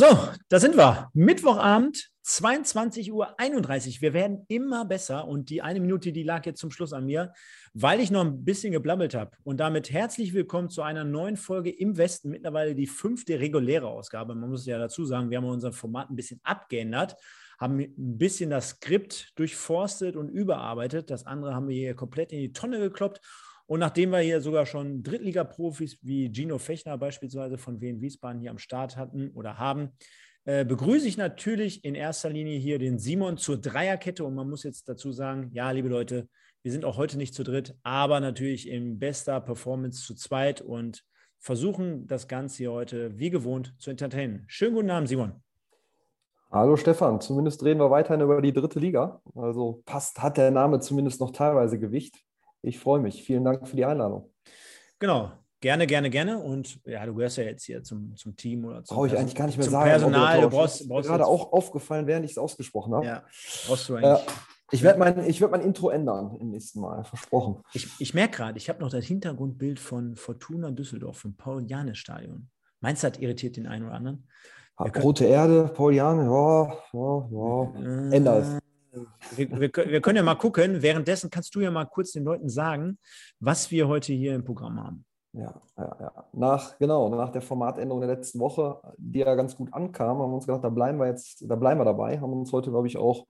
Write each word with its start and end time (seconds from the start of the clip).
So, 0.00 0.06
da 0.48 0.58
sind 0.58 0.78
wir. 0.78 1.10
Mittwochabend, 1.12 2.08
22.31 2.24 3.10
Uhr. 3.12 4.00
Wir 4.00 4.14
werden 4.14 4.46
immer 4.48 4.86
besser 4.86 5.28
und 5.28 5.50
die 5.50 5.60
eine 5.60 5.78
Minute, 5.78 6.10
die 6.10 6.22
lag 6.22 6.46
jetzt 6.46 6.58
zum 6.58 6.70
Schluss 6.70 6.94
an 6.94 7.04
mir, 7.04 7.34
weil 7.74 8.00
ich 8.00 8.10
noch 8.10 8.24
ein 8.24 8.42
bisschen 8.42 8.72
geblabbelt 8.72 9.14
habe. 9.14 9.32
Und 9.44 9.60
damit 9.60 9.92
herzlich 9.92 10.32
willkommen 10.32 10.70
zu 10.70 10.80
einer 10.80 11.04
neuen 11.04 11.36
Folge 11.36 11.68
im 11.68 11.98
Westen, 11.98 12.30
mittlerweile 12.30 12.74
die 12.74 12.86
fünfte 12.86 13.40
reguläre 13.40 13.88
Ausgabe. 13.88 14.34
Man 14.34 14.48
muss 14.48 14.64
ja 14.64 14.78
dazu 14.78 15.04
sagen, 15.04 15.28
wir 15.28 15.36
haben 15.36 15.44
unser 15.44 15.70
Format 15.70 16.08
ein 16.08 16.16
bisschen 16.16 16.40
abgeändert, 16.44 17.16
haben 17.58 17.78
ein 17.78 18.16
bisschen 18.16 18.48
das 18.48 18.70
Skript 18.70 19.38
durchforstet 19.38 20.16
und 20.16 20.30
überarbeitet. 20.30 21.10
Das 21.10 21.26
andere 21.26 21.54
haben 21.54 21.68
wir 21.68 21.76
hier 21.76 21.94
komplett 21.94 22.32
in 22.32 22.38
die 22.38 22.54
Tonne 22.54 22.78
gekloppt 22.78 23.20
und 23.70 23.78
nachdem 23.78 24.10
wir 24.10 24.18
hier 24.18 24.40
sogar 24.40 24.66
schon 24.66 25.04
Drittliga-Profis 25.04 25.98
wie 26.02 26.28
Gino 26.32 26.58
Fechner 26.58 26.98
beispielsweise 26.98 27.56
von 27.56 27.80
Wien 27.80 28.00
Wiesbaden 28.00 28.40
hier 28.40 28.50
am 28.50 28.58
Start 28.58 28.96
hatten 28.96 29.30
oder 29.30 29.58
haben, 29.58 29.90
äh, 30.44 30.64
begrüße 30.64 31.06
ich 31.06 31.16
natürlich 31.16 31.84
in 31.84 31.94
erster 31.94 32.30
Linie 32.30 32.58
hier 32.58 32.80
den 32.80 32.98
Simon 32.98 33.36
zur 33.36 33.58
Dreierkette. 33.58 34.24
Und 34.24 34.34
man 34.34 34.50
muss 34.50 34.64
jetzt 34.64 34.88
dazu 34.88 35.12
sagen, 35.12 35.50
ja, 35.52 35.70
liebe 35.70 35.88
Leute, 35.88 36.28
wir 36.64 36.72
sind 36.72 36.84
auch 36.84 36.96
heute 36.96 37.16
nicht 37.16 37.32
zu 37.32 37.44
dritt, 37.44 37.76
aber 37.84 38.18
natürlich 38.18 38.68
in 38.68 38.98
bester 38.98 39.40
Performance 39.40 40.02
zu 40.04 40.16
zweit 40.16 40.60
und 40.60 41.04
versuchen 41.38 42.08
das 42.08 42.26
Ganze 42.26 42.56
hier 42.56 42.72
heute 42.72 43.16
wie 43.20 43.30
gewohnt 43.30 43.76
zu 43.78 43.90
entertainen. 43.90 44.46
Schönen 44.48 44.74
guten 44.74 44.90
Abend, 44.90 45.08
Simon. 45.08 45.44
Hallo 46.50 46.76
Stefan, 46.76 47.20
zumindest 47.20 47.62
reden 47.62 47.78
wir 47.78 47.92
weiterhin 47.92 48.20
über 48.20 48.42
die 48.42 48.52
dritte 48.52 48.80
Liga. 48.80 49.22
Also 49.36 49.80
passt, 49.86 50.20
hat 50.20 50.38
der 50.38 50.50
Name 50.50 50.80
zumindest 50.80 51.20
noch 51.20 51.30
teilweise 51.30 51.78
Gewicht. 51.78 52.24
Ich 52.62 52.78
freue 52.78 53.00
mich. 53.00 53.22
Vielen 53.22 53.44
Dank 53.44 53.66
für 53.66 53.76
die 53.76 53.84
Einladung. 53.84 54.30
Genau. 54.98 55.32
Gerne, 55.62 55.86
gerne, 55.86 56.08
gerne. 56.08 56.38
Und 56.38 56.80
ja, 56.86 57.04
du 57.04 57.14
gehörst 57.14 57.36
ja 57.36 57.44
jetzt 57.44 57.64
hier 57.64 57.82
zum, 57.82 58.16
zum 58.16 58.34
Team 58.34 58.64
oder 58.64 58.82
zum 58.82 58.96
Brauche 58.96 59.08
ich 59.08 59.18
eigentlich 59.18 59.34
gar 59.34 59.46
nicht 59.46 59.58
mehr 59.58 59.64
zum 59.64 59.72
sagen. 59.72 59.90
Personal, 59.90 60.40
du 60.40 60.48
brauchst, 60.48 60.88
brauchst 60.88 61.08
gerade 61.08 61.26
auch 61.26 61.52
aufgefallen, 61.52 62.06
während 62.06 62.24
ich 62.24 62.32
es 62.32 62.38
ausgesprochen 62.38 62.94
habe. 62.94 63.04
Ja, 63.04 63.24
brauchst 63.66 63.88
du 63.88 63.96
eigentlich. 63.96 64.26
Äh, 64.26 64.30
ich 64.72 64.82
werde 64.82 64.98
mein, 64.98 65.16
werd 65.16 65.50
mein 65.50 65.60
Intro 65.60 65.90
ändern 65.90 66.36
im 66.40 66.50
nächsten 66.50 66.80
Mal, 66.80 67.04
versprochen. 67.04 67.62
Ich, 67.74 67.88
ich 67.98 68.14
merke 68.14 68.36
gerade, 68.36 68.56
ich 68.56 68.68
habe 68.68 68.80
noch 68.80 68.88
das 68.88 69.04
Hintergrundbild 69.04 69.80
von 69.80 70.16
Fortuna 70.16 70.70
Düsseldorf, 70.70 71.18
vom 71.18 71.36
Paul-Janes-Stadion. 71.36 72.48
Meinst 72.80 73.02
du, 73.02 73.10
das 73.10 73.18
irritiert 73.18 73.56
den 73.56 73.66
einen 73.66 73.84
oder 73.84 73.94
anderen? 73.94 74.28
Rote 74.78 75.26
Erde, 75.26 75.70
Paul 75.74 75.94
Jane, 75.94 76.24
ja, 76.24 76.78
ja, 76.92 77.28
ja. 77.30 78.10
Äh, 78.10 78.16
Änder 78.16 78.38
es 78.38 78.69
wir, 79.36 79.50
wir, 79.50 79.60
wir, 79.60 80.00
können 80.00 80.16
ja 80.16 80.22
mal 80.22 80.34
gucken. 80.34 80.82
Währenddessen 80.82 81.30
kannst 81.30 81.54
du 81.54 81.60
ja 81.60 81.70
mal 81.70 81.84
kurz 81.84 82.12
den 82.12 82.24
Leuten 82.24 82.48
sagen, 82.48 82.98
was 83.38 83.70
wir 83.70 83.88
heute 83.88 84.12
hier 84.12 84.34
im 84.34 84.44
Programm 84.44 84.82
haben. 84.82 85.04
Ja, 85.32 85.62
ja, 85.78 85.96
ja. 86.00 86.24
Nach, 86.32 86.76
genau, 86.78 87.08
nach 87.08 87.30
der 87.30 87.42
Formatänderung 87.42 88.00
der 88.00 88.10
letzten 88.10 88.40
Woche, 88.40 88.80
die 88.98 89.20
ja 89.20 89.34
ganz 89.36 89.56
gut 89.56 89.72
ankam, 89.72 90.18
haben 90.18 90.30
wir 90.30 90.34
uns 90.34 90.46
gedacht, 90.46 90.64
da 90.64 90.70
bleiben 90.70 90.98
wir 90.98 91.06
jetzt, 91.06 91.44
da 91.48 91.54
bleiben 91.54 91.80
wir 91.80 91.84
dabei, 91.84 92.18
haben 92.18 92.32
uns 92.32 92.52
heute, 92.52 92.70
glaube 92.70 92.88
ich, 92.88 92.96
auch 92.96 93.26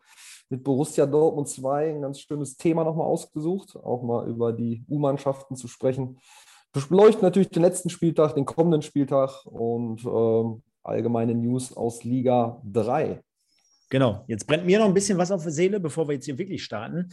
mit 0.49 0.65
Borussia 0.65 1.07
Dortmund 1.07 1.49
2 1.49 1.91
ein 1.91 2.03
ganz 2.03 2.21
schönes 2.21 2.57
Thema 2.57 2.85
nochmal 2.85 3.07
ausgesucht, 3.07 3.77
auch 3.77 4.03
mal 4.03 4.29
über 4.29 4.53
die 4.53 4.83
U-Mannschaften 4.89 5.57
zu 5.57 5.69
sprechen. 5.69 6.19
Wir 6.73 6.83
beleuchten 6.89 7.23
natürlich 7.23 7.51
den 7.51 7.63
letzten 7.63 7.91
Spieltag, 7.91 8.35
den 8.35 8.47
kommenden 8.47 8.83
Spieltag 8.83 9.45
und 9.45 10.05
ähm, 10.05 10.63
allgemeine 10.83 11.35
News 11.35 11.77
aus 11.77 12.03
Liga 12.05 12.63
3. 12.65 13.21
Genau, 13.91 14.25
jetzt 14.29 14.47
brennt 14.47 14.65
mir 14.65 14.79
noch 14.79 14.87
ein 14.87 14.95
bisschen 14.95 15.19
was 15.19 15.33
auf 15.33 15.43
der 15.43 15.51
Seele, 15.51 15.81
bevor 15.81 16.09
wir 16.09 16.15
jetzt 16.15 16.25
hier 16.25 16.39
wirklich 16.39 16.63
starten. 16.63 17.09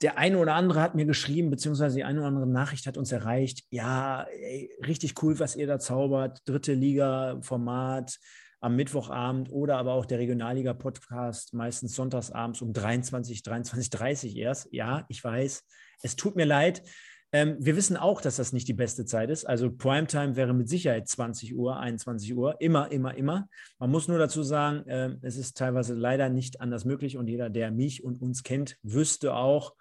Der 0.00 0.16
eine 0.16 0.38
oder 0.38 0.54
andere 0.54 0.80
hat 0.80 0.94
mir 0.94 1.04
geschrieben, 1.04 1.50
beziehungsweise 1.50 1.96
die 1.96 2.04
eine 2.04 2.20
oder 2.20 2.28
andere 2.28 2.46
Nachricht 2.46 2.86
hat 2.86 2.96
uns 2.96 3.10
erreicht. 3.10 3.64
Ja, 3.70 4.22
ey, 4.22 4.70
richtig 4.86 5.20
cool, 5.22 5.38
was 5.40 5.56
ihr 5.56 5.66
da 5.66 5.80
zaubert. 5.80 6.38
Dritte 6.44 6.72
Liga-Format 6.72 8.16
am 8.60 8.76
Mittwochabend 8.76 9.50
oder 9.50 9.76
aber 9.78 9.94
auch 9.94 10.06
der 10.06 10.20
Regionalliga-Podcast, 10.20 11.52
meistens 11.52 11.96
sonntagsabends 11.96 12.62
um 12.62 12.72
23, 12.72 13.40
23.30 13.40 14.36
erst. 14.36 14.68
Ja, 14.70 15.06
ich 15.08 15.24
weiß, 15.24 15.64
es 16.02 16.14
tut 16.14 16.36
mir 16.36 16.44
leid. 16.44 16.82
Ähm, 17.32 17.56
wir 17.60 17.76
wissen 17.76 17.96
auch, 17.96 18.20
dass 18.20 18.36
das 18.36 18.52
nicht 18.52 18.66
die 18.66 18.74
beste 18.74 19.04
Zeit 19.04 19.30
ist. 19.30 19.44
Also 19.44 19.70
Primetime 19.70 20.34
wäre 20.34 20.52
mit 20.52 20.68
Sicherheit 20.68 21.08
20 21.08 21.54
Uhr, 21.54 21.78
21 21.78 22.34
Uhr, 22.34 22.60
immer, 22.60 22.90
immer, 22.90 23.14
immer. 23.14 23.48
Man 23.78 23.90
muss 23.90 24.08
nur 24.08 24.18
dazu 24.18 24.42
sagen, 24.42 24.86
äh, 24.88 25.16
es 25.22 25.36
ist 25.36 25.56
teilweise 25.56 25.94
leider 25.94 26.28
nicht 26.28 26.60
anders 26.60 26.84
möglich 26.84 27.16
und 27.16 27.28
jeder, 27.28 27.48
der 27.48 27.70
mich 27.70 28.02
und 28.02 28.20
uns 28.20 28.42
kennt, 28.42 28.78
wüsste 28.82 29.34
auch, 29.34 29.74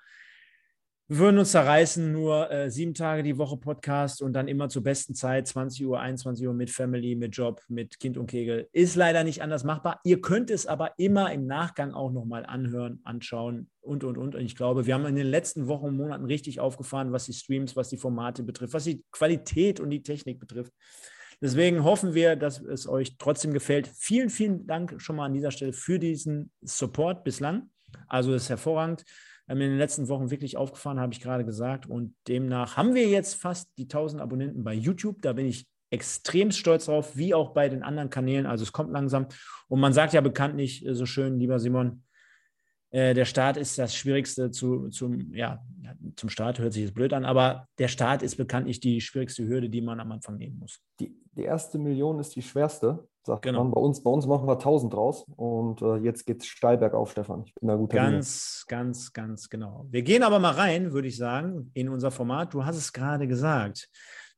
wir 1.11 1.17
würden 1.17 1.39
uns 1.39 1.53
zerreißen, 1.53 2.11
nur 2.11 2.51
äh, 2.51 2.69
sieben 2.69 2.93
Tage 2.93 3.23
die 3.23 3.39
Woche 3.39 3.57
Podcast 3.57 4.21
und 4.21 4.33
dann 4.33 4.47
immer 4.47 4.69
zur 4.69 4.83
besten 4.83 5.15
Zeit, 5.15 5.47
20 5.47 5.83
Uhr, 5.87 5.99
21 5.99 6.45
Uhr 6.45 6.53
mit 6.53 6.69
Family, 6.69 7.15
mit 7.15 7.35
Job, 7.35 7.63
mit 7.67 7.99
Kind 7.99 8.15
und 8.15 8.27
Kegel. 8.27 8.69
Ist 8.73 8.95
leider 8.95 9.23
nicht 9.23 9.41
anders 9.41 9.63
machbar. 9.63 10.01
Ihr 10.03 10.21
könnt 10.21 10.51
es 10.51 10.67
aber 10.67 10.93
immer 10.99 11.33
im 11.33 11.47
Nachgang 11.47 11.95
auch 11.95 12.11
nochmal 12.11 12.45
anhören, 12.45 12.99
anschauen 13.05 13.71
und, 13.81 14.03
und, 14.03 14.19
und. 14.19 14.35
Und 14.35 14.41
ich 14.41 14.55
glaube, 14.55 14.85
wir 14.85 14.93
haben 14.93 15.07
in 15.07 15.15
den 15.15 15.25
letzten 15.25 15.67
Wochen 15.67 15.87
und 15.87 15.97
Monaten 15.97 16.25
richtig 16.25 16.59
aufgefahren, 16.59 17.11
was 17.11 17.25
die 17.25 17.33
Streams, 17.33 17.75
was 17.75 17.89
die 17.89 17.97
Formate 17.97 18.43
betrifft, 18.43 18.75
was 18.75 18.83
die 18.83 19.03
Qualität 19.11 19.79
und 19.79 19.89
die 19.89 20.03
Technik 20.03 20.39
betrifft. 20.39 20.73
Deswegen 21.41 21.83
hoffen 21.83 22.13
wir, 22.13 22.35
dass 22.35 22.61
es 22.61 22.87
euch 22.87 23.17
trotzdem 23.17 23.51
gefällt. 23.51 23.87
Vielen, 23.87 24.29
vielen 24.29 24.67
Dank 24.67 25.01
schon 25.01 25.15
mal 25.15 25.25
an 25.25 25.33
dieser 25.33 25.49
Stelle 25.49 25.73
für 25.73 25.97
diesen 25.97 26.51
Support 26.61 27.23
bislang. 27.23 27.71
Also 28.07 28.31
das 28.31 28.43
ist 28.43 28.49
hervorragend 28.49 29.05
in 29.57 29.71
den 29.71 29.77
letzten 29.77 30.07
Wochen 30.07 30.29
wirklich 30.29 30.57
aufgefahren, 30.57 30.99
habe 30.99 31.13
ich 31.13 31.21
gerade 31.21 31.43
gesagt. 31.43 31.87
Und 31.87 32.15
demnach 32.27 32.77
haben 32.77 32.93
wir 32.93 33.07
jetzt 33.07 33.35
fast 33.35 33.69
die 33.77 33.83
1000 33.83 34.21
Abonnenten 34.21 34.63
bei 34.63 34.73
YouTube. 34.73 35.21
Da 35.21 35.33
bin 35.33 35.47
ich 35.47 35.67
extrem 35.89 36.51
stolz 36.51 36.85
drauf, 36.85 37.17
wie 37.17 37.33
auch 37.33 37.53
bei 37.53 37.67
den 37.67 37.81
anderen 37.81 38.09
Kanälen. 38.11 38.45
Also 38.45 38.63
es 38.63 38.71
kommt 38.71 38.91
langsam. 38.91 39.27
Und 39.67 39.79
man 39.79 39.93
sagt 39.93 40.13
ja 40.13 40.21
bekanntlich 40.21 40.85
so 40.91 41.05
schön, 41.05 41.39
lieber 41.39 41.59
Simon, 41.59 42.03
äh, 42.91 43.13
der 43.13 43.25
Start 43.25 43.57
ist 43.57 43.77
das 43.77 43.95
Schwierigste 43.95 44.51
zu, 44.51 44.89
zum, 44.89 45.33
ja, 45.33 45.63
zum 46.15 46.29
Start 46.29 46.59
hört 46.59 46.73
sich 46.73 46.83
jetzt 46.83 46.93
blöd 46.93 47.13
an, 47.13 47.25
aber 47.25 47.67
der 47.77 47.87
Start 47.87 48.21
ist 48.23 48.35
bekanntlich 48.35 48.79
die 48.79 49.01
schwierigste 49.01 49.47
Hürde, 49.47 49.69
die 49.69 49.81
man 49.81 49.99
am 49.99 50.11
Anfang 50.11 50.37
nehmen 50.37 50.59
muss. 50.59 50.79
Die, 50.99 51.15
die 51.31 51.43
erste 51.43 51.79
Million 51.79 52.19
ist 52.19 52.35
die 52.35 52.41
schwerste, 52.41 53.07
sagt 53.23 53.43
genau. 53.43 53.63
man. 53.63 53.71
Bei 53.71 53.81
uns, 53.81 54.03
bei 54.03 54.09
uns 54.09 54.25
machen 54.25 54.47
wir 54.47 54.53
1000 54.53 54.93
draus 54.93 55.25
und 55.35 55.81
äh, 55.81 55.97
jetzt 55.97 56.25
geht 56.25 56.41
es 56.41 56.47
steil 56.47 56.77
bergauf, 56.77 57.11
Stefan. 57.11 57.43
Ich 57.45 57.53
bin 57.55 57.67
da 57.67 57.75
gut 57.75 57.91
Ganz, 57.91 58.65
Linie. 58.69 58.83
ganz, 58.83 59.13
ganz 59.13 59.49
genau. 59.49 59.85
Wir 59.89 60.01
gehen 60.01 60.23
aber 60.23 60.39
mal 60.39 60.53
rein, 60.53 60.93
würde 60.93 61.07
ich 61.07 61.17
sagen, 61.17 61.71
in 61.73 61.89
unser 61.89 62.11
Format. 62.11 62.53
Du 62.53 62.65
hast 62.65 62.77
es 62.77 62.93
gerade 62.93 63.27
gesagt. 63.27 63.89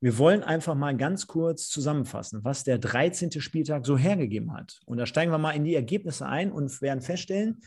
Wir 0.03 0.17
wollen 0.17 0.41
einfach 0.41 0.73
mal 0.73 0.97
ganz 0.97 1.27
kurz 1.27 1.67
zusammenfassen, 1.67 2.43
was 2.43 2.63
der 2.63 2.79
13. 2.79 3.39
Spieltag 3.39 3.85
so 3.85 3.97
hergegeben 3.97 4.51
hat. 4.51 4.79
Und 4.85 4.97
da 4.97 5.05
steigen 5.05 5.31
wir 5.31 5.37
mal 5.37 5.51
in 5.51 5.63
die 5.63 5.75
Ergebnisse 5.75 6.25
ein 6.25 6.51
und 6.51 6.81
werden 6.81 7.01
feststellen, 7.01 7.61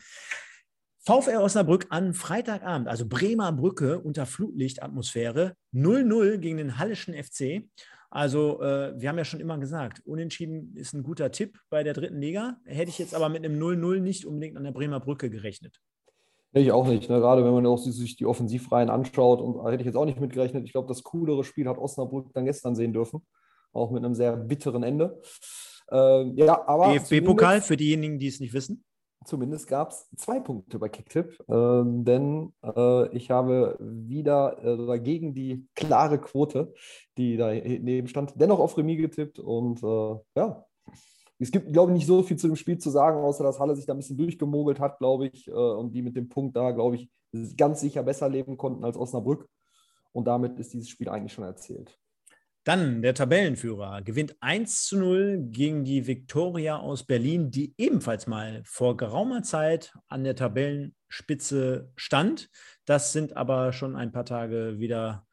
VfR 1.07 1.41
Osnabrück 1.41 1.85
an 1.91 2.13
Freitagabend, 2.15 2.87
also 2.87 3.07
Bremer 3.07 3.51
Brücke 3.51 3.99
unter 3.99 4.25
Flutlichtatmosphäre, 4.25 5.55
0-0 5.71 6.37
gegen 6.39 6.57
den 6.57 6.79
Hallischen 6.79 7.13
FC. 7.13 7.69
Also, 8.15 8.61
äh, 8.61 8.93
wir 8.95 9.09
haben 9.09 9.17
ja 9.17 9.25
schon 9.25 9.41
immer 9.41 9.57
gesagt, 9.57 10.01
unentschieden 10.05 10.73
ist 10.77 10.93
ein 10.93 11.03
guter 11.03 11.33
Tipp 11.33 11.59
bei 11.69 11.83
der 11.83 11.93
dritten 11.93 12.21
Liga. 12.21 12.61
Hätte 12.63 12.89
ich 12.89 12.97
jetzt 12.97 13.13
aber 13.13 13.27
mit 13.27 13.43
einem 13.43 13.61
0-0 13.61 13.99
nicht 13.99 14.25
unbedingt 14.25 14.55
an 14.55 14.63
der 14.63 14.71
Bremer 14.71 15.01
Brücke 15.01 15.29
gerechnet. 15.29 15.81
Ich 16.53 16.71
auch 16.71 16.87
nicht. 16.87 17.09
Ne? 17.09 17.19
Gerade 17.19 17.43
wenn 17.43 17.51
man 17.51 17.65
auch 17.65 17.77
sich 17.77 18.15
die 18.15 18.25
Offensivreihen 18.25 18.89
anschaut, 18.89 19.41
und 19.41 19.61
hätte 19.65 19.81
ich 19.81 19.85
jetzt 19.85 19.97
auch 19.97 20.05
nicht 20.05 20.21
mitgerechnet. 20.21 20.63
Ich 20.63 20.71
glaube, 20.71 20.87
das 20.87 21.03
coolere 21.03 21.43
Spiel 21.43 21.67
hat 21.67 21.77
Osnabrück 21.77 22.31
dann 22.33 22.45
gestern 22.45 22.73
sehen 22.73 22.93
dürfen. 22.93 23.21
Auch 23.73 23.91
mit 23.91 24.05
einem 24.05 24.15
sehr 24.15 24.37
bitteren 24.37 24.83
Ende. 24.83 25.21
Äh, 25.91 26.23
ja, 26.35 26.65
aber. 26.69 26.93
DFB-Pokal 26.93 27.59
für 27.59 27.75
diejenigen, 27.75 28.17
die 28.17 28.27
es 28.27 28.39
nicht 28.39 28.53
wissen 28.53 28.85
zumindest 29.25 29.67
gab 29.67 29.91
es 29.91 30.09
zwei 30.15 30.39
Punkte 30.39 30.79
bei 30.79 30.89
Kicktip, 30.89 31.37
ähm, 31.47 32.05
denn 32.05 32.53
äh, 32.63 33.15
ich 33.15 33.31
habe 33.31 33.77
wieder 33.79 34.63
äh, 34.63 34.99
gegen 34.99 35.33
die 35.33 35.67
klare 35.75 36.19
Quote, 36.19 36.73
die 37.17 37.37
da 37.37 37.53
neben 37.53 38.07
stand, 38.07 38.33
dennoch 38.35 38.59
auf 38.59 38.77
Remis 38.77 38.97
getippt 39.01 39.39
und 39.39 39.83
äh, 39.83 40.15
ja. 40.35 40.65
Es 41.37 41.51
gibt, 41.51 41.73
glaube 41.73 41.91
ich, 41.91 41.97
nicht 41.97 42.07
so 42.07 42.23
viel 42.23 42.37
zu 42.37 42.47
dem 42.47 42.55
Spiel 42.55 42.77
zu 42.77 42.89
sagen, 42.89 43.19
außer 43.19 43.43
dass 43.43 43.59
Halle 43.59 43.75
sich 43.75 43.85
da 43.85 43.93
ein 43.93 43.97
bisschen 43.97 44.17
durchgemogelt 44.17 44.79
hat, 44.79 44.99
glaube 44.99 45.27
ich, 45.27 45.49
äh, 45.49 45.51
und 45.51 45.91
die 45.93 46.01
mit 46.01 46.15
dem 46.15 46.29
Punkt 46.29 46.55
da, 46.55 46.71
glaube 46.71 46.95
ich, 46.95 47.09
ganz 47.57 47.81
sicher 47.81 48.03
besser 48.03 48.29
leben 48.29 48.55
konnten 48.55 48.85
als 48.85 48.95
Osnabrück. 48.95 49.49
Und 50.13 50.27
damit 50.27 50.57
ist 50.59 50.73
dieses 50.73 50.87
Spiel 50.87 51.09
eigentlich 51.09 51.33
schon 51.33 51.43
erzählt. 51.43 51.99
Dann 52.65 53.03
der 53.03 53.13
Tabellenführer 53.13 54.01
gewinnt 54.01 54.35
1 54.39 54.85
zu 54.85 54.97
0 54.97 55.37
gegen 55.51 55.83
die 55.83 56.07
Viktoria 56.07 56.77
aus 56.77 57.03
Berlin, 57.03 57.51
die 57.51 57.75
ebenfalls 57.77 58.25
mal 58.25 58.63
vor 58.65 58.97
geraumer 58.97 59.43
Zeit 59.43 59.93
an 60.07 60.23
der 60.23 60.35
Tabellenspitze 60.35 61.91
stand. 61.95 62.49
Das 62.85 63.13
sind 63.13 63.37
aber 63.37 63.71
schon 63.71 63.95
ein 63.95 64.11
paar 64.11 64.25
Tage 64.25 64.79
wieder 64.79 65.27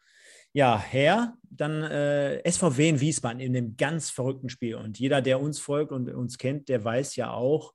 ja, 0.52 0.79
her. 0.79 1.32
Dann 1.49 1.82
äh, 1.82 2.50
SVW 2.50 2.90
in 2.90 3.00
Wiesbaden 3.00 3.40
in 3.40 3.56
einem 3.56 3.79
ganz 3.79 4.11
verrückten 4.11 4.50
Spiel. 4.50 4.75
Und 4.75 4.99
jeder, 4.99 5.23
der 5.23 5.40
uns 5.40 5.58
folgt 5.58 5.90
und 5.90 6.11
uns 6.11 6.37
kennt, 6.37 6.69
der 6.69 6.84
weiß 6.84 7.17
ja 7.17 7.31
auch, 7.31 7.73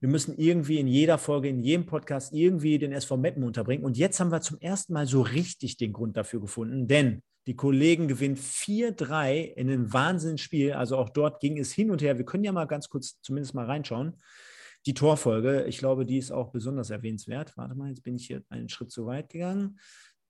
wir 0.00 0.08
müssen 0.08 0.34
irgendwie 0.38 0.78
in 0.78 0.86
jeder 0.86 1.18
Folge, 1.18 1.50
in 1.50 1.60
jedem 1.60 1.84
Podcast 1.84 2.32
irgendwie 2.32 2.78
den 2.78 2.92
SV 2.92 3.18
Meppen 3.18 3.44
unterbringen. 3.44 3.84
Und 3.84 3.98
jetzt 3.98 4.18
haben 4.18 4.32
wir 4.32 4.40
zum 4.40 4.58
ersten 4.60 4.94
Mal 4.94 5.06
so 5.06 5.20
richtig 5.20 5.76
den 5.76 5.92
Grund 5.92 6.16
dafür 6.16 6.40
gefunden, 6.40 6.88
denn 6.88 7.22
Die 7.46 7.56
Kollegen 7.56 8.08
gewinnen 8.08 8.36
4-3 8.36 9.52
in 9.54 9.68
einem 9.68 9.92
Wahnsinnsspiel. 9.92 10.72
Also 10.72 10.96
auch 10.96 11.10
dort 11.10 11.40
ging 11.40 11.58
es 11.58 11.72
hin 11.72 11.90
und 11.90 12.00
her. 12.00 12.18
Wir 12.18 12.24
können 12.24 12.44
ja 12.44 12.52
mal 12.52 12.66
ganz 12.66 12.88
kurz 12.88 13.20
zumindest 13.20 13.54
mal 13.54 13.66
reinschauen. 13.66 14.20
Die 14.86 14.94
Torfolge, 14.94 15.64
ich 15.64 15.78
glaube, 15.78 16.04
die 16.06 16.18
ist 16.18 16.30
auch 16.30 16.50
besonders 16.52 16.90
erwähnenswert. 16.90 17.56
Warte 17.56 17.74
mal, 17.74 17.88
jetzt 17.88 18.02
bin 18.02 18.16
ich 18.16 18.26
hier 18.26 18.42
einen 18.48 18.68
Schritt 18.68 18.90
zu 18.90 19.06
weit 19.06 19.30
gegangen. 19.30 19.78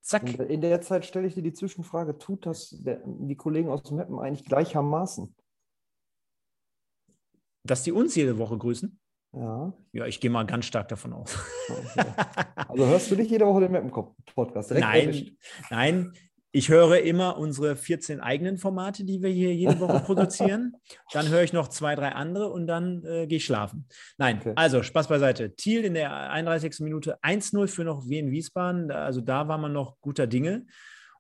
Zack. 0.00 0.38
In 0.38 0.60
der 0.60 0.80
Zeit 0.80 1.06
stelle 1.06 1.26
ich 1.26 1.34
dir 1.34 1.42
die 1.42 1.54
Zwischenfrage: 1.54 2.18
Tut 2.18 2.46
das 2.46 2.70
der, 2.70 3.02
die 3.04 3.36
Kollegen 3.36 3.68
aus 3.68 3.82
dem 3.82 3.96
Mappen 3.96 4.18
eigentlich 4.18 4.44
gleichermaßen? 4.44 5.34
Dass 7.64 7.82
die 7.82 7.92
uns 7.92 8.14
jede 8.14 8.38
Woche 8.38 8.58
grüßen? 8.58 9.00
Ja. 9.32 9.72
Ja, 9.92 10.06
ich 10.06 10.20
gehe 10.20 10.30
mal 10.30 10.44
ganz 10.44 10.66
stark 10.66 10.88
davon 10.88 11.14
aus. 11.14 11.36
Okay. 11.68 12.04
Also 12.68 12.86
hörst 12.86 13.10
du 13.10 13.16
dich 13.16 13.30
jede 13.30 13.46
Woche 13.46 13.62
den 13.62 13.72
Mappen-Podcast? 13.72 14.72
Nein, 14.72 15.36
nein, 15.70 16.12
ich 16.54 16.68
höre 16.68 17.00
immer 17.00 17.36
unsere 17.36 17.74
14 17.74 18.20
eigenen 18.20 18.58
Formate, 18.58 19.04
die 19.04 19.20
wir 19.20 19.30
hier 19.30 19.52
jede 19.52 19.80
Woche 19.80 19.98
produzieren. 20.06 20.76
Dann 21.12 21.28
höre 21.28 21.42
ich 21.42 21.52
noch 21.52 21.66
zwei, 21.66 21.96
drei 21.96 22.10
andere 22.10 22.48
und 22.48 22.68
dann 22.68 23.04
äh, 23.04 23.26
gehe 23.26 23.38
ich 23.38 23.44
schlafen. 23.44 23.88
Nein, 24.18 24.38
okay. 24.38 24.52
also 24.54 24.84
Spaß 24.84 25.08
beiseite. 25.08 25.56
Thiel 25.56 25.84
in 25.84 25.94
der 25.94 26.30
31. 26.30 26.78
Minute 26.78 27.18
1-0 27.22 27.66
für 27.66 27.82
noch 27.82 28.08
Wien 28.08 28.30
Wiesbaden. 28.30 28.92
Also 28.92 29.20
da 29.20 29.48
war 29.48 29.58
man 29.58 29.72
noch 29.72 30.00
guter 30.00 30.28
Dinge. 30.28 30.64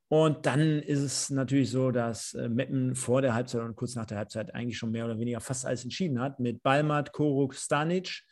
Und 0.08 0.44
dann 0.46 0.80
ist 0.80 1.00
es 1.00 1.30
natürlich 1.30 1.70
so, 1.70 1.90
dass 1.90 2.34
äh, 2.34 2.48
Meppen 2.48 2.94
vor 2.94 3.22
der 3.22 3.34
Halbzeit 3.34 3.62
und 3.62 3.74
kurz 3.74 3.94
nach 3.94 4.06
der 4.06 4.18
Halbzeit 4.18 4.54
eigentlich 4.54 4.76
schon 4.76 4.90
mehr 4.90 5.06
oder 5.06 5.18
weniger 5.18 5.40
fast 5.40 5.64
alles 5.64 5.82
entschieden 5.82 6.20
hat 6.20 6.40
mit 6.40 6.62
Balmat, 6.62 7.12
Koruk, 7.12 7.54
Stanic. 7.54 8.22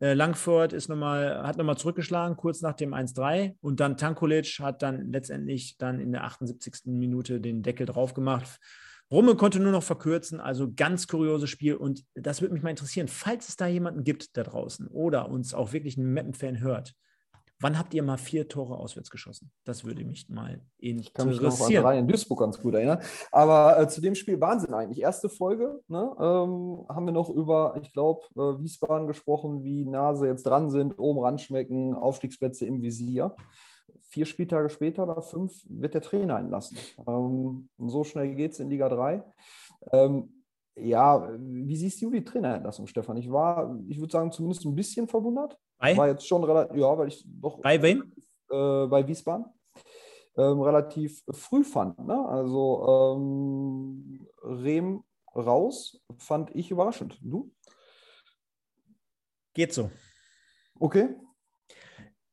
Äh, 0.00 0.14
Langford 0.14 0.72
ist 0.72 0.88
noch 0.88 0.96
mal, 0.96 1.42
hat 1.42 1.56
nochmal 1.56 1.76
zurückgeschlagen, 1.76 2.36
kurz 2.36 2.62
nach 2.62 2.74
dem 2.74 2.94
1-3. 2.94 3.56
Und 3.60 3.80
dann 3.80 3.96
Tankulic 3.96 4.60
hat 4.60 4.82
dann 4.82 5.12
letztendlich 5.12 5.76
dann 5.78 5.98
in 6.00 6.12
der 6.12 6.24
78. 6.24 6.82
Minute 6.86 7.40
den 7.40 7.62
Deckel 7.62 7.86
drauf 7.86 8.14
gemacht. 8.14 8.58
Rumme 9.10 9.36
konnte 9.36 9.60
nur 9.60 9.72
noch 9.72 9.84
verkürzen, 9.84 10.40
also 10.40 10.72
ganz 10.74 11.06
kurioses 11.06 11.50
Spiel. 11.50 11.74
Und 11.74 12.04
das 12.14 12.40
würde 12.40 12.54
mich 12.54 12.62
mal 12.62 12.70
interessieren, 12.70 13.08
falls 13.08 13.48
es 13.48 13.56
da 13.56 13.66
jemanden 13.66 14.04
gibt 14.04 14.36
da 14.36 14.42
draußen 14.42 14.88
oder 14.88 15.28
uns 15.28 15.54
auch 15.54 15.72
wirklich 15.72 15.96
einen 15.96 16.12
Meppen-Fan 16.12 16.60
hört, 16.60 16.94
Wann 17.58 17.78
habt 17.78 17.94
ihr 17.94 18.02
mal 18.02 18.18
vier 18.18 18.48
Tore 18.48 18.78
auswärts 18.78 19.10
geschossen? 19.10 19.50
Das 19.64 19.84
würde 19.84 20.04
mich 20.04 20.28
mal 20.28 20.60
interessieren. 20.78 20.98
Ich 20.98 21.14
kann 21.14 21.28
mich 21.28 21.40
noch 21.40 21.58
an 21.58 21.72
drei 21.72 21.98
in 21.98 22.06
Duisburg 22.06 22.40
ganz 22.40 22.60
gut 22.60 22.74
erinnern. 22.74 22.98
Aber 23.32 23.80
äh, 23.80 23.88
zu 23.88 24.02
dem 24.02 24.14
Spiel 24.14 24.40
Wahnsinn 24.40 24.74
eigentlich. 24.74 25.00
Erste 25.00 25.30
Folge 25.30 25.80
ne, 25.88 26.14
ähm, 26.20 26.84
haben 26.88 27.06
wir 27.06 27.12
noch 27.12 27.30
über, 27.30 27.78
ich 27.80 27.92
glaube, 27.94 28.20
äh, 28.34 28.62
Wiesbaden 28.62 29.06
gesprochen, 29.06 29.64
wie 29.64 29.86
nah 29.86 30.14
sie 30.14 30.26
jetzt 30.26 30.44
dran 30.44 30.68
sind, 30.68 30.98
oben 30.98 31.20
ranschmecken, 31.20 31.94
Aufstiegsplätze 31.94 32.66
im 32.66 32.82
Visier. 32.82 33.34
Vier 34.02 34.26
Spieltage 34.26 34.68
später 34.68 35.04
oder 35.04 35.22
fünf 35.22 35.52
wird 35.68 35.94
der 35.94 36.02
Trainer 36.02 36.38
entlassen. 36.38 36.76
Ähm, 37.06 37.70
so 37.78 38.04
schnell 38.04 38.34
geht 38.34 38.52
es 38.52 38.60
in 38.60 38.68
Liga 38.68 38.90
3. 38.90 39.24
Ähm, 39.92 40.44
ja, 40.78 41.30
wie 41.38 41.76
siehst 41.76 42.02
du 42.02 42.10
die 42.10 42.22
Trainerentlassung, 42.22 42.86
Stefan? 42.86 43.16
Ich 43.16 43.30
war, 43.30 43.78
ich 43.88 43.98
würde 43.98 44.12
sagen, 44.12 44.30
zumindest 44.30 44.66
ein 44.66 44.74
bisschen 44.74 45.08
verwundert. 45.08 45.58
Bei? 45.78 45.96
War 45.96 46.08
jetzt 46.08 46.26
schon 46.26 46.44
relativ, 46.44 46.76
ja, 46.76 46.98
weil 46.98 47.08
ich 47.08 47.24
doch. 47.26 47.60
Bei 47.60 47.80
wem? 47.82 48.12
Äh, 48.50 48.86
bei 48.86 49.06
Wiesbaden. 49.06 49.46
Ähm, 50.36 50.60
relativ 50.60 51.22
früh 51.30 51.64
fand. 51.64 51.98
Ne? 52.06 52.28
Also 52.28 53.16
ähm, 53.16 54.26
Rehm 54.42 55.02
raus, 55.34 56.00
fand 56.18 56.54
ich 56.54 56.70
überraschend. 56.70 57.18
Du? 57.22 57.52
Geht 59.54 59.72
so. 59.72 59.90
Okay. 60.78 61.08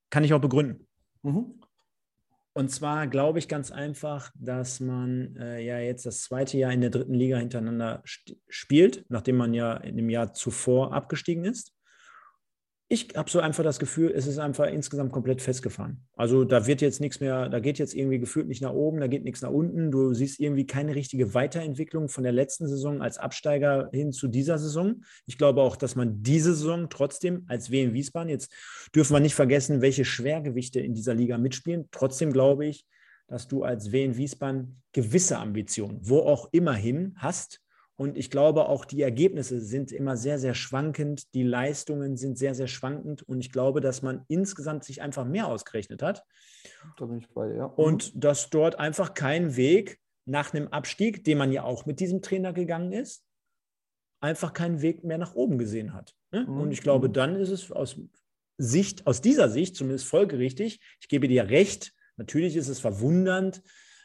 Kann 0.10 0.24
ich 0.24 0.34
auch 0.34 0.42
begründen. 0.42 0.88
Mhm. 1.22 1.62
Und 2.56 2.70
zwar 2.70 3.08
glaube 3.08 3.40
ich 3.40 3.48
ganz 3.48 3.72
einfach, 3.72 4.32
dass 4.36 4.80
man 4.80 5.36
äh, 5.38 5.62
ja 5.62 5.80
jetzt 5.80 6.06
das 6.06 6.22
zweite 6.22 6.58
Jahr 6.58 6.72
in 6.72 6.82
der 6.82 6.92
dritten 6.92 7.14
Liga 7.14 7.38
hintereinander 7.38 8.04
spielt, 8.48 9.06
nachdem 9.10 9.38
man 9.38 9.54
ja 9.54 9.76
in 9.78 9.98
dem 9.98 10.10
Jahr 10.10 10.34
zuvor 10.34 10.94
abgestiegen 10.94 11.46
ist 11.46 11.74
ich 12.94 13.08
habe 13.16 13.30
so 13.30 13.40
einfach 13.40 13.64
das 13.64 13.80
Gefühl, 13.80 14.12
es 14.16 14.28
ist 14.28 14.38
einfach 14.38 14.68
insgesamt 14.68 15.12
komplett 15.12 15.42
festgefahren. 15.42 16.06
Also 16.16 16.44
da 16.44 16.68
wird 16.68 16.80
jetzt 16.80 17.02
nichts 17.02 17.20
mehr, 17.20 17.50
da 17.50 17.60
geht 17.60 17.80
jetzt 17.80 17.96
irgendwie 17.96 18.20
gefühlt 18.20 18.48
nicht 18.48 18.62
nach 18.62 18.72
oben, 18.74 19.00
da 19.00 19.08
geht 19.08 19.24
nichts 19.24 19.42
nach 19.42 19.50
unten. 19.50 19.90
Du 19.90 20.14
siehst 20.14 20.40
irgendwie 20.40 20.68
keine 20.68 20.94
richtige 20.94 21.34
Weiterentwicklung 21.34 22.08
von 22.08 22.24
der 22.24 22.34
letzten 22.34 22.68
Saison 22.68 23.02
als 23.02 23.18
Absteiger 23.18 23.90
hin 23.92 24.12
zu 24.12 24.28
dieser 24.28 24.60
Saison. 24.60 25.04
Ich 25.26 25.40
glaube 25.40 25.64
auch, 25.64 25.76
dass 25.76 25.96
man 25.96 26.22
diese 26.22 26.54
Saison 26.54 26.88
trotzdem 26.88 27.46
als 27.48 27.72
WM 27.72 27.94
Wiesbaden, 27.94 28.30
jetzt 28.30 28.54
dürfen 28.94 29.16
wir 29.16 29.20
nicht 29.20 29.36
vergessen, 29.36 29.82
welche 29.82 30.06
Schwergewichte 30.06 30.80
in 30.80 30.94
dieser 30.94 31.16
Liga 31.16 31.40
mitspielen. 31.40 31.90
Trotzdem 31.90 32.32
glaube 32.32 32.68
ich, 32.68 32.86
dass 33.28 33.48
du 33.48 33.64
als 33.64 33.92
WM 33.92 34.18
Wiesbaden 34.18 34.84
gewisse 34.92 35.40
Ambitionen, 35.40 35.98
wo 36.04 36.20
auch 36.20 36.50
immerhin 36.52 37.16
hast, 37.18 37.63
und 37.96 38.18
ich 38.18 38.32
glaube, 38.32 38.68
auch 38.68 38.86
die 38.86 39.02
Ergebnisse 39.04 39.62
sind 39.62 39.92
immer 39.92 40.18
sehr, 40.18 40.40
sehr 40.40 40.56
schwankend. 40.56 41.34
Die 41.36 41.44
Leistungen 41.44 42.18
sind 42.18 42.38
sehr, 42.40 42.56
sehr 42.56 42.68
schwankend. 42.68 43.22
Und 43.22 43.40
ich 43.40 43.52
glaube, 43.52 43.82
dass 43.82 44.02
man 44.02 44.26
insgesamt 44.28 44.84
sich 44.84 45.02
einfach 45.02 45.26
mehr 45.26 45.48
ausgerechnet 45.48 46.02
hat. 46.02 46.24
Da 46.98 47.06
bin 47.06 47.20
ich 47.20 47.30
bei 47.30 47.48
dir. 47.48 47.56
Ja. 47.56 47.68
Mhm. 47.68 47.74
Und 47.76 48.24
dass 48.24 48.50
dort 48.50 48.80
einfach 48.80 49.14
kein 49.14 49.56
Weg 49.56 50.00
nach 50.26 50.54
einem 50.54 50.70
Abstieg, 50.70 51.24
den 51.24 51.38
man 51.38 51.52
ja 51.52 51.64
auch 51.64 51.86
mit 51.86 52.00
diesem 52.00 52.22
Trainer 52.22 52.52
gegangen 52.52 52.94
ist, 52.94 53.24
einfach 54.22 54.54
keinen 54.54 54.82
Weg 54.82 55.04
mehr 55.04 55.20
nach 55.20 55.36
oben 55.36 55.60
gesehen 55.60 55.94
hat. 55.94 56.16
Ne? 56.32 56.46
Mhm. 56.48 56.62
Und 56.62 56.72
ich 56.72 56.82
glaube, 56.82 57.10
mhm. 57.10 57.14
dann 57.14 57.36
ist 57.36 57.50
es 57.50 57.72
aus 57.72 58.00
Sicht, 58.58 59.06
aus 59.06 59.22
dieser 59.22 59.50
Sicht 59.50 59.76
zumindest 59.76 60.08
folgerichtig. 60.08 60.80
Ich 61.00 61.10
gebe 61.10 61.28
dir 61.28 61.50
recht. 61.50 61.94
Natürlich 62.18 62.56
ist 62.56 62.70
es 62.70 62.80
verwundernd, 62.80 63.62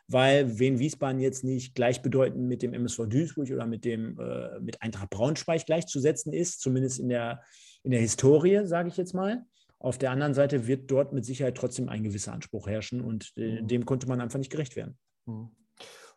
weil 0.08 0.58
Wien 0.58 0.78
Wiesbaden 0.78 1.20
jetzt 1.20 1.44
nicht 1.44 1.74
gleichbedeutend 1.74 2.48
mit 2.48 2.62
dem 2.62 2.72
MSV 2.72 3.06
Duisburg 3.08 3.50
oder 3.50 3.66
mit 3.66 3.84
dem 3.84 4.18
äh, 4.18 4.58
mit 4.60 4.80
Eintracht 4.82 5.10
Braunschweig 5.10 5.66
gleichzusetzen 5.66 6.32
ist, 6.32 6.60
zumindest 6.60 6.98
in 6.98 7.08
der, 7.08 7.42
in 7.82 7.90
der 7.90 8.00
Historie, 8.00 8.66
sage 8.66 8.88
ich 8.88 8.96
jetzt 8.96 9.14
mal. 9.14 9.44
Auf 9.78 9.98
der 9.98 10.10
anderen 10.10 10.34
Seite 10.34 10.66
wird 10.66 10.90
dort 10.90 11.12
mit 11.12 11.24
Sicherheit 11.24 11.56
trotzdem 11.56 11.88
ein 11.88 12.02
gewisser 12.02 12.32
Anspruch 12.32 12.66
herrschen 12.66 13.00
und 13.00 13.32
äh, 13.36 13.62
dem 13.62 13.84
konnte 13.84 14.08
man 14.08 14.20
einfach 14.20 14.38
nicht 14.38 14.50
gerecht 14.50 14.74
werden. 14.74 14.98
Mhm. 15.26 15.50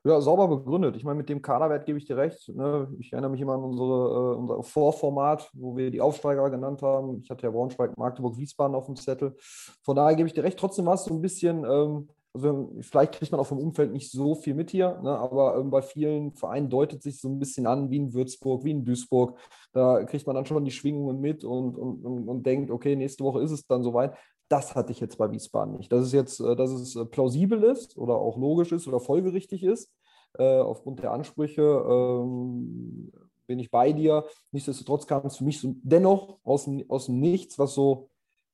Ja, 0.04 0.20
sauber 0.20 0.48
begründet. 0.48 0.96
Ich 0.96 1.04
meine, 1.04 1.18
mit 1.18 1.30
dem 1.30 1.44
Kaderwert 1.44 1.86
gebe 1.86 2.00
ich 2.00 2.06
dir 2.06 2.18
recht. 2.18 2.50
Ne? 2.50 2.92
Ich 2.98 3.14
erinnere 3.14 3.30
mich 3.30 3.42
immer 3.42 3.54
an 3.54 3.64
unsere, 3.64 4.34
äh, 4.34 4.36
unser 4.36 4.64
Vorformat, 4.64 5.52
wo 5.54 5.78
wir 5.78 5.92
die 5.92 6.02
Aufsteiger 6.02 6.50
genannt 6.50 6.82
haben. 6.82 7.20
Ich 7.22 7.30
hatte 7.30 7.44
ja 7.44 7.52
Braunschweig, 7.52 7.96
Magdeburg, 7.98 8.36
Wiesbaden 8.36 8.76
auf 8.76 8.88
dem 8.88 8.96
Zettel. 8.96 9.36
Von 9.84 9.96
daher 9.96 10.16
gebe 10.16 10.26
ich 10.26 10.34
dir 10.34 10.44
recht. 10.44 10.58
Trotzdem 10.58 10.88
war 10.88 10.96
es 10.96 11.04
so 11.04 11.14
ein 11.14 11.22
bisschen, 11.22 11.64
ähm, 11.66 12.10
also 12.34 12.74
vielleicht 12.82 13.14
kriegt 13.14 13.32
man 13.32 13.42
auch 13.42 13.48
vom 13.48 13.60
Umfeld 13.60 13.92
nicht 13.92 14.10
so 14.10 14.36
viel 14.36 14.54
mit 14.54 14.72
hier, 14.72 15.00
ne, 15.02 15.18
aber 15.18 15.58
ähm, 15.58 15.70
bei 15.70 15.82
vielen 15.82 16.34
Vereinen 16.34 16.70
deutet 16.70 17.04
sich 17.04 17.20
so 17.20 17.28
ein 17.28 17.40
bisschen 17.40 17.68
an, 17.68 17.90
wie 17.90 17.98
in 17.98 18.14
Würzburg, 18.14 18.64
wie 18.64 18.72
in 18.72 18.86
Duisburg. 18.86 19.38
Da 19.74 20.04
kriegt 20.06 20.26
man 20.28 20.36
dann 20.36 20.46
schon 20.46 20.64
die 20.64 20.72
Schwingungen 20.72 21.20
mit 21.20 21.44
und, 21.44 21.78
und, 21.78 22.06
und, 22.06 22.28
und 22.28 22.46
denkt, 22.46 22.72
okay, 22.72 22.96
nächste 22.96 23.24
Woche 23.24 23.42
ist 23.42 23.52
es 23.52 23.66
dann 23.68 23.84
soweit. 23.84 24.16
Das 24.48 24.76
hatte 24.76 24.92
ich 24.92 25.00
jetzt 25.00 25.18
bei 25.18 25.32
Wiesbaden 25.32 25.78
nicht. 25.78 25.92
Dass 25.92 26.06
es 26.06 26.14
jetzt, 26.14 26.40
äh, 26.40 26.56
dass 26.56 26.72
es 26.72 26.96
äh, 26.96 27.06
plausibel 27.06 27.64
ist 27.64 27.98
oder 27.98 28.16
auch 28.16 28.38
logisch 28.38 28.72
ist 28.72 28.88
oder 28.88 29.00
folgerichtig 29.00 29.64
ist, 29.64 29.92
äh, 30.38 30.60
aufgrund 30.60 31.04
der 31.04 31.12
Ansprüche, 31.12 31.62
ähm, 31.62 33.12
bin 33.46 33.60
ich 33.60 33.70
bei 33.70 33.92
dir. 33.92 34.26
Nichtsdestotrotz 34.52 35.06
kam 35.06 35.26
es 35.26 35.38
für 35.38 35.44
mich 35.44 35.60
so 35.60 35.76
dennoch 35.84 36.40
aus 36.44 36.70
aus 36.88 37.08
dem 37.08 37.20
Nichts, 37.20 37.60
was 37.60 37.74
so 37.74 38.11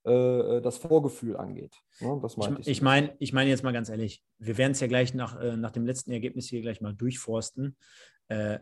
äh, 0.08 0.56
äh, 0.56 0.60
das 0.62 0.78
Vorgefühl 0.78 1.36
angeht. 1.36 1.74
Ne? 2.00 2.18
Das 2.22 2.36
ich, 2.36 2.58
ich, 2.60 2.68
ich 2.68 2.82
meine 2.82 3.14
ich 3.18 3.32
mein 3.32 3.48
jetzt 3.48 3.62
mal 3.62 3.72
ganz 3.72 3.88
ehrlich, 3.88 4.22
wir 4.38 4.58
werden 4.58 4.72
es 4.72 4.80
ja 4.80 4.86
gleich 4.86 5.14
nach, 5.14 5.40
äh, 5.40 5.56
nach 5.56 5.70
dem 5.70 5.86
letzten 5.86 6.12
Ergebnis 6.12 6.48
hier 6.48 6.62
gleich 6.62 6.80
mal 6.80 6.94
durchforsten. 6.94 7.76
Äh, 8.28 8.58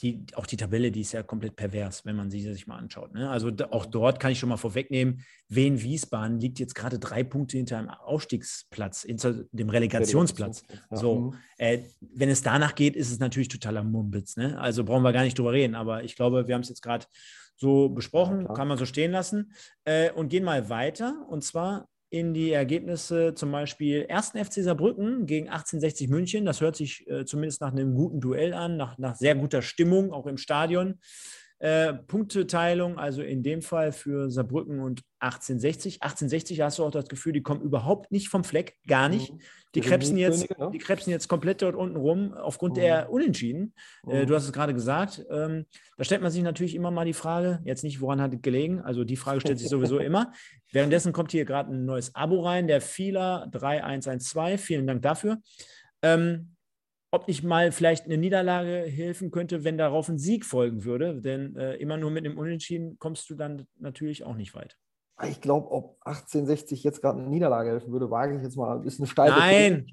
die, 0.00 0.26
auch 0.34 0.46
die 0.46 0.56
Tabelle, 0.56 0.90
die 0.90 1.02
ist 1.02 1.12
ja 1.12 1.22
komplett 1.22 1.56
pervers, 1.56 2.04
wenn 2.04 2.16
man 2.16 2.30
sie 2.30 2.40
sich 2.40 2.66
mal 2.66 2.76
anschaut. 2.76 3.14
Ne? 3.14 3.30
Also 3.30 3.52
auch 3.70 3.86
dort 3.86 4.18
kann 4.18 4.32
ich 4.32 4.38
schon 4.38 4.48
mal 4.48 4.56
vorwegnehmen, 4.56 5.24
Wien 5.48 5.80
Wiesbaden 5.80 6.40
liegt 6.40 6.58
jetzt 6.58 6.74
gerade 6.74 6.98
drei 6.98 7.22
Punkte 7.22 7.56
hinter 7.56 7.78
einem 7.78 7.90
Aufstiegsplatz, 7.90 9.02
hinter 9.02 9.44
dem 9.52 9.68
Relegationsplatz. 9.68 10.64
Ja. 10.90 10.96
So, 10.96 11.16
mhm. 11.16 11.34
äh, 11.58 11.78
wenn 12.00 12.28
es 12.28 12.42
danach 12.42 12.74
geht, 12.74 12.96
ist 12.96 13.12
es 13.12 13.20
natürlich 13.20 13.48
totaler 13.48 13.84
Mumpitz. 13.84 14.36
Ne? 14.36 14.58
Also 14.58 14.84
brauchen 14.84 15.02
wir 15.02 15.12
gar 15.12 15.22
nicht 15.22 15.38
drüber 15.38 15.52
reden, 15.52 15.74
aber 15.74 16.02
ich 16.02 16.16
glaube, 16.16 16.48
wir 16.48 16.54
haben 16.54 16.62
es 16.62 16.68
jetzt 16.68 16.82
gerade 16.82 17.06
so 17.56 17.88
besprochen, 17.88 18.46
ja, 18.48 18.54
kann 18.54 18.68
man 18.68 18.78
so 18.78 18.86
stehen 18.86 19.12
lassen. 19.12 19.52
Äh, 19.84 20.10
und 20.12 20.28
gehen 20.28 20.44
mal 20.44 20.68
weiter. 20.68 21.26
Und 21.28 21.44
zwar 21.44 21.88
in 22.10 22.32
die 22.32 22.52
Ergebnisse 22.52 23.34
zum 23.34 23.50
Beispiel 23.50 24.06
1. 24.08 24.30
FC 24.30 24.62
Saarbrücken 24.62 25.26
gegen 25.26 25.48
1860 25.48 26.08
München. 26.08 26.44
Das 26.44 26.60
hört 26.60 26.76
sich 26.76 27.08
äh, 27.08 27.24
zumindest 27.24 27.60
nach 27.60 27.72
einem 27.72 27.94
guten 27.94 28.20
Duell 28.20 28.54
an, 28.54 28.76
nach, 28.76 28.98
nach 28.98 29.16
sehr 29.16 29.34
guter 29.34 29.62
Stimmung, 29.62 30.12
auch 30.12 30.26
im 30.26 30.36
Stadion. 30.36 31.00
Äh, 31.60 31.94
Punkteteilung, 31.94 32.98
also 32.98 33.22
in 33.22 33.42
dem 33.42 33.62
Fall 33.62 33.92
für 33.92 34.28
Saarbrücken 34.30 34.80
und 34.80 35.02
1860. 35.20 36.02
1860 36.02 36.60
hast 36.60 36.78
du 36.78 36.84
auch 36.84 36.90
das 36.90 37.08
Gefühl, 37.08 37.32
die 37.32 37.42
kommen 37.42 37.62
überhaupt 37.62 38.10
nicht 38.10 38.28
vom 38.28 38.44
Fleck, 38.44 38.76
gar 38.86 39.08
nicht. 39.08 39.32
Mhm. 39.32 39.40
Die 39.74 39.80
krebsen, 39.80 40.16
jetzt, 40.16 40.50
ne? 40.58 40.70
die 40.72 40.78
krebsen 40.78 41.10
jetzt 41.10 41.28
komplett 41.28 41.62
dort 41.62 41.74
unten 41.74 41.96
rum 41.96 42.34
aufgrund 42.34 42.76
mhm. 42.76 42.80
der 42.80 43.10
Unentschieden. 43.10 43.72
Äh, 44.06 44.22
mhm. 44.22 44.26
du 44.26 44.34
hast 44.34 44.44
es 44.44 44.52
gerade 44.52 44.74
gesagt. 44.74 45.24
Ähm, 45.30 45.66
da 45.96 46.04
stellt 46.04 46.22
man 46.22 46.30
sich 46.30 46.42
natürlich 46.42 46.74
immer 46.74 46.90
mal 46.90 47.06
die 47.06 47.12
Frage, 47.12 47.60
jetzt 47.64 47.84
nicht, 47.84 48.00
woran 48.00 48.20
hat 48.20 48.34
es 48.34 48.42
gelegen? 48.42 48.80
Also 48.80 49.04
die 49.04 49.16
Frage 49.16 49.40
stellt 49.40 49.58
sich 49.58 49.68
sowieso 49.68 49.98
immer. 50.00 50.32
Währenddessen 50.72 51.12
kommt 51.12 51.30
hier 51.30 51.44
gerade 51.44 51.72
ein 51.72 51.84
neues 51.84 52.14
Abo 52.14 52.40
rein, 52.40 52.66
der 52.66 52.80
Fila 52.80 53.46
3112. 53.46 54.60
Vielen 54.60 54.86
Dank 54.86 55.02
dafür. 55.02 55.38
Ähm, 56.02 56.53
ob 57.14 57.28
nicht 57.28 57.44
mal 57.44 57.72
vielleicht 57.72 58.04
eine 58.06 58.18
Niederlage 58.18 58.82
helfen 58.82 59.30
könnte, 59.30 59.64
wenn 59.64 59.78
darauf 59.78 60.08
ein 60.08 60.18
Sieg 60.18 60.44
folgen 60.44 60.84
würde. 60.84 61.20
Denn 61.20 61.56
äh, 61.56 61.74
immer 61.76 61.96
nur 61.96 62.10
mit 62.10 62.26
einem 62.26 62.38
Unentschieden 62.38 62.98
kommst 62.98 63.30
du 63.30 63.34
dann 63.34 63.66
natürlich 63.78 64.24
auch 64.24 64.34
nicht 64.34 64.54
weit. 64.54 64.76
Ich 65.28 65.40
glaube, 65.40 65.70
ob 65.70 65.96
1860 66.00 66.82
jetzt 66.82 67.00
gerade 67.00 67.20
eine 67.20 67.28
Niederlage 67.28 67.70
helfen 67.70 67.92
würde, 67.92 68.10
wage 68.10 68.36
ich 68.36 68.42
jetzt 68.42 68.56
mal. 68.56 68.84
Ist 68.84 68.98
eine 68.98 69.06
steile 69.06 69.30
Nein, 69.30 69.86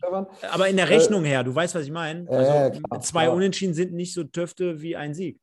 aber 0.52 0.68
in 0.68 0.78
der 0.78 0.90
Rechnung 0.90 1.24
äh, 1.26 1.30
her, 1.30 1.44
du 1.44 1.54
weißt, 1.54 1.76
was 1.76 1.84
ich 1.84 1.92
meine. 1.92 2.28
Also 2.28 2.52
äh, 2.52 2.72
klar, 2.72 3.02
zwei 3.02 3.24
klar. 3.26 3.36
Unentschieden 3.36 3.76
sind 3.76 3.94
nicht 3.94 4.16
so 4.16 4.24
Töfte 4.24 4.82
wie 4.82 4.96
ein 4.96 5.14
Sieg. 5.14 5.40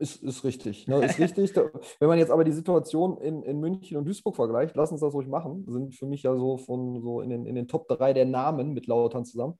Ist, 0.00 0.22
ist 0.22 0.44
richtig. 0.44 0.88
Ne? 0.88 1.04
Ist 1.04 1.18
richtig. 1.18 1.54
Wenn 1.98 2.08
man 2.08 2.18
jetzt 2.18 2.30
aber 2.30 2.42
die 2.42 2.52
Situation 2.52 3.18
in, 3.18 3.42
in 3.42 3.60
München 3.60 3.98
und 3.98 4.06
Duisburg 4.06 4.34
vergleicht, 4.34 4.74
lass 4.74 4.90
uns 4.90 5.02
das 5.02 5.12
ruhig 5.12 5.28
machen, 5.28 5.66
sind 5.68 5.94
für 5.94 6.06
mich 6.06 6.22
ja 6.22 6.34
so 6.34 6.56
von 6.56 7.02
so 7.02 7.20
in 7.20 7.28
den, 7.28 7.44
in 7.44 7.54
den 7.54 7.68
Top 7.68 7.86
3 7.86 8.14
der 8.14 8.24
Namen 8.24 8.72
mit 8.72 8.86
Lautern 8.86 9.26
zusammen. 9.26 9.58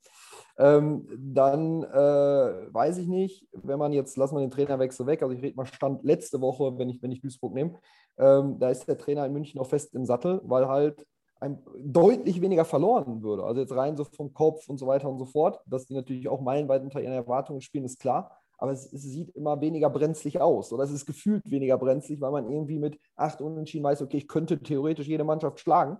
Ähm, 0.56 1.06
dann 1.18 1.82
äh, 1.82 2.72
weiß 2.72 2.96
ich 2.96 3.06
nicht, 3.06 3.46
wenn 3.52 3.78
man 3.78 3.92
jetzt, 3.92 4.16
lassen 4.16 4.34
wir 4.34 4.40
den 4.40 4.50
Trainerwechsel 4.50 5.06
weg, 5.06 5.22
also 5.22 5.34
ich 5.34 5.42
rede 5.42 5.56
mal 5.56 5.66
Stand 5.66 6.02
letzte 6.04 6.40
Woche, 6.40 6.78
wenn 6.78 6.88
ich, 6.88 7.02
wenn 7.02 7.12
ich 7.12 7.20
Duisburg 7.20 7.52
nehme, 7.52 7.74
ähm, 8.16 8.58
da 8.58 8.70
ist 8.70 8.88
der 8.88 8.96
Trainer 8.96 9.26
in 9.26 9.34
München 9.34 9.58
noch 9.58 9.68
fest 9.68 9.94
im 9.94 10.06
Sattel, 10.06 10.40
weil 10.44 10.68
halt 10.68 11.06
ein, 11.38 11.62
deutlich 11.78 12.40
weniger 12.40 12.64
verloren 12.64 13.22
würde. 13.22 13.44
Also 13.44 13.60
jetzt 13.60 13.76
rein 13.76 13.94
so 13.98 14.04
vom 14.04 14.32
Kopf 14.32 14.70
und 14.70 14.78
so 14.78 14.86
weiter 14.86 15.10
und 15.10 15.18
so 15.18 15.26
fort, 15.26 15.60
dass 15.66 15.84
die 15.84 15.94
natürlich 15.94 16.28
auch 16.28 16.40
meilenweit 16.40 16.82
unter 16.82 17.02
ihren 17.02 17.12
Erwartungen 17.12 17.60
spielen, 17.60 17.84
ist 17.84 18.00
klar 18.00 18.39
aber 18.60 18.72
es, 18.72 18.92
es, 18.92 19.02
sieht 19.02 19.30
immer 19.30 19.60
weniger 19.60 19.88
brenzlig 19.88 20.40
aus 20.40 20.72
oder 20.72 20.84
es 20.84 20.90
ist 20.90 21.06
gefühlt 21.06 21.50
weniger 21.50 21.78
brenzlig, 21.78 22.20
weil 22.20 22.30
man 22.30 22.48
irgendwie 22.50 22.78
mit 22.78 22.98
acht 23.16 23.40
Unentschieden 23.40 23.84
weiß, 23.84 24.02
okay, 24.02 24.18
ich 24.18 24.28
könnte 24.28 24.60
theoretisch 24.62 25.08
jede 25.08 25.24
Mannschaft 25.24 25.60
schlagen. 25.60 25.96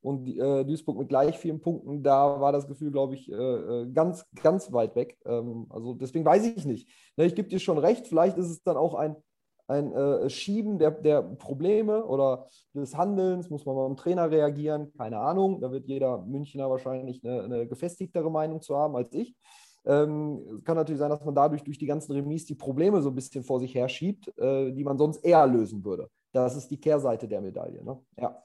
Und 0.00 0.28
äh, 0.28 0.64
Duisburg 0.64 0.98
mit 0.98 1.08
gleich 1.08 1.38
vielen 1.38 1.60
Punkten, 1.60 2.02
da 2.02 2.38
war 2.38 2.52
das 2.52 2.68
Gefühl, 2.68 2.90
glaube 2.90 3.14
ich, 3.14 3.32
äh, 3.32 3.34
äh, 3.34 3.90
ganz, 3.90 4.26
ganz 4.42 4.70
weit 4.70 4.94
weg. 4.96 5.16
Ähm, 5.24 5.66
also 5.70 5.94
deswegen 5.94 6.26
weiß 6.26 6.44
ich 6.44 6.66
nicht. 6.66 6.88
Ne, 7.16 7.24
ich 7.24 7.34
gebe 7.34 7.48
dir 7.48 7.58
schon 7.58 7.78
recht, 7.78 8.06
vielleicht 8.06 8.36
ist 8.36 8.50
es 8.50 8.62
dann 8.62 8.76
auch 8.76 8.94
ein, 8.94 9.16
ein 9.66 9.92
äh, 9.92 10.28
Schieben 10.28 10.78
der, 10.78 10.90
der 10.90 11.22
Probleme 11.22 12.04
oder 12.04 12.48
des 12.74 12.94
Handelns, 12.96 13.48
muss 13.48 13.64
man 13.64 13.76
beim 13.76 13.96
Trainer 13.96 14.30
reagieren, 14.30 14.92
keine 14.92 15.18
Ahnung. 15.18 15.62
Da 15.62 15.72
wird 15.72 15.88
jeder 15.88 16.18
Münchner 16.18 16.68
wahrscheinlich 16.68 17.24
eine, 17.24 17.42
eine 17.42 17.66
gefestigtere 17.66 18.30
Meinung 18.30 18.60
zu 18.60 18.76
haben 18.76 18.94
als 18.96 19.12
ich. 19.14 19.34
Ähm, 19.86 20.62
kann 20.64 20.76
natürlich 20.76 20.98
sein, 20.98 21.10
dass 21.10 21.24
man 21.24 21.34
dadurch 21.34 21.62
durch 21.62 21.78
die 21.78 21.86
ganzen 21.86 22.12
Remis 22.12 22.46
die 22.46 22.54
Probleme 22.54 23.02
so 23.02 23.10
ein 23.10 23.14
bisschen 23.14 23.44
vor 23.44 23.60
sich 23.60 23.74
herschiebt, 23.74 24.32
äh, 24.38 24.72
die 24.72 24.84
man 24.84 24.96
sonst 24.96 25.18
eher 25.18 25.46
lösen 25.46 25.84
würde. 25.84 26.08
Das 26.32 26.56
ist 26.56 26.70
die 26.70 26.80
Kehrseite 26.80 27.28
der 27.28 27.40
Medaille. 27.40 27.84
Ne? 27.84 27.98
Ja. 28.18 28.42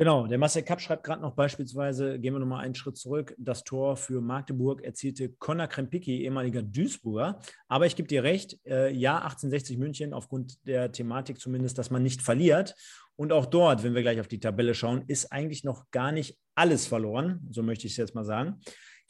Genau, 0.00 0.26
der 0.26 0.38
Marcel 0.38 0.62
Kapp 0.62 0.80
schreibt 0.80 1.04
gerade 1.04 1.20
noch 1.20 1.34
beispielsweise, 1.34 2.18
gehen 2.18 2.32
wir 2.32 2.40
nochmal 2.40 2.64
einen 2.64 2.74
Schritt 2.74 2.96
zurück, 2.96 3.34
das 3.36 3.64
Tor 3.64 3.98
für 3.98 4.22
Magdeburg 4.22 4.82
erzielte 4.82 5.28
Conor 5.28 5.66
Krempicki, 5.66 6.22
ehemaliger 6.22 6.62
Duisburger. 6.62 7.38
Aber 7.68 7.84
ich 7.84 7.96
gebe 7.96 8.08
dir 8.08 8.22
recht, 8.22 8.58
äh, 8.64 8.90
ja, 8.92 9.16
1860 9.16 9.76
München, 9.76 10.14
aufgrund 10.14 10.66
der 10.66 10.90
Thematik 10.90 11.38
zumindest, 11.38 11.76
dass 11.76 11.90
man 11.90 12.02
nicht 12.02 12.22
verliert. 12.22 12.74
Und 13.16 13.30
auch 13.30 13.44
dort, 13.44 13.82
wenn 13.82 13.94
wir 13.94 14.00
gleich 14.00 14.20
auf 14.20 14.28
die 14.28 14.40
Tabelle 14.40 14.72
schauen, 14.72 15.04
ist 15.06 15.30
eigentlich 15.32 15.64
noch 15.64 15.90
gar 15.90 16.12
nicht 16.12 16.38
alles 16.54 16.86
verloren, 16.86 17.46
so 17.50 17.62
möchte 17.62 17.86
ich 17.86 17.92
es 17.92 17.98
jetzt 17.98 18.14
mal 18.14 18.24
sagen. 18.24 18.60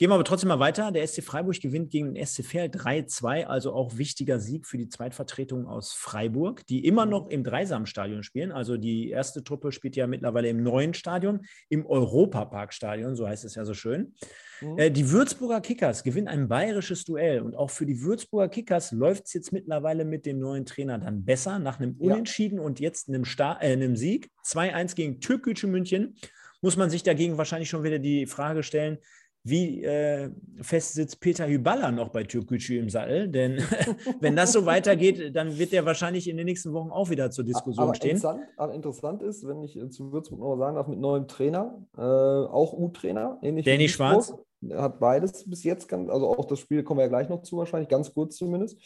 Gehen 0.00 0.08
wir 0.08 0.14
aber 0.14 0.24
trotzdem 0.24 0.48
mal 0.48 0.60
weiter. 0.60 0.92
Der 0.92 1.06
SC 1.06 1.22
Freiburg 1.22 1.60
gewinnt 1.60 1.90
gegen 1.90 2.14
den 2.14 2.26
SC 2.26 2.42
Verl 2.42 2.68
3-2, 2.68 3.44
also 3.44 3.74
auch 3.74 3.98
wichtiger 3.98 4.40
Sieg 4.40 4.66
für 4.66 4.78
die 4.78 4.88
Zweitvertretung 4.88 5.66
aus 5.66 5.92
Freiburg, 5.92 6.66
die 6.68 6.86
immer 6.86 7.04
noch 7.04 7.28
im 7.28 7.44
Dreisamstadion 7.44 8.22
spielen. 8.22 8.50
Also 8.50 8.78
die 8.78 9.10
erste 9.10 9.44
Truppe 9.44 9.72
spielt 9.72 9.96
ja 9.96 10.06
mittlerweile 10.06 10.48
im 10.48 10.62
neuen 10.62 10.94
Stadion, 10.94 11.40
im 11.68 11.84
Europaparkstadion, 11.84 13.14
so 13.14 13.28
heißt 13.28 13.44
es 13.44 13.56
ja 13.56 13.66
so 13.66 13.74
schön. 13.74 14.14
Mhm. 14.62 14.78
Äh, 14.78 14.90
die 14.90 15.10
Würzburger 15.10 15.60
Kickers 15.60 16.02
gewinnen 16.02 16.28
ein 16.28 16.48
bayerisches 16.48 17.04
Duell 17.04 17.42
und 17.42 17.54
auch 17.54 17.68
für 17.68 17.84
die 17.84 18.00
Würzburger 18.00 18.48
Kickers 18.48 18.92
läuft 18.92 19.26
es 19.26 19.34
jetzt 19.34 19.52
mittlerweile 19.52 20.06
mit 20.06 20.24
dem 20.24 20.38
neuen 20.38 20.64
Trainer 20.64 20.96
dann 20.96 21.26
besser, 21.26 21.58
nach 21.58 21.78
einem 21.78 21.96
Unentschieden 21.98 22.56
ja. 22.56 22.64
und 22.64 22.80
jetzt 22.80 23.10
einem, 23.10 23.26
Star 23.26 23.62
äh, 23.62 23.74
einem 23.74 23.96
Sieg. 23.96 24.30
2-1 24.46 24.94
gegen 24.94 25.20
Türkgücü 25.20 25.66
München. 25.66 26.16
Muss 26.62 26.78
man 26.78 26.88
sich 26.88 27.02
dagegen 27.02 27.36
wahrscheinlich 27.36 27.68
schon 27.68 27.84
wieder 27.84 27.98
die 27.98 28.26
Frage 28.26 28.62
stellen, 28.62 28.98
wie 29.42 29.82
äh, 29.84 30.30
fest 30.60 30.94
sitzt 30.94 31.20
Peter 31.20 31.46
Hyballa 31.46 31.90
noch 31.90 32.10
bei 32.10 32.24
Türkgücü 32.24 32.78
im 32.78 32.90
Sattel? 32.90 33.28
Denn 33.28 33.58
wenn 34.20 34.36
das 34.36 34.52
so 34.52 34.66
weitergeht, 34.66 35.34
dann 35.34 35.58
wird 35.58 35.72
er 35.72 35.86
wahrscheinlich 35.86 36.28
in 36.28 36.36
den 36.36 36.46
nächsten 36.46 36.72
Wochen 36.72 36.90
auch 36.90 37.10
wieder 37.10 37.30
zur 37.30 37.44
Diskussion 37.44 37.84
aber 37.84 37.94
stehen. 37.94 38.16
Interessant, 38.16 38.42
aber 38.56 38.74
interessant 38.74 39.22
ist, 39.22 39.46
wenn 39.46 39.62
ich 39.62 39.78
zu 39.90 40.12
Würzburg 40.12 40.40
noch 40.40 40.56
sagen 40.56 40.76
darf, 40.76 40.88
mit 40.88 40.98
neuem 40.98 41.26
Trainer, 41.26 41.86
äh, 41.96 42.00
auch 42.00 42.72
U-Trainer, 42.72 43.38
ähnlich 43.42 43.64
Danny 43.64 43.88
Schwarz. 43.88 44.34
Hat 44.74 45.00
beides 45.00 45.48
bis 45.48 45.64
jetzt, 45.64 45.88
ganz, 45.88 46.10
also 46.10 46.28
auch 46.28 46.44
das 46.44 46.58
Spiel 46.58 46.82
kommen 46.82 46.98
wir 46.98 47.04
ja 47.04 47.08
gleich 47.08 47.30
noch 47.30 47.40
zu, 47.40 47.56
wahrscheinlich 47.56 47.88
ganz 47.88 48.12
kurz 48.12 48.36
zumindest. 48.36 48.78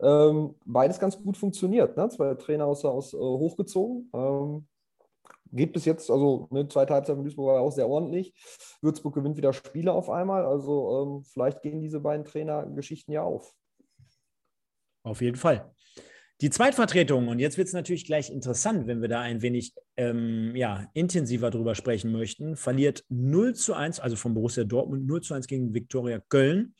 Ähm, 0.00 0.54
beides 0.64 0.98
ganz 0.98 1.22
gut 1.22 1.36
funktioniert. 1.36 1.98
Ne? 1.98 2.08
Zwei 2.08 2.34
Trainer 2.34 2.64
aus, 2.64 2.82
aus 2.86 3.12
uh, 3.12 3.38
hochgezogen. 3.38 4.10
Ähm, 4.14 4.66
geht 5.52 5.72
bis 5.72 5.84
jetzt, 5.84 6.10
also 6.10 6.48
eine 6.50 6.68
zweite 6.68 6.94
Halbzeit 6.94 7.16
von 7.16 7.24
Duisburg 7.24 7.48
war 7.48 7.60
auch 7.60 7.72
sehr 7.72 7.88
ordentlich. 7.88 8.34
Würzburg 8.82 9.14
gewinnt 9.14 9.36
wieder 9.36 9.52
Spiele 9.52 9.92
auf 9.92 10.10
einmal. 10.10 10.44
Also 10.44 11.18
ähm, 11.18 11.24
vielleicht 11.24 11.62
gehen 11.62 11.80
diese 11.80 12.00
beiden 12.00 12.24
Trainergeschichten 12.24 13.12
ja 13.12 13.22
auf. 13.22 13.54
Auf 15.02 15.20
jeden 15.20 15.36
Fall. 15.36 15.70
Die 16.40 16.50
Zweitvertretung, 16.50 17.26
und 17.26 17.40
jetzt 17.40 17.58
wird 17.58 17.66
es 17.66 17.74
natürlich 17.74 18.04
gleich 18.04 18.30
interessant, 18.30 18.86
wenn 18.86 19.02
wir 19.02 19.08
da 19.08 19.20
ein 19.20 19.42
wenig 19.42 19.74
ähm, 19.96 20.54
ja, 20.54 20.86
intensiver 20.94 21.50
drüber 21.50 21.74
sprechen 21.74 22.12
möchten, 22.12 22.56
verliert 22.56 23.04
0 23.08 23.56
zu 23.56 23.74
1, 23.74 23.98
also 23.98 24.14
von 24.14 24.34
Borussia 24.34 24.62
Dortmund 24.62 25.04
0 25.06 25.20
zu 25.22 25.34
1 25.34 25.48
gegen 25.48 25.74
Viktoria 25.74 26.20
Köln. 26.28 26.76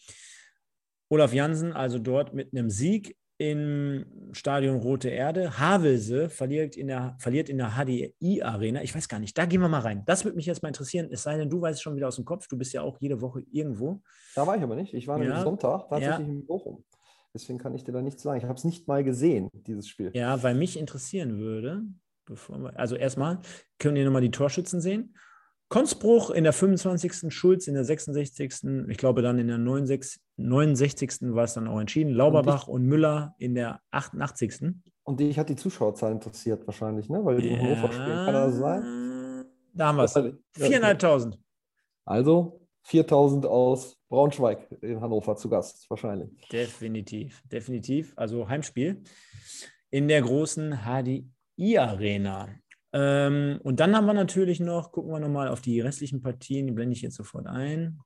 Olaf 1.08 1.32
Jansen 1.32 1.72
also 1.72 1.98
dort 1.98 2.34
mit 2.34 2.52
einem 2.52 2.70
Sieg 2.70 3.16
im 3.38 4.04
Stadion 4.32 4.76
Rote 4.76 5.08
Erde. 5.08 5.58
Havelse 5.58 6.28
verliert 6.28 6.76
in 6.76 6.88
der, 6.88 7.16
verliert 7.18 7.48
in 7.48 7.58
der 7.58 7.70
HDI-Arena. 7.76 8.82
Ich 8.82 8.94
weiß 8.94 9.08
gar 9.08 9.20
nicht, 9.20 9.38
da 9.38 9.46
gehen 9.46 9.60
wir 9.60 9.68
mal 9.68 9.80
rein. 9.80 10.02
Das 10.06 10.24
würde 10.24 10.36
mich 10.36 10.46
jetzt 10.46 10.62
mal 10.62 10.68
interessieren, 10.68 11.08
es 11.10 11.22
sei 11.22 11.36
denn, 11.36 11.48
du 11.48 11.60
weißt 11.60 11.80
schon 11.80 11.96
wieder 11.96 12.08
aus 12.08 12.16
dem 12.16 12.24
Kopf. 12.24 12.48
Du 12.48 12.58
bist 12.58 12.72
ja 12.72 12.82
auch 12.82 12.98
jede 13.00 13.20
Woche 13.20 13.42
irgendwo. 13.52 14.02
Da 14.34 14.46
war 14.46 14.56
ich 14.56 14.62
aber 14.62 14.74
nicht. 14.74 14.92
Ich 14.92 15.06
war 15.06 15.22
ja. 15.22 15.42
Sonntag 15.42 15.88
tatsächlich 15.88 16.26
ja. 16.26 16.32
in 16.34 16.46
Bochum. 16.46 16.84
Deswegen 17.32 17.58
kann 17.58 17.74
ich 17.74 17.84
dir 17.84 17.92
da 17.92 18.02
nichts 18.02 18.22
sagen. 18.22 18.38
Ich 18.38 18.44
habe 18.44 18.54
es 18.54 18.64
nicht 18.64 18.88
mal 18.88 19.04
gesehen, 19.04 19.48
dieses 19.52 19.86
Spiel. 19.86 20.10
Ja, 20.14 20.42
weil 20.42 20.56
mich 20.56 20.76
interessieren 20.76 21.38
würde, 21.38 21.84
bevor 22.24 22.58
wir, 22.58 22.78
also 22.78 22.96
erstmal, 22.96 23.38
können 23.78 23.94
wir 23.94 24.04
nochmal 24.04 24.22
die 24.22 24.32
Torschützen 24.32 24.80
sehen? 24.80 25.14
Konzbruch 25.68 26.30
in 26.30 26.44
der 26.44 26.52
25. 26.52 27.32
Schulz 27.32 27.66
in 27.66 27.74
der 27.74 27.84
66. 27.84 28.64
Ich 28.88 28.96
glaube, 28.96 29.22
dann 29.22 29.38
in 29.38 29.48
der 29.48 29.58
69. 29.58 30.20
69. 30.36 31.10
war 31.34 31.44
es 31.44 31.54
dann 31.54 31.68
auch 31.68 31.78
entschieden. 31.78 32.12
Lauberbach 32.12 32.68
und, 32.68 32.82
und 32.82 32.86
Müller 32.86 33.34
in 33.38 33.54
der 33.54 33.80
88. 33.90 34.74
Und 35.02 35.20
dich 35.20 35.38
hat 35.38 35.48
die 35.48 35.56
Zuschauerzahl 35.56 36.12
interessiert 36.12 36.66
wahrscheinlich, 36.66 37.08
ne? 37.08 37.24
weil 37.24 37.40
die 37.40 37.48
ja, 37.48 37.56
in 37.56 37.60
Hannover 37.60 37.92
spielen. 37.92 38.24
Kann 38.24 38.34
das 38.34 38.56
sein? 38.56 39.44
Da 39.74 39.88
haben 39.88 39.96
wir 39.96 40.04
es. 40.04 40.16
4.500. 40.16 41.38
Also 42.04 42.66
4.000 42.86 43.46
aus 43.46 43.98
Braunschweig 44.08 44.70
in 44.80 45.00
Hannover 45.00 45.36
zu 45.36 45.50
Gast, 45.50 45.88
wahrscheinlich. 45.90 46.30
Definitiv, 46.50 47.42
definitiv. 47.46 48.14
Also 48.16 48.48
Heimspiel 48.48 49.02
in 49.90 50.08
der 50.08 50.22
großen 50.22 50.80
HDI-Arena. 50.84 52.48
Ähm, 52.92 53.60
und 53.62 53.80
dann 53.80 53.94
haben 53.94 54.06
wir 54.06 54.14
natürlich 54.14 54.60
noch, 54.60 54.92
gucken 54.92 55.12
wir 55.12 55.20
nochmal 55.20 55.48
auf 55.48 55.60
die 55.60 55.80
restlichen 55.80 56.22
Partien, 56.22 56.66
die 56.66 56.72
blende 56.72 56.94
ich 56.94 57.02
jetzt 57.02 57.16
sofort 57.16 57.46
ein. 57.46 58.00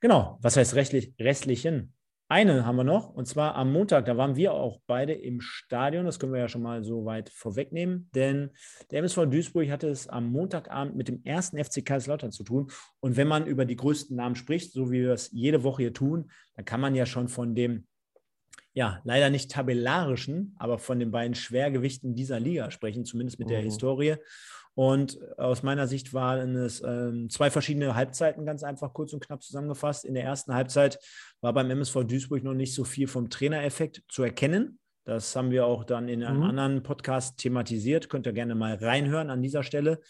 Genau, 0.00 0.38
was 0.40 0.56
heißt 0.56 0.74
restlich, 0.74 1.12
restlichen? 1.18 1.92
Eine 2.30 2.66
haben 2.66 2.76
wir 2.76 2.84
noch, 2.84 3.08
und 3.08 3.26
zwar 3.26 3.54
am 3.54 3.72
Montag, 3.72 4.04
da 4.04 4.18
waren 4.18 4.36
wir 4.36 4.52
auch 4.52 4.80
beide 4.86 5.14
im 5.14 5.40
Stadion, 5.40 6.04
das 6.04 6.18
können 6.18 6.34
wir 6.34 6.40
ja 6.40 6.48
schon 6.48 6.60
mal 6.60 6.84
so 6.84 7.06
weit 7.06 7.30
vorwegnehmen, 7.30 8.10
denn 8.14 8.50
der 8.90 8.98
MSV 8.98 9.30
Duisburg 9.30 9.70
hatte 9.70 9.88
es 9.88 10.08
am 10.08 10.30
Montagabend 10.30 10.94
mit 10.94 11.08
dem 11.08 11.24
ersten 11.24 11.56
FC 11.56 11.82
Kaiserslautern 11.82 12.30
zu 12.30 12.44
tun. 12.44 12.70
Und 13.00 13.16
wenn 13.16 13.28
man 13.28 13.46
über 13.46 13.64
die 13.64 13.76
größten 13.76 14.14
Namen 14.14 14.36
spricht, 14.36 14.74
so 14.74 14.90
wie 14.90 15.00
wir 15.00 15.12
es 15.12 15.30
jede 15.32 15.64
Woche 15.64 15.84
hier 15.84 15.94
tun, 15.94 16.30
dann 16.54 16.66
kann 16.66 16.82
man 16.82 16.94
ja 16.94 17.06
schon 17.06 17.28
von 17.28 17.54
dem 17.54 17.86
ja, 18.74 19.00
leider 19.04 19.30
nicht 19.30 19.50
tabellarischen, 19.50 20.54
aber 20.58 20.78
von 20.78 20.98
den 20.98 21.10
beiden 21.10 21.34
Schwergewichten 21.34 22.14
dieser 22.14 22.38
Liga 22.38 22.70
sprechen, 22.70 23.04
zumindest 23.04 23.38
mit 23.38 23.50
der 23.50 23.60
mhm. 23.60 23.64
Historie. 23.64 24.16
Und 24.74 25.18
aus 25.38 25.64
meiner 25.64 25.88
Sicht 25.88 26.14
waren 26.14 26.54
es 26.54 26.80
ähm, 26.84 27.28
zwei 27.30 27.50
verschiedene 27.50 27.96
Halbzeiten, 27.96 28.46
ganz 28.46 28.62
einfach 28.62 28.92
kurz 28.92 29.12
und 29.12 29.18
knapp 29.18 29.42
zusammengefasst. 29.42 30.04
In 30.04 30.14
der 30.14 30.22
ersten 30.22 30.54
Halbzeit 30.54 31.00
war 31.40 31.52
beim 31.52 31.68
MSV 31.68 32.04
Duisburg 32.04 32.44
noch 32.44 32.54
nicht 32.54 32.74
so 32.74 32.84
viel 32.84 33.08
vom 33.08 33.28
Trainereffekt 33.28 34.04
zu 34.08 34.22
erkennen. 34.22 34.78
Das 35.04 35.34
haben 35.34 35.50
wir 35.50 35.66
auch 35.66 35.82
dann 35.82 36.06
in 36.08 36.22
einem 36.22 36.36
mhm. 36.36 36.44
anderen 36.44 36.82
Podcast 36.84 37.38
thematisiert. 37.38 38.08
Könnt 38.08 38.26
ihr 38.26 38.32
gerne 38.32 38.54
mal 38.54 38.74
reinhören 38.74 39.30
an 39.30 39.42
dieser 39.42 39.64
Stelle. 39.64 40.00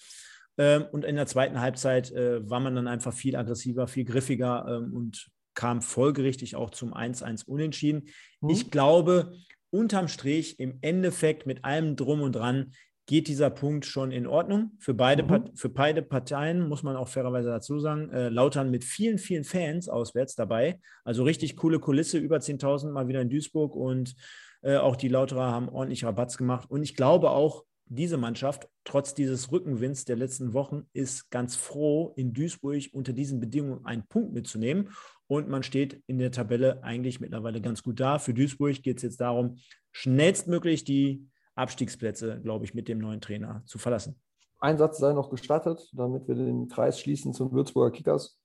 Ähm, 0.58 0.84
und 0.92 1.04
in 1.06 1.16
der 1.16 1.26
zweiten 1.26 1.60
Halbzeit 1.60 2.10
äh, 2.12 2.46
war 2.50 2.60
man 2.60 2.74
dann 2.74 2.88
einfach 2.88 3.14
viel 3.14 3.36
aggressiver, 3.36 3.86
viel 3.86 4.04
griffiger 4.04 4.66
ähm, 4.68 4.92
und 4.92 5.30
kam 5.58 5.82
folgerichtig 5.82 6.54
auch 6.54 6.70
zum 6.70 6.94
1-1 6.94 7.44
Unentschieden. 7.44 8.04
Mhm. 8.40 8.50
Ich 8.50 8.70
glaube, 8.70 9.32
unterm 9.70 10.06
Strich, 10.06 10.60
im 10.60 10.78
Endeffekt 10.82 11.46
mit 11.46 11.64
allem 11.64 11.96
Drum 11.96 12.22
und 12.22 12.36
Dran, 12.36 12.70
geht 13.06 13.26
dieser 13.26 13.50
Punkt 13.50 13.84
schon 13.84 14.12
in 14.12 14.28
Ordnung. 14.28 14.70
Für 14.78 14.94
beide, 14.94 15.24
Mhm. 15.24 15.56
für 15.56 15.68
beide 15.68 16.02
Parteien 16.02 16.68
muss 16.68 16.84
man 16.84 16.94
auch 16.94 17.08
fairerweise 17.08 17.48
dazu 17.48 17.80
sagen. 17.80 18.08
Äh, 18.10 18.28
Lautern 18.28 18.70
mit 18.70 18.84
vielen, 18.84 19.18
vielen 19.18 19.42
Fans 19.42 19.88
auswärts 19.88 20.36
dabei. 20.36 20.78
Also 21.04 21.24
richtig 21.24 21.56
coole 21.56 21.80
Kulisse, 21.80 22.18
über 22.18 22.38
10.000 22.38 22.92
mal 22.92 23.08
wieder 23.08 23.20
in 23.20 23.28
Duisburg 23.28 23.74
und 23.74 24.14
äh, 24.62 24.76
auch 24.76 24.94
die 24.94 25.08
Lauterer 25.08 25.50
haben 25.50 25.68
ordentlich 25.68 26.04
Rabatz 26.04 26.36
gemacht. 26.36 26.70
Und 26.70 26.84
ich 26.84 26.94
glaube 26.94 27.30
auch, 27.30 27.64
diese 27.90 28.16
Mannschaft, 28.16 28.68
trotz 28.84 29.14
dieses 29.14 29.50
Rückenwinds 29.50 30.04
der 30.04 30.16
letzten 30.16 30.52
Wochen, 30.52 30.86
ist 30.92 31.30
ganz 31.30 31.56
froh, 31.56 32.12
in 32.16 32.32
Duisburg 32.32 32.84
unter 32.92 33.12
diesen 33.12 33.40
Bedingungen 33.40 33.84
einen 33.84 34.06
Punkt 34.06 34.32
mitzunehmen. 34.32 34.90
Und 35.26 35.48
man 35.48 35.62
steht 35.62 36.02
in 36.06 36.18
der 36.18 36.32
Tabelle 36.32 36.82
eigentlich 36.82 37.20
mittlerweile 37.20 37.60
ganz 37.60 37.82
gut 37.82 38.00
da. 38.00 38.18
Für 38.18 38.34
Duisburg 38.34 38.82
geht 38.82 38.98
es 38.98 39.02
jetzt 39.02 39.20
darum, 39.20 39.58
schnellstmöglich 39.92 40.84
die 40.84 41.26
Abstiegsplätze, 41.54 42.40
glaube 42.40 42.64
ich, 42.64 42.74
mit 42.74 42.88
dem 42.88 42.98
neuen 42.98 43.20
Trainer 43.20 43.62
zu 43.66 43.78
verlassen. 43.78 44.20
Ein 44.60 44.78
Satz 44.78 44.98
sei 44.98 45.12
noch 45.12 45.30
gestattet, 45.30 45.90
damit 45.92 46.26
wir 46.26 46.34
den 46.34 46.68
Kreis 46.68 46.98
schließen 47.00 47.32
zum 47.32 47.52
Würzburger 47.52 47.92
Kickers. 47.92 48.40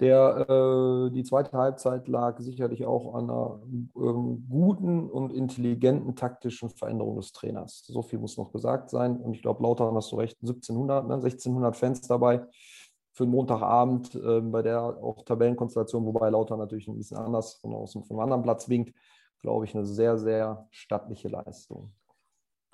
Der, 0.00 0.46
äh, 0.48 1.10
die 1.12 1.22
zweite 1.22 1.56
Halbzeit 1.56 2.08
lag 2.08 2.40
sicherlich 2.40 2.84
auch 2.84 3.14
an 3.14 3.30
einer 3.30 3.60
ähm, 3.96 4.44
guten 4.48 5.08
und 5.08 5.32
intelligenten 5.32 6.16
taktischen 6.16 6.68
Veränderung 6.68 7.16
des 7.16 7.32
Trainers. 7.32 7.84
So 7.86 8.02
viel 8.02 8.18
muss 8.18 8.36
noch 8.36 8.52
gesagt 8.52 8.90
sein. 8.90 9.16
Und 9.20 9.34
ich 9.34 9.42
glaube, 9.42 9.62
Lautern 9.62 9.94
hast 9.94 10.10
du 10.10 10.16
recht, 10.16 10.36
1700, 10.42 11.06
ne, 11.06 11.14
1600 11.14 11.76
Fans 11.76 12.00
dabei 12.02 12.44
für 13.12 13.22
einen 13.22 13.32
Montagabend 13.32 14.16
äh, 14.16 14.40
bei 14.40 14.62
der 14.62 14.82
auch 14.82 15.24
Tabellenkonstellation, 15.24 16.04
wobei 16.04 16.28
Lautern 16.30 16.58
natürlich 16.58 16.88
ein 16.88 16.96
bisschen 16.96 17.16
anders 17.16 17.54
von 17.54 17.72
außen 17.72 18.02
vom 18.02 18.18
anderen 18.18 18.42
Platz 18.42 18.68
winkt, 18.68 18.96
glaube 19.40 19.64
ich, 19.64 19.76
eine 19.76 19.86
sehr, 19.86 20.18
sehr 20.18 20.66
stattliche 20.72 21.28
Leistung. 21.28 21.92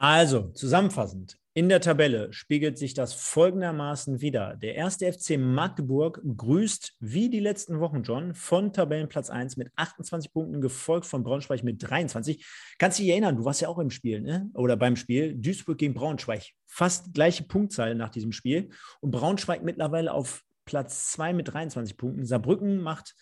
Also, 0.02 0.48
zusammenfassend, 0.52 1.36
in 1.52 1.68
der 1.68 1.82
Tabelle 1.82 2.32
spiegelt 2.32 2.78
sich 2.78 2.94
das 2.94 3.12
folgendermaßen 3.12 4.22
wieder. 4.22 4.56
Der 4.56 4.74
erste 4.74 5.12
FC 5.12 5.36
Magdeburg 5.38 6.22
grüßt 6.24 6.94
wie 7.00 7.28
die 7.28 7.38
letzten 7.38 7.80
Wochen, 7.80 8.02
John, 8.02 8.34
von 8.34 8.72
Tabellenplatz 8.72 9.28
1 9.28 9.58
mit 9.58 9.70
28 9.76 10.32
Punkten, 10.32 10.62
gefolgt 10.62 11.04
von 11.04 11.22
Braunschweig 11.22 11.62
mit 11.64 11.82
23. 11.86 12.42
Kannst 12.78 12.98
du 12.98 13.02
dich 13.02 13.10
erinnern, 13.10 13.36
du 13.36 13.44
warst 13.44 13.60
ja 13.60 13.68
auch 13.68 13.78
im 13.78 13.90
Spiel, 13.90 14.22
ne? 14.22 14.48
oder 14.54 14.74
beim 14.78 14.96
Spiel, 14.96 15.34
Duisburg 15.34 15.76
gegen 15.76 15.92
Braunschweig. 15.92 16.44
Fast 16.66 17.12
gleiche 17.12 17.44
Punktzahl 17.44 17.94
nach 17.94 18.08
diesem 18.08 18.32
Spiel. 18.32 18.70
Und 19.00 19.10
Braunschweig 19.10 19.62
mittlerweile 19.62 20.14
auf 20.14 20.44
Platz 20.64 21.12
2 21.12 21.34
mit 21.34 21.52
23 21.52 21.98
Punkten. 21.98 22.24
Saarbrücken 22.24 22.80
macht 22.80 23.14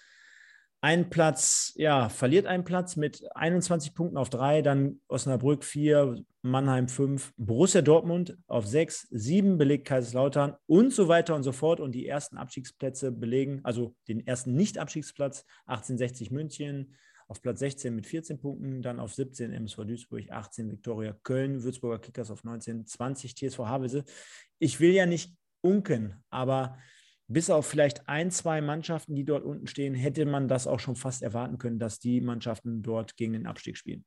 einen 0.81 1.11
Platz, 1.11 1.73
ja, 1.77 2.09
verliert 2.09 2.47
einen 2.47 2.65
Platz 2.65 2.97
mit 2.97 3.25
21 3.35 3.95
Punkten 3.95 4.17
auf 4.17 4.31
drei, 4.31 4.63
dann 4.63 5.01
Osnabrück 5.09 5.65
4, 5.65 6.23
Mannheim 6.51 6.89
5, 6.89 7.33
Borussia 7.37 7.83
Dortmund 7.83 8.37
auf 8.47 8.67
6, 8.67 9.09
7 9.11 9.59
belegt 9.59 9.87
Kaiserslautern 9.87 10.57
und 10.67 10.93
so 10.93 11.09
weiter 11.09 11.35
und 11.35 11.43
so 11.43 11.53
fort. 11.53 11.81
Und 11.81 11.93
die 11.93 12.07
ersten 12.07 12.37
Abstiegsplätze 12.37 13.13
belegen, 13.13 13.61
also 13.65 13.95
den 14.09 14.27
ersten 14.27 14.55
Nicht-Abstiegsplatz 14.55 15.45
1860 15.67 16.31
München 16.31 16.95
auf 17.29 17.43
Platz 17.43 17.59
16 17.61 17.95
mit 17.95 18.07
14 18.07 18.41
Punkten, 18.41 18.83
dann 18.83 19.01
auf 19.01 19.15
17 19.15 19.53
MSV 19.53 19.85
Duisburg, 19.85 20.31
18 20.31 20.71
Viktoria 20.71 21.13
Köln, 21.23 21.63
Würzburger 21.63 21.99
Kickers 21.99 22.31
auf 22.31 22.43
19, 22.43 22.87
20 22.87 23.35
TSV 23.35 23.59
Havelse. 23.59 24.05
Ich 24.59 24.81
will 24.81 24.93
ja 24.93 25.05
nicht 25.05 25.37
unken, 25.61 26.15
aber 26.31 26.79
bis 27.27 27.51
auf 27.51 27.67
vielleicht 27.67 28.09
ein, 28.09 28.31
zwei 28.31 28.63
Mannschaften, 28.63 29.15
die 29.15 29.25
dort 29.25 29.45
unten 29.45 29.67
stehen, 29.67 29.95
hätte 29.95 30.25
man 30.25 30.49
das 30.49 30.67
auch 30.67 30.81
schon 30.81 30.97
fast 30.97 31.23
erwarten 31.23 31.59
können, 31.59 31.79
dass 31.79 31.99
die 31.99 32.23
Mannschaften 32.23 32.83
dort 32.83 33.17
gegen 33.17 33.35
den 33.35 33.47
Abstieg 33.47 33.77
spielen. 33.77 34.07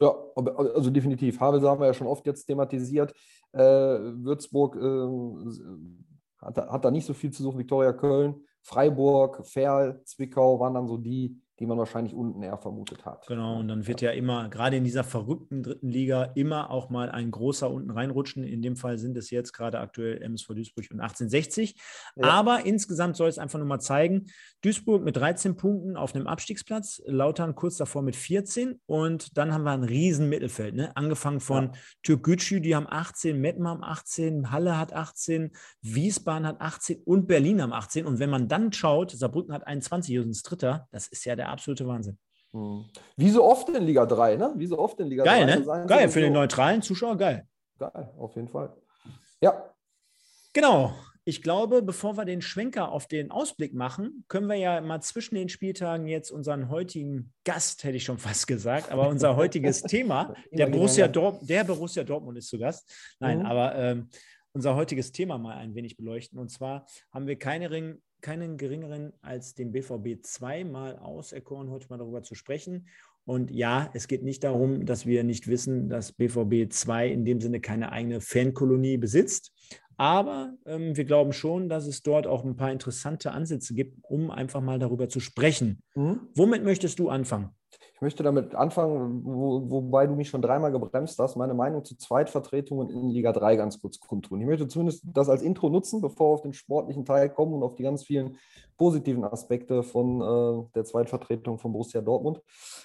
Ja, 0.00 0.14
also 0.34 0.90
definitiv. 0.90 1.38
Havelse 1.40 1.68
haben 1.68 1.80
wir 1.80 1.86
ja 1.86 1.94
schon 1.94 2.06
oft 2.06 2.26
jetzt 2.26 2.46
thematisiert. 2.46 3.12
Äh, 3.52 3.60
Würzburg 3.60 4.76
äh, 4.76 6.44
hat, 6.44 6.56
hat, 6.56 6.84
da 6.84 6.90
nicht 6.90 7.06
so 7.06 7.14
viel 7.14 7.30
zu 7.30 7.42
suchen. 7.42 7.58
Viktoria 7.58 7.92
Köln, 7.92 8.42
Freiburg, 8.62 9.46
Ferl, 9.46 10.02
Zwickau 10.04 10.58
waren 10.58 10.74
dann 10.74 10.88
so 10.88 10.96
die, 10.96 11.40
die 11.62 11.66
man 11.68 11.78
wahrscheinlich 11.78 12.12
unten 12.12 12.42
eher 12.42 12.58
vermutet 12.58 13.04
hat. 13.04 13.24
Genau, 13.28 13.60
und 13.60 13.68
dann 13.68 13.86
wird 13.86 14.00
ja 14.00 14.10
immer, 14.10 14.48
gerade 14.48 14.76
in 14.76 14.82
dieser 14.82 15.04
verrückten 15.04 15.62
dritten 15.62 15.88
Liga, 15.88 16.24
immer 16.34 16.70
auch 16.72 16.90
mal 16.90 17.08
ein 17.08 17.30
großer 17.30 17.70
unten 17.70 17.92
reinrutschen. 17.92 18.42
In 18.42 18.62
dem 18.62 18.74
Fall 18.74 18.98
sind 18.98 19.16
es 19.16 19.30
jetzt 19.30 19.52
gerade 19.52 19.78
aktuell 19.78 20.20
MSV 20.22 20.48
Duisburg 20.48 20.86
und 20.90 20.98
1860. 20.98 21.76
Ja. 22.16 22.24
Aber 22.30 22.66
insgesamt 22.66 23.14
soll 23.14 23.28
es 23.28 23.38
einfach 23.38 23.60
nur 23.60 23.68
mal 23.68 23.78
zeigen, 23.78 24.26
Duisburg 24.62 25.04
mit 25.04 25.16
13 25.16 25.56
Punkten 25.56 25.96
auf 25.96 26.16
einem 26.16 26.26
Abstiegsplatz, 26.26 27.00
Lautern 27.06 27.54
kurz 27.54 27.76
davor 27.76 28.02
mit 28.02 28.16
14 28.16 28.80
und 28.86 29.38
dann 29.38 29.54
haben 29.54 29.62
wir 29.62 29.70
ein 29.70 29.84
riesen 29.84 30.28
Mittelfeld, 30.28 30.74
ne? 30.74 30.96
angefangen 30.96 31.38
von 31.38 31.66
ja. 31.66 31.72
Türkgücü, 32.02 32.60
die 32.60 32.74
haben 32.74 32.88
18, 32.88 33.40
Mettmann 33.40 33.74
haben 33.74 33.84
18, 33.84 34.50
Halle 34.50 34.76
hat 34.76 34.92
18, 34.92 35.52
Wiesbaden 35.80 36.44
hat 36.44 36.60
18 36.60 37.02
und 37.04 37.28
Berlin 37.28 37.62
haben 37.62 37.72
18. 37.72 38.04
Und 38.04 38.18
wenn 38.18 38.30
man 38.30 38.48
dann 38.48 38.72
schaut, 38.72 39.12
Saarbrücken 39.12 39.54
hat 39.54 39.64
21, 39.64 40.10
hier 40.10 40.24
sind 40.24 40.50
Dritter, 40.50 40.88
das 40.90 41.06
ist 41.06 41.24
ja 41.24 41.36
der 41.36 41.51
absolute 41.52 41.86
Wahnsinn. 41.86 42.18
Hm. 42.52 42.84
Wie 43.16 43.30
so 43.30 43.44
oft 43.44 43.68
in 43.70 43.84
Liga 43.84 44.04
3, 44.04 44.36
ne? 44.36 44.52
Wie 44.56 44.66
so 44.66 44.78
oft 44.78 44.98
in 45.00 45.06
Liga 45.06 45.24
geil, 45.24 45.46
3. 45.46 45.56
Ne? 45.56 45.86
Geil, 45.86 46.08
für 46.08 46.20
so. 46.20 46.26
den 46.26 46.32
neutralen 46.32 46.82
Zuschauer, 46.82 47.16
geil. 47.16 47.46
Geil, 47.78 48.12
auf 48.18 48.34
jeden 48.36 48.48
Fall. 48.48 48.76
Ja. 49.40 49.74
Genau. 50.52 50.94
Ich 51.24 51.40
glaube, 51.40 51.82
bevor 51.82 52.16
wir 52.16 52.24
den 52.24 52.42
Schwenker 52.42 52.90
auf 52.90 53.06
den 53.06 53.30
Ausblick 53.30 53.74
machen, 53.74 54.24
können 54.26 54.48
wir 54.48 54.56
ja 54.56 54.80
mal 54.80 55.00
zwischen 55.02 55.36
den 55.36 55.48
Spieltagen 55.48 56.08
jetzt 56.08 56.32
unseren 56.32 56.68
heutigen 56.68 57.32
Gast, 57.44 57.84
hätte 57.84 57.96
ich 57.96 58.04
schon 58.04 58.18
fast 58.18 58.48
gesagt, 58.48 58.90
aber 58.90 59.08
unser 59.08 59.36
heutiges 59.36 59.82
Thema, 59.82 60.34
der 60.50 60.66
Borussia, 60.66 61.06
Dort, 61.06 61.48
der 61.48 61.62
Borussia 61.62 62.02
Dortmund 62.02 62.38
ist 62.38 62.48
zu 62.48 62.58
Gast. 62.58 62.92
Nein, 63.20 63.38
mhm. 63.38 63.46
aber 63.46 63.76
ähm, 63.76 64.08
unser 64.52 64.74
heutiges 64.74 65.12
Thema 65.12 65.38
mal 65.38 65.56
ein 65.56 65.76
wenig 65.76 65.96
beleuchten. 65.96 66.38
Und 66.40 66.50
zwar 66.50 66.86
haben 67.12 67.28
wir 67.28 67.38
keine 67.38 67.70
Ring, 67.70 68.02
keinen 68.22 68.56
geringeren 68.56 69.12
als 69.20 69.54
den 69.54 69.72
BVB 69.72 70.22
zweimal 70.22 70.98
auserkoren, 70.98 71.70
heute 71.70 71.88
mal 71.90 71.98
darüber 71.98 72.22
zu 72.22 72.34
sprechen. 72.34 72.88
Und 73.24 73.50
ja, 73.50 73.90
es 73.94 74.08
geht 74.08 74.22
nicht 74.22 74.42
darum, 74.42 74.86
dass 74.86 75.06
wir 75.06 75.22
nicht 75.22 75.46
wissen, 75.46 75.88
dass 75.88 76.12
BVB 76.12 76.72
2 76.72 77.08
in 77.08 77.24
dem 77.24 77.40
Sinne 77.40 77.60
keine 77.60 77.92
eigene 77.92 78.20
Fankolonie 78.20 78.96
besitzt. 78.96 79.52
Aber 79.96 80.54
ähm, 80.66 80.96
wir 80.96 81.04
glauben 81.04 81.32
schon, 81.32 81.68
dass 81.68 81.86
es 81.86 82.02
dort 82.02 82.26
auch 82.26 82.44
ein 82.44 82.56
paar 82.56 82.72
interessante 82.72 83.30
Ansätze 83.30 83.74
gibt, 83.74 83.98
um 84.02 84.30
einfach 84.30 84.60
mal 84.60 84.78
darüber 84.78 85.08
zu 85.08 85.20
sprechen. 85.20 85.82
Mhm. 85.94 86.20
Womit 86.34 86.64
möchtest 86.64 86.98
du 86.98 87.08
anfangen? 87.08 87.50
Ich 88.02 88.04
möchte 88.04 88.24
damit 88.24 88.56
anfangen, 88.56 89.24
wo, 89.24 89.70
wobei 89.70 90.08
du 90.08 90.16
mich 90.16 90.28
schon 90.28 90.42
dreimal 90.42 90.72
gebremst 90.72 91.16
hast, 91.20 91.36
meine 91.36 91.54
Meinung 91.54 91.84
zu 91.84 91.96
Zweitvertretungen 91.96 92.90
in 92.90 93.10
Liga 93.10 93.32
3 93.32 93.54
ganz 93.54 93.80
kurz 93.80 94.00
kundtun. 94.00 94.40
Ich 94.40 94.46
möchte 94.48 94.66
zumindest 94.66 95.04
das 95.14 95.28
als 95.28 95.40
Intro 95.40 95.70
nutzen, 95.70 96.00
bevor 96.00 96.30
wir 96.30 96.34
auf 96.34 96.42
den 96.42 96.52
sportlichen 96.52 97.04
Teil 97.04 97.30
kommen 97.30 97.54
und 97.54 97.62
auf 97.62 97.76
die 97.76 97.84
ganz 97.84 98.02
vielen 98.02 98.38
positiven 98.76 99.22
Aspekte 99.22 99.84
von 99.84 100.20
äh, 100.20 100.68
der 100.74 100.84
Zweitvertretung 100.84 101.60
von 101.60 101.70
Borussia 101.70 102.00
Dortmund. 102.00 102.42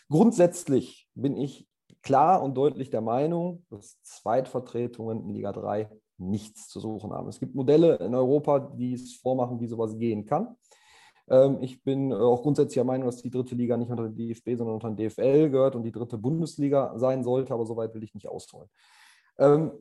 Grundsätzlich 0.08 1.10
bin 1.16 1.36
ich 1.36 1.68
klar 2.04 2.44
und 2.44 2.56
deutlich 2.56 2.92
der 2.92 3.02
Meinung, 3.02 3.66
dass 3.72 4.00
Zweitvertretungen 4.04 5.24
in 5.24 5.30
Liga 5.34 5.52
3 5.52 5.90
nichts 6.20 6.68
zu 6.68 6.80
suchen 6.80 7.12
haben. 7.12 7.28
Es 7.28 7.40
gibt 7.40 7.56
Modelle 7.56 7.96
in 7.96 8.14
Europa, 8.14 8.60
die 8.60 8.94
es 8.94 9.16
vormachen, 9.16 9.60
wie 9.60 9.68
sowas 9.68 9.98
gehen 9.98 10.28
kann. 10.28 10.56
Ähm, 11.30 11.58
ich 11.62 11.84
bin 11.84 12.14
auch 12.14 12.42
grundsätzlich 12.42 12.76
der 12.76 12.84
Meinung, 12.84 13.08
dass 13.08 13.22
die 13.22 13.30
dritte 13.30 13.56
Liga 13.56 13.78
nicht 13.78 13.90
unter 13.90 14.10
den 14.10 14.16
DFB, 14.16 14.56
sondern 14.56 14.76
unter 14.76 14.90
den 14.90 15.10
DFL 15.10 15.50
gehört 15.50 15.76
und 15.76 15.84
die 15.84 15.92
dritte 15.92 16.18
Bundesliga 16.18 16.98
sein 16.98 17.24
sollte, 17.24 17.54
aber 17.54 17.66
soweit 17.66 17.94
will 17.94 18.04
ich 18.04 18.14
nicht 18.14 18.28
ausholen. 18.28 18.70
Ähm, 19.38 19.72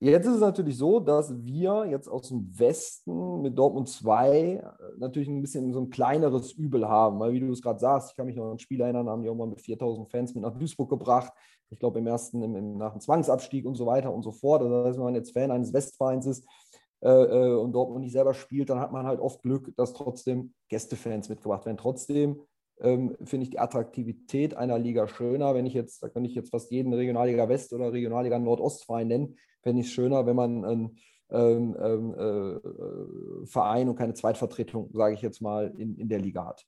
jetzt 0.00 0.26
ist 0.26 0.34
es 0.34 0.40
natürlich 0.40 0.76
so, 0.76 0.98
dass 0.98 1.32
wir 1.44 1.86
jetzt 1.86 2.08
aus 2.08 2.28
dem 2.28 2.58
Westen 2.58 3.42
mit 3.42 3.56
Dortmund 3.56 3.88
2 3.88 4.62
natürlich 4.98 5.28
ein 5.28 5.40
bisschen 5.40 5.72
so 5.72 5.80
ein 5.80 5.90
kleineres 5.90 6.52
Übel 6.52 6.88
haben, 6.88 7.20
weil 7.20 7.32
wie 7.32 7.40
du 7.40 7.52
es 7.52 7.62
gerade 7.62 7.78
sagst, 7.78 8.10
ich 8.10 8.16
kann 8.16 8.26
mich 8.26 8.36
noch 8.36 8.46
an 8.46 8.52
ein 8.52 8.58
Spiel 8.58 8.80
erinnern, 8.80 9.08
haben 9.08 9.22
die 9.22 9.28
irgendwann 9.28 9.50
mit 9.50 9.60
4000 9.60 10.10
Fans 10.10 10.34
mit 10.34 10.42
nach 10.42 10.56
Duisburg 10.56 10.90
gebracht. 10.90 11.32
Ich 11.70 11.78
glaube 11.78 12.00
im 12.00 12.06
ersten, 12.06 12.42
im, 12.42 12.54
im, 12.56 12.76
nach 12.76 12.92
dem 12.92 13.00
Zwangsabstieg 13.00 13.64
und 13.64 13.76
so 13.76 13.86
weiter 13.86 14.12
und 14.12 14.22
so 14.22 14.32
fort. 14.32 14.62
Also, 14.62 14.74
das 14.74 14.88
heißt, 14.88 14.98
wenn 14.98 15.04
man 15.04 15.14
jetzt 15.14 15.32
Fan 15.32 15.50
eines 15.50 15.72
Westvereins 15.72 16.26
ist, 16.26 16.44
äh, 16.44 16.71
und 17.08 17.72
Dortmund 17.72 18.04
nicht 18.04 18.12
selber 18.12 18.32
spielt, 18.32 18.70
dann 18.70 18.78
hat 18.78 18.92
man 18.92 19.06
halt 19.06 19.18
oft 19.18 19.42
Glück, 19.42 19.74
dass 19.76 19.92
trotzdem 19.92 20.54
Gästefans 20.68 21.28
mitgebracht 21.28 21.66
werden. 21.66 21.76
Trotzdem 21.76 22.40
ähm, 22.80 23.16
finde 23.24 23.44
ich 23.44 23.50
die 23.50 23.58
Attraktivität 23.58 24.54
einer 24.54 24.78
Liga 24.78 25.08
schöner. 25.08 25.54
Wenn 25.54 25.66
ich 25.66 25.74
jetzt, 25.74 26.02
da 26.02 26.08
könnte 26.08 26.28
ich 26.28 26.36
jetzt 26.36 26.50
fast 26.50 26.70
jeden 26.70 26.92
Regionalliga 26.92 27.48
West 27.48 27.72
oder 27.72 27.92
Regionalliga 27.92 28.38
Nordostverein 28.38 29.08
nennen, 29.08 29.36
fände 29.62 29.80
ich 29.80 29.88
es 29.88 29.92
schöner, 29.92 30.26
wenn 30.26 30.36
man 30.36 30.64
einen 30.64 30.98
ähm, 31.30 31.76
ähm, 31.80 32.14
äh, 32.14 33.46
Verein 33.46 33.88
und 33.88 33.96
keine 33.96 34.14
Zweitvertretung, 34.14 34.90
sage 34.92 35.14
ich 35.14 35.22
jetzt 35.22 35.40
mal, 35.40 35.72
in, 35.78 35.96
in 35.96 36.08
der 36.08 36.20
Liga 36.20 36.46
hat. 36.46 36.64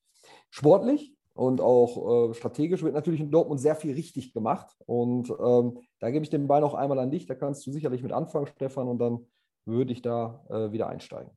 Sportlich 0.50 1.14
und 1.34 1.60
auch 1.60 2.30
äh, 2.30 2.34
strategisch 2.34 2.82
wird 2.82 2.94
natürlich 2.94 3.20
in 3.20 3.30
Dortmund 3.30 3.60
sehr 3.60 3.74
viel 3.74 3.92
richtig 3.94 4.32
gemacht. 4.32 4.74
Und 4.86 5.30
ähm, 5.30 5.78
da 5.98 6.10
gebe 6.10 6.22
ich 6.22 6.30
den 6.30 6.46
Ball 6.46 6.60
noch 6.60 6.74
einmal 6.74 7.00
an 7.00 7.10
dich. 7.10 7.26
Da 7.26 7.34
kannst 7.34 7.66
du 7.66 7.72
sicherlich 7.72 8.02
mit 8.02 8.12
anfangen, 8.12 8.46
Stefan, 8.46 8.88
und 8.88 8.98
dann 8.98 9.26
würde 9.66 9.92
ich 9.92 10.02
da 10.02 10.44
äh, 10.50 10.72
wieder 10.72 10.88
einsteigen. 10.88 11.30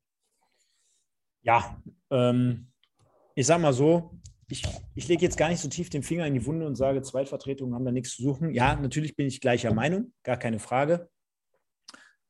Ja, 1.41 1.81
ähm, 2.11 2.71
ich 3.35 3.45
sage 3.45 3.61
mal 3.61 3.73
so, 3.73 4.19
ich, 4.49 4.63
ich 4.95 5.07
lege 5.07 5.23
jetzt 5.23 5.37
gar 5.37 5.49
nicht 5.49 5.59
so 5.59 5.67
tief 5.67 5.89
den 5.89 6.03
Finger 6.03 6.25
in 6.25 6.33
die 6.33 6.45
Wunde 6.45 6.65
und 6.65 6.75
sage, 6.75 7.01
Zweitvertretungen 7.01 7.75
haben 7.75 7.85
da 7.85 7.91
nichts 7.91 8.15
zu 8.15 8.23
suchen. 8.23 8.53
Ja, 8.53 8.75
natürlich 8.75 9.15
bin 9.15 9.27
ich 9.27 9.41
gleicher 9.41 9.73
Meinung, 9.73 10.13
gar 10.23 10.37
keine 10.37 10.59
Frage. 10.59 11.09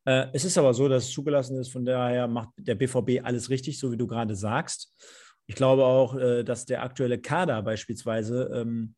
Äh, 0.06 0.28
es 0.34 0.46
ist 0.46 0.58
aber 0.58 0.74
so, 0.74 0.88
dass 0.88 1.06
es 1.06 1.12
zugelassen 1.12 1.60
ist, 1.60 1.70
von 1.70 1.86
daher 1.86 2.28
macht 2.28 2.50
der 2.58 2.76
BVB 2.76 3.24
alles 3.24 3.50
richtig, 3.50 3.80
so 3.80 3.92
wie 3.92 3.98
du 3.98 4.08
gerade 4.08 4.36
sagst. 4.36 4.96
Ich 5.48 5.56
glaube 5.56 5.86
auch, 5.86 6.16
äh, 6.16 6.44
dass 6.44 6.66
der 6.66 6.84
aktuelle 6.84 7.20
Kader 7.20 7.62
beispielsweise 7.62 8.50
ähm, 8.54 8.96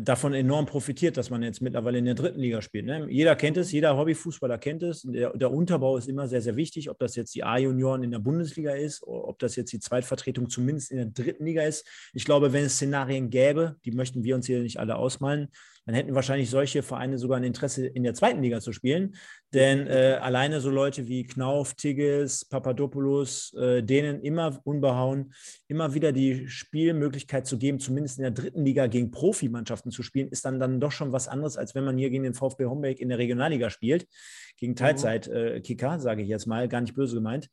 davon 0.00 0.34
enorm 0.34 0.66
profitiert, 0.66 1.16
dass 1.16 1.30
man 1.30 1.42
jetzt 1.42 1.60
mittlerweile 1.60 1.98
in 1.98 2.04
der 2.04 2.14
dritten 2.14 2.40
Liga 2.40 2.62
spielt. 2.62 2.86
Ne? 2.86 3.06
Jeder 3.10 3.36
kennt 3.36 3.56
es, 3.56 3.72
jeder 3.72 3.96
Hobbyfußballer 3.96 4.58
kennt 4.58 4.82
es. 4.82 5.02
Der, 5.02 5.36
der, 5.36 5.52
Unterbau 5.52 5.96
ist 5.96 6.08
immer 6.08 6.28
sehr, 6.28 6.42
sehr 6.42 6.56
wichtig, 6.56 6.90
ob 6.90 6.98
das 6.98 7.16
jetzt 7.16 7.34
die 7.34 7.44
A-Junioren 7.44 8.02
in 8.02 8.10
der 8.10 8.18
Bundesliga 8.18 8.72
ist, 8.72 9.02
ob 9.06 9.38
das 9.38 9.56
jetzt 9.56 9.72
die 9.72 9.80
Zweitvertretung 9.80 10.48
zumindest 10.48 10.90
in 10.90 10.96
der 10.98 11.06
dritten 11.06 11.44
Liga 11.44 11.62
ist. 11.62 11.86
Ich 12.12 12.24
glaube, 12.24 12.52
wenn 12.52 12.64
es 12.64 12.74
Szenarien 12.74 13.30
gäbe, 13.30 13.76
die 13.84 13.92
möchten 13.92 14.24
wir 14.24 14.34
uns 14.34 14.46
hier 14.46 14.60
nicht 14.60 14.78
alle 14.78 14.96
ausmalen, 14.96 15.48
dann 15.86 15.94
hätten 15.94 16.16
wahrscheinlich 16.16 16.50
solche 16.50 16.82
Vereine 16.82 17.16
sogar 17.16 17.36
ein 17.36 17.44
Interesse, 17.44 17.86
in 17.86 18.02
der 18.02 18.14
zweiten 18.14 18.42
Liga 18.42 18.60
zu 18.60 18.72
spielen. 18.72 19.14
Denn 19.54 19.86
äh, 19.86 20.18
alleine 20.20 20.60
so 20.60 20.68
Leute 20.68 21.06
wie 21.06 21.24
Knauf, 21.24 21.74
Tigges, 21.74 22.44
Papadopoulos, 22.44 23.54
äh, 23.54 23.82
denen 23.84 24.20
immer 24.20 24.60
unbehauen, 24.64 25.32
immer 25.68 25.94
wieder 25.94 26.10
die 26.10 26.48
Spielmöglichkeit 26.48 27.46
zu 27.46 27.56
geben, 27.56 27.78
zumindest 27.78 28.18
in 28.18 28.22
der 28.22 28.32
dritten 28.32 28.64
Liga 28.64 28.88
gegen 28.88 29.12
Profimannschaften 29.12 29.92
zu 29.92 30.02
spielen, 30.02 30.28
ist 30.28 30.44
dann, 30.44 30.58
dann 30.58 30.80
doch 30.80 30.90
schon 30.90 31.12
was 31.12 31.28
anderes, 31.28 31.56
als 31.56 31.76
wenn 31.76 31.84
man 31.84 31.96
hier 31.96 32.10
gegen 32.10 32.24
den 32.24 32.34
VfB 32.34 32.66
Homberg 32.66 32.98
in 32.98 33.08
der 33.08 33.18
Regionalliga 33.18 33.70
spielt, 33.70 34.08
gegen 34.56 34.72
mhm. 34.72 34.76
Teilzeitkicker, 34.76 35.94
äh, 35.94 36.00
sage 36.00 36.22
ich 36.22 36.28
jetzt 36.28 36.46
mal, 36.46 36.66
gar 36.68 36.80
nicht 36.80 36.94
böse 36.94 37.14
gemeint. 37.14 37.48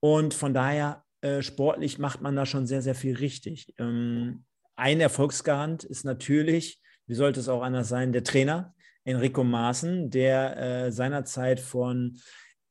Und 0.00 0.34
von 0.34 0.52
daher, 0.52 1.02
äh, 1.22 1.40
sportlich 1.40 1.98
macht 1.98 2.20
man 2.20 2.36
da 2.36 2.44
schon 2.44 2.66
sehr, 2.66 2.82
sehr 2.82 2.94
viel 2.94 3.16
richtig. 3.16 3.72
Ähm, 3.78 4.44
ein 4.76 5.00
Erfolgsgarant 5.00 5.84
ist 5.84 6.04
natürlich, 6.04 6.80
wie 7.10 7.16
sollte 7.16 7.40
es 7.40 7.48
auch 7.48 7.62
anders 7.62 7.88
sein, 7.88 8.12
der 8.12 8.22
Trainer, 8.22 8.72
Enrico 9.02 9.42
Maaßen, 9.42 10.10
der 10.10 10.56
äh, 10.56 10.92
seinerzeit 10.92 11.58
von 11.58 12.18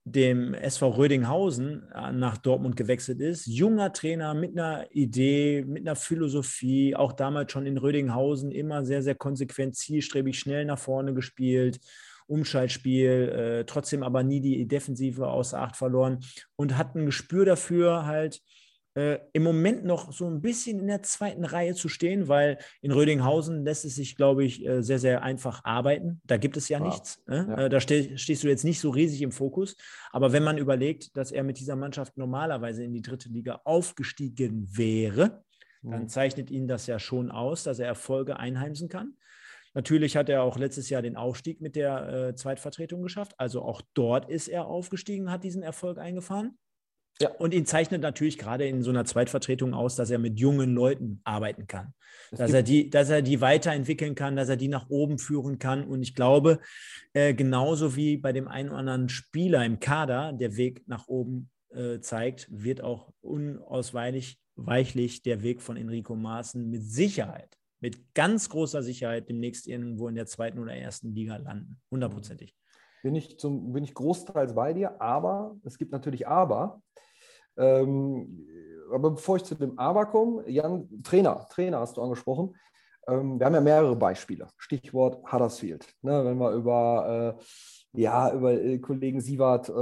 dem 0.05 0.53
SV 0.53 0.91
Rödinghausen 0.91 1.89
äh, 1.93 2.13
nach 2.13 2.37
Dortmund 2.37 2.77
gewechselt 2.77 3.19
ist. 3.19 3.47
Junger 3.47 3.91
Trainer 3.91 4.33
mit 4.33 4.57
einer 4.57 4.87
Idee, 4.91 5.65
mit 5.67 5.85
einer 5.85 5.97
Philosophie, 5.97 6.95
auch 6.95 7.11
damals 7.11 7.51
schon 7.51 7.65
in 7.65 7.77
Rödinghausen 7.77 8.49
immer 8.51 8.85
sehr, 8.85 9.03
sehr 9.03 9.15
konsequent, 9.15 9.75
zielstrebig, 9.75 10.39
schnell 10.39 10.63
nach 10.63 10.79
vorne 10.79 11.13
gespielt. 11.13 11.81
Umschaltspiel, 12.27 13.09
äh, 13.09 13.65
trotzdem 13.65 14.03
aber 14.03 14.23
nie 14.23 14.39
die 14.39 14.65
Defensive 14.69 15.27
außer 15.27 15.59
Acht 15.59 15.75
verloren 15.75 16.19
und 16.55 16.77
hat 16.77 16.95
ein 16.95 17.07
Gespür 17.07 17.43
dafür, 17.43 18.05
halt 18.05 18.39
äh, 18.95 19.19
im 19.33 19.43
Moment 19.43 19.85
noch 19.85 20.11
so 20.11 20.27
ein 20.27 20.41
bisschen 20.41 20.79
in 20.79 20.87
der 20.87 21.03
zweiten 21.03 21.45
Reihe 21.45 21.75
zu 21.75 21.89
stehen, 21.89 22.27
weil 22.27 22.57
in 22.81 22.91
Rödinghausen 22.91 23.63
lässt 23.63 23.85
es 23.85 23.95
sich, 23.95 24.15
glaube 24.15 24.43
ich, 24.43 24.65
äh, 24.65 24.81
sehr, 24.81 24.99
sehr 24.99 25.21
einfach 25.21 25.63
arbeiten. 25.63 26.21
Da 26.25 26.37
gibt 26.37 26.57
es 26.57 26.69
ja 26.69 26.79
wow. 26.79 26.87
nichts. 26.87 27.21
Ne? 27.27 27.45
Ja. 27.49 27.65
Äh, 27.65 27.69
da 27.69 27.79
ste 27.79 28.17
stehst 28.17 28.43
du 28.43 28.47
jetzt 28.47 28.63
nicht 28.63 28.79
so 28.79 28.89
riesig 28.89 29.21
im 29.21 29.31
Fokus. 29.31 29.75
Aber 30.11 30.33
wenn 30.33 30.43
man 30.43 30.57
überlegt, 30.57 31.15
dass 31.17 31.31
er 31.31 31.43
mit 31.43 31.59
dieser 31.59 31.75
Mannschaft 31.75 32.17
normalerweise 32.17 32.83
in 32.83 32.93
die 32.93 33.01
dritte 33.01 33.29
Liga 33.29 33.61
aufgestiegen 33.63 34.67
wäre, 34.75 35.43
mhm. 35.81 35.91
dann 35.91 36.09
zeichnet 36.09 36.49
ihn 36.49 36.67
das 36.67 36.87
ja 36.87 36.99
schon 36.99 37.31
aus, 37.31 37.63
dass 37.63 37.79
er 37.79 37.87
Erfolge 37.87 38.37
einheimsen 38.37 38.89
kann. 38.89 39.13
Natürlich 39.75 40.17
hat 40.17 40.29
er 40.29 40.41
auch 40.41 40.57
letztes 40.57 40.89
Jahr 40.89 41.03
den 41.03 41.15
Aufstieg 41.15 41.61
mit 41.61 41.75
der 41.75 42.09
äh, 42.09 42.35
Zweitvertretung 42.35 43.03
geschafft. 43.03 43.33
Also 43.37 43.61
auch 43.61 43.81
dort 43.93 44.29
ist 44.29 44.47
er 44.47 44.65
aufgestiegen, 44.65 45.31
hat 45.31 45.43
diesen 45.43 45.61
Erfolg 45.61 45.99
eingefahren. 45.99 46.57
Ja. 47.21 47.31
Und 47.31 47.53
ihn 47.53 47.65
zeichnet 47.65 48.01
natürlich 48.01 48.37
gerade 48.37 48.65
in 48.65 48.81
so 48.81 48.91
einer 48.91 49.03
Zweitvertretung 49.03 49.73
aus, 49.73 49.95
dass 49.95 50.09
er 50.09 50.19
mit 50.19 50.39
jungen 50.39 50.73
Leuten 50.73 51.19
arbeiten 51.25 51.67
kann. 51.67 51.93
dass 52.31 52.53
er, 52.53 52.63
die, 52.63 52.89
dass 52.89 53.09
er 53.09 53.21
die 53.21 53.41
weiterentwickeln 53.41 54.15
kann, 54.15 54.35
dass 54.35 54.49
er 54.49 54.55
die 54.55 54.67
nach 54.67 54.89
oben 54.89 55.17
führen 55.17 55.59
kann. 55.59 55.83
Und 55.83 56.01
ich 56.01 56.15
glaube, 56.15 56.59
äh, 57.13 57.33
genauso 57.33 57.95
wie 57.95 58.17
bei 58.17 58.31
dem 58.31 58.47
einen 58.47 58.69
oder 58.69 58.79
anderen 58.79 59.09
Spieler 59.09 59.65
im 59.65 59.79
Kader 59.79 60.31
der 60.33 60.55
Weg 60.55 60.87
nach 60.87 61.07
oben 61.07 61.49
äh, 61.71 61.99
zeigt, 61.99 62.47
wird 62.51 62.81
auch 62.81 63.11
unausweichlich 63.21 64.39
weichlich 64.65 65.21
der 65.21 65.41
Weg 65.41 65.61
von 65.61 65.77
Enrico 65.77 66.15
Maaßen 66.15 66.69
mit 66.69 66.83
Sicherheit, 66.83 67.57
mit 67.79 68.13
ganz 68.13 68.49
großer 68.49 68.83
Sicherheit 68.83 69.29
demnächst 69.29 69.67
irgendwo 69.67 70.07
in 70.07 70.15
der 70.15 70.25
zweiten 70.25 70.59
oder 70.59 70.73
ersten 70.73 71.13
Liga 71.13 71.37
landen. 71.37 71.79
Hundertprozentig. 71.91 72.55
Bin 73.01 73.15
ich, 73.15 73.39
zum, 73.39 73.71
bin 73.71 73.83
ich 73.83 73.93
großteils 73.93 74.53
bei 74.53 74.73
dir, 74.73 75.01
aber 75.01 75.57
es 75.63 75.77
gibt 75.77 75.91
natürlich 75.91 76.27
Aber. 76.27 76.81
Ähm, 77.59 78.47
aber 78.91 79.11
bevor 79.11 79.35
ich 79.35 79.43
zu 79.43 79.55
dem 79.55 79.77
Aber 79.77 80.05
komme, 80.05 80.49
Jan, 80.49 80.87
Trainer, 81.03 81.45
Trainer 81.49 81.79
hast 81.79 81.97
du 81.97 82.01
angesprochen. 82.01 82.55
Ähm, 83.07 83.39
wir 83.39 83.45
haben 83.45 83.53
ja 83.53 83.61
mehrere 83.61 83.95
Beispiele. 83.95 84.47
Stichwort 84.57 85.31
Huddersfield. 85.31 85.87
Ne, 86.01 86.25
wenn 86.25 86.37
wir 86.37 86.51
über 86.51 87.37
äh, 87.37 87.43
ja, 87.93 88.31
über 88.33 88.53
äh, 88.53 88.77
Kollegen 88.77 89.19
Sievert 89.19 89.67
äh, 89.69 89.73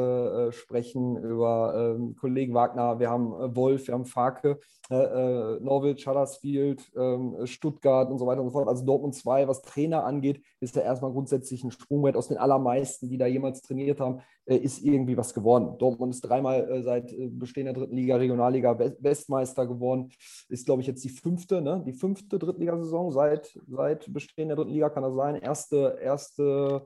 äh, 0.47 0.51
sprechen, 0.53 1.17
über 1.17 1.95
ähm, 1.97 2.15
Kollegen 2.15 2.53
Wagner, 2.53 2.99
wir 2.99 3.09
haben 3.09 3.33
äh, 3.33 3.55
Wolf, 3.55 3.87
wir 3.87 3.95
haben 3.95 4.05
Farke, 4.05 4.59
äh, 4.89 4.95
äh, 4.95 5.59
Norwich, 5.59 6.07
Huddersfield, 6.07 6.89
ähm, 6.95 7.35
Stuttgart 7.45 8.09
und 8.09 8.17
so 8.17 8.25
weiter 8.25 8.41
und 8.41 8.47
so 8.47 8.53
fort. 8.53 8.69
Also 8.69 8.85
Dortmund 8.85 9.13
2, 9.13 9.49
was 9.49 9.61
Trainer 9.61 10.05
angeht, 10.05 10.41
ist 10.61 10.77
ja 10.77 10.83
erstmal 10.83 11.11
grundsätzlich 11.11 11.65
ein 11.65 11.71
Sprungbrett 11.71 12.15
aus 12.15 12.29
den 12.29 12.37
allermeisten, 12.37 13.09
die 13.09 13.17
da 13.17 13.27
jemals 13.27 13.61
trainiert 13.61 13.99
haben, 13.99 14.21
ist 14.45 14.81
irgendwie 14.81 15.17
was 15.17 15.33
geworden. 15.33 15.77
Dortmund 15.77 16.13
ist 16.13 16.21
dreimal 16.21 16.81
seit 16.83 17.13
Bestehen 17.37 17.65
der 17.65 17.73
dritten 17.73 17.97
Liga, 17.97 18.15
Regionalliga 18.15 18.79
Westmeister 18.79 19.67
geworden, 19.67 20.09
ist, 20.47 20.65
glaube 20.65 20.81
ich, 20.81 20.87
jetzt 20.87 21.03
die 21.03 21.09
fünfte, 21.09 21.61
ne? 21.61 21.83
die 21.85 21.91
fünfte 21.91 22.39
Drittligasaison 22.39 23.11
seit, 23.11 23.59
seit 23.67 24.11
Bestehen 24.13 24.47
der 24.47 24.55
dritten 24.55 24.71
Liga, 24.71 24.89
kann 24.89 25.03
das 25.03 25.15
sein. 25.15 25.35
Erste, 25.35 25.99
erste 26.01 26.85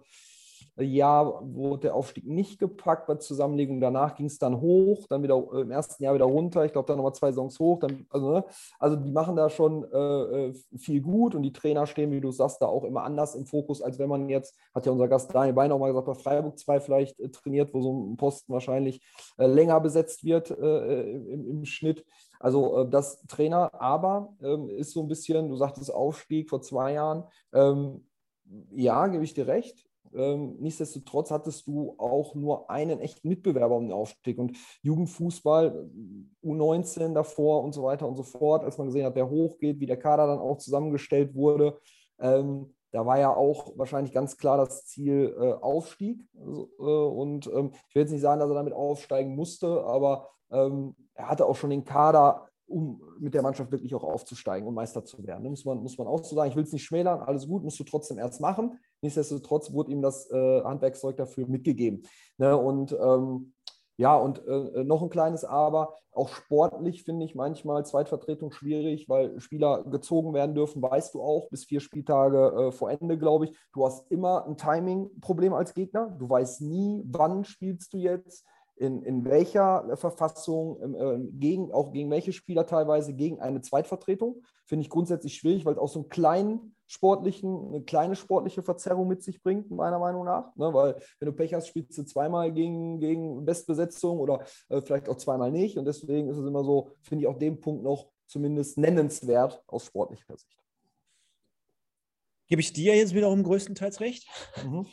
Jahr 0.78 1.42
wurde 1.44 1.82
der 1.82 1.96
Aufstieg 1.96 2.26
nicht 2.26 2.60
gepackt 2.60 3.08
bei 3.08 3.16
Zusammenlegung. 3.16 3.82
Danach 3.82 4.16
ging 4.16 4.28
es 4.28 4.38
dann 4.38 4.62
hoch, 4.62 5.06
dann 5.10 5.22
wieder 5.22 5.36
äh, 5.54 5.62
im 5.62 5.72
ersten 5.72 6.04
Jahr 6.04 6.14
wieder 6.14 6.26
runter. 6.26 6.66
Ich 6.66 6.72
glaube, 6.72 6.88
dann 6.88 6.98
nochmal 6.98 7.14
zwei 7.14 7.32
Songs 7.32 7.60
hoch. 7.60 7.80
Dann, 7.80 8.06
also, 8.10 8.32
ne? 8.32 8.46
also 8.80 8.96
die 8.96 9.12
machen 9.12 9.36
da 9.36 9.50
schon 9.50 9.84
äh, 9.92 10.48
äh, 10.48 10.54
viel 10.78 11.02
gut 11.02 11.36
und 11.36 11.44
die 11.44 11.54
Trainer 11.54 11.86
stehen, 11.86 12.12
wie 12.12 12.22
du 12.22 12.32
sagst, 12.32 12.62
da 12.62 12.68
auch 12.68 12.84
immer 12.84 13.04
anders 13.04 13.36
im 13.36 13.46
Fokus, 13.46 13.82
als 13.82 14.00
wenn 14.00 14.10
man 14.10 14.30
jetzt, 14.30 14.56
hat 14.74 14.86
ja 14.86 14.92
unser 14.92 15.08
Gast 15.08 15.34
Daniel 15.34 15.54
Bein 15.54 15.72
auch 15.72 15.80
mal 15.80 15.88
gesagt, 15.88 16.08
bei 16.08 16.16
Freiburg 16.16 16.58
2 16.58 16.80
vielleicht 16.80 17.20
äh, 17.20 17.30
trainiert, 17.30 17.74
wo 17.74 17.82
so 17.82 17.92
ein 17.92 18.18
Posten 18.18 18.54
wahrscheinlich 18.54 19.02
äh, 19.38 19.48
länger 19.48 19.80
besetzt 19.82 20.24
wird 20.24 20.52
äh, 20.52 21.12
im, 21.12 21.48
im, 21.48 21.66
Schnitt. 21.66 22.06
Also 22.40 22.86
das 22.86 23.22
Trainer, 23.28 23.72
aber 23.80 24.34
ähm, 24.42 24.70
ist 24.70 24.94
so 24.94 25.02
ein 25.02 25.08
bisschen, 25.08 25.50
du 25.50 25.56
sagtest 25.56 25.94
Aufstieg 25.94 26.50
vor 26.50 26.62
zwei 26.62 26.94
Jahren. 26.94 27.24
Ähm, 27.54 28.08
ja, 28.72 29.08
gebe 29.08 29.24
ich 29.24 29.34
dir 29.34 29.48
recht. 29.48 29.91
Ähm, 30.14 30.56
nichtsdestotrotz 30.60 31.32
hattest 31.32 31.68
du 31.68 31.96
auch 31.98 32.36
nur 32.36 32.70
einen 32.70 33.00
echten 33.00 33.30
Mitbewerber 33.30 33.76
um 33.76 33.88
den 33.88 33.94
Aufstieg. 33.94 34.38
Und 34.38 34.58
Jugendfußball, 34.82 35.90
U19 36.44 37.14
davor 37.14 37.64
und 37.64 37.74
so 37.74 37.84
weiter 37.84 38.08
und 38.08 38.16
so 38.16 38.24
fort, 38.24 38.64
als 38.64 38.78
man 38.78 38.88
gesehen 38.88 39.06
hat, 39.06 39.16
wer 39.16 39.30
hochgeht, 39.30 39.80
wie 39.80 39.86
der 39.86 39.98
Kader 39.98 40.28
dann 40.28 40.40
auch 40.40 40.58
zusammengestellt 40.58 41.36
wurde, 41.36 41.80
ähm, 42.20 42.74
da 42.92 43.06
war 43.06 43.20
ja 43.20 43.34
auch 43.34 43.78
wahrscheinlich 43.78 44.14
ganz 44.14 44.38
klar 44.38 44.58
das 44.58 44.86
Ziel 44.86 45.36
äh, 45.40 45.54
Aufstieg. 45.54 46.28
Also, 46.38 46.70
äh, 46.78 46.84
und 46.84 47.48
ähm, 47.48 47.72
ich 47.88 47.96
will 47.96 48.04
jetzt 48.04 48.12
nicht 48.12 48.22
sagen, 48.22 48.40
dass 48.40 48.50
er 48.50 48.56
damit 48.56 48.74
aufsteigen 48.74 49.36
musste, 49.36 49.84
aber 49.86 50.30
ähm, 50.52 50.96
er 51.14 51.30
hatte 51.30 51.46
auch 51.46 51.56
schon 51.56 51.70
den 51.70 51.86
Kader 51.86 52.50
um 52.72 53.02
mit 53.20 53.34
der 53.34 53.42
Mannschaft 53.42 53.72
wirklich 53.72 53.94
auch 53.96 54.04
aufzusteigen 54.04 54.68
und 54.68 54.74
Meister 54.74 55.04
zu 55.04 55.26
werden. 55.26 55.50
muss, 55.50 55.66
man, 55.66 55.80
muss 55.80 55.98
man 55.98 56.08
auch 56.08 56.24
so 56.24 56.36
sagen. 56.36 56.50
Ich 56.50 56.56
will 56.56 56.64
es 56.64 56.74
nicht 56.74 56.86
schmälern, 56.86 57.20
alles 57.20 57.48
gut, 57.48 57.64
musst 57.64 57.80
du 57.80 57.84
trotzdem 57.84 58.18
erst 58.18 58.42
machen. 58.42 58.80
Nichtsdestotrotz 59.02 59.72
wurde 59.74 59.92
ihm 59.92 60.02
das 60.02 60.30
äh, 60.32 60.64
Handwerkszeug 60.64 61.18
dafür 61.18 61.48
mitgegeben. 61.48 62.04
Ne? 62.38 62.56
Und 62.56 62.96
ähm, 63.00 63.54
ja, 63.98 64.16
und 64.16 64.46
äh, 64.48 64.84
noch 64.84 65.04
ein 65.04 65.10
kleines 65.10 65.46
Aber, 65.46 65.96
auch 66.12 66.30
sportlich 66.30 67.04
finde 67.04 67.26
ich 67.26 67.36
manchmal 67.36 67.86
Zweitvertretung 67.86 68.52
schwierig, 68.52 69.08
weil 69.08 69.40
Spieler 69.40 69.84
gezogen 69.84 70.34
werden 70.34 70.56
dürfen, 70.56 70.82
weißt 70.82 71.14
du 71.14 71.22
auch, 71.22 71.50
bis 71.50 71.66
vier 71.66 71.80
Spieltage 71.80 72.68
äh, 72.68 72.72
vor 72.72 72.90
Ende, 72.90 73.18
glaube 73.18 73.46
ich. 73.46 73.58
Du 73.74 73.86
hast 73.86 74.12
immer 74.12 74.46
ein 74.48 74.58
Timing-Problem 74.58 75.54
als 75.54 75.74
Gegner. 75.74 76.16
Du 76.18 76.30
weißt 76.30 76.62
nie, 76.62 77.04
wann 77.06 77.46
spielst 77.46 77.94
du 77.94 77.98
jetzt 77.98 78.46
in, 78.82 79.04
in 79.04 79.24
welcher 79.26 79.96
Verfassung, 79.96 80.96
äh, 80.96 81.20
gegen, 81.34 81.72
auch 81.72 81.92
gegen 81.92 82.10
welche 82.10 82.34
Spieler 82.34 82.66
teilweise, 82.66 83.14
gegen 83.14 83.40
eine 83.40 83.62
Zweitvertretung. 83.62 84.42
Finde 84.66 84.82
ich 84.82 84.90
grundsätzlich 84.90 85.36
schwierig, 85.36 85.66
weil 85.66 85.74
es 85.74 85.80
auch 85.80 85.88
so 85.88 86.00
einen 86.00 86.10
kleinen 86.10 86.76
sportlichen, 86.88 87.68
eine 87.68 87.84
kleine 87.84 88.16
sportliche 88.16 88.64
Verzerrung 88.64 89.08
mit 89.08 89.22
sich 89.22 89.44
bringt, 89.44 89.70
meiner 89.70 90.00
Meinung 90.00 90.26
nach. 90.26 90.56
Ne? 90.56 90.74
Weil 90.74 90.96
wenn 91.20 91.28
du 91.28 91.34
Pech 91.34 91.54
hast, 91.54 91.68
spielst 91.68 91.96
du 91.96 92.04
zweimal 92.04 92.52
gegen, 92.52 93.00
gegen 93.00 93.46
Bestbesetzung 93.46 94.20
oder 94.20 94.44
äh, 94.70 94.82
vielleicht 94.82 95.08
auch 95.10 95.18
zweimal 95.18 95.52
nicht. 95.52 95.78
Und 95.78 95.86
deswegen 95.86 96.30
ist 96.30 96.38
es 96.38 96.48
immer 96.48 96.64
so, 96.64 96.90
finde 97.02 97.24
ich 97.24 97.28
auch 97.28 97.38
den 97.38 97.60
Punkt 97.60 97.84
noch 97.84 98.10
zumindest 98.26 98.80
nennenswert 98.80 99.64
aus 99.68 99.86
sportlicher 99.86 100.36
Sicht. 100.36 100.58
Gebe 102.48 102.62
ich 102.62 102.74
dir 102.74 102.96
jetzt 102.96 103.14
wiederum 103.14 103.44
größtenteils 103.44 104.00
recht. 104.00 104.28
Mhm. 104.66 104.88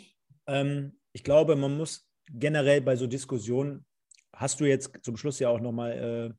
Ähm, 0.47 0.99
ich 1.13 1.25
glaube, 1.25 1.57
man 1.57 1.77
muss 1.77 2.08
generell 2.33 2.81
bei 2.81 2.97
so 2.97 3.07
Diskussionen, 3.07 3.85
hast 4.33 4.61
du 4.61 4.65
jetzt 4.65 4.99
zum 5.03 5.17
Schluss 5.17 5.39
ja 5.39 5.49
auch 5.49 5.61
nochmal 5.61 6.37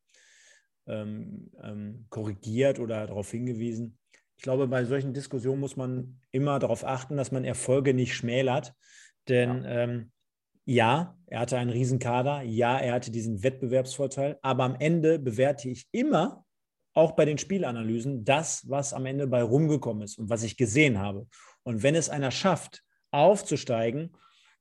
ähm, 0.87 1.51
ähm, 1.61 2.05
korrigiert 2.09 2.79
oder 2.79 3.07
darauf 3.07 3.29
hingewiesen. 3.31 3.97
Ich 4.37 4.43
glaube, 4.43 4.67
bei 4.67 4.85
solchen 4.85 5.13
Diskussionen 5.13 5.59
muss 5.59 5.75
man 5.75 6.19
immer 6.31 6.59
darauf 6.59 6.85
achten, 6.85 7.17
dass 7.17 7.31
man 7.31 7.43
Erfolge 7.43 7.93
nicht 7.93 8.15
schmälert. 8.15 8.73
Denn 9.27 9.63
ja, 9.63 9.69
ähm, 9.69 10.11
ja 10.65 11.17
er 11.27 11.39
hatte 11.41 11.57
einen 11.57 11.69
Riesenkader, 11.69 12.41
ja, 12.41 12.77
er 12.79 12.93
hatte 12.93 13.11
diesen 13.11 13.43
Wettbewerbsvorteil, 13.43 14.39
aber 14.41 14.63
am 14.63 14.75
Ende 14.79 15.19
bewerte 15.19 15.69
ich 15.69 15.87
immer, 15.91 16.45
auch 16.93 17.11
bei 17.11 17.25
den 17.25 17.37
Spielanalysen, 17.37 18.25
das, 18.25 18.67
was 18.67 18.93
am 18.93 19.05
Ende 19.05 19.27
bei 19.27 19.43
rumgekommen 19.43 20.03
ist 20.03 20.17
und 20.17 20.29
was 20.29 20.43
ich 20.43 20.57
gesehen 20.57 20.97
habe. 20.97 21.27
Und 21.63 21.83
wenn 21.83 21.95
es 21.95 22.09
einer 22.09 22.31
schafft, 22.31 22.83
aufzusteigen, 23.11 24.15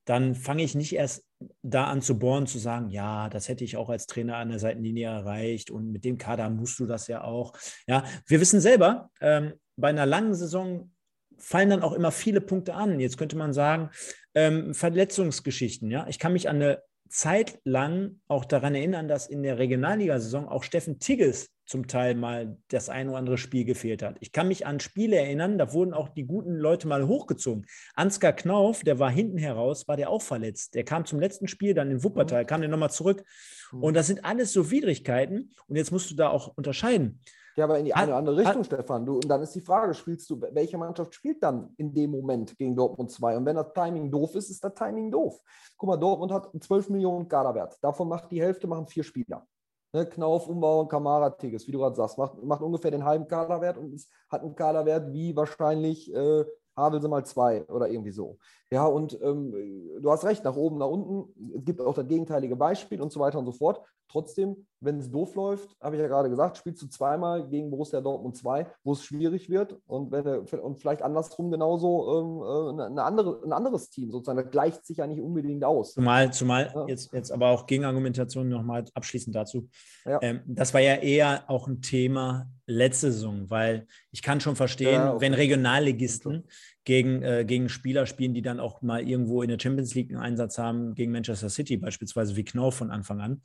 dann 0.08 0.34
fange 0.34 0.62
ich 0.62 0.74
nicht 0.74 0.94
erst 0.94 1.24
da 1.62 1.84
an 1.84 2.00
zu 2.00 2.18
bohren, 2.18 2.46
zu 2.46 2.58
sagen, 2.58 2.88
ja, 2.88 3.28
das 3.28 3.48
hätte 3.48 3.64
ich 3.64 3.76
auch 3.76 3.90
als 3.90 4.06
Trainer 4.06 4.36
an 4.36 4.48
der 4.48 4.58
Seitenlinie 4.58 5.06
erreicht 5.06 5.70
und 5.70 5.92
mit 5.92 6.04
dem 6.04 6.18
Kader 6.18 6.48
musst 6.50 6.78
du 6.80 6.86
das 6.86 7.08
ja 7.08 7.22
auch. 7.22 7.52
Ja, 7.86 8.04
wir 8.26 8.40
wissen 8.40 8.60
selber, 8.60 9.10
ähm, 9.20 9.52
bei 9.76 9.88
einer 9.88 10.06
langen 10.06 10.34
Saison 10.34 10.90
fallen 11.36 11.70
dann 11.70 11.82
auch 11.82 11.92
immer 11.92 12.10
viele 12.10 12.40
Punkte 12.40 12.74
an. 12.74 13.00
Jetzt 13.00 13.18
könnte 13.18 13.36
man 13.36 13.52
sagen, 13.52 13.90
ähm, 14.34 14.74
Verletzungsgeschichten. 14.74 15.90
Ja, 15.90 16.06
ich 16.08 16.18
kann 16.18 16.32
mich 16.32 16.48
an 16.48 16.56
eine 16.56 16.82
Zeit 17.08 17.60
lang 17.64 18.20
auch 18.28 18.44
daran 18.44 18.74
erinnern, 18.74 19.08
dass 19.08 19.26
in 19.26 19.42
der 19.42 19.58
Regionalligasaison 19.58 20.48
auch 20.48 20.62
Steffen 20.62 20.98
Tigges 20.98 21.50
zum 21.68 21.86
Teil 21.86 22.14
mal 22.14 22.56
das 22.68 22.88
ein 22.88 23.08
oder 23.08 23.18
andere 23.18 23.36
Spiel 23.36 23.64
gefehlt 23.64 24.02
hat. 24.02 24.16
Ich 24.20 24.32
kann 24.32 24.48
mich 24.48 24.66
an 24.66 24.80
Spiele 24.80 25.16
erinnern, 25.16 25.58
da 25.58 25.72
wurden 25.74 25.92
auch 25.92 26.08
die 26.08 26.24
guten 26.24 26.56
Leute 26.56 26.88
mal 26.88 27.06
hochgezogen. 27.06 27.66
Ansgar 27.94 28.32
Knauf, 28.32 28.82
der 28.84 28.98
war 28.98 29.10
hinten 29.10 29.36
heraus, 29.36 29.86
war 29.86 29.98
der 29.98 30.08
auch 30.08 30.22
verletzt. 30.22 30.74
Der 30.74 30.84
kam 30.84 31.04
zum 31.04 31.20
letzten 31.20 31.46
Spiel 31.46 31.74
dann 31.74 31.90
in 31.90 32.02
Wuppertal, 32.02 32.46
kam 32.46 32.62
der 32.62 32.70
nochmal 32.70 32.90
zurück. 32.90 33.22
Mhm. 33.70 33.82
Und 33.82 33.94
das 33.94 34.06
sind 34.06 34.24
alles 34.24 34.52
so 34.52 34.70
Widrigkeiten. 34.70 35.52
Und 35.66 35.76
jetzt 35.76 35.92
musst 35.92 36.10
du 36.10 36.14
da 36.14 36.30
auch 36.30 36.56
unterscheiden. 36.56 37.20
Ja, 37.58 37.64
aber 37.64 37.80
in 37.80 37.86
die 37.86 37.92
eine 37.92 38.12
oder 38.12 38.18
andere 38.18 38.36
Richtung, 38.36 38.62
Stefan. 38.62 39.04
Du, 39.04 39.14
und 39.14 39.28
dann 39.28 39.42
ist 39.42 39.52
die 39.52 39.60
Frage, 39.60 39.92
spielst 39.92 40.30
du, 40.30 40.40
welche 40.40 40.78
Mannschaft 40.78 41.12
spielt 41.12 41.42
dann 41.42 41.74
in 41.76 41.92
dem 41.92 42.12
Moment 42.12 42.56
gegen 42.56 42.76
Dortmund 42.76 43.10
2? 43.10 43.36
Und 43.36 43.46
wenn 43.46 43.56
das 43.56 43.72
Timing 43.72 44.12
doof 44.12 44.36
ist, 44.36 44.48
ist 44.48 44.62
das 44.62 44.74
Timing 44.74 45.10
doof. 45.10 45.40
Guck 45.76 45.88
mal, 45.88 45.96
Dortmund 45.96 46.30
hat 46.30 46.50
12 46.60 46.88
Millionen 46.90 47.26
Kaderwert. 47.26 47.76
Davon 47.82 48.08
macht 48.08 48.30
die 48.30 48.40
Hälfte 48.40 48.68
machen 48.68 48.86
vier 48.86 49.02
Spieler. 49.02 49.44
Ne, 49.92 50.06
Knauf, 50.06 50.48
Umbau 50.48 50.82
und 50.82 50.88
Kamara, 50.88 51.30
Tigges, 51.30 51.66
wie 51.66 51.72
du 51.72 51.80
gerade 51.80 51.96
sagst, 51.96 52.16
macht, 52.16 52.40
macht 52.44 52.62
ungefähr 52.62 52.92
den 52.92 53.04
halben 53.04 53.26
Kaderwert 53.26 53.76
und 53.76 53.92
ist, 53.92 54.08
hat 54.30 54.42
einen 54.42 54.54
Kaderwert 54.54 55.12
wie 55.12 55.34
wahrscheinlich 55.34 56.14
äh, 56.14 56.44
Havelse 56.76 57.08
mal 57.08 57.26
zwei 57.26 57.64
oder 57.66 57.88
irgendwie 57.88 58.12
so. 58.12 58.38
Ja, 58.70 58.86
und 58.86 59.20
ähm, 59.20 59.52
du 60.00 60.12
hast 60.12 60.24
recht, 60.24 60.44
nach 60.44 60.54
oben, 60.54 60.78
nach 60.78 60.86
unten. 60.86 61.56
Es 61.56 61.64
gibt 61.64 61.80
auch 61.80 61.94
das 61.94 62.06
gegenteilige 62.06 62.54
Beispiel 62.54 63.02
und 63.02 63.10
so 63.10 63.18
weiter 63.18 63.40
und 63.40 63.46
so 63.46 63.52
fort. 63.52 63.82
Trotzdem, 64.10 64.66
wenn 64.80 64.98
es 64.98 65.10
doof 65.10 65.34
läuft, 65.34 65.76
habe 65.80 65.96
ich 65.96 66.02
ja 66.02 66.08
gerade 66.08 66.30
gesagt, 66.30 66.56
spielst 66.56 66.80
du 66.80 66.86
zweimal 66.86 67.46
gegen 67.48 67.70
Borussia 67.70 68.00
Dortmund 68.00 68.36
2, 68.36 68.66
wo 68.84 68.92
es 68.92 69.04
schwierig 69.04 69.50
wird 69.50 69.76
und, 69.86 70.10
wenn, 70.10 70.26
und 70.60 70.78
vielleicht 70.78 71.02
andersrum 71.02 71.50
genauso 71.50 72.72
ähm, 72.72 72.78
äh, 72.78 72.84
eine 72.84 73.02
andere, 73.02 73.42
ein 73.44 73.52
anderes 73.52 73.90
Team 73.90 74.10
sozusagen. 74.10 74.38
Das 74.38 74.50
gleicht 74.50 74.86
sich 74.86 74.98
ja 74.98 75.06
nicht 75.06 75.20
unbedingt 75.20 75.64
aus. 75.64 75.94
Zumal, 75.94 76.32
zumal 76.32 76.72
ja. 76.74 76.86
jetzt, 76.86 77.12
jetzt 77.12 77.30
aber 77.30 77.48
auch 77.48 77.66
Gegenargumentation 77.66 78.48
nochmal 78.48 78.84
abschließend 78.94 79.36
dazu. 79.36 79.68
Ja. 80.06 80.20
Ähm, 80.22 80.40
das 80.46 80.72
war 80.72 80.80
ja 80.80 80.94
eher 80.94 81.44
auch 81.48 81.68
ein 81.68 81.82
Thema 81.82 82.48
letzte 82.66 83.12
Saison, 83.12 83.50
weil 83.50 83.86
ich 84.10 84.22
kann 84.22 84.40
schon 84.40 84.56
verstehen, 84.56 84.92
ja, 84.92 85.14
okay. 85.14 85.22
wenn 85.22 85.34
Regionalligisten 85.34 86.44
gegen, 86.84 87.22
äh, 87.22 87.44
gegen 87.46 87.68
Spieler 87.68 88.06
spielen, 88.06 88.32
die 88.32 88.42
dann 88.42 88.60
auch 88.60 88.80
mal 88.80 89.06
irgendwo 89.06 89.42
in 89.42 89.48
der 89.48 89.58
Champions 89.60 89.94
League 89.94 90.10
einen 90.10 90.20
Einsatz 90.20 90.56
haben, 90.56 90.94
gegen 90.94 91.12
Manchester 91.12 91.50
City 91.50 91.76
beispielsweise, 91.76 92.36
wie 92.36 92.44
Knauf 92.44 92.76
von 92.76 92.90
Anfang 92.90 93.20
an, 93.20 93.42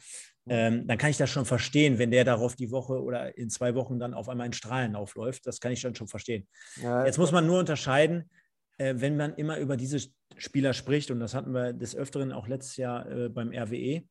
ähm, 0.48 0.88
dann 0.88 0.98
kann 0.98 1.10
ich 1.10 1.18
das 1.18 1.30
schon 1.30 1.46
verstehen, 1.46 2.00
wenn 2.00 2.12
der 2.12 2.26
darauf 2.26 2.56
die 2.56 2.72
Woche 2.72 3.02
oder 3.02 3.38
in 3.38 3.50
zwei 3.50 3.76
Wochen 3.76 4.00
dann 4.00 4.14
auf 4.14 4.28
einmal 4.28 4.48
in 4.48 4.54
Strahlen 4.54 4.96
aufläuft. 4.96 5.48
Das 5.48 5.60
kann 5.60 5.72
ich 5.72 5.82
dann 5.82 5.96
schon 5.96 6.08
verstehen. 6.08 6.48
Ja, 6.82 7.06
Jetzt 7.06 7.18
muss 7.18 7.32
man 7.32 7.48
nur 7.48 7.60
unterscheiden, 7.60 8.30
äh, 8.78 8.96
wenn 8.98 9.16
man 9.16 9.36
immer 9.36 9.58
über 9.60 9.78
diese 9.78 10.00
Spieler 10.38 10.74
spricht, 10.74 11.12
und 11.12 11.20
das 11.20 11.34
hatten 11.34 11.54
wir 11.54 11.74
des 11.74 11.96
Öfteren 11.96 12.32
auch 12.32 12.48
letztes 12.48 12.78
Jahr 12.78 13.10
äh, 13.10 13.30
beim 13.30 13.54
RWE, 13.54 14.04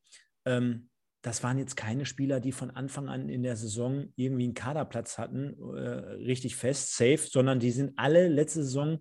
ähm, 0.47 0.88
das 1.23 1.42
waren 1.45 1.59
jetzt 1.59 1.77
keine 1.77 2.05
Spieler, 2.05 2.40
die 2.40 2.51
von 2.51 2.71
Anfang 2.71 3.09
an 3.09 3.29
in 3.29 3.45
der 3.45 3.57
Saison 3.57 4.12
irgendwie 4.16 4.45
einen 4.45 4.55
Kaderplatz 4.55 5.18
hatten, 5.18 5.55
äh, 5.77 5.81
richtig 5.81 6.57
fest, 6.57 6.97
safe, 6.97 7.18
sondern 7.18 7.61
die 7.61 7.71
sind 7.71 7.92
alle 7.97 8.29
letzte 8.29 8.64
Saison 8.64 8.99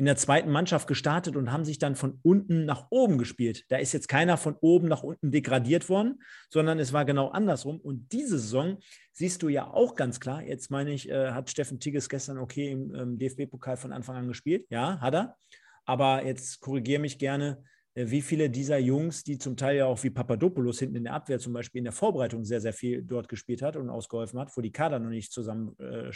in 0.00 0.06
der 0.06 0.16
zweiten 0.16 0.50
Mannschaft 0.50 0.88
gestartet 0.88 1.36
und 1.36 1.52
haben 1.52 1.66
sich 1.66 1.78
dann 1.78 1.94
von 1.94 2.20
unten 2.22 2.64
nach 2.64 2.86
oben 2.88 3.18
gespielt. 3.18 3.66
Da 3.68 3.76
ist 3.76 3.92
jetzt 3.92 4.08
keiner 4.08 4.38
von 4.38 4.56
oben 4.62 4.88
nach 4.88 5.02
unten 5.02 5.30
degradiert 5.30 5.90
worden, 5.90 6.22
sondern 6.48 6.78
es 6.78 6.94
war 6.94 7.04
genau 7.04 7.28
andersrum. 7.28 7.78
Und 7.78 8.10
diese 8.10 8.38
Saison 8.38 8.78
siehst 9.12 9.42
du 9.42 9.50
ja 9.50 9.66
auch 9.66 9.96
ganz 9.96 10.18
klar. 10.18 10.42
Jetzt 10.42 10.70
meine 10.70 10.94
ich, 10.94 11.10
äh, 11.10 11.32
hat 11.32 11.50
Steffen 11.50 11.80
Tigges 11.80 12.08
gestern 12.08 12.38
okay 12.38 12.70
im 12.70 12.94
ähm, 12.94 13.18
DFB-Pokal 13.18 13.76
von 13.76 13.92
Anfang 13.92 14.16
an 14.16 14.26
gespielt. 14.26 14.64
Ja, 14.70 14.98
hat 15.02 15.14
er. 15.14 15.36
Aber 15.84 16.24
jetzt 16.24 16.60
korrigiere 16.60 17.02
mich 17.02 17.18
gerne 17.18 17.62
äh, 17.92 18.06
wie 18.08 18.22
viele 18.22 18.48
dieser 18.48 18.78
Jungs, 18.78 19.22
die 19.22 19.36
zum 19.36 19.58
Teil 19.58 19.76
ja 19.76 19.84
auch 19.84 20.02
wie 20.02 20.08
Papadopoulos 20.08 20.78
hinten 20.78 20.96
in 20.96 21.04
der 21.04 21.12
Abwehr 21.12 21.38
zum 21.38 21.52
Beispiel 21.52 21.80
in 21.80 21.84
der 21.84 21.92
Vorbereitung 21.92 22.42
sehr, 22.46 22.62
sehr 22.62 22.72
viel 22.72 23.02
dort 23.02 23.28
gespielt 23.28 23.60
hat 23.60 23.76
und 23.76 23.90
ausgeholfen 23.90 24.40
hat, 24.40 24.56
wo 24.56 24.62
die 24.62 24.72
Kader 24.72 24.98
noch 24.98 25.10
nicht 25.10 25.30
zusammen 25.30 25.76
äh. 25.78 26.10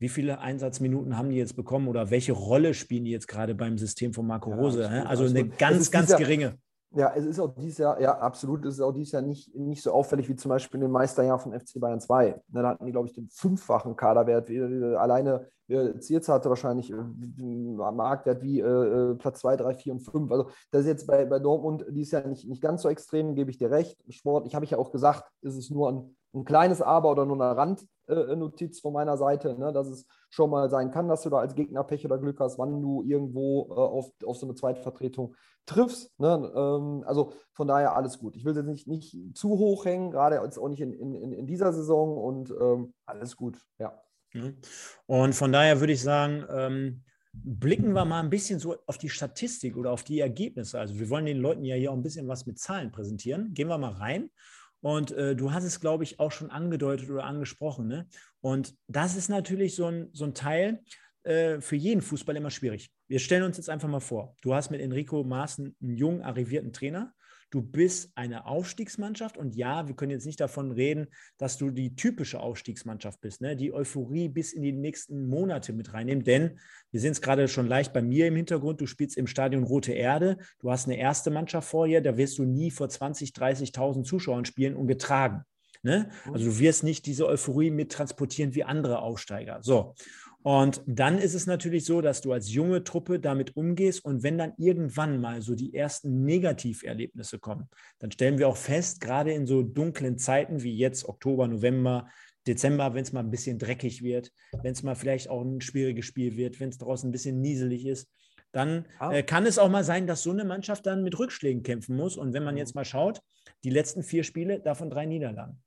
Wie 0.00 0.08
viele 0.08 0.40
Einsatzminuten 0.40 1.18
haben 1.18 1.28
die 1.28 1.36
jetzt 1.36 1.56
bekommen 1.56 1.86
oder 1.86 2.10
welche 2.10 2.32
Rolle 2.32 2.72
spielen 2.72 3.04
die 3.04 3.10
jetzt 3.10 3.28
gerade 3.28 3.54
beim 3.54 3.76
System 3.76 4.14
von 4.14 4.26
Marco 4.26 4.50
Rose? 4.50 4.82
Ja, 4.82 5.04
also 5.04 5.24
eine 5.24 5.46
ganz, 5.46 5.90
ganz 5.90 6.16
geringe. 6.16 6.56
Ja, 6.92 7.12
es 7.14 7.24
ist 7.24 7.38
auch 7.38 7.54
dieses 7.54 7.78
Jahr, 7.78 8.00
ja, 8.00 8.18
absolut, 8.18 8.64
es 8.64 8.74
ist 8.74 8.80
auch 8.80 8.92
dieses 8.92 9.12
Jahr 9.12 9.22
nicht, 9.22 9.54
nicht 9.54 9.82
so 9.82 9.92
auffällig 9.92 10.28
wie 10.28 10.34
zum 10.34 10.48
Beispiel 10.48 10.78
in 10.78 10.86
den 10.86 10.90
Meisterjahr 10.90 11.38
von 11.38 11.52
FC 11.52 11.78
Bayern 11.78 12.00
2. 12.00 12.40
Ne, 12.48 12.62
da 12.62 12.70
hatten 12.70 12.86
die, 12.86 12.92
glaube 12.92 13.08
ich, 13.08 13.14
den 13.14 13.28
fünffachen 13.28 13.94
Kaderwert. 13.94 14.50
Alleine 14.98 15.46
Zierz 16.00 16.28
hatte 16.28 16.48
wahrscheinlich 16.48 16.92
einen 16.92 17.78
äh, 17.78 17.92
Marktwert 17.92 18.42
wie 18.42 18.60
äh, 18.60 18.64
äh 18.64 19.14
Platz 19.14 19.40
2, 19.40 19.56
3, 19.56 19.74
4 19.74 19.92
und 19.92 20.00
5. 20.00 20.32
Also 20.32 20.50
das 20.70 20.82
ist 20.82 20.88
jetzt 20.88 21.06
bei, 21.06 21.24
bei 21.26 21.38
Dortmund 21.38 21.84
dieses 21.90 22.12
Jahr 22.12 22.26
nicht, 22.26 22.48
nicht 22.48 22.62
ganz 22.62 22.82
so 22.82 22.88
extrem, 22.88 23.34
gebe 23.34 23.50
ich 23.50 23.58
dir 23.58 23.70
recht. 23.70 23.96
Sport, 24.08 24.46
ich 24.46 24.54
habe 24.54 24.64
ich 24.64 24.72
ja 24.72 24.78
auch 24.78 24.90
gesagt, 24.90 25.30
ist 25.42 25.56
es 25.56 25.70
nur 25.70 25.90
ein, 25.90 26.16
ein 26.34 26.44
kleines 26.44 26.80
Aber 26.82 27.10
oder 27.10 27.26
nur 27.26 27.40
eine 27.40 27.56
Randnotiz 27.56 28.80
von 28.80 28.92
meiner 28.92 29.16
Seite, 29.16 29.58
ne, 29.58 29.72
dass 29.72 29.88
es 29.88 30.06
schon 30.28 30.50
mal 30.50 30.70
sein 30.70 30.90
kann, 30.90 31.08
dass 31.08 31.22
du 31.22 31.30
da 31.30 31.38
als 31.38 31.54
Gegner 31.54 31.84
Pech 31.84 32.04
oder 32.04 32.18
Glück 32.18 32.38
hast, 32.40 32.58
wann 32.58 32.80
du 32.80 33.02
irgendwo 33.02 33.68
äh, 33.70 33.74
auf, 33.74 34.12
auf 34.24 34.36
so 34.36 34.46
eine 34.46 34.54
Zweitvertretung 34.54 35.34
triffst. 35.66 36.18
Ne? 36.18 36.52
Ähm, 36.54 37.04
also 37.06 37.32
von 37.52 37.68
daher 37.68 37.96
alles 37.96 38.18
gut. 38.18 38.36
Ich 38.36 38.44
will 38.44 38.54
jetzt 38.54 38.66
nicht, 38.66 38.86
nicht 38.86 39.36
zu 39.36 39.50
hoch 39.50 39.84
hängen, 39.84 40.10
gerade 40.10 40.40
jetzt 40.42 40.58
auch 40.58 40.68
nicht 40.68 40.80
in, 40.80 40.92
in, 40.92 41.32
in 41.32 41.46
dieser 41.46 41.72
Saison 41.72 42.16
und 42.16 42.50
ähm, 42.60 42.94
alles 43.06 43.36
gut, 43.36 43.58
ja. 43.78 44.00
Und 45.06 45.34
von 45.34 45.52
daher 45.52 45.80
würde 45.80 45.92
ich 45.92 46.02
sagen, 46.02 46.44
ähm, 46.50 47.02
blicken 47.32 47.92
wir 47.92 48.04
mal 48.04 48.20
ein 48.20 48.30
bisschen 48.30 48.58
so 48.58 48.76
auf 48.86 48.98
die 48.98 49.08
Statistik 49.08 49.76
oder 49.76 49.92
auf 49.92 50.04
die 50.04 50.20
Ergebnisse. 50.20 50.78
Also 50.78 50.98
wir 50.98 51.10
wollen 51.10 51.26
den 51.26 51.38
Leuten 51.38 51.64
ja 51.64 51.76
hier 51.76 51.90
auch 51.90 51.96
ein 51.96 52.02
bisschen 52.02 52.28
was 52.28 52.46
mit 52.46 52.58
Zahlen 52.58 52.90
präsentieren. 52.90 53.54
Gehen 53.54 53.68
wir 53.68 53.78
mal 53.78 53.92
rein. 53.92 54.30
Und 54.80 55.12
äh, 55.12 55.36
du 55.36 55.52
hast 55.52 55.64
es, 55.64 55.80
glaube 55.80 56.04
ich, 56.04 56.18
auch 56.20 56.32
schon 56.32 56.50
angedeutet 56.50 57.10
oder 57.10 57.24
angesprochen. 57.24 57.86
Ne? 57.86 58.06
Und 58.40 58.74
das 58.86 59.16
ist 59.16 59.28
natürlich 59.28 59.74
so 59.74 59.86
ein, 59.86 60.08
so 60.12 60.24
ein 60.24 60.34
Teil 60.34 60.80
äh, 61.22 61.60
für 61.60 61.76
jeden 61.76 62.00
Fußball 62.00 62.36
immer 62.36 62.50
schwierig. 62.50 62.90
Wir 63.06 63.18
stellen 63.18 63.42
uns 63.42 63.58
jetzt 63.58 63.68
einfach 63.68 63.88
mal 63.88 64.00
vor, 64.00 64.36
du 64.42 64.54
hast 64.54 64.70
mit 64.70 64.80
Enrico 64.80 65.22
Maaßen 65.22 65.76
einen 65.80 65.96
jungen, 65.96 66.22
arrivierten 66.22 66.72
Trainer. 66.72 67.12
Du 67.50 67.62
bist 67.62 68.12
eine 68.14 68.46
Aufstiegsmannschaft 68.46 69.36
und 69.36 69.56
ja, 69.56 69.88
wir 69.88 69.96
können 69.96 70.12
jetzt 70.12 70.26
nicht 70.26 70.40
davon 70.40 70.70
reden, 70.70 71.08
dass 71.36 71.58
du 71.58 71.70
die 71.70 71.96
typische 71.96 72.40
Aufstiegsmannschaft 72.40 73.20
bist, 73.20 73.40
ne? 73.40 73.56
die 73.56 73.72
Euphorie 73.72 74.28
bis 74.28 74.52
in 74.52 74.62
die 74.62 74.72
nächsten 74.72 75.26
Monate 75.26 75.72
mit 75.72 75.92
reinnehmen, 75.92 76.24
denn 76.24 76.58
wir 76.92 77.00
sehen 77.00 77.12
es 77.12 77.20
gerade 77.20 77.48
schon 77.48 77.66
leicht 77.66 77.92
bei 77.92 78.02
mir 78.02 78.28
im 78.28 78.36
Hintergrund, 78.36 78.80
du 78.80 78.86
spielst 78.86 79.16
im 79.16 79.26
Stadion 79.26 79.64
Rote 79.64 79.92
Erde, 79.92 80.38
du 80.60 80.70
hast 80.70 80.86
eine 80.86 80.96
erste 80.96 81.30
Mannschaft 81.30 81.68
vor 81.68 81.88
dir, 81.88 82.00
da 82.00 82.16
wirst 82.16 82.38
du 82.38 82.44
nie 82.44 82.70
vor 82.70 82.88
20, 82.88 83.30
30.000 83.30 84.04
Zuschauern 84.04 84.44
spielen 84.44 84.76
und 84.76 84.86
getragen. 84.86 85.44
Ne? 85.82 86.10
Also 86.32 86.46
du 86.46 86.58
wirst 86.58 86.84
nicht 86.84 87.06
diese 87.06 87.26
Euphorie 87.26 87.70
mit 87.70 87.90
transportieren 87.90 88.54
wie 88.54 88.64
andere 88.64 89.00
Aufsteiger. 89.00 89.60
So. 89.62 89.94
Und 90.42 90.82
dann 90.86 91.18
ist 91.18 91.34
es 91.34 91.46
natürlich 91.46 91.84
so, 91.84 92.00
dass 92.00 92.22
du 92.22 92.32
als 92.32 92.52
junge 92.52 92.82
Truppe 92.82 93.20
damit 93.20 93.56
umgehst 93.56 94.04
und 94.04 94.22
wenn 94.22 94.38
dann 94.38 94.54
irgendwann 94.56 95.20
mal 95.20 95.42
so 95.42 95.54
die 95.54 95.74
ersten 95.74 96.24
Negativerlebnisse 96.24 97.38
kommen, 97.38 97.68
dann 97.98 98.10
stellen 98.10 98.38
wir 98.38 98.48
auch 98.48 98.56
fest, 98.56 99.00
gerade 99.00 99.32
in 99.32 99.46
so 99.46 99.62
dunklen 99.62 100.16
Zeiten 100.16 100.62
wie 100.62 100.74
jetzt 100.74 101.06
Oktober, 101.06 101.46
November, 101.46 102.08
Dezember, 102.46 102.94
wenn 102.94 103.02
es 103.02 103.12
mal 103.12 103.20
ein 103.20 103.30
bisschen 103.30 103.58
dreckig 103.58 104.02
wird, 104.02 104.32
wenn 104.62 104.72
es 104.72 104.82
mal 104.82 104.94
vielleicht 104.94 105.28
auch 105.28 105.42
ein 105.42 105.60
schwieriges 105.60 106.06
Spiel 106.06 106.36
wird, 106.36 106.58
wenn 106.58 106.70
es 106.70 106.78
draußen 106.78 107.08
ein 107.08 107.12
bisschen 107.12 107.42
nieselig 107.42 107.84
ist, 107.84 108.08
dann 108.52 108.86
ah. 108.98 109.12
äh, 109.12 109.22
kann 109.22 109.44
es 109.46 109.58
auch 109.58 109.68
mal 109.68 109.84
sein, 109.84 110.06
dass 110.06 110.22
so 110.22 110.30
eine 110.30 110.44
Mannschaft 110.44 110.86
dann 110.86 111.02
mit 111.02 111.18
Rückschlägen 111.18 111.62
kämpfen 111.62 111.96
muss. 111.96 112.16
Und 112.16 112.32
wenn 112.32 112.44
man 112.44 112.54
mhm. 112.54 112.58
jetzt 112.58 112.74
mal 112.74 112.84
schaut, 112.84 113.20
die 113.62 113.70
letzten 113.70 114.02
vier 114.02 114.24
Spiele, 114.24 114.60
davon 114.60 114.90
drei 114.90 115.04
Niederlagen. 115.06 115.62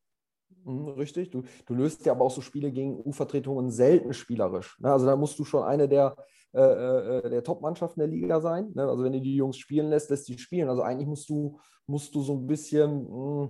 Mhm, 0.65 0.89
richtig. 0.89 1.31
Du, 1.31 1.43
du 1.65 1.73
löst 1.73 2.05
ja 2.05 2.13
aber 2.13 2.25
auch 2.25 2.31
so 2.31 2.41
Spiele 2.41 2.71
gegen 2.71 2.99
U-Vertretungen 3.03 3.69
selten 3.71 4.13
spielerisch. 4.13 4.77
Ne? 4.79 4.91
Also 4.91 5.05
da 5.05 5.15
musst 5.15 5.37
du 5.39 5.45
schon 5.45 5.63
eine 5.63 5.87
der, 5.87 6.15
äh, 6.53 6.61
äh, 6.61 7.29
der 7.29 7.43
Top-Mannschaften 7.43 7.99
der 7.99 8.07
Liga 8.07 8.39
sein. 8.41 8.71
Ne? 8.73 8.87
Also 8.87 9.03
wenn 9.03 9.13
du 9.13 9.21
die 9.21 9.35
Jungs 9.35 9.57
spielen 9.57 9.89
lässt, 9.89 10.09
lässt 10.09 10.27
die 10.27 10.37
spielen. 10.37 10.69
Also 10.69 10.81
eigentlich 10.81 11.07
musst 11.07 11.29
du, 11.29 11.59
musst 11.85 12.13
du 12.15 12.21
so 12.21 12.33
ein 12.33 12.47
bisschen, 12.47 13.07
hm, 13.07 13.49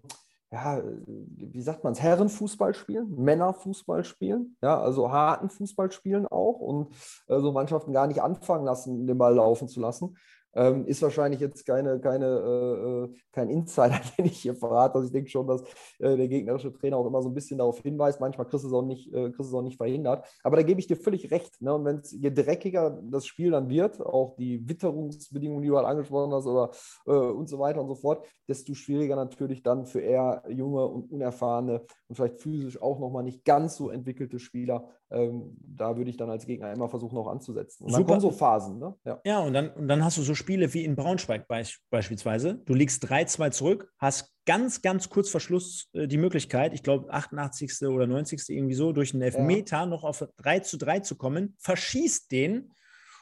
ja, 0.52 0.84
wie 1.08 1.62
sagt 1.62 1.84
man 1.84 1.93
es, 1.93 2.02
Herrenfußball 2.02 2.76
spielen, 2.76 3.10
Männerfußball 3.15 4.04
spielen, 4.04 4.56
ja, 4.62 4.80
also 4.80 5.12
harten 5.12 5.49
Fußball 5.49 5.91
spielen 5.91 6.28
auch 6.28 6.60
und 6.60 6.93
äh, 7.28 7.39
so 7.39 7.52
Mannschaften 7.52 7.91
gar 7.91 8.06
nicht 8.06 8.21
anfangen 8.21 8.63
lassen, 8.63 9.08
den 9.08 9.17
Ball 9.17 9.34
laufen 9.34 9.67
zu 9.67 9.80
lassen. 9.80 10.15
Ähm, 10.56 10.86
ist 10.86 11.02
wahrscheinlich 11.02 11.39
jetzt 11.39 11.66
keine, 11.66 12.00
keine, 12.00 12.26
äh, 12.26 13.06
äh 13.06 13.16
kein 13.32 13.50
Insider, 13.50 14.00
den 14.18 14.26
ich 14.26 14.39
hier 14.39 14.56
verrate. 14.56 14.96
Also 14.96 15.08
ich 15.08 15.12
denke 15.12 15.30
schon, 15.30 15.48
dass 15.48 15.62
äh, 16.00 16.16
der 16.16 16.28
gegnerische 16.28 16.72
Trainer 16.72 16.98
auch 16.98 17.08
immer 17.08 17.22
so 17.22 17.30
ein 17.30 17.34
bisschen 17.34 17.58
darauf 17.58 17.80
hinweist. 17.80 18.20
Manchmal 18.20 18.48
kriegst 18.48 18.63
du 18.63 18.68
es 18.68 18.74
auch 18.74 18.86
nicht, 18.86 19.13
äh, 19.13 19.32
kriegst 19.32 19.50
es 19.50 19.54
auch 19.54 19.62
nicht 19.62 19.78
verhindert. 19.78 20.26
Aber 20.44 20.56
da 20.56 20.63
gebe 20.63 20.80
ich 20.80 20.88
dir 20.88 20.98
völlig 20.98 21.32
recht. 21.32 21.62
Ne? 21.62 21.74
Und 21.74 21.86
wenn 21.86 21.98
es 21.98 22.12
je 22.12 22.32
dreckiger 22.32 23.00
das 23.04 23.26
Spiel 23.26 23.52
dann 23.52 23.70
wird, 23.70 24.00
auch 24.06 24.36
die 24.36 24.68
Witterungsbedingungen, 24.68 25.63
die 25.63 25.70
du 25.70 25.78
halt 25.78 25.88
angesprochen 25.88 26.34
hast, 26.34 26.46
oder 26.46 26.72
äh, 27.06 27.12
und 27.12 27.50
so 27.50 27.60
weiter 27.60 27.82
und 27.82 27.88
so 27.88 27.96
fort, 27.96 28.26
desto 28.48 28.74
schwieriger 28.74 29.16
natürlich 29.16 29.63
dann 29.63 29.86
für 29.86 30.02
eher 30.02 30.44
junge 30.50 30.86
und 30.86 31.12
unerfahrene 31.12 31.82
und 32.08 32.16
vielleicht 32.16 32.39
physisch 32.39 32.82
auch 32.82 33.00
nochmal 33.00 33.24
nicht 33.24 33.46
ganz 33.46 33.76
so 33.76 33.89
entwickelte 33.89 34.39
Spieler. 34.39 34.89
Ähm, 35.10 35.56
da 35.60 35.96
würde 35.96 36.10
ich 36.10 36.18
dann 36.18 36.30
als 36.30 36.46
Gegner 36.46 36.74
immer 36.74 36.89
versuchen, 36.89 37.18
auch 37.18 37.28
anzusetzen. 37.28 37.86
Und 37.86 37.92
dann 37.92 38.02
Super. 38.02 38.10
kommen 38.10 38.22
so 38.22 38.32
Phasen. 38.32 38.80
Ne? 38.80 38.96
Ja. 39.06 39.22
ja, 39.26 39.39
und, 39.39 39.54
dann, 39.54 39.70
und 39.70 39.88
dann 39.88 40.04
hast 40.04 40.18
du 40.18 40.22
so 40.22 40.34
Spiele 40.44 40.74
wie 40.74 40.84
in 40.84 40.98
Braunschweig 40.98 41.48
beisp 41.48 41.80
beispielsweise. 41.90 42.62
Du 42.66 42.74
liegst 42.74 43.06
3-2 43.06 43.52
zurück, 43.52 43.90
hast 43.98 44.34
ganz, 44.46 44.82
ganz 44.82 45.08
kurz 45.08 45.30
vor 45.30 45.40
Schluss 45.40 45.88
äh, 45.94 46.06
die 46.06 46.18
Möglichkeit, 46.18 46.74
ich 46.74 46.84
glaube 46.84 47.14
88. 47.14 47.88
oder 47.88 48.08
90. 48.08 48.50
irgendwie 48.50 48.76
so, 48.76 48.92
durch 48.92 49.14
einen 49.14 49.24
Elfmeter 49.24 49.78
ja. 49.78 49.86
noch 49.86 50.04
auf 50.04 50.28
3 50.36 50.60
zu 50.60 50.78
3 50.78 51.00
zu 51.00 51.16
kommen, 51.16 51.56
verschießt 51.60 52.30
den 52.30 52.74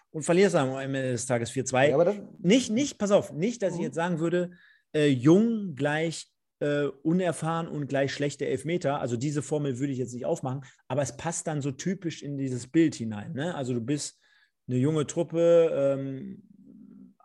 und 0.09 0.23
verlierst 0.23 0.55
am 0.55 0.75
Ende 0.79 1.11
des 1.11 1.27
Tages 1.27 1.51
4-2. 1.51 1.89
Ja, 1.89 2.13
nicht, 2.39 2.71
nicht, 2.71 2.97
pass 2.97 3.11
auf, 3.11 3.31
nicht, 3.31 3.61
dass 3.61 3.73
mhm. 3.73 3.79
ich 3.79 3.85
jetzt 3.85 3.95
sagen 3.95 4.19
würde, 4.19 4.49
äh, 4.95 5.07
jung 5.07 5.75
gleich 5.75 6.27
äh, 6.59 6.85
unerfahren 7.03 7.67
und 7.67 7.87
gleich 7.87 8.11
schlechte 8.11 8.47
Elfmeter. 8.47 8.99
Also 8.99 9.15
diese 9.15 9.43
Formel 9.43 9.77
würde 9.77 9.93
ich 9.93 9.99
jetzt 9.99 10.13
nicht 10.13 10.25
aufmachen, 10.25 10.63
aber 10.87 11.03
es 11.03 11.15
passt 11.17 11.45
dann 11.45 11.61
so 11.61 11.71
typisch 11.71 12.23
in 12.23 12.39
dieses 12.39 12.65
Bild 12.65 12.95
hinein. 12.95 13.33
Ne? 13.33 13.53
Also 13.53 13.75
du 13.75 13.81
bist 13.81 14.19
eine 14.67 14.77
junge 14.77 15.05
Truppe, 15.05 15.71
ähm, 15.73 16.43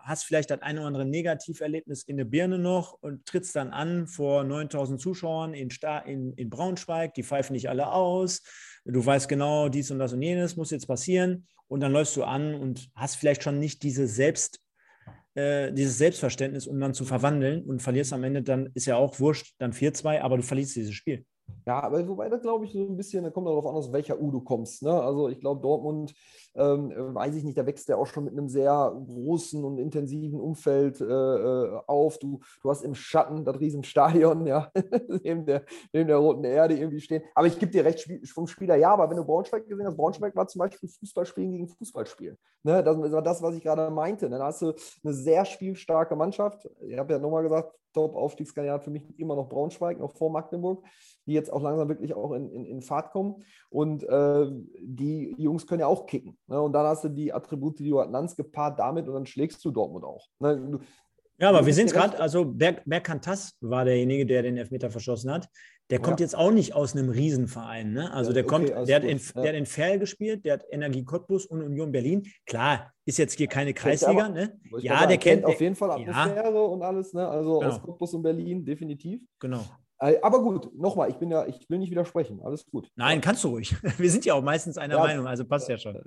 hast 0.07 0.25
vielleicht 0.25 0.51
das 0.51 0.63
eine 0.63 0.81
oder 0.81 0.87
andere 0.87 1.05
Negativerlebnis 1.05 2.05
in 2.05 2.17
der 2.17 2.25
Birne 2.25 2.59
noch 2.59 2.93
und 3.01 3.27
trittst 3.27 3.57
dann 3.57 3.71
an 3.71 4.07
vor 4.07 4.45
9000 4.45 5.01
Zuschauern 5.01 5.53
in, 5.53 5.69
in, 6.07 6.33
in 6.33 6.51
Braunschweig, 6.51 7.15
die 7.15 7.25
pfeifen 7.25 7.55
nicht 7.55 7.69
alle 7.69 7.93
aus, 7.93 8.43
du 8.85 9.05
weißt 9.05 9.29
genau, 9.29 9.69
dies 9.69 9.91
und 9.91 9.99
das 9.99 10.13
und 10.13 10.23
jenes 10.23 10.57
muss 10.57 10.71
jetzt 10.71 10.87
passieren 10.87 11.47
und 11.69 11.81
dann 11.81 11.93
läufst 11.93 12.17
du 12.17 12.25
an 12.25 12.55
und 12.55 12.89
hast 12.95 13.17
vielleicht 13.17 13.43
schon 13.43 13.59
nicht 13.59 13.83
diese 13.83 14.07
Selbst, 14.07 14.61
äh, 15.35 15.73
dieses 15.73 15.99
Selbstverständnis, 15.99 16.67
um 16.67 16.79
dann 16.79 16.95
zu 16.95 17.05
verwandeln 17.05 17.65
und 17.65 17.83
verlierst 17.83 18.13
am 18.13 18.25
Ende, 18.25 18.43
dann 18.43 18.71
ist 18.75 18.87
ja 18.87 18.97
auch 18.97 19.19
wurscht, 19.19 19.55
dann 19.59 19.73
4-2, 19.73 20.21
aber 20.21 20.37
du 20.37 20.43
verlierst 20.43 20.77
dieses 20.77 20.95
Spiel. 20.95 21.25
Ja, 21.67 21.81
aber 21.83 22.07
wobei 22.09 22.29
da 22.29 22.37
glaube 22.37 22.65
ich 22.65 22.73
so 22.73 22.87
ein 22.87 22.97
bisschen, 22.97 23.25
da 23.25 23.31
kommt 23.31 23.49
darauf 23.49 23.67
an, 23.67 23.75
aus 23.75 23.93
welcher 23.93 24.21
U 24.21 24.31
du 24.31 24.41
kommst. 24.41 24.83
Ne? 24.83 24.91
Also 24.91 25.29
ich 25.29 25.41
glaube, 25.41 25.61
Dortmund, 25.63 26.15
ähm, 26.57 26.93
weiß 27.15 27.35
ich 27.37 27.45
nicht, 27.45 27.59
da 27.59 27.67
wächst 27.67 27.89
ja 27.89 27.97
auch 27.97 28.07
schon 28.07 28.25
mit 28.25 28.33
einem 28.33 28.49
sehr 28.49 28.93
großen 29.07 29.63
und 29.65 29.79
intensiven 29.79 30.41
Umfeld 30.41 31.01
äh, 31.01 31.05
äh 31.05 31.81
auf. 31.87 32.19
Du, 32.19 32.41
du 32.63 32.71
hast 32.71 32.83
im 32.83 32.95
Schatten 32.95 33.45
das 33.45 33.61
Riesenstadion, 33.61 34.47
ja, 34.47 34.71
neben, 35.23 35.45
der, 35.47 35.65
neben 35.93 36.09
der 36.09 36.17
roten 36.17 36.45
Erde 36.45 36.77
irgendwie 36.77 37.01
stehen. 37.01 37.23
Aber 37.35 37.47
ich 37.47 37.59
gebe 37.59 37.73
dir 37.73 37.85
recht 37.85 38.09
vom 38.33 38.47
Spieler, 38.47 38.77
ja, 38.77 38.93
aber 38.93 39.11
wenn 39.11 39.17
du 39.17 39.25
Braunschweig 39.25 39.69
gesehen 39.69 39.87
hast, 39.87 39.97
Braunschweig 39.97 40.35
war 40.35 40.47
zum 40.49 40.61
Beispiel 40.61 40.89
Fußballspielen 40.89 41.51
gegen 41.53 41.69
Fußballspiel. 41.69 42.37
Ne? 42.63 42.83
Das 42.83 42.97
war 42.97 43.23
das, 43.23 43.43
was 43.43 43.55
ich 43.55 43.63
gerade 43.63 43.91
meinte. 43.91 44.29
Dann 44.29 44.43
hast 44.43 44.63
du 44.63 44.73
eine 45.05 45.13
sehr 45.13 45.45
spielstarke 45.45 46.17
Mannschaft. 46.17 46.69
Ich 46.87 46.99
habe 46.99 47.13
ja 47.13 47.19
nochmal 47.19 47.43
gesagt, 47.43 47.73
Top-Aufstiegskandidat 47.97 48.85
für 48.85 48.91
mich 48.91 49.19
immer 49.19 49.35
noch 49.35 49.49
Braunschweig, 49.49 49.99
noch 49.99 50.13
vor 50.13 50.31
Magdeburg, 50.31 50.85
die 51.25 51.33
jetzt 51.33 51.51
auch 51.51 51.63
langsam 51.63 51.89
wirklich 51.89 52.13
auch 52.13 52.33
in, 52.33 52.51
in, 52.51 52.67
in 52.67 52.83
Fahrt 52.83 53.11
kommen. 53.11 53.43
Und 53.71 54.05
äh, 54.05 54.47
die 54.81 55.35
Jungs 55.39 55.67
können 55.67 55.81
ja 55.81 55.87
auch 55.87 56.07
kicken. 56.07 56.37
Ne? 56.49 56.61
Und 56.61 56.73
dann 56.73 56.87
hast 56.87 57.05
du 57.05 57.09
die 57.09 57.33
Attribute, 57.33 57.79
die 57.79 57.89
du 57.89 57.99
halt 57.99 58.11
nannst, 58.11 58.37
gepaart 58.37 58.79
damit 58.79 59.09
und 59.09 59.15
dann 59.15 59.27
schlägst 59.27 59.65
du 59.65 59.71
Dortmund 59.71 60.05
auch. 60.05 60.27
Ne? 60.39 60.57
Du, 60.57 60.81
ja, 61.39 61.51
aber 61.51 61.67
wir 61.67 61.75
sehen 61.75 61.87
es 61.87 61.93
gerade, 61.93 62.19
also 62.19 62.47
Berg, 62.47 62.83
Bergkantas 62.87 63.57
war 63.61 63.85
derjenige, 63.85 64.25
der 64.25 64.43
den 64.43 64.57
Elfmeter 64.57 64.91
verschossen 64.91 65.31
hat. 65.31 65.49
Der 65.91 66.01
kommt 66.01 66.19
ja. 66.19 66.25
jetzt 66.25 66.35
auch 66.35 66.51
nicht 66.51 66.75
aus 66.75 66.97
einem 66.97 67.11
Riesenverein. 67.11 67.93
Ne? 67.93 68.13
Also 68.13 68.33
der 68.33 68.45
okay, 68.45 68.49
kommt, 68.49 68.89
der 68.89 68.97
hat, 68.97 69.05
in, 69.05 69.19
ja. 69.19 69.43
der 69.43 69.49
hat 69.51 69.55
in 69.55 69.67
Ferl 69.67 69.99
gespielt, 69.99 70.45
der 70.45 70.55
hat 70.55 70.65
Energie 70.71 71.05
Cottbus 71.05 71.47
und 71.47 71.63
Union 71.63 71.93
Berlin. 71.93 72.27
Klar, 72.45 72.91
ist 73.05 73.19
jetzt 73.19 73.35
hier 73.35 73.47
keine 73.47 73.73
Kreisliga. 73.73 74.25
Aber, 74.25 74.35
ne? 74.35 74.59
Ja, 74.79 75.07
der 75.07 75.19
kennt, 75.19 75.43
kennt 75.43 75.45
auf 75.45 75.61
jeden 75.61 75.77
Fall 75.77 75.91
Atmosphäre 75.93 76.55
ja. 76.55 76.61
und 76.61 76.83
alles. 76.83 77.13
Ne? 77.13 77.29
Also 77.29 77.61
genau. 77.61 77.73
aus 77.73 77.83
Cottbus 77.83 78.15
und 78.15 78.23
Berlin, 78.23 78.65
definitiv. 78.65 79.21
Genau. 79.39 79.65
Äh, 79.99 80.17
aber 80.21 80.43
gut, 80.43 80.79
nochmal, 80.79 81.09
ich 81.11 81.17
bin 81.17 81.31
ja, 81.31 81.47
ich 81.47 81.71
will 81.71 81.79
nicht 81.79 81.91
widersprechen. 81.91 82.41
Alles 82.43 82.67
gut. 82.67 82.91
Nein, 82.97 83.21
kannst 83.21 83.45
du 83.45 83.49
ruhig. 83.49 83.75
Wir 83.99 84.11
sind 84.11 84.25
ja 84.25 84.35
auch 84.35 84.43
meistens 84.43 84.77
einer 84.77 84.97
ja, 84.97 85.01
Meinung, 85.01 85.27
also 85.27 85.45
passt 85.45 85.69
ja, 85.69 85.79
schon. 85.79 85.99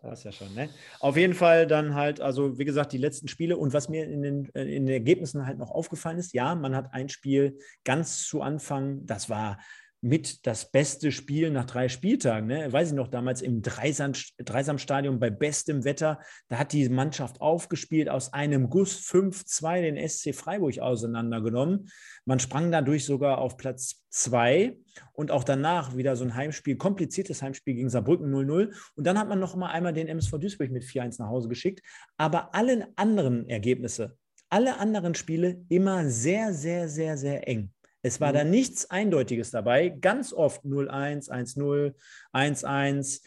Passt 0.00 0.24
ja 0.24 0.32
schon. 0.32 0.54
Ne? 0.54 0.68
Auf 1.00 1.16
jeden 1.16 1.34
Fall 1.34 1.66
dann 1.66 1.94
halt, 1.94 2.20
also 2.20 2.58
wie 2.58 2.64
gesagt, 2.64 2.92
die 2.92 2.98
letzten 2.98 3.26
Spiele 3.26 3.56
und 3.56 3.72
was 3.72 3.88
mir 3.88 4.04
in 4.04 4.22
den, 4.22 4.54
äh, 4.54 4.62
in 4.62 4.86
den 4.86 4.92
Ergebnissen 4.94 5.46
halt 5.46 5.58
noch 5.58 5.70
aufgefallen 5.70 6.18
ist, 6.18 6.34
ja, 6.34 6.54
man 6.54 6.76
hat 6.76 6.92
ein 6.92 7.08
Spiel 7.08 7.58
ganz 7.84 8.24
zu 8.26 8.42
Anfang, 8.42 9.06
das 9.06 9.28
war 9.28 9.58
mit 10.04 10.46
das 10.46 10.70
beste 10.70 11.12
Spiel 11.12 11.50
nach 11.50 11.64
drei 11.64 11.88
Spieltagen. 11.88 12.48
Ne? 12.48 12.72
Weiß 12.72 12.88
ich 12.88 12.94
noch, 12.94 13.06
damals 13.06 13.40
im 13.40 13.62
Dreisamstadion 13.62 15.20
bei 15.20 15.30
bestem 15.30 15.84
Wetter, 15.84 16.18
da 16.48 16.58
hat 16.58 16.72
die 16.72 16.88
Mannschaft 16.88 17.40
aufgespielt, 17.40 18.08
aus 18.08 18.32
einem 18.32 18.68
Guss 18.68 18.98
5-2 18.98 19.80
den 19.80 20.08
SC 20.08 20.34
Freiburg 20.34 20.80
auseinandergenommen. 20.80 21.88
Man 22.24 22.40
sprang 22.40 22.72
dadurch 22.72 23.04
sogar 23.04 23.38
auf 23.38 23.56
Platz 23.56 24.02
2 24.10 24.76
und 25.12 25.30
auch 25.30 25.44
danach 25.44 25.96
wieder 25.96 26.16
so 26.16 26.24
ein 26.24 26.34
Heimspiel, 26.34 26.76
kompliziertes 26.76 27.40
Heimspiel 27.40 27.74
gegen 27.74 27.88
Saarbrücken 27.88 28.28
0-0. 28.28 28.74
Und 28.96 29.06
dann 29.06 29.18
hat 29.18 29.28
man 29.28 29.38
noch 29.38 29.54
mal 29.54 29.70
einmal 29.70 29.92
den 29.92 30.08
MSV 30.08 30.32
Duisburg 30.32 30.72
mit 30.72 30.82
4-1 30.82 31.22
nach 31.22 31.28
Hause 31.28 31.48
geschickt. 31.48 31.80
Aber 32.16 32.52
alle 32.56 32.88
anderen 32.96 33.48
Ergebnisse, 33.48 34.16
alle 34.48 34.78
anderen 34.78 35.14
Spiele 35.14 35.64
immer 35.68 36.08
sehr, 36.08 36.52
sehr, 36.52 36.88
sehr, 36.88 37.16
sehr 37.16 37.46
eng. 37.46 37.72
Es 38.02 38.20
war 38.20 38.30
mhm. 38.30 38.36
da 38.36 38.44
nichts 38.44 38.90
Eindeutiges 38.90 39.50
dabei. 39.50 39.88
Ganz 39.88 40.32
oft 40.32 40.64
0-1, 40.64 41.30
1-0, 41.30 41.94
1-1. 42.32 43.22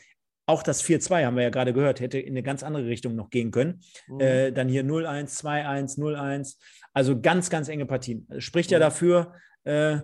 Auch 0.47 0.61
das 0.61 0.83
4-2 0.83 1.25
haben 1.25 1.38
wir 1.38 1.43
ja 1.43 1.49
gerade 1.49 1.73
gehört, 1.73 2.01
hätte 2.01 2.19
in 2.19 2.33
eine 2.33 2.43
ganz 2.43 2.61
andere 2.61 2.85
Richtung 2.85 3.15
noch 3.15 3.29
gehen 3.29 3.51
können. 3.51 3.81
Mhm. 4.07 4.19
Äh, 4.19 4.51
dann 4.51 4.69
hier 4.69 4.83
0-1, 4.83 5.41
2-1, 5.41 5.97
0-1. 5.97 6.57
Also 6.93 7.19
ganz, 7.19 7.49
ganz 7.49 7.67
enge 7.69 7.85
Partien. 7.85 8.27
Spricht 8.39 8.69
mhm. 8.69 8.73
ja 8.73 8.79
dafür, 8.79 9.33
äh, 9.63 9.99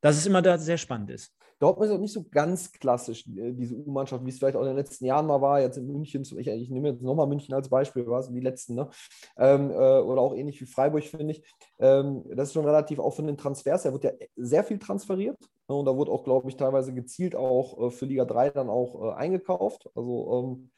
dass 0.00 0.16
es 0.16 0.26
immer 0.26 0.40
da 0.40 0.56
sehr 0.56 0.78
spannend 0.78 1.10
ist. 1.10 1.34
Dortmund 1.60 1.90
ist 1.90 1.94
auch 1.94 2.00
nicht 2.00 2.12
so 2.12 2.24
ganz 2.30 2.72
klassisch, 2.72 3.26
äh, 3.28 3.52
diese 3.52 3.76
U-Mannschaft, 3.76 4.24
wie 4.24 4.30
es 4.30 4.38
vielleicht 4.38 4.56
auch 4.56 4.62
in 4.62 4.68
den 4.68 4.76
letzten 4.76 5.04
Jahren 5.04 5.26
mal 5.26 5.40
war. 5.40 5.60
Jetzt 5.60 5.76
in 5.76 5.86
München, 5.86 6.22
ich, 6.22 6.46
ich 6.48 6.70
nehme 6.70 6.88
jetzt 6.88 7.02
nochmal 7.02 7.26
München 7.26 7.54
als 7.54 7.68
Beispiel, 7.68 8.06
war 8.06 8.20
es 8.20 8.28
die 8.28 8.40
letzten, 8.40 8.74
ne? 8.74 8.88
Ähm, 9.36 9.70
äh, 9.70 9.74
oder 9.74 10.22
auch 10.22 10.34
ähnlich 10.34 10.60
wie 10.60 10.66
Freiburg, 10.66 11.04
finde 11.04 11.34
ich. 11.34 11.44
Ähm, 11.78 12.24
das 12.34 12.48
ist 12.48 12.54
schon 12.54 12.64
relativ 12.64 12.98
auch 12.98 13.14
von 13.14 13.26
den 13.26 13.36
Transfers 13.36 13.84
her, 13.84 13.92
wird 13.92 14.04
ja 14.04 14.12
sehr 14.36 14.64
viel 14.64 14.78
transferiert. 14.78 15.38
Ne? 15.70 15.76
Und 15.76 15.86
da 15.86 15.96
wurde 15.96 16.10
auch, 16.10 16.24
glaube 16.24 16.48
ich, 16.48 16.56
teilweise 16.56 16.92
gezielt 16.92 17.36
auch 17.36 17.78
äh, 17.78 17.90
für 17.90 18.04
Liga 18.04 18.24
3 18.24 18.50
dann 18.50 18.68
auch 18.68 19.02
äh, 19.02 19.14
eingekauft. 19.14 19.88
Also, 19.94 20.58
ähm, 20.58 20.70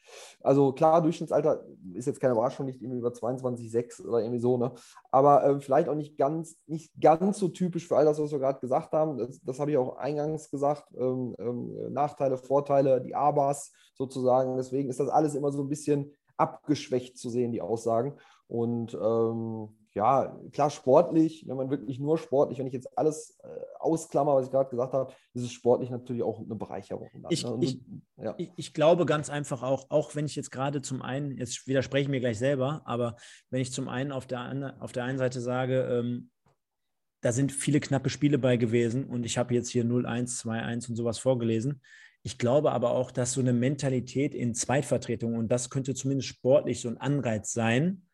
also 0.43 0.73
klar, 0.73 1.01
Durchschnittsalter 1.01 1.65
ist 1.95 2.07
jetzt 2.07 2.21
keine 2.21 2.35
Überraschung, 2.35 2.67
nicht 2.67 2.83
irgendwie 2.83 2.99
über 2.99 3.09
22,6 3.09 4.07
oder 4.07 4.21
irgendwie 4.21 4.39
so, 4.39 4.59
ne? 4.59 4.73
Aber 5.11 5.45
äh, 5.45 5.61
vielleicht 5.61 5.89
auch 5.89 5.95
nicht 5.95 6.19
ganz, 6.19 6.59
nicht 6.67 6.93
ganz 7.01 7.39
so 7.39 7.49
typisch 7.49 7.89
für 7.89 7.97
all 7.97 8.05
das, 8.05 8.21
was 8.21 8.33
wir 8.33 8.39
gerade 8.39 8.61
gesagt 8.61 8.93
haben. 8.93 9.17
Das, 9.17 9.41
das 9.43 9.59
habe 9.59 9.71
ich 9.71 9.79
auch 9.79 9.97
eingangs 9.97 10.51
gesagt. 10.51 10.93
Ähm, 10.95 11.35
ähm, 11.39 11.93
Nachteile, 11.93 12.37
Vorteile, 12.37 13.01
die 13.01 13.15
ABAs 13.15 13.73
sozusagen. 13.95 14.57
Deswegen 14.59 14.91
ist 14.91 15.01
das 15.01 15.09
alles 15.09 15.35
immer 15.35 15.53
so 15.53 15.63
ein 15.63 15.71
bisschen 15.71 16.13
abgeschwächt 16.37 17.17
zu 17.17 17.31
sehen, 17.31 17.53
die 17.53 17.63
Aussagen. 17.63 18.19
Und 18.47 18.93
ähm, 18.93 19.71
ja, 19.95 20.39
klar, 20.53 20.71
sportlich, 20.71 21.47
wenn 21.47 21.57
man 21.57 21.71
wirklich 21.71 21.99
nur 21.99 22.17
sportlich, 22.17 22.59
wenn 22.59 22.67
ich 22.67 22.73
jetzt 22.73 22.97
alles 22.97 23.39
äh, 23.43 23.49
ausklammer, 23.79 24.35
was 24.35 24.47
ich 24.47 24.51
gerade 24.51 24.71
gesagt 24.71 24.95
habe, 24.95 25.13
ist 25.35 25.43
es 25.43 25.53
sportlich 25.53 25.91
natürlich 25.91 26.23
auch 26.23 26.39
eine 26.39 26.55
Bereicherung. 26.55 27.11
Dann, 27.13 27.31
ich, 27.31 27.45
ne? 27.45 27.59
ich, 27.61 27.81
ja. 28.17 28.35
ich, 28.39 28.51
ich, 28.57 28.75
glaube 28.75 29.05
ganz 29.05 29.29
einfach 29.29 29.63
auch, 29.63 29.91
auch 29.91 30.15
wenn 30.15 30.25
ich 30.25 30.35
jetzt 30.35 30.51
gerade 30.51 30.81
zum 30.81 31.03
einen, 31.03 31.37
jetzt 31.37 31.67
widerspreche 31.67 32.05
ich 32.05 32.09
mir 32.09 32.21
gleich 32.21 32.39
selber, 32.39 32.81
aber 32.87 33.17
wenn 33.51 33.61
ich 33.61 33.73
zum 33.73 33.89
einen 33.89 34.13
auf 34.13 34.27
der, 34.27 34.77
auf 34.81 34.93
der 34.93 35.05
einen 35.05 35.19
Seite 35.19 35.41
sage, 35.43 35.83
ähm, 35.83 36.31
da 37.21 37.33
sind 37.33 37.53
viele 37.53 37.81
knappe 37.81 38.09
Spiele 38.09 38.39
bei 38.39 38.57
gewesen 38.57 39.05
und 39.05 39.27
ich 39.27 39.37
habe 39.37 39.55
jetzt 39.55 39.69
hier 39.69 39.85
0-1, 39.85 40.43
2-1 40.43 40.89
und 40.89 40.97
sowas 40.97 41.19
vorgelesen. 41.19 41.83
Ich 42.23 42.39
glaube 42.39 42.73
aber 42.73 42.93
auch, 42.93 43.11
dass 43.11 43.33
so 43.33 43.41
eine 43.41 43.53
Mentalität 43.53 44.35
in 44.35 44.55
Zweitvertretung, 44.55 45.35
und 45.35 45.49
das 45.49 45.71
könnte 45.71 45.95
zumindest 45.95 46.29
sportlich 46.29 46.81
so 46.81 46.89
ein 46.89 46.99
Anreiz 46.99 47.53
sein, 47.53 48.07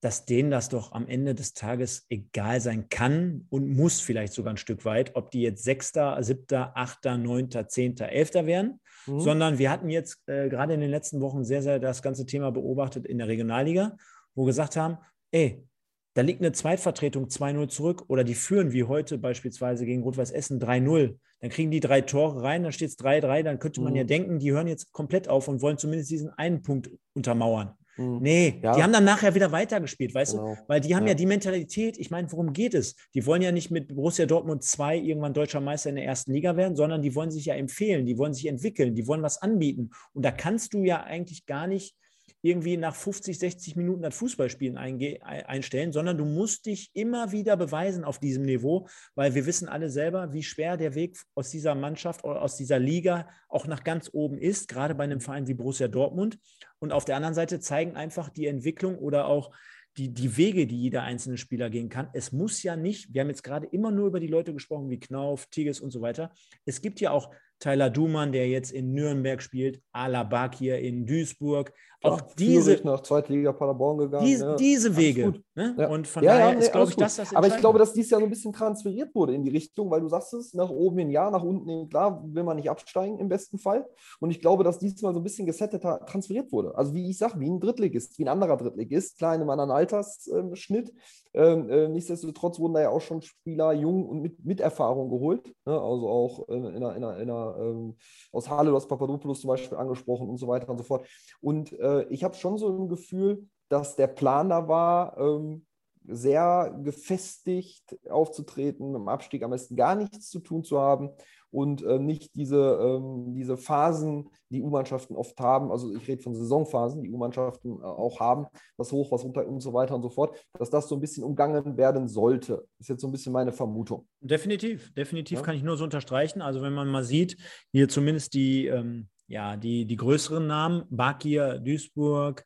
dass 0.00 0.24
denen 0.24 0.50
das 0.50 0.70
doch 0.70 0.92
am 0.92 1.06
Ende 1.06 1.34
des 1.34 1.52
Tages 1.52 2.06
egal 2.08 2.60
sein 2.60 2.88
kann 2.88 3.46
und 3.50 3.68
muss 3.68 4.00
vielleicht 4.00 4.32
sogar 4.32 4.54
ein 4.54 4.56
Stück 4.56 4.84
weit, 4.84 5.14
ob 5.14 5.30
die 5.30 5.42
jetzt 5.42 5.62
Sechster, 5.62 6.22
Siebter, 6.22 6.72
Achter, 6.74 7.18
Neunter, 7.18 7.68
Zehnter, 7.68 8.08
Elfter 8.08 8.46
werden, 8.46 8.80
mhm. 9.06 9.20
sondern 9.20 9.58
wir 9.58 9.70
hatten 9.70 9.90
jetzt 9.90 10.26
äh, 10.26 10.48
gerade 10.48 10.74
in 10.74 10.80
den 10.80 10.90
letzten 10.90 11.20
Wochen 11.20 11.44
sehr, 11.44 11.62
sehr 11.62 11.78
das 11.78 12.02
ganze 12.02 12.24
Thema 12.24 12.50
beobachtet 12.50 13.06
in 13.06 13.18
der 13.18 13.28
Regionalliga, 13.28 13.96
wo 14.34 14.44
wir 14.44 14.46
gesagt 14.48 14.76
haben, 14.76 14.96
ey, 15.32 15.66
da 16.14 16.22
liegt 16.22 16.40
eine 16.40 16.52
Zweitvertretung 16.52 17.26
2-0 17.26 17.68
zurück 17.68 18.04
oder 18.08 18.24
die 18.24 18.34
führen 18.34 18.72
wie 18.72 18.84
heute 18.84 19.18
beispielsweise 19.18 19.84
gegen 19.84 20.02
Rot-Weiß 20.02 20.32
Essen 20.32 20.60
3-0. 20.60 21.16
Dann 21.40 21.50
kriegen 21.50 21.70
die 21.70 21.80
drei 21.80 22.00
Tore 22.00 22.42
rein, 22.42 22.62
dann 22.62 22.72
steht 22.72 22.88
es 22.88 22.98
3-3, 22.98 23.42
dann 23.42 23.58
könnte 23.58 23.80
man 23.80 23.92
mhm. 23.92 23.98
ja 23.98 24.04
denken, 24.04 24.38
die 24.38 24.50
hören 24.50 24.66
jetzt 24.66 24.92
komplett 24.92 25.28
auf 25.28 25.46
und 25.46 25.62
wollen 25.62 25.78
zumindest 25.78 26.10
diesen 26.10 26.30
einen 26.30 26.62
Punkt 26.62 26.90
untermauern. 27.12 27.74
Mhm. 28.00 28.18
Nee, 28.22 28.60
ja. 28.62 28.74
die 28.74 28.82
haben 28.82 28.92
dann 28.92 29.04
nachher 29.04 29.34
wieder 29.34 29.52
weitergespielt, 29.52 30.14
weißt 30.14 30.32
genau. 30.32 30.54
du? 30.54 30.60
Weil 30.68 30.80
die 30.80 30.96
haben 30.96 31.04
ja. 31.04 31.10
ja 31.10 31.14
die 31.14 31.26
Mentalität, 31.26 31.98
ich 31.98 32.10
meine, 32.10 32.32
worum 32.32 32.52
geht 32.52 32.72
es? 32.74 32.96
Die 33.14 33.26
wollen 33.26 33.42
ja 33.42 33.52
nicht 33.52 33.70
mit 33.70 33.94
Borussia 33.94 34.24
Dortmund 34.24 34.64
2 34.64 34.96
irgendwann 34.96 35.34
deutscher 35.34 35.60
Meister 35.60 35.90
in 35.90 35.96
der 35.96 36.06
ersten 36.06 36.32
Liga 36.32 36.56
werden, 36.56 36.76
sondern 36.76 37.02
die 37.02 37.14
wollen 37.14 37.30
sich 37.30 37.44
ja 37.44 37.54
empfehlen, 37.54 38.06
die 38.06 38.16
wollen 38.16 38.32
sich 38.32 38.46
entwickeln, 38.46 38.94
die 38.94 39.06
wollen 39.06 39.22
was 39.22 39.42
anbieten. 39.42 39.90
Und 40.14 40.24
da 40.24 40.30
kannst 40.30 40.72
du 40.72 40.82
ja 40.82 41.02
eigentlich 41.02 41.44
gar 41.44 41.66
nicht 41.66 41.94
irgendwie 42.42 42.76
nach 42.76 42.94
50, 42.94 43.38
60 43.38 43.76
Minuten 43.76 44.02
das 44.02 44.14
Fußballspielen 44.16 44.76
einstellen, 44.76 45.92
sondern 45.92 46.18
du 46.18 46.24
musst 46.24 46.66
dich 46.66 46.90
immer 46.94 47.32
wieder 47.32 47.56
beweisen 47.56 48.04
auf 48.04 48.18
diesem 48.18 48.44
Niveau, 48.44 48.88
weil 49.14 49.34
wir 49.34 49.46
wissen 49.46 49.68
alle 49.68 49.90
selber, 49.90 50.32
wie 50.32 50.42
schwer 50.42 50.76
der 50.76 50.94
Weg 50.94 51.18
aus 51.34 51.50
dieser 51.50 51.74
Mannschaft 51.74 52.24
oder 52.24 52.42
aus 52.42 52.56
dieser 52.56 52.78
Liga 52.78 53.28
auch 53.48 53.66
nach 53.66 53.84
ganz 53.84 54.10
oben 54.12 54.38
ist, 54.38 54.68
gerade 54.68 54.94
bei 54.94 55.04
einem 55.04 55.20
Verein 55.20 55.46
wie 55.46 55.54
Borussia 55.54 55.88
Dortmund. 55.88 56.38
Und 56.78 56.92
auf 56.92 57.04
der 57.04 57.16
anderen 57.16 57.34
Seite 57.34 57.60
zeigen 57.60 57.96
einfach 57.96 58.28
die 58.30 58.46
Entwicklung 58.46 58.96
oder 58.98 59.26
auch 59.26 59.50
die, 59.96 60.14
die 60.14 60.36
Wege, 60.36 60.66
die 60.66 60.80
jeder 60.80 61.02
einzelne 61.02 61.36
Spieler 61.36 61.68
gehen 61.68 61.88
kann. 61.88 62.08
Es 62.12 62.32
muss 62.32 62.62
ja 62.62 62.76
nicht, 62.76 63.12
wir 63.12 63.22
haben 63.22 63.28
jetzt 63.28 63.42
gerade 63.42 63.66
immer 63.66 63.90
nur 63.90 64.06
über 64.06 64.20
die 64.20 64.28
Leute 64.28 64.52
gesprochen, 64.52 64.88
wie 64.88 65.00
Knauf, 65.00 65.46
Tigges 65.46 65.80
und 65.80 65.90
so 65.90 66.00
weiter. 66.00 66.32
Es 66.64 66.80
gibt 66.80 67.00
ja 67.00 67.10
auch 67.10 67.34
Tyler 67.58 67.90
Dumann, 67.90 68.32
der 68.32 68.48
jetzt 68.48 68.70
in 68.70 68.94
Nürnberg 68.94 69.42
spielt, 69.42 69.82
Alabak 69.92 70.54
hier 70.54 70.78
in 70.78 71.06
Duisburg. 71.06 71.72
Auch 72.02 72.18
ja, 72.18 72.26
diese 72.38 72.80
nach 72.84 73.02
Zweitliga 73.02 73.52
Paderborn 73.52 73.98
gegangen. 73.98 74.24
Dies, 74.24 74.40
ja. 74.40 74.56
Diese 74.56 74.96
Wege. 74.96 75.34
Ne? 75.54 75.74
Ja. 75.78 75.88
Und 75.88 76.06
von 76.06 76.24
daher 76.24 76.54
nee, 76.54 76.60
ist, 76.60 76.72
glaube 76.72 76.90
ich, 76.90 76.96
das 76.96 77.16
das 77.16 77.34
Aber 77.34 77.46
ich 77.46 77.56
glaube, 77.58 77.78
dass 77.78 77.92
dies 77.92 78.08
Jahr 78.08 78.20
so 78.20 78.26
ein 78.26 78.30
bisschen 78.30 78.54
transferiert 78.54 79.14
wurde 79.14 79.34
in 79.34 79.44
die 79.44 79.50
Richtung, 79.50 79.90
weil 79.90 80.00
du 80.00 80.08
sagst 80.08 80.32
es, 80.32 80.54
nach 80.54 80.70
oben 80.70 81.00
in 81.00 81.10
Ja, 81.10 81.30
nach 81.30 81.42
unten 81.42 81.68
in 81.68 81.90
Klar 81.90 82.24
will 82.24 82.42
man 82.42 82.56
nicht 82.56 82.70
absteigen 82.70 83.18
im 83.18 83.28
besten 83.28 83.58
Fall. 83.58 83.86
Und 84.18 84.30
ich 84.30 84.40
glaube, 84.40 84.64
dass 84.64 84.78
diesmal 84.78 85.12
so 85.12 85.20
ein 85.20 85.22
bisschen 85.22 85.44
gesetteter 85.44 86.00
transferiert 86.06 86.50
wurde. 86.52 86.74
Also 86.74 86.94
wie 86.94 87.10
ich 87.10 87.18
sage, 87.18 87.38
wie 87.38 87.50
ein 87.50 87.60
Drittligist, 87.60 88.18
wie 88.18 88.24
ein 88.24 88.28
anderer 88.28 88.56
Drittligist, 88.56 89.18
klar 89.18 89.34
in 89.34 89.42
einem 89.42 89.50
anderen 89.50 89.70
Altersschnitt. 89.70 90.92
Ähm, 91.32 91.70
äh, 91.70 91.88
nichtsdestotrotz 91.88 92.58
wurden 92.58 92.74
da 92.74 92.80
ja 92.80 92.90
auch 92.90 93.00
schon 93.00 93.22
Spieler 93.22 93.72
jung 93.72 94.08
und 94.08 94.20
mit, 94.20 94.44
mit 94.44 94.60
Erfahrung 94.60 95.10
geholt. 95.10 95.46
Ne? 95.64 95.80
Also 95.80 96.08
auch 96.08 96.48
äh, 96.48 96.54
in 96.54 96.66
einer, 96.66 96.96
in 96.96 97.04
einer, 97.04 97.18
in 97.18 97.30
einer 97.30 97.56
ähm, 97.60 97.96
aus 98.32 98.50
Halle, 98.50 98.72
du 98.72 98.78
Papadopoulos 98.78 99.40
zum 99.40 99.48
Beispiel 99.48 99.78
angesprochen 99.78 100.28
und 100.28 100.38
so 100.38 100.48
weiter 100.48 100.68
und 100.68 100.78
so 100.78 100.84
fort. 100.84 101.06
Und 101.40 101.72
äh, 101.78 101.89
ich 102.08 102.24
habe 102.24 102.34
schon 102.34 102.58
so 102.58 102.68
ein 102.68 102.88
Gefühl, 102.88 103.46
dass 103.68 103.96
der 103.96 104.08
Plan 104.08 104.48
da 104.48 104.68
war, 104.68 105.16
ähm, 105.18 105.64
sehr 106.06 106.76
gefestigt 106.82 107.98
aufzutreten, 108.08 108.94
im 108.94 109.08
Abstieg 109.08 109.42
am 109.42 109.50
besten 109.50 109.76
gar 109.76 109.94
nichts 109.94 110.30
zu 110.30 110.40
tun 110.40 110.64
zu 110.64 110.80
haben 110.80 111.10
und 111.50 111.82
äh, 111.82 111.98
nicht 111.98 112.34
diese, 112.34 112.78
ähm, 112.80 113.34
diese 113.34 113.56
Phasen, 113.56 114.30
die 114.50 114.62
U-Mannschaften 114.62 115.16
oft 115.16 115.38
haben, 115.40 115.70
also 115.70 115.92
ich 115.94 116.06
rede 116.06 116.22
von 116.22 116.34
Saisonphasen, 116.34 117.02
die 117.02 117.10
U-Mannschaften 117.10 117.80
äh, 117.80 117.84
auch 117.84 118.20
haben, 118.20 118.46
was 118.76 118.92
hoch, 118.92 119.10
was 119.12 119.24
runter 119.24 119.46
und 119.46 119.60
so 119.60 119.72
weiter 119.72 119.94
und 119.94 120.02
so 120.02 120.10
fort, 120.10 120.36
dass 120.58 120.70
das 120.70 120.88
so 120.88 120.96
ein 120.96 121.00
bisschen 121.00 121.24
umgangen 121.24 121.76
werden 121.76 122.08
sollte. 122.08 122.66
Ist 122.78 122.88
jetzt 122.88 123.02
so 123.02 123.08
ein 123.08 123.12
bisschen 123.12 123.32
meine 123.32 123.52
Vermutung. 123.52 124.06
Definitiv, 124.20 124.92
definitiv 124.94 125.38
ja? 125.38 125.44
kann 125.44 125.56
ich 125.56 125.62
nur 125.62 125.76
so 125.76 125.84
unterstreichen. 125.84 126.40
Also 126.40 126.62
wenn 126.62 126.72
man 126.72 126.88
mal 126.88 127.04
sieht, 127.04 127.36
hier 127.72 127.88
zumindest 127.88 128.34
die, 128.34 128.66
ähm, 128.66 129.08
ja, 129.30 129.56
die, 129.56 129.84
die 129.84 129.96
größeren 129.96 130.44
Namen, 130.44 130.82
Bakir, 130.90 131.60
Duisburg, 131.60 132.44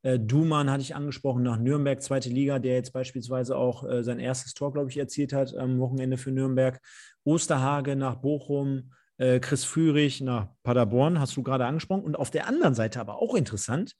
äh, 0.00 0.18
Duman 0.18 0.70
hatte 0.70 0.80
ich 0.80 0.94
angesprochen, 0.94 1.42
nach 1.42 1.58
Nürnberg, 1.58 2.02
zweite 2.02 2.30
Liga, 2.30 2.58
der 2.58 2.74
jetzt 2.74 2.94
beispielsweise 2.94 3.54
auch 3.54 3.84
äh, 3.84 4.02
sein 4.02 4.18
erstes 4.18 4.54
Tor, 4.54 4.72
glaube 4.72 4.88
ich, 4.88 4.96
erzielt 4.96 5.34
hat 5.34 5.54
am 5.54 5.78
Wochenende 5.78 6.16
für 6.16 6.32
Nürnberg. 6.32 6.80
Osterhage 7.24 7.96
nach 7.96 8.16
Bochum, 8.16 8.92
äh, 9.18 9.40
Chris 9.40 9.64
Führig 9.64 10.22
nach 10.22 10.48
Paderborn, 10.62 11.20
hast 11.20 11.36
du 11.36 11.42
gerade 11.42 11.66
angesprochen. 11.66 12.02
Und 12.02 12.16
auf 12.16 12.30
der 12.30 12.48
anderen 12.48 12.74
Seite 12.74 12.98
aber 12.98 13.20
auch 13.20 13.34
interessant, 13.34 13.92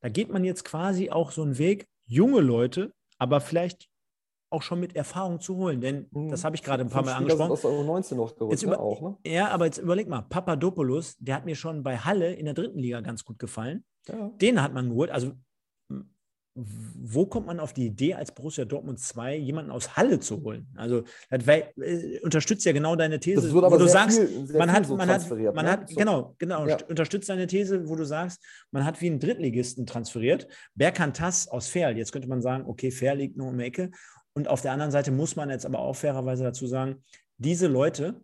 da 0.00 0.08
geht 0.08 0.28
man 0.28 0.44
jetzt 0.44 0.64
quasi 0.64 1.10
auch 1.10 1.30
so 1.30 1.42
einen 1.42 1.56
Weg, 1.56 1.86
junge 2.04 2.40
Leute, 2.40 2.92
aber 3.18 3.40
vielleicht 3.40 3.86
auch 4.50 4.62
schon 4.62 4.80
mit 4.80 4.94
Erfahrung 4.96 5.40
zu 5.40 5.56
holen. 5.56 5.80
Denn 5.80 6.06
mhm. 6.10 6.30
das 6.30 6.44
habe 6.44 6.56
ich 6.56 6.62
gerade 6.62 6.82
ein 6.82 6.90
paar 6.90 7.04
Mal 7.04 7.14
angesprochen. 7.14 7.52
Aus 7.52 7.62
der 7.62 7.70
19 7.70 8.16
noch 8.16 8.36
gerückt, 8.36 8.62
ne? 8.66 8.78
auch, 8.78 9.00
ne? 9.00 9.16
Ja, 9.26 9.48
aber 9.48 9.66
jetzt 9.66 9.78
überleg 9.78 10.08
mal, 10.08 10.22
Papadopoulos, 10.22 11.16
der 11.18 11.36
hat 11.36 11.44
mir 11.44 11.56
schon 11.56 11.82
bei 11.82 11.98
Halle 11.98 12.32
in 12.34 12.44
der 12.44 12.54
dritten 12.54 12.78
Liga 12.78 13.00
ganz 13.00 13.24
gut 13.24 13.38
gefallen. 13.38 13.84
Ja. 14.08 14.30
Den 14.40 14.62
hat 14.62 14.72
man 14.72 14.88
geholt. 14.90 15.10
Also 15.10 15.32
wo 16.58 17.26
kommt 17.26 17.46
man 17.46 17.60
auf 17.60 17.74
die 17.74 17.86
Idee, 17.86 18.14
als 18.14 18.32
Borussia 18.32 18.64
Dortmund 18.64 18.98
2 18.98 19.36
jemanden 19.36 19.70
aus 19.70 19.96
Halle 19.96 20.20
zu 20.20 20.42
holen? 20.42 20.66
Also, 20.74 21.02
das 21.28 21.46
wär, 21.46 21.76
äh, 21.78 22.18
unterstützt 22.20 22.64
ja 22.64 22.72
genau 22.72 22.96
deine 22.96 23.20
These, 23.20 23.52
wo 23.52 23.60
du 23.60 23.86
sagst, 23.86 24.18
viel, 24.18 24.56
man 24.56 24.72
hat, 24.72 24.86
so 24.86 24.96
man 24.96 25.08
hat, 25.08 25.28
man 25.30 25.54
ne? 25.54 25.70
hat, 25.70 25.90
so. 25.90 25.96
genau, 25.96 26.34
genau, 26.38 26.66
ja. 26.66 26.78
unterstützt 26.88 27.28
deine 27.28 27.46
These, 27.46 27.86
wo 27.88 27.94
du 27.94 28.04
sagst, 28.04 28.42
man 28.70 28.86
hat 28.86 29.02
wie 29.02 29.06
einen 29.06 29.20
Drittligisten 29.20 29.84
transferiert. 29.84 30.48
Berkantas 30.74 31.46
aus 31.48 31.68
Ferl, 31.68 31.98
jetzt 31.98 32.12
könnte 32.12 32.28
man 32.28 32.40
sagen, 32.40 32.64
okay, 32.66 32.90
Ferl 32.90 33.18
liegt 33.18 33.36
nur 33.36 33.48
um 33.48 33.58
die 33.58 33.64
Ecke. 33.64 33.90
Und 34.36 34.48
auf 34.48 34.60
der 34.60 34.72
anderen 34.72 34.92
Seite 34.92 35.10
muss 35.12 35.34
man 35.34 35.48
jetzt 35.48 35.64
aber 35.64 35.78
auch 35.78 35.96
fairerweise 35.96 36.44
dazu 36.44 36.66
sagen, 36.66 37.02
diese 37.38 37.68
Leute 37.68 38.20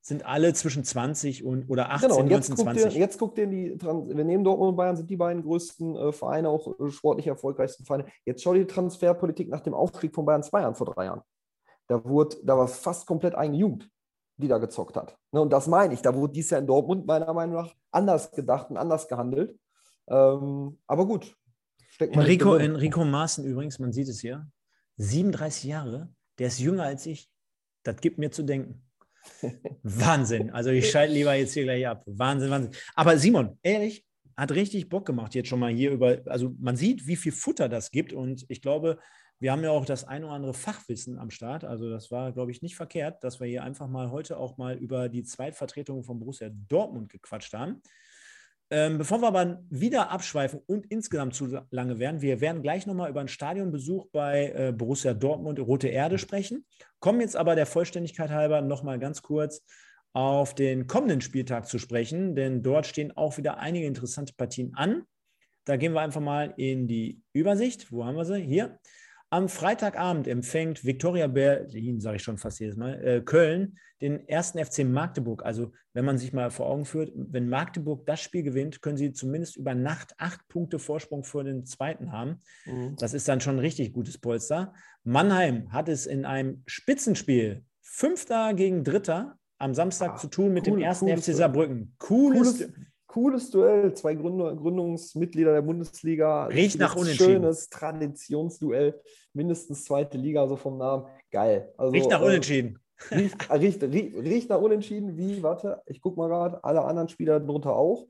sind 0.00 0.26
alle 0.26 0.52
zwischen 0.54 0.82
20 0.82 1.44
und 1.44 1.70
oder 1.70 1.92
18, 1.92 2.08
genau, 2.08 2.20
und 2.20 2.30
jetzt 2.30 2.48
19, 2.48 2.64
20. 2.64 2.94
Ihr, 2.94 3.00
jetzt 3.00 3.16
guckt 3.16 3.38
ihr 3.38 3.46
die, 3.46 3.80
wir 3.80 4.24
nehmen 4.24 4.42
Dortmund 4.42 4.70
und 4.70 4.76
Bayern 4.76 4.96
sind 4.96 5.08
die 5.08 5.16
beiden 5.16 5.44
größten 5.44 5.94
äh, 5.94 6.12
Vereine, 6.12 6.48
auch 6.48 6.80
äh, 6.80 6.90
sportlich 6.90 7.28
erfolgreichsten 7.28 7.84
Vereine. 7.84 8.06
Jetzt 8.24 8.42
schau 8.42 8.54
dir 8.54 8.64
die 8.64 8.66
Transferpolitik 8.66 9.48
nach 9.50 9.60
dem 9.60 9.72
Aufstieg 9.72 10.12
von 10.12 10.24
Bayern 10.24 10.42
2 10.42 10.64
an 10.64 10.74
vor 10.74 10.92
drei 10.92 11.04
Jahren. 11.04 11.22
Da, 11.86 12.04
wurde, 12.04 12.38
da 12.42 12.58
war 12.58 12.66
fast 12.66 13.06
komplett 13.06 13.36
eigene 13.36 13.58
Jugend, 13.58 13.88
die 14.38 14.48
da 14.48 14.58
gezockt 14.58 14.96
hat. 14.96 15.16
Ne, 15.30 15.40
und 15.40 15.52
das 15.52 15.68
meine 15.68 15.94
ich, 15.94 16.02
da 16.02 16.12
wurde 16.12 16.32
dies 16.32 16.50
Jahr 16.50 16.60
in 16.60 16.66
Dortmund 16.66 17.06
meiner 17.06 17.32
Meinung 17.32 17.54
nach 17.54 17.72
anders 17.92 18.32
gedacht 18.32 18.68
und 18.70 18.78
anders 18.78 19.06
gehandelt. 19.06 19.56
Ähm, 20.08 20.80
aber 20.88 21.06
gut. 21.06 21.36
Enrico, 22.00 22.56
Enrico 22.56 23.04
Maaßen 23.04 23.44
übrigens, 23.44 23.78
man 23.78 23.92
sieht 23.92 24.08
es 24.08 24.18
hier, 24.18 24.44
37 24.96 25.64
Jahre, 25.64 26.12
der 26.38 26.48
ist 26.48 26.58
jünger 26.58 26.84
als 26.84 27.06
ich. 27.06 27.30
Das 27.82 27.96
gibt 28.00 28.18
mir 28.18 28.30
zu 28.30 28.42
denken. 28.42 28.84
Wahnsinn. 29.82 30.50
Also 30.50 30.70
ich 30.70 30.90
schalte 30.90 31.14
lieber 31.14 31.34
jetzt 31.34 31.54
hier 31.54 31.64
gleich 31.64 31.86
ab. 31.86 32.02
Wahnsinn, 32.06 32.50
Wahnsinn. 32.50 32.72
Aber 32.94 33.18
Simon, 33.18 33.58
ehrlich, 33.62 34.04
hat 34.36 34.52
richtig 34.52 34.88
Bock 34.88 35.06
gemacht, 35.06 35.34
jetzt 35.34 35.48
schon 35.48 35.60
mal 35.60 35.72
hier 35.72 35.90
über, 35.90 36.20
also 36.26 36.54
man 36.58 36.76
sieht, 36.76 37.06
wie 37.06 37.16
viel 37.16 37.32
Futter 37.32 37.68
das 37.68 37.90
gibt 37.90 38.12
und 38.12 38.44
ich 38.48 38.62
glaube, 38.62 38.98
wir 39.38 39.52
haben 39.52 39.64
ja 39.64 39.70
auch 39.70 39.84
das 39.84 40.04
ein 40.04 40.22
oder 40.22 40.34
andere 40.34 40.54
Fachwissen 40.54 41.18
am 41.18 41.30
Start. 41.30 41.64
Also 41.64 41.90
das 41.90 42.12
war, 42.12 42.32
glaube 42.32 42.52
ich, 42.52 42.62
nicht 42.62 42.76
verkehrt, 42.76 43.24
dass 43.24 43.40
wir 43.40 43.48
hier 43.48 43.64
einfach 43.64 43.88
mal 43.88 44.12
heute 44.12 44.36
auch 44.36 44.56
mal 44.56 44.76
über 44.76 45.08
die 45.08 45.24
Zweitvertretung 45.24 46.04
von 46.04 46.20
Borussia 46.20 46.48
Dortmund 46.68 47.10
gequatscht 47.10 47.52
haben. 47.52 47.82
Ähm, 48.74 48.96
bevor 48.96 49.20
wir 49.20 49.28
aber 49.28 49.62
wieder 49.68 50.10
abschweifen 50.10 50.62
und 50.64 50.86
insgesamt 50.86 51.34
zu 51.34 51.60
lange 51.70 51.98
werden, 51.98 52.22
wir 52.22 52.40
werden 52.40 52.62
gleich 52.62 52.86
nochmal 52.86 53.10
über 53.10 53.20
einen 53.20 53.28
Stadionbesuch 53.28 54.06
bei 54.12 54.50
äh, 54.56 54.72
Borussia 54.72 55.12
Dortmund 55.12 55.60
Rote 55.60 55.88
Erde 55.88 56.16
sprechen. 56.16 56.64
Kommen 56.98 57.20
jetzt 57.20 57.36
aber 57.36 57.54
der 57.54 57.66
Vollständigkeit 57.66 58.30
halber 58.30 58.62
nochmal 58.62 58.98
ganz 58.98 59.20
kurz 59.20 59.62
auf 60.14 60.54
den 60.54 60.86
kommenden 60.86 61.20
Spieltag 61.20 61.68
zu 61.68 61.78
sprechen, 61.78 62.34
denn 62.34 62.62
dort 62.62 62.86
stehen 62.86 63.14
auch 63.14 63.36
wieder 63.36 63.58
einige 63.58 63.86
interessante 63.86 64.32
Partien 64.32 64.72
an. 64.74 65.02
Da 65.66 65.76
gehen 65.76 65.92
wir 65.92 66.00
einfach 66.00 66.22
mal 66.22 66.54
in 66.56 66.86
die 66.88 67.20
Übersicht. 67.34 67.92
Wo 67.92 68.06
haben 68.06 68.16
wir 68.16 68.24
sie? 68.24 68.40
Hier. 68.40 68.78
Am 69.32 69.48
Freitagabend 69.48 70.28
empfängt 70.28 70.84
Viktoria 70.84 71.26
Berlin, 71.26 72.02
sage 72.02 72.16
ich 72.16 72.22
schon 72.22 72.36
fast 72.36 72.60
jedes 72.60 72.76
Mal, 72.76 73.02
äh, 73.02 73.22
Köln, 73.22 73.78
den 74.02 74.28
ersten 74.28 74.62
FC 74.62 74.84
Magdeburg. 74.84 75.42
Also, 75.42 75.72
wenn 75.94 76.04
man 76.04 76.18
sich 76.18 76.34
mal 76.34 76.50
vor 76.50 76.66
Augen 76.66 76.84
führt, 76.84 77.12
wenn 77.14 77.48
Magdeburg 77.48 78.04
das 78.04 78.20
Spiel 78.20 78.42
gewinnt, 78.42 78.82
können 78.82 78.98
sie 78.98 79.14
zumindest 79.14 79.56
über 79.56 79.74
Nacht 79.74 80.12
acht 80.18 80.46
Punkte 80.48 80.78
Vorsprung 80.78 81.24
vor 81.24 81.44
den 81.44 81.64
zweiten 81.64 82.12
haben. 82.12 82.42
Mhm. 82.66 82.96
Das 82.98 83.14
ist 83.14 83.26
dann 83.26 83.40
schon 83.40 83.56
ein 83.56 83.60
richtig 83.60 83.94
gutes 83.94 84.18
Polster. 84.18 84.74
Mannheim 85.02 85.72
hat 85.72 85.88
es 85.88 86.04
in 86.04 86.26
einem 86.26 86.62
Spitzenspiel, 86.66 87.64
Fünfter 87.80 88.52
gegen 88.52 88.84
Dritter, 88.84 89.38
am 89.56 89.72
Samstag 89.72 90.10
Ach, 90.16 90.20
zu 90.20 90.26
tun 90.26 90.52
mit 90.52 90.68
cool, 90.68 90.74
dem 90.74 90.82
ersten 90.82 91.08
FC 91.08 91.34
Saarbrücken. 91.34 91.94
Cooles, 91.98 92.58
cooles, 92.58 92.70
cooles 93.12 93.50
Duell. 93.50 93.94
Zwei 93.94 94.14
Gründungsmitglieder 94.14 95.52
der 95.52 95.62
Bundesliga. 95.62 96.46
Riecht 96.46 96.78
nach 96.78 96.96
Unentschieden. 96.96 97.42
Schönes 97.42 97.68
Traditionsduell. 97.68 99.00
Mindestens 99.34 99.84
zweite 99.84 100.16
Liga, 100.16 100.48
so 100.48 100.56
vom 100.56 100.78
Namen. 100.78 101.06
Geil. 101.30 101.72
Also, 101.76 101.92
riecht 101.92 102.10
nach 102.10 102.22
äh, 102.22 102.24
Unentschieden. 102.24 102.78
Riecht, 103.10 103.50
riecht, 103.52 103.82
riecht, 103.82 104.16
riecht, 104.16 104.48
nach 104.48 104.60
Unentschieden. 104.60 105.16
Wie? 105.16 105.42
Warte, 105.42 105.82
ich 105.86 106.00
gucke 106.00 106.18
mal 106.18 106.28
gerade. 106.28 106.64
Alle 106.64 106.82
anderen 106.82 107.08
Spieler 107.08 107.38
drunter 107.38 107.76
auch. 107.76 108.06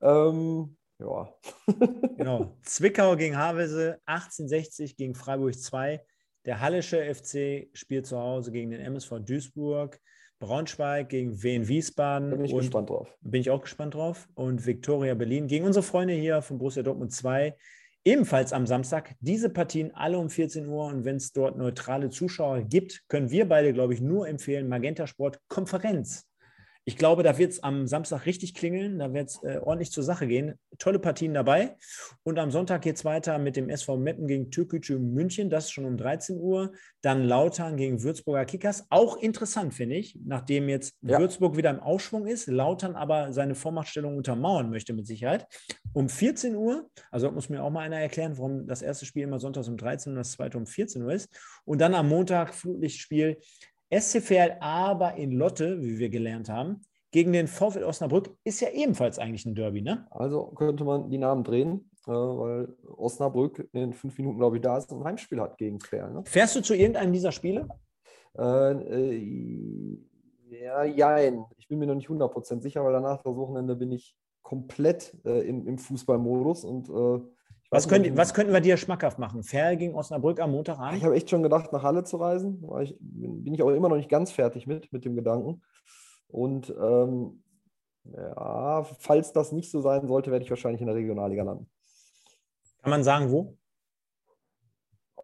Ähm, 0.00 0.76
ja. 0.98 1.34
genau. 2.16 2.56
Zwickau 2.62 3.16
gegen 3.16 3.36
Havelse, 3.36 4.00
1860 4.06 4.96
gegen 4.96 5.14
Freiburg 5.14 5.54
2. 5.54 6.02
Der 6.46 6.60
Hallische 6.60 7.14
FC 7.14 7.68
spielt 7.74 8.06
zu 8.06 8.18
Hause 8.18 8.50
gegen 8.50 8.70
den 8.70 8.80
MSV 8.80 9.20
Duisburg. 9.20 10.00
Braunschweig 10.38 11.08
gegen 11.08 11.42
Wien 11.42 11.68
Wiesbaden. 11.68 12.30
Bin 12.30 12.44
ich 12.44 12.54
gespannt 12.54 12.90
drauf. 12.90 13.12
Bin 13.20 13.40
ich 13.40 13.50
auch 13.50 13.62
gespannt 13.62 13.94
drauf. 13.94 14.28
Und 14.34 14.66
Viktoria 14.66 15.14
Berlin 15.14 15.46
gegen 15.46 15.64
unsere 15.64 15.82
Freunde 15.82 16.14
hier 16.14 16.42
von 16.42 16.58
Borussia 16.58 16.82
Dortmund 16.82 17.12
2 17.12 17.56
ebenfalls 18.04 18.52
am 18.52 18.66
Samstag. 18.66 19.14
Diese 19.20 19.50
Partien 19.50 19.94
alle 19.94 20.18
um 20.18 20.30
14 20.30 20.66
Uhr 20.66 20.86
und 20.86 21.04
wenn 21.04 21.16
es 21.16 21.32
dort 21.32 21.56
neutrale 21.56 22.10
Zuschauer 22.10 22.62
gibt, 22.62 23.02
können 23.08 23.30
wir 23.30 23.48
beide, 23.48 23.72
glaube 23.72 23.94
ich, 23.94 24.00
nur 24.00 24.28
empfehlen, 24.28 24.68
Magenta 24.68 25.06
Sport 25.06 25.40
Konferenz. 25.48 26.27
Ich 26.88 26.96
glaube, 26.96 27.22
da 27.22 27.36
wird 27.36 27.52
es 27.52 27.62
am 27.62 27.86
Samstag 27.86 28.24
richtig 28.24 28.54
klingeln, 28.54 28.98
da 28.98 29.12
wird 29.12 29.28
es 29.28 29.42
äh, 29.42 29.58
ordentlich 29.62 29.92
zur 29.92 30.02
Sache 30.02 30.26
gehen. 30.26 30.58
Tolle 30.78 30.98
Partien 30.98 31.34
dabei. 31.34 31.76
Und 32.22 32.38
am 32.38 32.50
Sonntag 32.50 32.80
geht 32.80 32.96
es 32.96 33.04
weiter 33.04 33.36
mit 33.36 33.56
dem 33.56 33.68
SV 33.68 33.98
Meppen 33.98 34.26
gegen 34.26 34.50
Türkgücü 34.50 34.98
München, 34.98 35.50
das 35.50 35.66
ist 35.66 35.72
schon 35.72 35.84
um 35.84 35.98
13 35.98 36.40
Uhr. 36.40 36.72
Dann 37.02 37.24
Lautern 37.24 37.76
gegen 37.76 38.02
Würzburger 38.02 38.46
Kickers. 38.46 38.86
Auch 38.88 39.18
interessant, 39.18 39.74
finde 39.74 39.96
ich, 39.96 40.18
nachdem 40.24 40.70
jetzt 40.70 40.94
ja. 41.02 41.18
Würzburg 41.18 41.58
wieder 41.58 41.68
im 41.68 41.80
Aufschwung 41.80 42.26
ist, 42.26 42.46
Lautern 42.46 42.96
aber 42.96 43.34
seine 43.34 43.54
Vormachtstellung 43.54 44.16
untermauern 44.16 44.70
möchte 44.70 44.94
mit 44.94 45.06
Sicherheit. 45.06 45.46
Um 45.92 46.08
14 46.08 46.56
Uhr, 46.56 46.88
also 47.10 47.30
muss 47.30 47.50
mir 47.50 47.62
auch 47.62 47.70
mal 47.70 47.82
einer 47.82 48.00
erklären, 48.00 48.38
warum 48.38 48.66
das 48.66 48.80
erste 48.80 49.04
Spiel 49.04 49.24
immer 49.24 49.40
sonntags 49.40 49.68
um 49.68 49.76
13 49.76 50.12
Uhr 50.12 50.16
und 50.16 50.20
das 50.20 50.32
zweite 50.32 50.56
um 50.56 50.64
14 50.64 51.02
Uhr 51.02 51.12
ist. 51.12 51.28
Und 51.66 51.82
dann 51.82 51.94
am 51.94 52.08
Montag 52.08 52.54
Flutlichtspiel 52.54 53.36
SCVL 53.90 54.58
aber 54.60 55.14
in 55.14 55.32
Lotte, 55.32 55.80
wie 55.82 55.98
wir 55.98 56.10
gelernt 56.10 56.48
haben, 56.48 56.82
gegen 57.10 57.32
den 57.32 57.46
VfL 57.46 57.84
Osnabrück 57.84 58.36
ist 58.44 58.60
ja 58.60 58.68
ebenfalls 58.70 59.18
eigentlich 59.18 59.46
ein 59.46 59.54
Derby, 59.54 59.80
ne? 59.80 60.06
Also 60.10 60.48
könnte 60.48 60.84
man 60.84 61.08
die 61.08 61.18
Namen 61.18 61.42
drehen, 61.42 61.90
äh, 62.06 62.10
weil 62.10 62.76
Osnabrück 62.86 63.66
in 63.72 63.94
fünf 63.94 64.18
Minuten, 64.18 64.38
glaube 64.38 64.56
ich, 64.56 64.62
da 64.62 64.76
ist 64.76 64.92
und 64.92 65.00
ein 65.00 65.04
Heimspiel 65.04 65.40
hat 65.40 65.56
gegen 65.56 65.78
Quer. 65.78 66.10
Ne? 66.10 66.22
Fährst 66.26 66.54
du 66.56 66.60
zu 66.60 66.74
irgendeinem 66.74 67.12
dieser 67.12 67.32
Spiele? 67.32 67.68
Äh, 68.36 68.72
äh, 68.72 69.98
ja, 70.50 70.84
jein. 70.84 71.44
Ich 71.56 71.68
bin 71.68 71.78
mir 71.78 71.86
noch 71.86 71.94
nicht 71.94 72.08
100% 72.08 72.60
sicher, 72.60 72.84
weil 72.84 72.92
danach 72.92 73.22
das 73.22 73.36
Wochenende 73.36 73.74
bin 73.74 73.92
ich 73.92 74.14
komplett 74.42 75.16
äh, 75.24 75.46
im, 75.46 75.66
im 75.66 75.78
Fußballmodus 75.78 76.64
und 76.64 76.88
äh, 76.88 77.24
was, 77.70 77.88
könnt, 77.88 78.16
was 78.16 78.32
könnten 78.32 78.52
wir 78.52 78.60
dir 78.60 78.76
schmackhaft 78.76 79.18
machen? 79.18 79.42
Fair 79.42 79.76
gegen 79.76 79.94
Osnabrück 79.94 80.40
am 80.40 80.52
Montagabend? 80.52 80.98
Ich 80.98 81.04
habe 81.04 81.14
echt 81.14 81.28
schon 81.28 81.42
gedacht, 81.42 81.72
nach 81.72 81.82
Halle 81.82 82.04
zu 82.04 82.16
reisen. 82.16 82.64
Ich, 82.82 82.96
bin 82.98 83.52
ich 83.52 83.62
auch 83.62 83.70
immer 83.70 83.88
noch 83.88 83.96
nicht 83.96 84.08
ganz 84.08 84.30
fertig 84.30 84.66
mit, 84.66 84.92
mit 84.92 85.04
dem 85.04 85.16
Gedanken. 85.16 85.62
Und 86.28 86.74
ähm, 86.80 87.42
ja, 88.04 88.84
falls 88.98 89.32
das 89.32 89.52
nicht 89.52 89.70
so 89.70 89.80
sein 89.80 90.06
sollte, 90.06 90.30
werde 90.30 90.44
ich 90.44 90.50
wahrscheinlich 90.50 90.80
in 90.80 90.86
der 90.86 90.96
Regionalliga 90.96 91.42
landen. 91.42 91.68
Kann 92.82 92.90
man 92.90 93.04
sagen, 93.04 93.30
wo? 93.30 93.56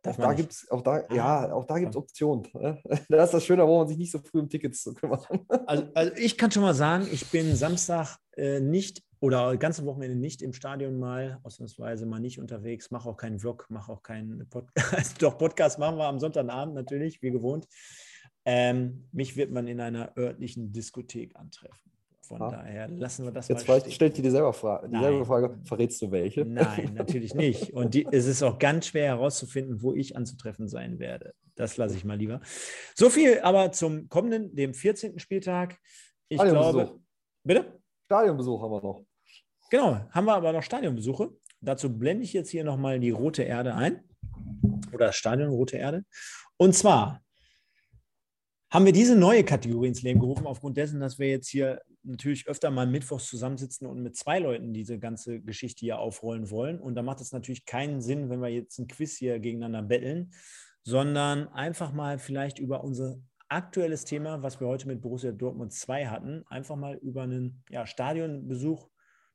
Auch 0.06 0.16
da 0.16 0.34
gibt 0.34 0.52
es 0.52 0.70
auch 0.70 0.82
da, 0.82 1.02
ah, 1.08 1.14
ja, 1.14 1.52
auch 1.54 1.64
da 1.64 1.78
gibt's 1.78 1.96
Optionen. 1.96 2.46
Ne? 2.52 2.78
Das 3.08 3.26
ist 3.26 3.34
das 3.34 3.44
Schöne, 3.44 3.66
wo 3.66 3.78
man 3.78 3.88
sich 3.88 3.96
nicht 3.96 4.10
so 4.10 4.18
früh 4.18 4.40
um 4.40 4.50
Tickets 4.50 4.82
zu 4.82 4.92
kümmern. 4.92 5.20
Also, 5.66 5.86
also 5.94 6.12
ich 6.16 6.36
kann 6.36 6.50
schon 6.50 6.62
mal 6.62 6.74
sagen, 6.74 7.08
ich 7.10 7.30
bin 7.30 7.56
Samstag 7.56 8.18
äh, 8.36 8.60
nicht 8.60 9.02
oder 9.24 9.56
ganze 9.56 9.86
Wochenende 9.86 10.16
nicht 10.16 10.42
im 10.42 10.52
Stadion 10.52 10.98
mal, 10.98 11.38
ausnahmsweise 11.44 12.04
mal 12.04 12.20
nicht 12.20 12.38
unterwegs, 12.38 12.90
mache 12.90 13.08
auch 13.08 13.16
keinen 13.16 13.38
Vlog, 13.38 13.64
mache 13.70 13.90
auch 13.90 14.02
keinen 14.02 14.46
Podcast. 14.50 15.16
Doch, 15.22 15.38
Podcast 15.38 15.78
machen 15.78 15.96
wir 15.96 16.04
am 16.04 16.18
Sonntagabend 16.18 16.74
natürlich, 16.74 17.22
wie 17.22 17.30
gewohnt. 17.30 17.66
Ähm, 18.44 19.08
mich 19.12 19.34
wird 19.38 19.50
man 19.50 19.66
in 19.66 19.80
einer 19.80 20.12
örtlichen 20.18 20.72
Diskothek 20.72 21.36
antreffen. 21.36 21.90
Von 22.20 22.42
ah. 22.42 22.50
daher 22.50 22.88
lassen 22.88 23.24
wir 23.24 23.32
das 23.32 23.48
Jetzt 23.48 23.66
mal. 23.66 23.78
Jetzt 23.78 23.94
stellt 23.94 24.14
dir 24.18 24.22
dieselbe 24.22 24.52
Frage, 24.52 24.90
dieselbe 24.90 25.24
Frage. 25.24 25.58
Verrätst 25.64 26.02
du 26.02 26.10
welche? 26.10 26.44
Nein, 26.44 26.92
natürlich 26.92 27.34
nicht. 27.34 27.72
Und 27.72 27.94
die, 27.94 28.06
es 28.12 28.26
ist 28.26 28.42
auch 28.42 28.58
ganz 28.58 28.88
schwer 28.88 29.06
herauszufinden, 29.06 29.80
wo 29.80 29.94
ich 29.94 30.18
anzutreffen 30.18 30.68
sein 30.68 30.98
werde. 30.98 31.32
Das 31.54 31.78
lasse 31.78 31.96
ich 31.96 32.04
mal 32.04 32.18
lieber. 32.18 32.42
So 32.94 33.08
viel 33.08 33.40
aber 33.40 33.72
zum 33.72 34.10
kommenden, 34.10 34.54
dem 34.54 34.74
14. 34.74 35.18
Spieltag. 35.18 35.78
Ich 36.28 36.38
glaube. 36.38 37.00
Bitte? 37.42 37.80
Stadionbesuch 38.04 38.60
haben 38.60 38.70
wir 38.70 38.82
noch. 38.82 39.04
Genau, 39.74 39.98
haben 40.12 40.26
wir 40.26 40.34
aber 40.34 40.52
noch 40.52 40.62
Stadionbesuche. 40.62 41.32
Dazu 41.60 41.98
blende 41.98 42.22
ich 42.22 42.32
jetzt 42.32 42.50
hier 42.50 42.62
nochmal 42.62 43.00
die 43.00 43.10
rote 43.10 43.42
Erde 43.42 43.74
ein. 43.74 44.04
Oder 44.92 45.06
das 45.06 45.16
Stadion 45.16 45.48
Rote 45.48 45.76
Erde. 45.78 46.04
Und 46.56 46.76
zwar 46.76 47.20
haben 48.70 48.84
wir 48.84 48.92
diese 48.92 49.16
neue 49.16 49.42
Kategorie 49.42 49.88
ins 49.88 50.02
Leben 50.02 50.20
gerufen, 50.20 50.46
aufgrund 50.46 50.76
dessen, 50.76 51.00
dass 51.00 51.18
wir 51.18 51.28
jetzt 51.28 51.48
hier 51.48 51.82
natürlich 52.04 52.46
öfter 52.46 52.70
mal 52.70 52.86
mittwochs 52.86 53.26
zusammensitzen 53.26 53.88
und 53.88 54.00
mit 54.00 54.16
zwei 54.16 54.38
Leuten 54.38 54.72
diese 54.72 55.00
ganze 55.00 55.40
Geschichte 55.40 55.80
hier 55.80 55.98
aufrollen 55.98 56.52
wollen. 56.52 56.78
Und 56.78 56.94
da 56.94 57.02
macht 57.02 57.20
es 57.20 57.32
natürlich 57.32 57.64
keinen 57.64 58.00
Sinn, 58.00 58.30
wenn 58.30 58.40
wir 58.40 58.50
jetzt 58.50 58.78
ein 58.78 58.86
Quiz 58.86 59.16
hier 59.16 59.40
gegeneinander 59.40 59.82
betteln, 59.82 60.30
sondern 60.84 61.48
einfach 61.48 61.92
mal 61.92 62.20
vielleicht 62.20 62.60
über 62.60 62.84
unser 62.84 63.16
aktuelles 63.48 64.04
Thema, 64.04 64.40
was 64.40 64.60
wir 64.60 64.68
heute 64.68 64.86
mit 64.86 65.00
Borussia 65.00 65.32
Dortmund 65.32 65.72
2 65.72 66.06
hatten, 66.06 66.44
einfach 66.46 66.76
mal 66.76 66.94
über 66.94 67.22
einen 67.22 67.64
ja, 67.70 67.88
Stadionbesuch 67.88 68.88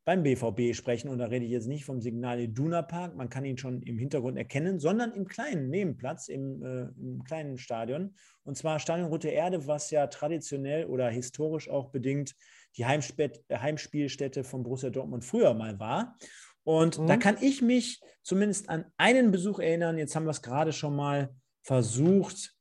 beim 0.10 0.24
BVB 0.24 0.74
sprechen. 0.74 1.08
Und 1.08 1.20
da 1.20 1.26
rede 1.26 1.46
ich 1.46 1.52
jetzt 1.52 1.68
nicht 1.68 1.86
vom 1.86 2.02
Signal 2.02 2.40
Iduna 2.40 2.82
Park, 2.82 3.16
man 3.16 3.30
kann 3.30 3.46
ihn 3.46 3.60
schon 3.60 3.84
im 3.84 4.00
Hintergrund 4.00 4.40
erkennen, 4.40 4.80
sondern 4.80 5.14
im 5.14 5.28
kleinen 5.28 5.70
Nebenplatz, 5.70 6.30
im, 6.30 6.64
äh, 6.64 6.88
im 7.00 7.24
kleinen 7.24 7.60
Stadion. 7.60 8.16
Und 8.44 8.58
zwar 8.58 8.80
Stadion 8.80 9.10
Rote 9.10 9.28
Erde, 9.28 9.68
was 9.68 9.92
ja 9.92 10.08
traditionell 10.08 10.86
oder 10.86 11.10
historisch 11.10 11.70
auch 11.70 11.92
bedingt 11.92 12.34
die 12.76 12.88
Heimspielstätte 12.88 14.44
von 14.44 14.64
Borussia 14.64 14.90
Dortmund 14.90 15.26
früher 15.26 15.54
mal 15.54 15.80
war. 15.80 16.18
Und 16.64 16.98
mhm. 16.98 17.06
da 17.06 17.16
kann 17.16 17.38
ich 17.40 17.62
mich 17.62 18.02
zumindest 18.24 18.68
an 18.68 18.86
einen 18.98 19.30
Besuch 19.30 19.60
erinnern. 19.60 20.00
Jetzt 20.00 20.16
haben 20.16 20.26
wir 20.26 20.32
es 20.32 20.42
gerade 20.42 20.74
schon 20.74 20.96
mal 20.96 21.30
versucht 21.62 22.56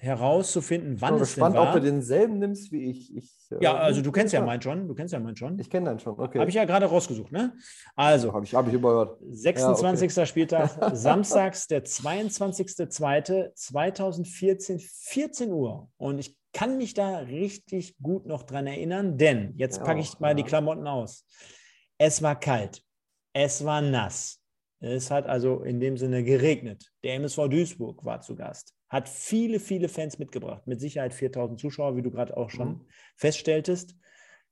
herauszufinden, 0.00 1.00
wann 1.00 1.10
ich 1.10 1.14
bin 1.16 1.22
es 1.22 1.34
gespannt, 1.34 1.54
denn 1.54 1.62
war. 1.62 1.68
ob 1.68 1.74
du 1.74 1.82
denselben 1.82 2.38
nimmst 2.38 2.72
wie 2.72 2.90
ich. 2.90 3.14
ich 3.14 3.30
äh, 3.50 3.62
ja, 3.62 3.74
also 3.74 4.00
du 4.00 4.10
kennst 4.10 4.32
ja 4.32 4.40
meinen 4.40 4.62
schon. 4.62 4.88
Du 4.88 4.94
kennst 4.94 5.12
ja 5.12 5.20
meinen 5.20 5.36
schon. 5.36 5.58
Ich 5.58 5.68
kenne 5.68 5.90
deinen 5.90 5.98
schon, 5.98 6.18
okay. 6.18 6.38
Habe 6.38 6.48
ich 6.48 6.56
ja 6.56 6.64
gerade 6.64 6.86
rausgesucht, 6.86 7.30
ne? 7.30 7.52
Also. 7.94 8.32
Habe 8.32 8.46
ich, 8.46 8.54
hab 8.54 8.66
ich 8.66 8.72
überhört. 8.72 9.18
26. 9.28 10.16
Ja, 10.16 10.22
okay. 10.22 10.26
Spieltag, 10.26 10.70
samstags, 10.96 11.66
der 11.66 11.84
22.02.2014, 11.84 14.82
14 15.10 15.52
Uhr. 15.52 15.90
Und 15.98 16.18
ich 16.18 16.34
kann 16.54 16.78
mich 16.78 16.94
da 16.94 17.18
richtig 17.18 17.98
gut 17.98 18.24
noch 18.24 18.44
dran 18.44 18.66
erinnern, 18.66 19.18
denn 19.18 19.52
jetzt 19.56 19.76
ja, 19.78 19.84
packe 19.84 20.00
ich 20.00 20.18
mal 20.18 20.28
ja. 20.28 20.34
die 20.34 20.44
Klamotten 20.44 20.86
aus. 20.86 21.26
Es 21.98 22.22
war 22.22 22.40
kalt. 22.40 22.82
Es 23.34 23.66
war 23.66 23.82
nass. 23.82 24.38
Es 24.80 25.10
hat 25.10 25.26
also 25.26 25.62
in 25.62 25.78
dem 25.78 25.98
Sinne 25.98 26.24
geregnet. 26.24 26.90
Der 27.04 27.16
MSV 27.16 27.48
Duisburg 27.48 28.02
war 28.02 28.22
zu 28.22 28.34
Gast 28.34 28.74
hat 28.90 29.08
viele, 29.08 29.60
viele 29.60 29.88
Fans 29.88 30.18
mitgebracht. 30.18 30.66
Mit 30.66 30.80
Sicherheit 30.80 31.14
4000 31.14 31.58
Zuschauer, 31.58 31.96
wie 31.96 32.02
du 32.02 32.10
gerade 32.10 32.36
auch 32.36 32.50
schon 32.50 32.68
mhm. 32.68 32.80
feststelltest. 33.16 33.96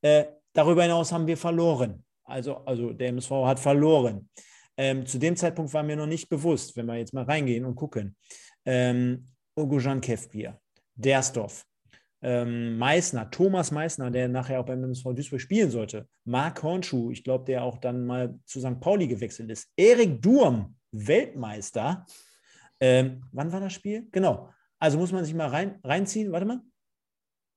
Äh, 0.00 0.26
darüber 0.52 0.82
hinaus 0.82 1.12
haben 1.12 1.26
wir 1.26 1.36
verloren. 1.36 2.04
Also, 2.24 2.56
also 2.58 2.92
der 2.92 3.08
MSV 3.08 3.30
hat 3.30 3.58
verloren. 3.58 4.28
Ähm, 4.76 5.04
zu 5.04 5.18
dem 5.18 5.34
Zeitpunkt 5.34 5.74
war 5.74 5.82
mir 5.82 5.96
noch 5.96 6.06
nicht 6.06 6.28
bewusst, 6.28 6.76
wenn 6.76 6.86
wir 6.86 6.96
jetzt 6.96 7.12
mal 7.12 7.24
reingehen 7.24 7.64
und 7.64 7.74
gucken. 7.74 8.16
Ähm, 8.64 9.26
Ogojan 9.56 10.00
Kefbier, 10.00 10.60
Dersdorf, 10.94 11.64
ähm, 12.22 12.78
Meissner, 12.78 13.28
Thomas 13.28 13.72
Meissner, 13.72 14.10
der 14.10 14.28
nachher 14.28 14.60
auch 14.60 14.66
beim 14.66 14.84
MSV 14.84 15.14
Duisburg 15.14 15.40
spielen 15.40 15.70
sollte, 15.70 16.06
Marc 16.24 16.62
Hornschuh, 16.62 17.10
ich 17.10 17.24
glaube, 17.24 17.44
der 17.44 17.64
auch 17.64 17.78
dann 17.78 18.06
mal 18.06 18.38
zu 18.44 18.60
St. 18.60 18.78
Pauli 18.78 19.08
gewechselt 19.08 19.50
ist, 19.50 19.68
Erik 19.76 20.22
Durm, 20.22 20.76
Weltmeister, 20.92 22.06
ähm, 22.80 23.24
wann 23.32 23.52
war 23.52 23.60
das 23.60 23.72
Spiel? 23.72 24.08
Genau. 24.12 24.50
Also 24.78 24.98
muss 24.98 25.12
man 25.12 25.24
sich 25.24 25.34
mal 25.34 25.48
rein, 25.48 25.78
reinziehen. 25.82 26.32
Warte 26.32 26.46
mal. 26.46 26.60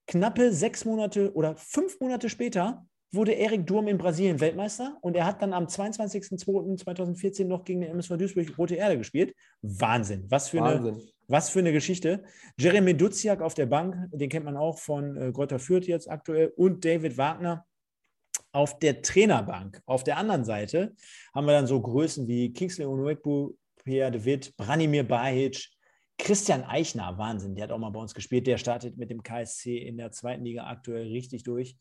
Knappe 0.07 0.51
sechs 0.51 0.83
Monate 0.83 1.33
oder 1.33 1.55
fünf 1.55 1.99
Monate 1.99 2.29
später 2.29 2.85
wurde 3.13 3.33
Erik 3.33 3.67
Durm 3.67 3.87
in 3.87 3.97
Brasilien 3.97 4.39
Weltmeister 4.39 4.97
und 5.01 5.15
er 5.15 5.25
hat 5.25 5.41
dann 5.41 5.53
am 5.53 5.65
22.02.2014 5.65 7.45
noch 7.45 7.65
gegen 7.65 7.81
den 7.81 7.91
MSV 7.91 8.17
Duisburg 8.17 8.57
Rote 8.57 8.75
Erde 8.75 8.97
gespielt. 8.97 9.35
Wahnsinn. 9.61 10.25
Was 10.29 10.49
für, 10.49 10.59
Wahnsinn. 10.59 10.95
Eine, 10.95 11.03
was 11.27 11.49
für 11.49 11.59
eine 11.59 11.73
Geschichte. 11.73 12.23
Jeremy 12.57 12.95
Duziak 12.95 13.41
auf 13.41 13.53
der 13.53 13.65
Bank, 13.65 13.95
den 14.11 14.29
kennt 14.29 14.45
man 14.45 14.57
auch 14.57 14.79
von 14.79 15.17
äh, 15.17 15.31
Greuther 15.31 15.59
Fürth 15.59 15.87
jetzt 15.87 16.09
aktuell 16.09 16.53
und 16.55 16.83
David 16.85 17.17
Wagner 17.17 17.65
auf 18.53 18.79
der 18.79 19.01
Trainerbank. 19.01 19.81
Auf 19.85 20.03
der 20.03 20.17
anderen 20.17 20.45
Seite 20.45 20.95
haben 21.33 21.45
wir 21.45 21.53
dann 21.53 21.67
so 21.67 21.81
Größen 21.81 22.27
wie 22.27 22.51
Kingsley 22.53 22.85
Onwekbu, 22.85 23.53
Pierre 23.83 24.11
de 24.11 24.25
Witt, 24.25 24.55
Branimir 24.57 25.03
Bahic, 25.03 25.69
Christian 26.17 26.63
Eichner, 26.63 27.17
Wahnsinn, 27.17 27.55
der 27.55 27.63
hat 27.63 27.71
auch 27.71 27.79
mal 27.79 27.89
bei 27.89 27.99
uns 27.99 28.13
gespielt. 28.13 28.45
Der 28.45 28.57
startet 28.57 28.97
mit 28.97 29.09
dem 29.09 29.23
KSC 29.23 29.77
in 29.77 29.97
der 29.97 30.11
zweiten 30.11 30.45
Liga 30.45 30.67
aktuell 30.67 31.07
richtig 31.07 31.43
durch. 31.43 31.77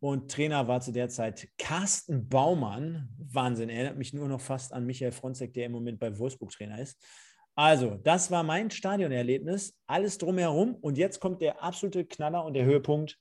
Und 0.00 0.32
Trainer 0.32 0.66
war 0.66 0.80
zu 0.80 0.90
der 0.90 1.08
Zeit 1.08 1.48
Carsten 1.58 2.28
Baumann. 2.28 3.08
Wahnsinn, 3.18 3.68
erinnert 3.68 3.96
mich 3.96 4.12
nur 4.12 4.26
noch 4.26 4.40
fast 4.40 4.72
an 4.72 4.84
Michael 4.84 5.12
Fronzek, 5.12 5.52
der 5.52 5.66
im 5.66 5.72
Moment 5.72 6.00
bei 6.00 6.18
Wolfsburg 6.18 6.50
Trainer 6.50 6.80
ist. 6.80 7.00
Also, 7.54 8.00
das 8.02 8.30
war 8.32 8.42
mein 8.42 8.70
Stadionerlebnis. 8.70 9.78
Alles 9.86 10.18
drumherum. 10.18 10.74
Und 10.74 10.98
jetzt 10.98 11.20
kommt 11.20 11.40
der 11.40 11.62
absolute 11.62 12.04
Knaller 12.04 12.44
und 12.44 12.54
der 12.54 12.64
Höhepunkt. 12.64 13.16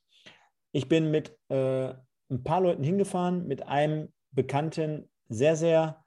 Ich 0.72 0.90
bin 0.90 1.12
mit 1.12 1.38
äh, 1.50 1.94
ein 2.32 2.44
paar 2.44 2.62
Leuten 2.62 2.84
hingefahren, 2.84 3.46
mit 3.46 3.68
einem 3.68 4.12
bekannten, 4.32 5.08
sehr, 5.30 5.56
sehr 5.56 6.01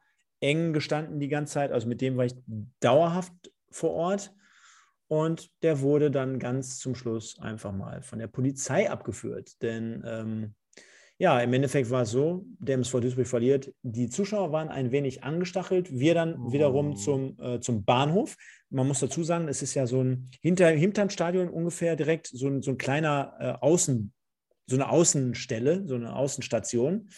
eng 0.45 0.72
gestanden 0.72 1.18
die 1.18 1.28
ganze 1.28 1.55
Zeit. 1.55 1.72
Also 1.72 1.88
mit 1.88 2.01
dem 2.01 2.16
war 2.16 2.26
ich 2.26 2.34
dauerhaft 2.80 3.32
vor 3.70 3.90
Ort. 3.90 4.34
Und 5.09 5.51
der 5.62 5.80
wurde 5.80 6.11
dann 6.11 6.38
ganz 6.38 6.78
zum 6.78 6.95
Schluss 6.95 7.38
einfach 7.38 7.72
mal 7.72 8.03
von 8.03 8.18
der 8.18 8.26
Polizei 8.26 8.90
abgeführt. 8.90 9.61
Denn 9.62 10.03
ähm, 10.07 10.55
Ja, 11.18 11.38
im 11.40 11.53
Endeffekt 11.53 11.90
war 11.90 12.03
es 12.03 12.11
so, 12.11 12.45
der 12.59 12.74
MSV 12.74 13.01
Duisburg 13.01 13.26
verliert. 13.26 13.72
Die 13.82 14.09
Zuschauer 14.09 14.51
waren 14.51 14.68
ein 14.68 14.90
wenig 14.90 15.22
angestachelt. 15.22 15.90
Wir 15.92 16.14
dann 16.14 16.34
oh. 16.36 16.53
wiederum 16.53 16.97
zum, 16.97 17.38
äh, 17.38 17.61
zum 17.61 17.84
Bahnhof. 17.84 18.36
Man 18.70 18.88
muss 18.88 19.01
dazu 19.01 19.22
sagen, 19.22 19.47
es 19.47 19.62
ist 19.62 19.74
ja 19.74 19.86
so 19.86 20.03
ein, 20.03 20.28
hinter, 20.40 20.68
hinterm 20.70 21.11
Stadion 21.11 21.49
ungefähr 21.49 21.95
direkt 21.95 22.26
so 22.26 22.49
ein, 22.49 22.62
so 22.62 22.72
ein 22.72 22.78
kleiner 22.78 23.34
äh, 23.38 23.64
Außen, 23.64 24.12
so 24.66 24.76
eine 24.76 24.88
Außenstelle, 24.88 25.86
so 25.86 25.95
eine 25.95 26.16
Außenstation. 26.16 27.09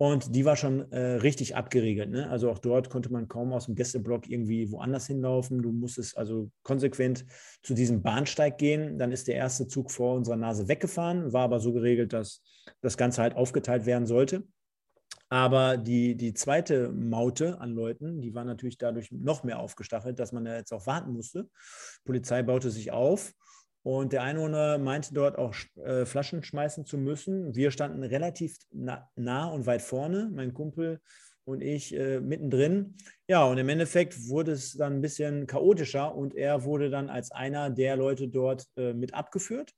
Und 0.00 0.36
die 0.36 0.44
war 0.44 0.54
schon 0.54 0.90
äh, 0.92 1.16
richtig 1.16 1.56
abgeriegelt. 1.56 2.08
Ne? 2.08 2.30
Also 2.30 2.50
auch 2.50 2.60
dort 2.60 2.88
konnte 2.88 3.12
man 3.12 3.26
kaum 3.26 3.52
aus 3.52 3.66
dem 3.66 3.74
Gästeblock 3.74 4.28
irgendwie 4.28 4.70
woanders 4.70 5.08
hinlaufen. 5.08 5.60
Du 5.60 5.72
musstest 5.72 6.16
also 6.16 6.52
konsequent 6.62 7.26
zu 7.64 7.74
diesem 7.74 8.00
Bahnsteig 8.00 8.58
gehen. 8.58 8.96
Dann 8.96 9.10
ist 9.10 9.26
der 9.26 9.34
erste 9.34 9.66
Zug 9.66 9.90
vor 9.90 10.14
unserer 10.14 10.36
Nase 10.36 10.68
weggefahren, 10.68 11.32
war 11.32 11.42
aber 11.42 11.58
so 11.58 11.72
geregelt, 11.72 12.12
dass 12.12 12.42
das 12.80 12.96
Ganze 12.96 13.22
halt 13.22 13.34
aufgeteilt 13.34 13.86
werden 13.86 14.06
sollte. 14.06 14.44
Aber 15.30 15.76
die, 15.76 16.14
die 16.14 16.32
zweite 16.32 16.90
Maute 16.90 17.60
an 17.60 17.72
Leuten, 17.72 18.20
die 18.20 18.34
war 18.34 18.44
natürlich 18.44 18.78
dadurch 18.78 19.10
noch 19.10 19.42
mehr 19.42 19.58
aufgestachelt, 19.58 20.20
dass 20.20 20.30
man 20.30 20.46
ja 20.46 20.54
jetzt 20.54 20.72
auch 20.72 20.86
warten 20.86 21.12
musste. 21.12 21.42
Die 21.42 22.06
Polizei 22.06 22.44
baute 22.44 22.70
sich 22.70 22.92
auf 22.92 23.34
und 23.88 24.12
der 24.12 24.22
Einwohner 24.22 24.76
meinte 24.76 25.14
dort 25.14 25.38
auch 25.38 25.54
äh, 25.76 26.04
Flaschen 26.04 26.42
schmeißen 26.42 26.84
zu 26.84 26.98
müssen. 26.98 27.54
Wir 27.54 27.70
standen 27.70 28.02
relativ 28.02 28.54
na, 28.70 29.08
nah 29.16 29.48
und 29.48 29.64
weit 29.64 29.80
vorne, 29.80 30.30
mein 30.30 30.52
Kumpel 30.52 31.00
und 31.46 31.62
ich 31.62 31.96
äh, 31.96 32.20
mittendrin. 32.20 32.96
Ja, 33.28 33.46
und 33.46 33.56
im 33.56 33.70
Endeffekt 33.70 34.28
wurde 34.28 34.52
es 34.52 34.74
dann 34.74 34.96
ein 34.96 35.00
bisschen 35.00 35.46
chaotischer 35.46 36.14
und 36.14 36.34
er 36.34 36.64
wurde 36.64 36.90
dann 36.90 37.08
als 37.08 37.30
einer 37.32 37.70
der 37.70 37.96
Leute 37.96 38.28
dort 38.28 38.66
äh, 38.76 38.92
mit 38.92 39.14
abgeführt. 39.14 39.72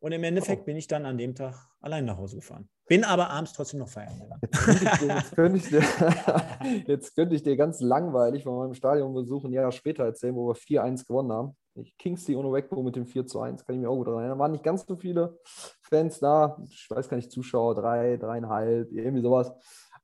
Und 0.00 0.12
im 0.12 0.22
Endeffekt 0.22 0.62
oh. 0.62 0.64
bin 0.66 0.76
ich 0.76 0.86
dann 0.86 1.06
an 1.06 1.16
dem 1.16 1.34
Tag 1.34 1.54
allein 1.80 2.04
nach 2.04 2.18
Hause 2.18 2.36
gefahren. 2.36 2.68
Bin 2.86 3.04
aber 3.04 3.30
abends 3.30 3.54
trotzdem 3.54 3.80
noch 3.80 3.88
feiern 3.88 4.20
Jetzt 4.42 5.34
könnte 5.34 5.56
ich 5.56 5.68
dir, 5.70 5.82
jetzt 6.86 7.14
könnte 7.14 7.34
ich 7.34 7.42
dir 7.42 7.56
ganz 7.56 7.80
langweilig 7.80 8.42
von 8.42 8.58
meinem 8.58 8.74
Stadionbesuch 8.74 9.46
ein 9.46 9.54
Jahr 9.54 9.72
später 9.72 10.04
erzählen, 10.04 10.34
wo 10.34 10.46
wir 10.46 10.56
4-1 10.56 11.06
gewonnen 11.06 11.32
haben. 11.32 11.56
Kingsley 11.98 12.36
ohne 12.36 12.52
Wegbo 12.52 12.82
mit 12.82 12.96
dem 12.96 13.06
4 13.06 13.26
zu 13.26 13.40
1, 13.40 13.64
kann 13.64 13.74
ich 13.74 13.80
mir 13.80 13.90
auch 13.90 13.96
gut 13.96 14.08
erinnern. 14.08 14.30
Da 14.30 14.38
waren 14.38 14.52
nicht 14.52 14.64
ganz 14.64 14.86
so 14.86 14.96
viele 14.96 15.38
Fans 15.82 16.18
da, 16.18 16.58
ich 16.64 16.88
weiß 16.90 17.08
gar 17.08 17.16
nicht, 17.16 17.30
Zuschauer, 17.30 17.74
drei, 17.74 18.16
dreieinhalb, 18.16 18.92
irgendwie 18.92 19.22
sowas. 19.22 19.52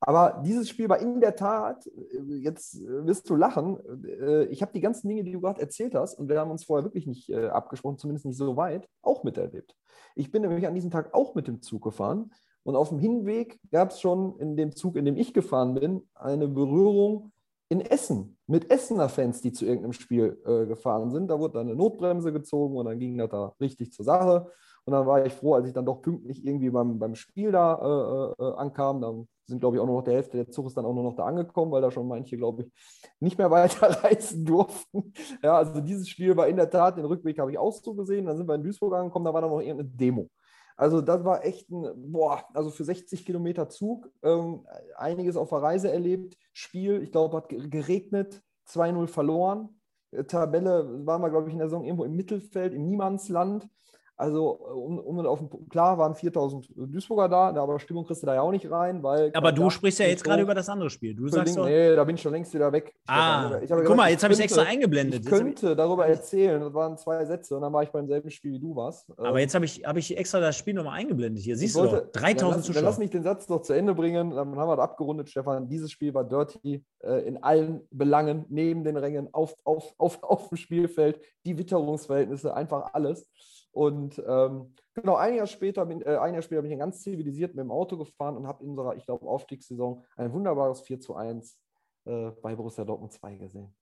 Aber 0.05 0.41
dieses 0.43 0.67
Spiel 0.67 0.89
war 0.89 0.99
in 0.99 1.21
der 1.21 1.35
Tat, 1.35 1.89
jetzt 2.27 2.81
wirst 2.81 3.29
du 3.29 3.35
lachen, 3.35 3.79
äh, 4.05 4.45
ich 4.45 4.61
habe 4.61 4.73
die 4.73 4.81
ganzen 4.81 5.07
Dinge, 5.07 5.23
die 5.23 5.31
du 5.31 5.39
gerade 5.39 5.61
erzählt 5.61 5.95
hast, 5.95 6.19
und 6.19 6.27
wir 6.27 6.39
haben 6.39 6.51
uns 6.51 6.65
vorher 6.65 6.83
wirklich 6.83 7.07
nicht 7.07 7.29
äh, 7.29 7.47
abgesprochen, 7.47 7.97
zumindest 7.97 8.25
nicht 8.25 8.37
so 8.37 8.57
weit, 8.57 8.89
auch 9.01 9.23
miterlebt. 9.23 9.75
Ich 10.15 10.31
bin 10.31 10.41
nämlich 10.41 10.67
an 10.67 10.75
diesem 10.75 10.91
Tag 10.91 11.13
auch 11.13 11.35
mit 11.35 11.47
dem 11.47 11.61
Zug 11.61 11.83
gefahren 11.83 12.31
und 12.63 12.75
auf 12.75 12.89
dem 12.89 12.99
Hinweg 12.99 13.59
gab 13.71 13.91
es 13.91 13.99
schon 13.99 14.37
in 14.39 14.55
dem 14.55 14.75
Zug, 14.75 14.95
in 14.95 15.05
dem 15.05 15.17
ich 15.17 15.33
gefahren 15.33 15.73
bin, 15.73 16.09
eine 16.15 16.47
Berührung 16.47 17.32
in 17.73 17.81
Essen 17.81 18.37
mit 18.45 18.69
Essener 18.69 19.09
Fans, 19.09 19.41
die 19.41 19.51
zu 19.51 19.65
irgendeinem 19.65 19.93
Spiel 19.93 20.39
äh, 20.45 20.67
gefahren 20.67 21.09
sind. 21.09 21.27
Da 21.27 21.39
wurde 21.39 21.55
dann 21.55 21.67
eine 21.67 21.75
Notbremse 21.75 22.31
gezogen 22.31 22.77
und 22.77 22.85
dann 22.85 22.99
ging 22.99 23.17
das 23.17 23.29
da 23.29 23.55
richtig 23.59 23.91
zur 23.91 24.05
Sache. 24.05 24.47
Und 24.85 24.93
dann 24.93 25.07
war 25.07 25.25
ich 25.25 25.33
froh, 25.33 25.55
als 25.55 25.67
ich 25.67 25.73
dann 25.73 25.85
doch 25.85 26.01
pünktlich 26.01 26.45
irgendwie 26.45 26.69
beim, 26.69 26.99
beim 26.99 27.15
Spiel 27.15 27.51
da 27.51 28.33
äh, 28.37 28.43
äh, 28.43 28.53
ankam. 28.57 29.01
Dann 29.01 29.27
sind, 29.47 29.59
glaube 29.59 29.75
ich, 29.75 29.81
auch 29.81 29.87
nur 29.87 29.97
noch 29.97 30.03
der 30.03 30.15
Hälfte 30.15 30.37
der 30.37 30.49
Zug 30.49 30.67
ist 30.67 30.77
dann 30.77 30.85
auch 30.85 30.93
nur 30.93 31.03
noch 31.03 31.15
da 31.15 31.25
angekommen, 31.25 31.71
weil 31.71 31.81
da 31.81 31.89
schon 31.89 32.07
manche, 32.07 32.37
glaube 32.37 32.63
ich, 32.63 32.71
nicht 33.19 33.37
mehr 33.39 33.49
weiterreisen 33.51 34.45
durften. 34.45 35.13
Ja, 35.41 35.57
also 35.57 35.81
dieses 35.81 36.07
Spiel 36.07 36.37
war 36.37 36.47
in 36.47 36.57
der 36.57 36.69
Tat, 36.69 36.97
den 36.97 37.05
Rückweg 37.05 37.39
habe 37.39 37.51
ich 37.51 37.57
auch 37.57 37.73
so 37.73 37.95
gesehen. 37.95 38.27
Dann 38.27 38.37
sind 38.37 38.47
wir 38.47 38.55
in 38.55 38.63
Duisburg 38.63 38.93
angekommen, 38.93 39.25
da 39.25 39.33
war 39.33 39.41
dann 39.41 39.49
noch 39.49 39.61
irgendeine 39.61 39.89
Demo. 39.89 40.29
Also 40.75 41.01
das 41.01 41.23
war 41.23 41.45
echt 41.45 41.69
ein, 41.69 42.11
boah, 42.11 42.43
also 42.53 42.69
für 42.69 42.83
60 42.83 43.25
Kilometer 43.25 43.69
Zug, 43.69 44.11
ähm, 44.23 44.65
einiges 44.95 45.37
auf 45.37 45.49
der 45.49 45.59
Reise 45.61 45.91
erlebt. 45.91 46.37
Spiel, 46.51 47.01
ich 47.03 47.11
glaube, 47.11 47.37
hat 47.37 47.49
geregnet, 47.49 48.41
2-0 48.65 49.07
verloren. 49.07 49.69
Äh, 50.11 50.23
Tabelle 50.23 51.05
waren 51.05 51.21
wir, 51.21 51.29
glaube 51.29 51.47
ich, 51.47 51.53
in 51.53 51.59
der 51.59 51.67
Saison 51.67 51.83
irgendwo 51.83 52.05
im 52.05 52.15
Mittelfeld, 52.15 52.73
im 52.73 52.85
Niemandsland. 52.85 53.67
Also, 54.15 54.51
um, 54.51 54.99
um 54.99 55.25
auf 55.25 55.39
den, 55.39 55.69
klar 55.69 55.97
waren 55.97 56.13
4000 56.13 56.69
Duisburger 56.75 57.27
da, 57.27 57.61
aber 57.61 57.79
Stimmung 57.79 58.05
kriegst 58.05 58.21
du 58.21 58.27
da 58.27 58.35
ja 58.35 58.41
auch 58.41 58.51
nicht 58.51 58.69
rein, 58.69 59.01
weil. 59.01 59.31
Aber 59.33 59.51
du 59.51 59.71
sprichst 59.71 59.99
ja 59.99 60.05
jetzt 60.05 60.23
gerade 60.23 60.43
über 60.43 60.53
das 60.53 60.69
andere 60.69 60.91
Spiel. 60.91 61.15
Du 61.15 61.27
sagst 61.27 61.57
doch. 61.57 61.65
Nee, 61.65 61.95
da 61.95 62.03
bin 62.03 62.15
ich 62.15 62.21
schon 62.21 62.31
längst 62.31 62.53
wieder 62.53 62.71
weg. 62.71 62.93
Ah, 63.07 63.49
guck 63.49 63.61
gesagt, 63.61 63.95
mal, 63.95 64.11
jetzt 64.11 64.23
habe 64.23 64.33
ich 64.33 64.39
es 64.39 64.45
extra 64.45 64.63
eingeblendet. 64.63 65.23
Ich 65.23 65.29
könnte 65.29 65.75
darüber 65.75 66.05
erzählen, 66.05 66.61
das 66.61 66.73
waren 66.75 66.95
zwei 66.97 67.25
Sätze 67.25 67.55
und 67.55 67.63
dann 67.63 67.73
war 67.73 67.81
ich 67.81 67.89
beim 67.89 68.07
selben 68.07 68.29
Spiel 68.29 68.53
wie 68.53 68.59
du 68.59 68.75
warst. 68.75 69.09
Aber 69.17 69.31
ähm, 69.31 69.37
jetzt 69.37 69.55
habe 69.55 69.65
ich, 69.65 69.83
hab 69.83 69.97
ich 69.97 70.15
extra 70.15 70.39
das 70.39 70.55
Spiel 70.57 70.75
nochmal 70.75 70.99
eingeblendet. 70.99 71.43
Hier 71.43 71.57
siehst 71.57 71.75
wollte, 71.75 71.95
du 71.95 72.01
doch, 72.03 72.11
3000 72.11 72.65
Zuschauer. 72.65 72.81
Dann 72.81 72.85
lass 72.85 72.99
mich 72.99 73.09
den 73.09 73.23
Satz 73.23 73.49
noch 73.49 73.63
zu 73.63 73.73
Ende 73.73 73.95
bringen, 73.95 74.29
dann 74.29 74.55
haben 74.55 74.69
wir 74.69 74.75
das 74.75 74.83
abgerundet, 74.83 75.29
Stefan. 75.29 75.67
Dieses 75.67 75.91
Spiel 75.91 76.13
war 76.13 76.23
dirty 76.23 76.85
äh, 76.99 77.27
in 77.27 77.41
allen 77.43 77.81
Belangen, 77.89 78.45
neben 78.49 78.83
den 78.83 78.95
Rängen, 78.95 79.33
auf, 79.33 79.55
auf, 79.63 79.93
auf, 79.97 80.21
auf 80.21 80.49
dem 80.49 80.57
Spielfeld, 80.57 81.19
die 81.45 81.57
Witterungsverhältnisse, 81.57 82.53
einfach 82.53 82.93
alles. 82.93 83.27
Und 83.73 84.21
ähm, 84.27 84.75
genau, 84.93 85.15
ein 85.15 85.33
Jahr, 85.33 85.47
später 85.47 85.85
bin, 85.87 86.01
äh, 86.03 86.15
ein 86.17 86.33
Jahr 86.33 86.43
später 86.43 86.61
bin 86.61 86.71
ich 86.71 86.77
ganz 86.77 87.01
zivilisiert 87.01 87.55
mit 87.55 87.63
dem 87.63 87.71
Auto 87.71 87.97
gefahren 87.97 88.37
und 88.37 88.47
habe 88.47 88.63
in 88.63 88.69
unserer, 88.69 88.95
ich 88.95 89.05
glaube, 89.05 89.27
Aufstiegssaison 89.27 90.05
ein 90.15 90.31
wunderbares 90.31 90.81
4 90.81 90.99
zu 90.99 91.15
1 91.15 91.59
äh, 92.05 92.29
bei 92.43 92.55
Borussia 92.55 92.85
Dortmund 92.85 93.11
2 93.11 93.35
gesehen. 93.37 93.75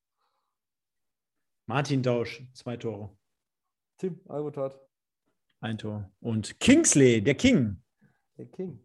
Martin 1.68 2.02
Dausch, 2.02 2.44
zwei 2.54 2.78
Tore. 2.78 3.10
Tim 3.98 4.20
Albutat. 4.28 4.80
Ein 5.60 5.78
Tor. 5.78 6.10
Und 6.22 6.60
Kingsley, 6.60 7.22
der 7.22 7.36
King. 7.36 7.84
Der 8.38 8.46
King. 8.48 8.80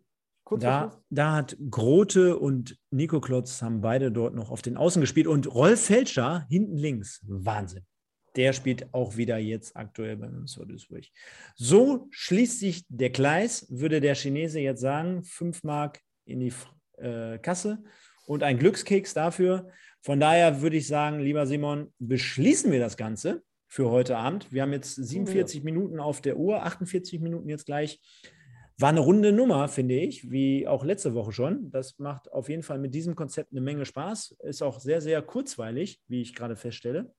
da, 0.59 1.01
da 1.09 1.33
hat 1.37 1.57
Grote 1.71 2.37
und 2.37 2.79
Nico 2.91 3.21
Klotz 3.21 3.63
haben 3.63 3.81
beide 3.81 4.13
dort 4.13 4.35
noch 4.35 4.51
auf 4.51 4.61
den 4.61 4.77
Außen 4.77 5.01
gespielt 5.01 5.27
und 5.27 5.53
Rolf 5.55 5.87
Felscher 5.87 6.47
hinten 6.49 6.77
links. 6.77 7.25
Wahnsinn 7.27 7.87
der 8.37 8.53
spielt 8.53 8.93
auch 8.93 9.16
wieder 9.16 9.39
jetzt 9.39 9.76
aktuell 9.76 10.16
beim 10.16 10.34
MSV 10.34 10.66
Duisburg. 10.66 11.05
So 11.55 12.09
schließt 12.11 12.61
sich 12.61 12.84
der 12.89 13.11
Gleis, 13.11 13.66
würde 13.70 14.01
der 14.01 14.14
Chinese 14.14 14.61
jetzt 14.61 14.80
sagen, 14.80 15.22
5 15.22 15.64
Mark 15.64 16.01
in 16.24 16.41
die 16.41 16.53
äh, 16.99 17.39
Kasse 17.39 17.82
und 18.26 18.43
ein 18.43 18.59
Glückskeks 18.59 19.14
dafür. 19.14 19.70
Von 20.03 20.20
daher 20.20 20.61
würde 20.61 20.76
ich 20.76 20.87
sagen, 20.87 21.20
lieber 21.20 21.47
Simon, 21.47 21.93
beschließen 21.99 22.70
wir 22.70 22.78
das 22.78 22.97
Ganze 22.97 23.43
für 23.66 23.91
heute 23.91 24.16
Abend. 24.16 24.53
Wir 24.53 24.62
haben 24.62 24.72
jetzt 24.72 24.95
47 24.95 25.59
ja. 25.61 25.64
Minuten 25.64 25.99
auf 25.99 26.20
der 26.20 26.37
Uhr, 26.37 26.62
48 26.62 27.20
Minuten 27.20 27.49
jetzt 27.49 27.66
gleich. 27.66 28.01
War 28.78 28.91
eine 28.91 29.01
runde 29.01 29.32
Nummer, 29.32 29.68
finde 29.68 29.95
ich, 29.95 30.30
wie 30.30 30.68
auch 30.68 30.84
letzte 30.84 31.14
Woche 31.14 31.32
schon. 31.32 31.70
Das 31.70 31.99
macht 31.99 32.30
auf 32.30 32.51
jeden 32.51 32.62
Fall 32.62 32.78
mit 32.78 32.95
diesem 32.95 33.14
Konzept 33.14 33.53
eine 33.53 33.62
Menge 33.62 33.87
Spaß. 33.87 34.37
Ist 34.41 34.62
auch 34.62 34.80
sehr, 34.80 35.01
sehr 35.01 35.22
kurzweilig, 35.22 36.03
wie 36.09 36.20
ich 36.20 36.34
gerade 36.34 36.57
feststelle 36.57 37.11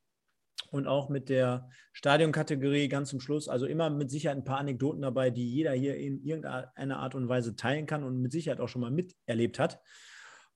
und 0.72 0.88
auch 0.88 1.10
mit 1.10 1.30
der 1.30 1.70
Stadionkategorie 1.94 2.88
ganz 2.88 3.10
zum 3.10 3.20
Schluss. 3.20 3.48
Also 3.48 3.66
immer 3.66 3.90
mit 3.90 4.10
Sicherheit 4.12 4.38
ein 4.38 4.44
paar 4.44 4.60
Anekdoten 4.60 5.02
dabei, 5.02 5.30
die 5.30 5.52
jeder 5.52 5.72
hier 5.72 5.96
in 5.98 6.24
irgendeiner 6.24 7.00
Art 7.00 7.16
und 7.16 7.30
Weise 7.30 7.56
teilen 7.56 7.86
kann 7.86 8.04
und 8.04 8.22
mit 8.22 8.32
Sicherheit 8.32 8.60
auch 8.60 8.68
schon 8.68 8.82
mal 8.82 8.92
miterlebt 8.92 9.60
hat. 9.60 9.80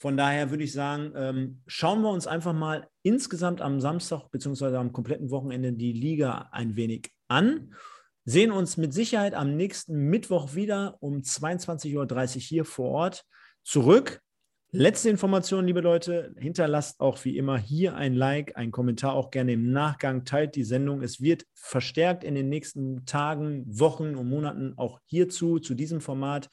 Von 0.02 0.18
daher 0.18 0.50
würde 0.50 0.64
ich 0.64 0.74
sagen, 0.74 1.14
ähm, 1.16 1.62
schauen 1.68 2.02
wir 2.02 2.10
uns 2.10 2.26
einfach 2.26 2.54
mal 2.54 2.88
insgesamt 3.04 3.62
am 3.62 3.80
Samstag 3.80 4.30
bzw. 4.32 4.76
am 4.78 4.94
kompletten 4.94 5.30
Wochenende 5.30 5.74
die 5.74 5.94
Liga 5.94 6.50
ein 6.52 6.76
wenig 6.76 7.12
an. 7.28 7.76
Sehen 8.26 8.52
uns 8.52 8.78
mit 8.78 8.94
Sicherheit 8.94 9.36
am 9.36 9.56
nächsten 9.56 10.10
Mittwoch 10.10 10.56
wieder 10.56 10.98
um 11.02 11.20
22.30 11.20 12.36
Uhr 12.36 12.42
hier 12.42 12.66
vor 12.66 12.90
Ort 12.90 13.26
zurück. 13.64 14.22
Letzte 14.74 15.10
Information, 15.10 15.68
liebe 15.68 15.82
Leute, 15.82 16.34
hinterlasst 16.40 17.02
auch 17.02 17.26
wie 17.26 17.38
immer 17.38 17.58
hier 17.58 17.96
ein 17.96 18.14
Like, 18.14 18.56
ein 18.56 18.72
Kommentar, 18.72 19.16
auch 19.16 19.30
gerne 19.30 19.52
im 19.52 19.74
Nachgang, 19.74 20.24
teilt 20.24 20.56
die 20.56 20.64
Sendung. 20.64 21.02
Es 21.02 21.20
wird 21.20 21.46
verstärkt 21.54 22.24
in 22.24 22.36
den 22.36 22.48
nächsten 22.48 23.06
Tagen, 23.06 23.66
Wochen 23.68 24.16
und 24.16 24.30
Monaten 24.30 24.74
auch 24.78 25.02
hierzu, 25.08 25.60
zu 25.60 25.74
diesem 25.74 26.00
Format, 26.00 26.50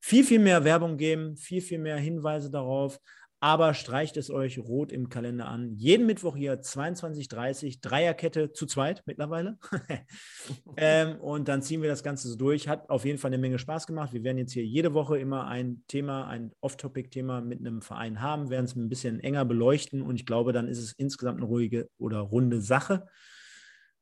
viel, 0.00 0.24
viel 0.24 0.40
mehr 0.40 0.64
Werbung 0.64 0.96
geben, 0.96 1.36
viel, 1.36 1.60
viel 1.60 1.78
mehr 1.78 1.98
Hinweise 1.98 2.50
darauf 2.50 2.98
aber 3.42 3.74
streicht 3.74 4.16
es 4.16 4.30
euch 4.30 4.60
rot 4.60 4.92
im 4.92 5.08
Kalender 5.08 5.48
an. 5.48 5.74
Jeden 5.74 6.06
Mittwoch 6.06 6.36
hier 6.36 6.62
22.30 6.62 7.80
Dreierkette 7.82 8.52
zu 8.52 8.66
zweit 8.66 9.02
mittlerweile. 9.04 9.58
ähm, 10.76 11.16
und 11.16 11.48
dann 11.48 11.60
ziehen 11.60 11.82
wir 11.82 11.88
das 11.88 12.04
Ganze 12.04 12.28
so 12.28 12.36
durch. 12.36 12.68
Hat 12.68 12.88
auf 12.88 13.04
jeden 13.04 13.18
Fall 13.18 13.30
eine 13.30 13.38
Menge 13.38 13.58
Spaß 13.58 13.88
gemacht. 13.88 14.12
Wir 14.12 14.22
werden 14.22 14.38
jetzt 14.38 14.52
hier 14.52 14.64
jede 14.64 14.94
Woche 14.94 15.18
immer 15.18 15.48
ein 15.48 15.82
Thema, 15.88 16.28
ein 16.28 16.52
Off-Topic-Thema 16.60 17.40
mit 17.40 17.58
einem 17.58 17.82
Verein 17.82 18.20
haben, 18.20 18.48
werden 18.48 18.66
es 18.66 18.76
ein 18.76 18.88
bisschen 18.88 19.18
enger 19.18 19.44
beleuchten 19.44 20.02
und 20.02 20.14
ich 20.14 20.24
glaube, 20.24 20.52
dann 20.52 20.68
ist 20.68 20.78
es 20.78 20.92
insgesamt 20.92 21.38
eine 21.38 21.46
ruhige 21.46 21.90
oder 21.98 22.20
runde 22.20 22.60
Sache. 22.60 23.08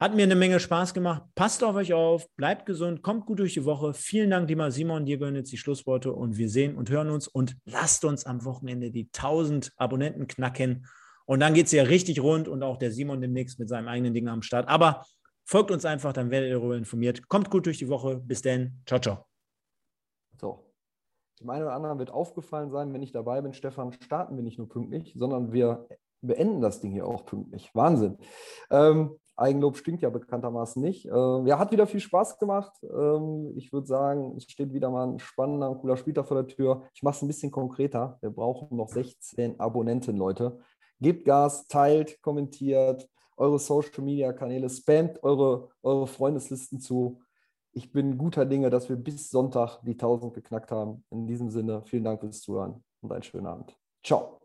Hat 0.00 0.14
mir 0.14 0.22
eine 0.22 0.34
Menge 0.34 0.58
Spaß 0.58 0.94
gemacht. 0.94 1.22
Passt 1.34 1.62
auf 1.62 1.76
euch 1.76 1.92
auf, 1.92 2.26
bleibt 2.34 2.64
gesund, 2.64 3.02
kommt 3.02 3.26
gut 3.26 3.38
durch 3.38 3.52
die 3.52 3.66
Woche. 3.66 3.92
Vielen 3.92 4.30
Dank, 4.30 4.48
lieber 4.48 4.70
Simon. 4.70 5.04
Dir 5.04 5.18
gehören 5.18 5.36
jetzt 5.36 5.52
die 5.52 5.58
Schlussworte 5.58 6.14
und 6.14 6.38
wir 6.38 6.48
sehen 6.48 6.74
und 6.74 6.88
hören 6.88 7.10
uns 7.10 7.28
und 7.28 7.58
lasst 7.66 8.06
uns 8.06 8.24
am 8.24 8.46
Wochenende 8.46 8.90
die 8.90 9.10
1000 9.14 9.74
Abonnenten 9.76 10.26
knacken. 10.26 10.86
Und 11.26 11.40
dann 11.40 11.52
geht 11.52 11.66
es 11.66 11.72
ja 11.72 11.82
richtig 11.82 12.22
rund 12.22 12.48
und 12.48 12.62
auch 12.62 12.78
der 12.78 12.92
Simon 12.92 13.20
demnächst 13.20 13.58
mit 13.58 13.68
seinem 13.68 13.88
eigenen 13.88 14.14
Ding 14.14 14.26
am 14.28 14.40
Start. 14.40 14.68
Aber 14.68 15.04
folgt 15.44 15.70
uns 15.70 15.84
einfach, 15.84 16.14
dann 16.14 16.30
werdet 16.30 16.48
ihr 16.48 16.54
darüber 16.54 16.78
informiert. 16.78 17.28
Kommt 17.28 17.50
gut 17.50 17.66
durch 17.66 17.76
die 17.76 17.90
Woche. 17.90 18.16
Bis 18.16 18.40
dann. 18.40 18.80
Ciao, 18.86 19.00
ciao. 19.00 19.26
So. 20.40 20.72
dem 21.40 21.50
einen 21.50 21.64
oder 21.64 21.74
anderen 21.74 21.98
wird 21.98 22.10
aufgefallen 22.10 22.70
sein, 22.70 22.94
wenn 22.94 23.02
ich 23.02 23.12
dabei 23.12 23.42
bin, 23.42 23.52
Stefan, 23.52 23.92
starten 23.92 24.34
wir 24.36 24.42
nicht 24.42 24.56
nur 24.56 24.70
pünktlich, 24.70 25.12
sondern 25.14 25.52
wir 25.52 25.86
beenden 26.22 26.62
das 26.62 26.80
Ding 26.80 26.90
hier 26.90 27.06
auch 27.06 27.26
pünktlich. 27.26 27.70
Wahnsinn. 27.74 28.16
Ähm, 28.70 29.19
Eigenlob 29.40 29.76
stinkt 29.76 30.02
ja 30.02 30.10
bekanntermaßen 30.10 30.82
nicht. 30.82 31.06
Ähm, 31.06 31.46
ja, 31.46 31.58
hat 31.58 31.72
wieder 31.72 31.86
viel 31.86 32.00
Spaß 32.00 32.38
gemacht. 32.38 32.72
Ähm, 32.82 33.52
ich 33.56 33.72
würde 33.72 33.86
sagen, 33.86 34.34
es 34.36 34.44
steht 34.44 34.72
wieder 34.72 34.90
mal 34.90 35.08
ein 35.08 35.18
spannender, 35.18 35.74
cooler 35.74 35.96
Spieltag 35.96 36.28
vor 36.28 36.42
der 36.42 36.46
Tür. 36.46 36.82
Ich 36.94 37.02
mache 37.02 37.16
es 37.16 37.22
ein 37.22 37.28
bisschen 37.28 37.50
konkreter. 37.50 38.18
Wir 38.20 38.30
brauchen 38.30 38.76
noch 38.76 38.88
16 38.88 39.58
Abonnenten, 39.58 40.16
Leute. 40.16 40.58
Gebt 41.00 41.24
Gas, 41.24 41.66
teilt, 41.66 42.20
kommentiert, 42.20 43.08
eure 43.36 43.58
Social 43.58 44.04
Media 44.04 44.32
Kanäle, 44.34 44.68
spamt 44.68 45.22
eure, 45.22 45.70
eure 45.82 46.06
Freundeslisten 46.06 46.78
zu. 46.78 47.20
Ich 47.72 47.92
bin 47.92 48.18
guter 48.18 48.44
Dinge, 48.44 48.68
dass 48.68 48.88
wir 48.88 48.96
bis 48.96 49.30
Sonntag 49.30 49.80
die 49.82 49.92
1000 49.92 50.34
geknackt 50.34 50.70
haben. 50.70 51.04
In 51.10 51.26
diesem 51.26 51.48
Sinne, 51.48 51.82
vielen 51.86 52.04
Dank 52.04 52.20
fürs 52.20 52.42
Zuhören 52.42 52.84
und 53.00 53.12
einen 53.12 53.22
schönen 53.22 53.46
Abend. 53.46 53.74
Ciao. 54.04 54.39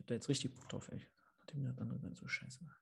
Ich 0.00 0.02
habe 0.02 0.08
da 0.08 0.14
jetzt 0.14 0.30
richtig 0.30 0.54
Bock 0.54 0.66
drauf, 0.70 0.88
ey. 0.90 1.06
Nachdem 1.40 1.62
das 1.62 1.78
andere 1.78 2.14
so 2.14 2.26
scheiße 2.26 2.64
war. 2.64 2.74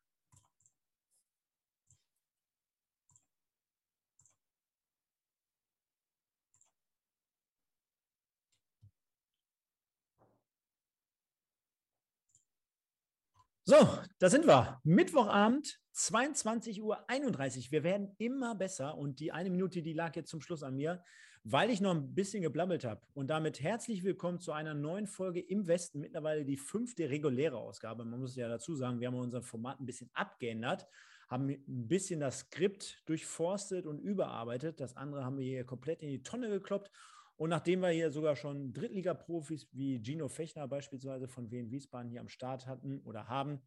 So, 13.65 13.77
da 14.21 14.31
sind 14.31 14.47
wir. 14.47 14.81
Mittwochabend, 14.85 15.81
22.31 15.97 16.81
Uhr. 16.81 17.73
Wir 17.73 17.83
werden 17.83 18.15
immer 18.19 18.55
besser 18.55 18.97
und 18.97 19.19
die 19.19 19.33
eine 19.33 19.51
Minute, 19.51 19.83
die 19.83 19.93
lag 19.93 20.15
jetzt 20.15 20.31
zum 20.31 20.41
Schluss 20.41 20.63
an 20.63 20.77
mir, 20.77 21.03
weil 21.51 21.71
ich 21.71 21.81
noch 21.81 21.95
ein 21.95 22.15
bisschen 22.15 22.43
geblabbelt 22.43 22.85
habe. 22.85 23.01
Und 23.15 23.29
damit 23.29 23.63
herzlich 23.63 24.05
willkommen 24.05 24.39
zu 24.39 24.53
einer 24.53 24.75
neuen 24.75 25.07
Folge 25.07 25.41
im 25.41 25.67
Westen, 25.67 25.99
mittlerweile 25.99 26.45
die 26.45 26.59
fünfte 26.59 27.09
reguläre 27.09 27.57
Ausgabe. 27.57 28.05
Man 28.05 28.21
muss 28.21 28.37
ja 28.37 28.49
dazu 28.49 28.75
sagen, 28.75 29.01
wir 29.01 29.07
haben 29.07 29.15
unser 29.15 29.41
Format 29.41 29.81
ein 29.81 29.87
bisschen 29.87 30.11
abgeändert, 30.13 30.87
haben 31.27 31.49
ein 31.49 31.89
bisschen 31.89 32.21
das 32.21 32.41
Skript 32.41 33.03
durchforstet 33.07 33.87
und 33.87 33.99
überarbeitet. 33.99 34.79
Das 34.79 34.95
andere 34.95 35.25
haben 35.25 35.39
wir 35.39 35.45
hier 35.45 35.65
komplett 35.65 36.03
in 36.03 36.11
die 36.11 36.23
Tonne 36.23 36.51
gekloppt. 36.51 36.91
Und 37.37 37.49
nachdem 37.49 37.81
wir 37.81 37.89
hier 37.89 38.11
sogar 38.11 38.37
schon 38.37 38.75
Drittliga-Profis 38.75 39.69
wie 39.73 40.03
Gino 40.03 40.29
Fechner 40.29 40.69
beispielsweise 40.69 41.29
von 41.29 41.51
Wien 41.51 41.71
Wiesbaden 41.71 42.11
hier 42.11 42.21
am 42.21 42.29
Start 42.29 42.67
hatten 42.67 43.01
oder 43.05 43.27
haben, 43.27 43.63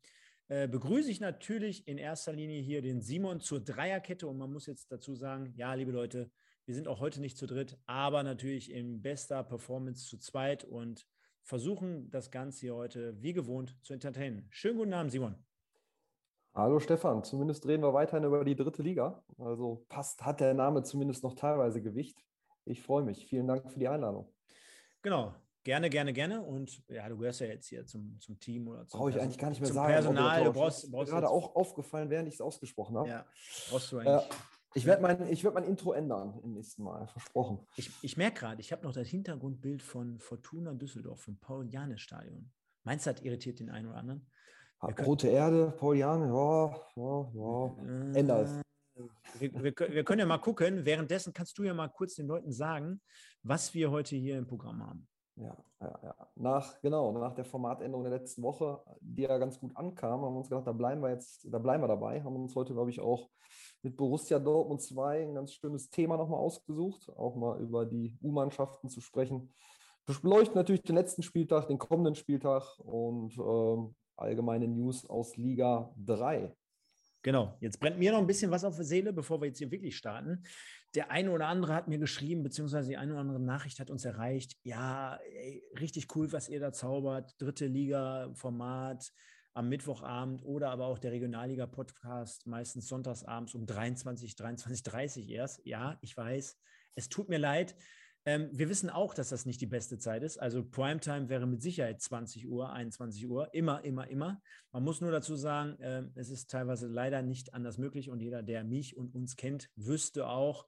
äh, 0.49 0.67
begrüße 0.67 1.09
ich 1.09 1.19
natürlich 1.19 1.87
in 1.87 1.97
erster 1.97 2.33
Linie 2.33 2.61
hier 2.61 2.83
den 2.83 3.01
Simon 3.01 3.39
zur 3.39 3.59
Dreierkette. 3.59 4.27
Und 4.27 4.37
man 4.37 4.53
muss 4.53 4.67
jetzt 4.67 4.91
dazu 4.91 5.15
sagen, 5.15 5.51
ja, 5.55 5.73
liebe 5.73 5.91
Leute, 5.91 6.29
wir 6.71 6.75
sind 6.75 6.87
auch 6.87 7.01
heute 7.01 7.19
nicht 7.19 7.37
zu 7.37 7.47
dritt, 7.47 7.77
aber 7.85 8.23
natürlich 8.23 8.71
in 8.71 9.01
bester 9.01 9.43
Performance 9.43 10.05
zu 10.07 10.17
zweit 10.17 10.63
und 10.63 11.05
versuchen 11.43 12.09
das 12.11 12.31
Ganze 12.31 12.61
hier 12.61 12.75
heute 12.75 13.21
wie 13.21 13.33
gewohnt 13.33 13.75
zu 13.83 13.91
entertainen. 13.91 14.47
Schönen 14.51 14.77
guten 14.77 14.93
Abend, 14.93 15.11
Simon. 15.11 15.35
Hallo 16.55 16.79
Stefan, 16.79 17.25
zumindest 17.25 17.67
reden 17.67 17.83
wir 17.83 17.93
weiterhin 17.93 18.23
über 18.23 18.45
die 18.45 18.55
dritte 18.55 18.83
Liga. 18.83 19.21
Also 19.37 19.85
passt, 19.89 20.23
hat 20.23 20.39
der 20.39 20.53
Name 20.53 20.81
zumindest 20.83 21.25
noch 21.25 21.35
teilweise 21.35 21.81
Gewicht. 21.81 22.23
Ich 22.63 22.81
freue 22.81 23.03
mich. 23.03 23.25
Vielen 23.25 23.47
Dank 23.47 23.69
für 23.69 23.79
die 23.79 23.89
Einladung. 23.89 24.33
Genau. 25.01 25.35
Gerne, 25.65 25.89
gerne, 25.89 26.13
gerne. 26.13 26.41
Und 26.41 26.87
ja, 26.87 27.09
du 27.09 27.17
gehörst 27.17 27.41
ja 27.41 27.47
jetzt 27.47 27.67
hier 27.67 27.85
zum, 27.85 28.17
zum 28.21 28.39
Team 28.39 28.69
oder 28.69 28.87
zum 28.87 28.97
Brauche 28.97 29.09
ich 29.09 29.19
eigentlich 29.19 29.37
gar 29.37 29.49
nicht 29.49 29.59
mehr 29.59 29.67
zum 29.67 29.75
sagen. 29.75 29.91
Personal, 29.91 30.45
du 30.45 30.53
brauchst, 30.53 30.89
brauchst 30.89 31.11
gerade 31.11 31.29
auch 31.29 31.53
aufgefallen, 31.53 32.09
während 32.09 32.29
ich 32.29 32.35
es 32.35 32.41
ausgesprochen 32.41 32.97
habe. 32.97 33.09
Ja, 33.09 33.25
brauchst 33.69 33.91
du 33.91 33.97
eigentlich. 33.97 34.25
Äh, 34.25 34.35
ich 34.73 34.85
werde 34.85 35.01
mein, 35.01 35.19
werd 35.19 35.53
mein 35.53 35.63
Intro 35.63 35.93
ändern 35.93 36.39
im 36.43 36.53
nächsten 36.53 36.83
Mal, 36.83 37.07
versprochen. 37.07 37.65
Ich, 37.75 37.91
ich 38.01 38.17
merke 38.17 38.39
gerade, 38.39 38.61
ich 38.61 38.71
habe 38.71 38.83
noch 38.83 38.93
das 38.93 39.07
Hintergrundbild 39.07 39.81
von 39.81 40.19
Fortuna 40.19 40.73
Düsseldorf, 40.73 41.21
vom 41.21 41.37
Paul-Janes-Stadion. 41.37 42.51
Meinst 42.83 43.05
du, 43.05 43.13
das 43.13 43.21
irritiert 43.21 43.59
den 43.59 43.69
einen 43.69 43.87
oder 43.87 43.97
anderen? 43.97 44.27
Rote 45.05 45.27
Erde, 45.27 45.73
Paul 45.77 45.95
Jane, 45.95 46.27
ja, 46.27 46.75
ja, 46.95 47.31
ja. 47.33 48.13
Änder 48.13 48.41
es 48.41 48.61
wir, 49.39 49.53
wir, 49.53 49.73
wir, 49.73 50.03
können 50.03 50.19
ja 50.19 50.25
mal 50.25 50.37
gucken. 50.37 50.85
Währenddessen 50.85 51.33
kannst 51.33 51.57
du 51.57 51.63
ja 51.63 51.73
mal 51.73 51.87
kurz 51.87 52.15
den 52.15 52.27
Leuten 52.27 52.51
sagen, 52.51 53.01
was 53.43 53.73
wir 53.73 53.91
heute 53.91 54.15
hier 54.15 54.37
im 54.37 54.47
Programm 54.47 54.85
haben. 54.85 55.07
Ja, 55.35 55.57
ja, 55.79 55.99
ja. 56.03 56.15
Nach, 56.35 56.79
genau, 56.81 57.11
nach 57.13 57.33
der 57.33 57.45
Formatänderung 57.45 58.03
der 58.03 58.19
letzten 58.19 58.43
Woche, 58.43 58.83
die 58.99 59.23
ja 59.23 59.37
ganz 59.37 59.59
gut 59.59 59.75
ankam, 59.75 60.21
haben 60.21 60.33
wir 60.33 60.39
uns 60.39 60.49
gedacht, 60.49 60.67
da 60.67 60.73
bleiben 60.73 61.01
wir 61.01 61.09
jetzt, 61.09 61.47
da 61.51 61.57
bleiben 61.57 61.83
wir 61.83 61.87
dabei, 61.87 62.21
haben 62.21 62.35
uns 62.35 62.55
heute, 62.55 62.73
glaube 62.73 62.89
ich, 62.89 62.99
auch 62.99 63.29
mit 63.83 63.97
Borussia 63.97 64.39
Dortmund 64.39 64.81
2 64.81 65.23
ein 65.23 65.35
ganz 65.35 65.53
schönes 65.53 65.89
Thema 65.89 66.17
nochmal 66.17 66.39
ausgesucht, 66.39 67.09
auch 67.15 67.35
mal 67.35 67.59
über 67.61 67.85
die 67.85 68.17
U-Mannschaften 68.21 68.89
zu 68.89 69.01
sprechen. 69.01 69.53
Wir 70.05 70.15
beleuchten 70.19 70.55
natürlich 70.55 70.83
den 70.83 70.95
letzten 70.95 71.23
Spieltag, 71.23 71.67
den 71.67 71.77
kommenden 71.77 72.15
Spieltag 72.15 72.79
und 72.79 73.37
ähm, 73.37 73.95
allgemeine 74.15 74.67
News 74.67 75.05
aus 75.09 75.37
Liga 75.37 75.93
3. 75.97 76.53
Genau, 77.23 77.55
jetzt 77.59 77.79
brennt 77.79 77.99
mir 77.99 78.11
noch 78.11 78.19
ein 78.19 78.27
bisschen 78.27 78.49
was 78.49 78.63
auf 78.63 78.75
der 78.75 78.85
Seele, 78.85 79.13
bevor 79.13 79.39
wir 79.41 79.47
jetzt 79.47 79.59
hier 79.59 79.69
wirklich 79.69 79.95
starten. 79.95 80.43
Der 80.95 81.11
eine 81.11 81.31
oder 81.31 81.47
andere 81.47 81.75
hat 81.75 81.87
mir 81.87 81.99
geschrieben, 81.99 82.41
beziehungsweise 82.41 82.89
die 82.89 82.97
eine 82.97 83.11
oder 83.11 83.21
andere 83.21 83.39
Nachricht 83.39 83.79
hat 83.79 83.91
uns 83.91 84.05
erreicht. 84.05 84.57
Ja, 84.63 85.19
ey, 85.35 85.63
richtig 85.79 86.15
cool, 86.15 86.31
was 86.31 86.49
ihr 86.49 86.59
da 86.59 86.73
zaubert. 86.73 87.35
Dritte 87.39 87.67
Liga-Format 87.67 89.11
am 89.53 89.69
Mittwochabend 89.69 90.43
oder 90.43 90.69
aber 90.69 90.85
auch 90.85 90.99
der 90.99 91.11
Regionalliga-Podcast, 91.11 92.47
meistens 92.47 92.87
sonntagsabends 92.87 93.53
um 93.55 93.65
23, 93.65 94.33
23.30 94.33 95.27
erst. 95.29 95.65
Ja, 95.65 95.97
ich 96.01 96.15
weiß, 96.15 96.57
es 96.95 97.09
tut 97.09 97.29
mir 97.29 97.39
leid. 97.39 97.75
Ähm, 98.23 98.49
wir 98.53 98.69
wissen 98.69 98.89
auch, 98.89 99.15
dass 99.15 99.29
das 99.29 99.45
nicht 99.45 99.61
die 99.61 99.67
beste 99.67 99.97
Zeit 99.97 100.21
ist. 100.21 100.37
Also 100.37 100.63
Primetime 100.63 101.27
wäre 101.27 101.47
mit 101.47 101.61
Sicherheit 101.61 102.01
20 102.01 102.47
Uhr, 102.47 102.71
21 102.71 103.27
Uhr, 103.27 103.51
immer, 103.53 103.83
immer, 103.83 104.07
immer. 104.07 104.41
Man 104.71 104.83
muss 104.83 105.01
nur 105.01 105.11
dazu 105.11 105.35
sagen, 105.35 105.79
äh, 105.79 106.03
es 106.15 106.29
ist 106.29 106.51
teilweise 106.51 106.87
leider 106.87 107.23
nicht 107.23 107.53
anders 107.53 107.77
möglich 107.79 108.09
und 108.09 108.19
jeder, 108.21 108.43
der 108.43 108.63
mich 108.63 108.95
und 108.95 109.15
uns 109.15 109.35
kennt, 109.37 109.69
wüsste 109.75 110.27
auch, 110.27 110.67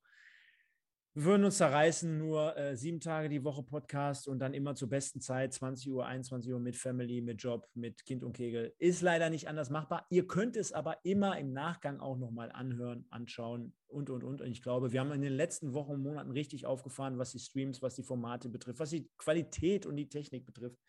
wir 1.16 1.26
würden 1.26 1.43
uns 1.43 1.57
zerreißen, 1.57 2.18
nur 2.18 2.57
äh, 2.57 2.76
sieben 2.76 2.99
Tage 2.99 3.30
die 3.30 3.43
Woche 3.43 3.61
Podcast 3.61 4.28
und 4.28 4.39
dann 4.39 4.55
immer 4.55 4.74
zur 4.74 4.89
besten 4.89 5.22
Zeit, 5.22 5.53
20 5.53 5.91
Uhr, 5.91 6.07
21 6.07 6.51
Uhr 6.51 6.59
mit 6.59 6.76
Family, 6.76 7.22
mit 7.22 7.39
Job, 7.39 7.68
mit 7.76 8.03
Kind 8.03 8.24
und 8.24 8.34
Kegel. 8.34 8.74
Ist 8.80 9.03
leider 9.03 9.30
nicht 9.30 9.47
anders 9.47 9.70
machbar. 9.70 10.07
Ihr 10.09 10.26
könnt 10.26 10.57
es 10.57 10.72
aber 10.72 10.97
immer 11.03 11.38
im 11.38 11.53
Nachgang 11.53 11.99
auch 11.99 12.18
nochmal 12.18 12.51
anhören, 12.51 13.05
anschauen 13.11 13.76
und, 13.86 14.09
und, 14.09 14.24
und. 14.24 14.41
Und 14.41 14.47
ich 14.47 14.64
glaube, 14.64 14.91
wir 14.91 15.01
haben 15.01 15.11
in 15.11 15.22
den 15.22 15.34
letzten 15.34 15.76
Wochen 15.76 15.91
und 15.91 16.01
Monaten 16.01 16.32
richtig 16.32 16.66
aufgefahren, 16.66 17.20
was 17.20 17.32
die 17.32 17.39
Streams, 17.39 17.84
was 17.84 17.93
die 17.93 18.03
Formate 18.03 18.49
betrifft, 18.49 18.80
was 18.80 18.89
die 18.89 19.07
Qualität 19.20 19.86
und 19.86 19.97
die 19.97 20.09
Technik 20.09 20.47
betrifft. 20.47 20.80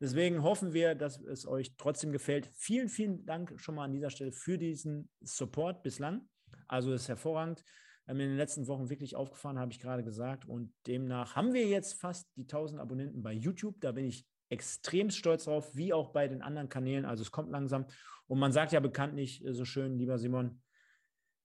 Deswegen 0.00 0.44
hoffen 0.44 0.74
wir, 0.74 0.94
dass 0.94 1.20
es 1.20 1.44
euch 1.44 1.74
trotzdem 1.76 2.12
gefällt. 2.12 2.50
Vielen, 2.54 2.88
vielen 2.88 3.26
Dank 3.26 3.54
schon 3.56 3.74
mal 3.74 3.86
an 3.86 3.94
dieser 3.94 4.10
Stelle 4.10 4.30
für 4.30 4.58
diesen 4.58 5.10
Support 5.22 5.82
bislang. 5.82 6.28
Also 6.68 6.92
ist 6.92 7.08
hervorragend 7.08 7.64
in 8.08 8.18
den 8.18 8.36
letzten 8.36 8.66
Wochen 8.68 8.88
wirklich 8.88 9.16
aufgefahren, 9.16 9.58
habe 9.58 9.72
ich 9.72 9.80
gerade 9.80 10.04
gesagt. 10.04 10.46
Und 10.46 10.72
demnach 10.86 11.34
haben 11.34 11.52
wir 11.52 11.66
jetzt 11.66 11.94
fast 12.00 12.28
die 12.36 12.42
1000 12.42 12.80
Abonnenten 12.80 13.22
bei 13.22 13.32
YouTube. 13.32 13.80
Da 13.80 13.92
bin 13.92 14.04
ich 14.04 14.26
extrem 14.48 15.10
stolz 15.10 15.44
drauf, 15.44 15.74
wie 15.74 15.92
auch 15.92 16.10
bei 16.10 16.28
den 16.28 16.42
anderen 16.42 16.68
Kanälen. 16.68 17.04
Also 17.04 17.22
es 17.22 17.32
kommt 17.32 17.50
langsam. 17.50 17.86
Und 18.28 18.38
man 18.38 18.52
sagt 18.52 18.72
ja 18.72 18.80
bekanntlich 18.80 19.44
so 19.48 19.64
schön, 19.64 19.98
lieber 19.98 20.18
Simon, 20.18 20.62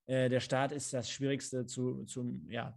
äh, 0.06 0.28
der 0.28 0.40
Start 0.40 0.72
ist 0.72 0.92
das 0.92 1.10
Schwierigste 1.10 1.66
zu, 1.66 2.04
zum, 2.04 2.48
ja, 2.48 2.76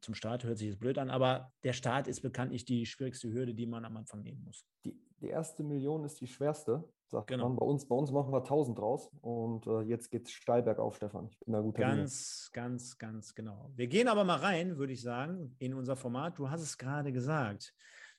zum 0.00 0.14
Start 0.14 0.44
hört 0.44 0.58
sich 0.58 0.68
jetzt 0.68 0.80
blöd 0.80 0.98
an, 0.98 1.10
aber 1.10 1.52
der 1.64 1.72
Start 1.72 2.08
ist 2.08 2.20
bekanntlich 2.20 2.64
die 2.64 2.86
schwierigste 2.86 3.32
Hürde, 3.32 3.54
die 3.54 3.66
man 3.66 3.84
am 3.84 3.96
Anfang 3.96 4.22
nehmen 4.22 4.42
muss. 4.44 4.66
Die, 4.84 4.98
die 5.20 5.28
erste 5.28 5.62
Million 5.62 6.04
ist 6.04 6.20
die 6.20 6.26
schwerste. 6.26 6.84
Sagt 7.12 7.28
genau. 7.28 7.48
man. 7.48 7.56
Bei 7.56 7.64
uns, 7.64 7.86
bei 7.86 7.94
uns 7.94 8.10
machen 8.10 8.32
wir 8.32 8.38
1000 8.38 8.78
draus 8.78 9.10
und 9.20 9.66
äh, 9.66 9.82
jetzt 9.82 10.10
geht 10.10 10.26
es 10.26 10.32
steil 10.32 10.62
bergauf, 10.62 10.96
Stefan. 10.96 11.28
Ich 11.30 11.38
bin 11.38 11.52
da 11.52 11.60
gut 11.60 11.76
Ganz, 11.76 12.50
Dinge. 12.52 12.64
ganz, 12.64 12.98
ganz 12.98 13.34
genau. 13.34 13.70
Wir 13.76 13.86
gehen 13.86 14.08
aber 14.08 14.24
mal 14.24 14.38
rein, 14.38 14.78
würde 14.78 14.92
ich 14.92 15.02
sagen, 15.02 15.54
in 15.58 15.74
unser 15.74 15.94
Format. 15.94 16.38
Du 16.38 16.50
hast 16.50 16.62
es 16.62 16.76
gerade 16.76 17.12
gesagt. 17.12 17.74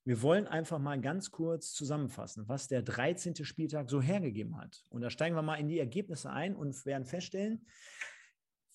Wir 0.05 0.21
wollen 0.21 0.47
einfach 0.47 0.79
mal 0.79 0.99
ganz 0.99 1.31
kurz 1.31 1.73
zusammenfassen, 1.73 2.47
was 2.47 2.67
der 2.67 2.81
13. 2.81 3.35
Spieltag 3.45 3.89
so 3.89 4.01
hergegeben 4.01 4.57
hat. 4.57 4.83
Und 4.89 5.01
da 5.01 5.09
steigen 5.09 5.35
wir 5.35 5.41
mal 5.41 5.55
in 5.55 5.69
die 5.69 5.79
Ergebnisse 5.79 6.29
ein 6.29 6.55
und 6.55 6.85
werden 6.85 7.05
feststellen, 7.05 7.65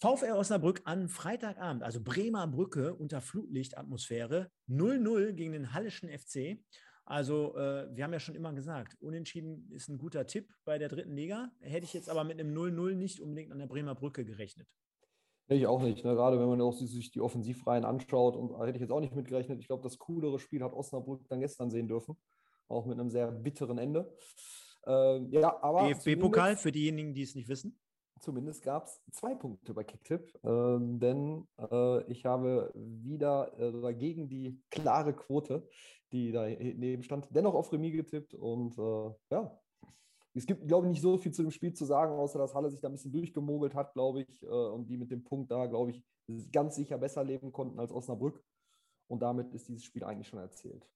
VfR 0.01 0.37
Osnabrück 0.37 0.83
an 0.85 1.09
Freitagabend, 1.09 1.83
also 1.83 2.01
Bremer 2.01 2.47
Brücke 2.47 2.95
unter 2.95 3.21
Flutlichtatmosphäre, 3.21 4.49
0-0 4.69 5.33
gegen 5.33 5.53
den 5.53 5.75
Hallischen 5.75 6.09
FC. 6.09 6.61
Also 7.09 7.57
äh, 7.57 7.89
wir 7.97 8.05
haben 8.05 8.13
ja 8.13 8.21
schon 8.21 8.35
immer 8.35 8.53
gesagt, 8.53 8.95
unentschieden 9.01 9.71
ist 9.73 9.89
ein 9.89 9.97
guter 9.97 10.27
Tipp 10.27 10.53
bei 10.67 10.77
der 10.77 10.89
dritten 10.89 11.17
Liga. 11.17 11.51
Hätte 11.61 11.87
ich 11.87 11.95
jetzt 11.95 12.11
aber 12.11 12.23
mit 12.23 12.39
einem 12.39 12.55
0-0 12.55 12.95
nicht 12.97 13.21
unbedingt 13.21 13.51
an 13.51 13.59
der 13.59 13.67
Bremer 13.67 13.95
Brücke 13.95 14.27
gerechnet. 14.27 14.69
ich 15.49 15.67
auch 15.67 15.81
nicht. 15.81 16.05
Ne? 16.05 16.15
Gerade 16.15 16.39
wenn 16.39 16.49
man 16.49 16.61
auch 16.61 16.75
sich 16.75 17.11
die 17.11 17.23
Offensivreihen 17.23 17.87
anschaut 17.87 18.37
und 18.37 18.61
hätte 18.61 18.77
ich 18.77 18.83
jetzt 18.83 18.91
auch 18.91 19.01
nicht 19.01 19.17
mitgerechnet. 19.17 19.59
Ich 19.59 19.69
glaube, 19.69 19.83
das 19.83 19.99
coolere 19.99 20.39
Spiel 20.39 20.63
hat 20.63 20.75
Osnabrück 20.75 21.27
dann 21.31 21.41
gestern 21.41 21.71
sehen 21.71 21.89
dürfen. 21.89 22.15
Auch 22.69 22.85
mit 22.85 23.01
einem 23.01 23.09
sehr 23.09 23.33
bitteren 23.33 23.79
Ende. 23.79 24.15
Ähm, 24.87 25.31
ja, 25.31 25.63
aber. 25.63 25.89
DFB-Pokal 25.89 26.59
für 26.59 26.73
diejenigen, 26.73 27.15
die 27.15 27.23
es 27.23 27.35
nicht 27.35 27.49
wissen. 27.49 27.81
Zumindest 28.21 28.63
gab 28.63 28.87
es 28.87 29.01
zwei 29.13 29.35
Punkte 29.35 29.75
bei 29.75 29.85
Kicktip, 29.85 30.39
ähm, 30.43 30.99
denn 30.99 31.47
äh, 31.59 32.03
ich 32.11 32.25
habe 32.25 32.73
wieder 32.75 33.53
äh, 33.59 33.95
gegen 33.95 34.29
die 34.29 34.61
klare 34.71 35.15
Quote, 35.15 35.69
die 36.13 36.33
da 36.33 36.47
neben 36.49 37.03
stand, 37.03 37.29
dennoch 37.31 37.55
auf 37.55 37.73
Remis 37.73 37.93
getippt 37.93 38.35
und 38.35 38.77
äh, 38.79 39.15
ja, 39.31 39.61
es 40.35 40.47
gibt, 40.47 40.69
glaube 40.69 40.87
ich, 40.87 40.93
nicht 40.93 41.03
so 41.03 41.17
viel 41.19 41.33
zu 41.33 41.43
dem 41.43 41.51
Spiel 41.51 41.73
zu 41.73 41.85
sagen, 41.85 42.13
außer 42.15 42.39
dass 42.39 42.55
Halle 42.55 42.71
sich 42.71 42.81
da 42.81 42.89
ein 42.89 42.93
bisschen 42.93 43.13
durchgemogelt 43.13 43.75
hat, 43.75 43.93
glaube 43.93 44.23
ich, 44.23 44.43
äh, 44.43 44.47
und 44.47 44.89
die 44.89 44.97
mit 44.97 45.11
dem 45.11 45.25
Punkt 45.25 45.51
da, 45.51 45.67
glaube 45.67 45.91
ich, 45.91 46.05
ganz 46.53 46.77
sicher 46.77 46.99
besser 46.99 47.25
leben 47.25 47.53
konnten 47.53 47.81
als 47.81 47.93
Osnabrück. 47.93 48.43
Und 49.09 49.23
damit 49.23 49.53
ist 49.55 49.69
dieses 49.69 49.85
Spiel 49.85 50.05
eigentlich 50.05 50.29
schon 50.29 50.39
erzählt. 50.39 50.87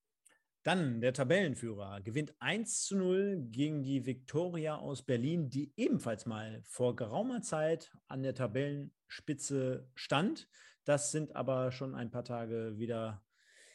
Dann 0.62 1.00
der 1.00 1.12
Tabellenführer 1.12 2.00
gewinnt 2.02 2.34
1 2.38 2.84
zu 2.84 2.96
0 2.96 3.46
gegen 3.50 3.82
die 3.82 4.06
Viktoria 4.06 4.76
aus 4.76 5.02
Berlin, 5.02 5.50
die 5.50 5.72
ebenfalls 5.76 6.24
mal 6.24 6.62
vor 6.64 6.94
geraumer 6.94 7.42
Zeit 7.42 7.90
an 8.06 8.22
der 8.22 8.34
Tabellenspitze 8.34 9.88
stand. 9.94 10.48
Das 10.84 11.10
sind 11.10 11.34
aber 11.34 11.72
schon 11.72 11.96
ein 11.96 12.10
paar 12.10 12.24
Tage 12.24 12.78
wieder 12.78 13.22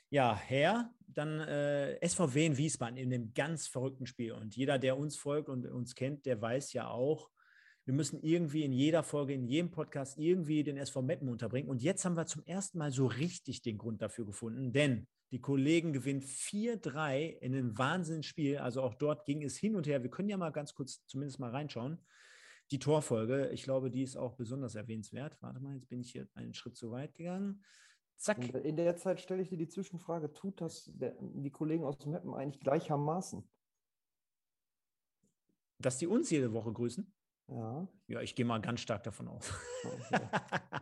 ja, 0.10 0.38
her. 0.38 0.94
Dann 1.08 1.42
äh, 1.42 2.08
SVW 2.08 2.46
in 2.46 2.58
Wiesbaden 2.58 2.98
in 2.98 3.10
dem 3.10 3.34
ganz 3.34 3.68
verrückten 3.68 4.06
Spiel. 4.06 4.32
Und 4.32 4.56
jeder, 4.56 4.80
der 4.80 4.98
uns 4.98 5.18
folgt 5.18 5.50
und 5.50 5.66
uns 5.68 5.94
kennt, 5.94 6.26
der 6.26 6.42
weiß 6.42 6.72
ja 6.72 6.88
auch, 6.88 7.30
wir 7.84 7.94
müssen 7.94 8.22
irgendwie 8.22 8.64
in 8.64 8.74
jeder 8.74 9.04
Folge, 9.04 9.34
in 9.34 9.46
jedem 9.46 9.72
Podcast 9.72 10.18
irgendwie 10.18 10.64
den 10.64 10.78
SV 10.78 11.02
Meppen 11.02 11.30
unterbringen. 11.30 11.70
Und 11.70 11.82
jetzt 11.82 12.06
haben 12.06 12.18
wir 12.18 12.26
zum 12.26 12.46
ersten 12.46 12.78
Mal 12.78 12.92
so 12.92 13.08
richtig 13.08 13.62
den 13.62 13.78
Grund 13.78 14.02
dafür 14.02 14.26
gefunden, 14.26 14.74
denn 14.74 15.08
die 15.32 15.42
Kollegen 15.42 15.94
gewinnen 15.94 16.22
4-3 16.22 17.38
in 17.40 17.54
einem 17.54 17.78
Wahnsinnsspiel. 17.78 18.58
Also 18.58 18.82
auch 18.82 18.94
dort 18.94 19.26
ging 19.26 19.44
es 19.44 19.58
hin 19.58 19.76
und 19.76 19.88
her. 19.88 20.04
Wir 20.04 20.10
können 20.10 20.30
ja 20.30 20.38
mal 20.38 20.52
ganz 20.52 20.74
kurz 20.74 21.06
zumindest 21.06 21.40
mal 21.40 21.50
reinschauen. 21.50 22.00
Die 22.72 22.80
Torfolge, 22.80 23.50
ich 23.50 23.64
glaube, 23.64 23.90
die 23.90 24.04
ist 24.04 24.18
auch 24.18 24.36
besonders 24.36 24.76
erwähnenswert. 24.76 25.42
Warte 25.42 25.60
mal, 25.60 25.76
jetzt 25.76 25.90
bin 25.90 26.02
ich 26.02 26.12
hier 26.12 26.28
einen 26.34 26.54
Schritt 26.54 26.76
zu 26.76 26.92
weit 26.92 27.16
gegangen. 27.16 27.64
Zack. 28.18 28.40
Und 28.40 28.56
in 28.56 28.76
der 28.76 28.96
Zeit 28.98 29.22
stelle 29.22 29.42
ich 29.42 29.50
dir 29.50 29.58
die 29.58 29.68
Zwischenfrage: 29.68 30.34
Tut 30.34 30.60
das 30.60 30.92
der, 30.94 31.16
die 31.20 31.52
Kollegen 31.52 31.84
aus 31.84 31.98
dem 32.00 32.12
Mappen 32.12 32.34
eigentlich 32.34 32.60
gleichermaßen? 32.60 33.48
Dass 35.80 35.98
die 35.98 36.08
uns 36.08 36.30
jede 36.30 36.52
Woche 36.52 36.74
grüßen? 36.74 37.14
Ja. 37.50 37.88
Ja, 38.08 38.22
ich 38.22 38.36
gehe 38.36 38.46
mal 38.46 38.60
ganz 38.60 38.82
stark 38.82 39.04
davon 39.04 39.28
aus. 39.28 39.54
Okay. 39.84 40.28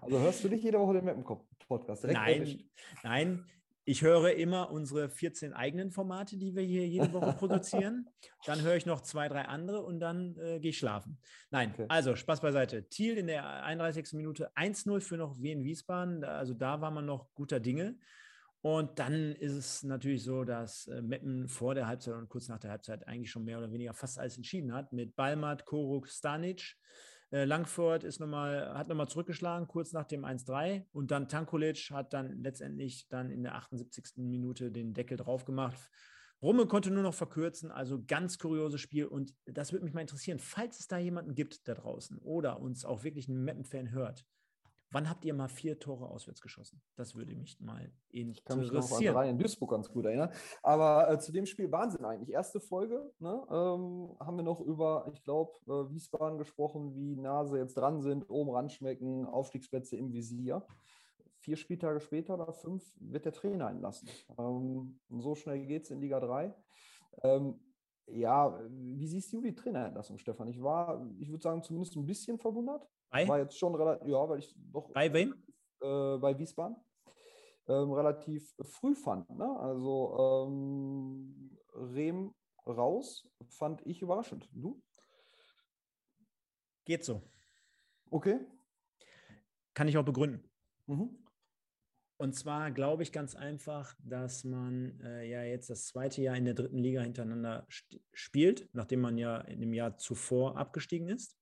Also 0.02 0.20
hörst 0.20 0.44
du 0.44 0.50
dich 0.50 0.64
jede 0.64 0.80
Woche 0.80 0.94
den 0.94 1.06
Mappen-Podcast? 1.06 2.06
Nein, 2.06 2.64
nein, 3.04 3.46
ich 3.86 4.02
höre 4.02 4.34
immer 4.34 4.72
unsere 4.72 5.10
14 5.10 5.54
eigenen 5.54 5.92
Formate, 5.92 6.38
die 6.38 6.56
wir 6.56 6.64
hier 6.64 6.88
jede 6.88 7.14
Woche 7.14 7.34
produzieren. 7.38 8.10
Dann 8.46 8.62
höre 8.62 8.76
ich 8.76 8.88
noch 8.88 9.02
zwei, 9.02 9.30
drei 9.30 9.44
andere 9.44 9.84
und 9.84 10.00
dann 10.00 10.36
äh, 10.38 10.60
gehe 10.60 10.72
ich 10.72 10.78
schlafen. 10.80 11.20
Nein, 11.52 11.72
okay. 11.74 11.86
also 11.88 12.16
Spaß 12.16 12.42
beiseite. 12.42 12.90
Thiel 12.90 13.18
in 13.18 13.28
der 13.28 13.64
31. 13.64 14.14
Minute 14.14 14.52
1-0 14.56 15.02
für 15.02 15.18
noch 15.18 15.40
Wien 15.40 15.64
Wiesbaden. 15.64 16.24
Also 16.24 16.56
da 16.56 16.82
war 16.82 16.90
man 16.90 17.06
noch 17.06 17.32
guter 17.36 17.60
Dinge. 17.60 17.98
Und 18.62 18.98
dann 18.98 19.34
ist 19.36 19.54
es 19.54 19.84
natürlich 19.84 20.24
so, 20.24 20.44
dass 20.44 20.88
äh, 20.88 21.04
Meppen 21.04 21.48
vor 21.48 21.76
der 21.76 21.86
Halbzeit 21.86 22.16
und 22.16 22.28
kurz 22.30 22.48
nach 22.48 22.60
der 22.60 22.72
Halbzeit 22.72 23.08
eigentlich 23.08 23.30
schon 23.30 23.46
mehr 23.46 23.60
oder 23.60 23.72
weniger 23.72 23.94
fast 23.94 24.18
alles 24.18 24.38
entschieden 24.38 24.74
hat 24.74 24.92
mit 24.92 25.16
Balmat, 25.16 25.66
Koruk, 25.66 26.08
Stanic. 26.08 26.76
Äh, 27.32 27.46
Langford 27.46 28.04
ist 28.04 28.20
noch 28.20 28.28
mal, 28.28 28.74
hat 28.78 28.88
nochmal 28.88 29.08
zurückgeschlagen, 29.08 29.68
kurz 29.68 29.94
nach 29.94 30.06
dem 30.06 30.26
1-3. 30.26 30.86
Und 30.92 31.12
dann 31.12 31.28
Tankulic 31.28 31.90
hat 31.92 32.14
dann 32.14 32.42
letztendlich 32.42 33.08
dann 33.10 33.30
in 33.30 33.44
der 33.44 33.56
78. 33.56 34.18
Minute 34.18 34.72
den 34.72 34.94
Deckel 34.94 35.18
drauf 35.18 35.46
gemacht. 35.46 35.90
Rumme 36.42 36.68
konnte 36.68 36.92
nur 36.92 37.04
noch 37.04 37.14
verkürzen, 37.14 37.72
also 37.72 38.04
ganz 38.06 38.38
kurioses 38.38 38.82
Spiel. 38.82 39.06
Und 39.06 39.34
das 39.46 39.72
würde 39.72 39.86
mich 39.86 39.94
mal 39.94 40.02
interessieren, 40.02 40.40
falls 40.40 40.80
es 40.80 40.88
da 40.88 40.98
jemanden 40.98 41.34
gibt 41.34 41.68
da 41.68 41.74
draußen 41.74 42.18
oder 42.20 42.60
uns 42.60 42.86
auch 42.86 43.04
wirklich 43.04 43.28
ein 43.28 43.44
Mappen-Fan 43.44 43.92
hört, 43.92 44.26
Wann 44.92 45.10
habt 45.10 45.26
ihr 45.26 45.34
mal 45.34 45.48
vier 45.48 45.80
Tore 45.80 46.08
auswärts 46.10 46.42
geschossen? 46.42 46.82
Das 46.96 47.16
würde 47.16 47.36
mich 47.36 47.60
mal 47.60 47.92
interessieren. 48.12 48.32
Ich 48.32 48.44
kann 48.46 48.60
mich 48.60 48.72
noch 48.72 48.92
an 48.92 49.04
drei 49.04 49.30
in 49.30 49.38
Duisburg 49.38 49.72
ganz 49.72 49.90
gut 49.90 50.06
erinnern. 50.06 50.32
Aber 50.64 51.12
äh, 51.12 51.20
zu 51.20 51.32
dem 51.32 51.46
Spiel 51.46 51.72
Wahnsinn 51.72 52.06
eigentlich. 52.06 52.32
Erste 52.32 52.60
Folge 52.60 53.12
ne, 53.20 53.46
ähm, 53.50 54.16
haben 54.20 54.38
wir 54.38 54.44
noch 54.44 54.62
über, 54.62 55.10
ich 55.12 55.24
glaube, 55.24 55.52
äh, 55.68 55.92
Wiesbaden 55.92 56.38
gesprochen, 56.38 56.96
wie 56.96 57.16
Nase 57.16 57.58
jetzt 57.58 57.76
dran 57.76 58.02
sind, 58.02 58.30
oben 58.30 58.52
ranschmecken, 58.52 59.26
Aufstiegsplätze 59.26 59.98
im 59.98 60.14
Visier. 60.14 60.66
Vier 61.40 61.58
Spieltage 61.58 62.00
später 62.00 62.36
oder 62.36 62.54
fünf 62.54 62.84
wird 63.00 63.26
der 63.26 63.34
Trainer 63.34 63.70
entlassen. 63.70 64.10
Ähm, 64.38 65.00
so 65.10 65.36
schnell 65.36 65.66
geht 65.66 65.84
es 65.84 65.92
in 65.92 66.00
Liga 66.00 66.20
3. 66.20 66.56
Ähm, 67.24 67.60
ja, 68.08 68.60
wie 68.70 69.08
siehst 69.08 69.34
du 69.34 69.42
die 69.42 69.56
Trainerentlassung, 69.56 70.18
Stefan? 70.18 70.48
Ich 70.48 70.62
war, 70.62 71.06
ich 71.18 71.30
würde 71.30 71.42
sagen, 71.42 71.64
zumindest 71.64 71.96
ein 71.96 72.06
bisschen 72.06 72.38
verwundert. 72.38 72.88
Bei? 73.16 73.28
War 73.30 73.40
jetzt 73.40 73.58
schon 73.58 73.74
relativ, 73.76 74.08
ja, 74.10 74.28
weil 74.28 74.40
ich 74.40 74.54
doch. 74.74 74.92
Bei 74.92 75.14
wem? 75.14 75.34
Äh, 75.82 76.18
bei 76.18 76.38
Wiesbaden. 76.38 76.76
Ähm, 77.68 77.92
relativ 77.94 78.54
früh 78.60 78.94
fand. 78.94 79.30
Ne? 79.30 79.58
Also 79.60 80.48
ähm, 80.50 81.58
Rehm 81.74 82.34
raus 82.68 83.26
fand 83.48 83.82
ich 83.86 84.02
überraschend. 84.02 84.50
Du? 84.52 84.84
Geht 86.84 87.06
so. 87.06 87.22
Okay. 88.12 88.40
Kann 89.74 89.88
ich 89.88 89.98
auch 89.98 90.06
begründen. 90.06 90.44
Mhm. 90.88 91.18
Und 92.18 92.36
zwar 92.36 92.72
glaube 92.72 93.04
ich 93.04 93.14
ganz 93.14 93.34
einfach, 93.36 93.96
dass 94.04 94.44
man 94.44 95.00
äh, 95.02 95.24
ja 95.24 95.44
jetzt 95.44 95.70
das 95.70 95.88
zweite 95.88 96.22
Jahr 96.22 96.36
in 96.36 96.46
der 96.46 96.54
dritten 96.54 96.78
Liga 96.78 97.02
hintereinander 97.02 97.66
spielt, 98.14 98.70
nachdem 98.74 99.02
man 99.02 99.18
ja 99.18 99.40
in 99.42 99.62
dem 99.62 99.74
Jahr 99.74 99.98
zuvor 99.98 100.58
abgestiegen 100.58 101.08
ist 101.08 101.38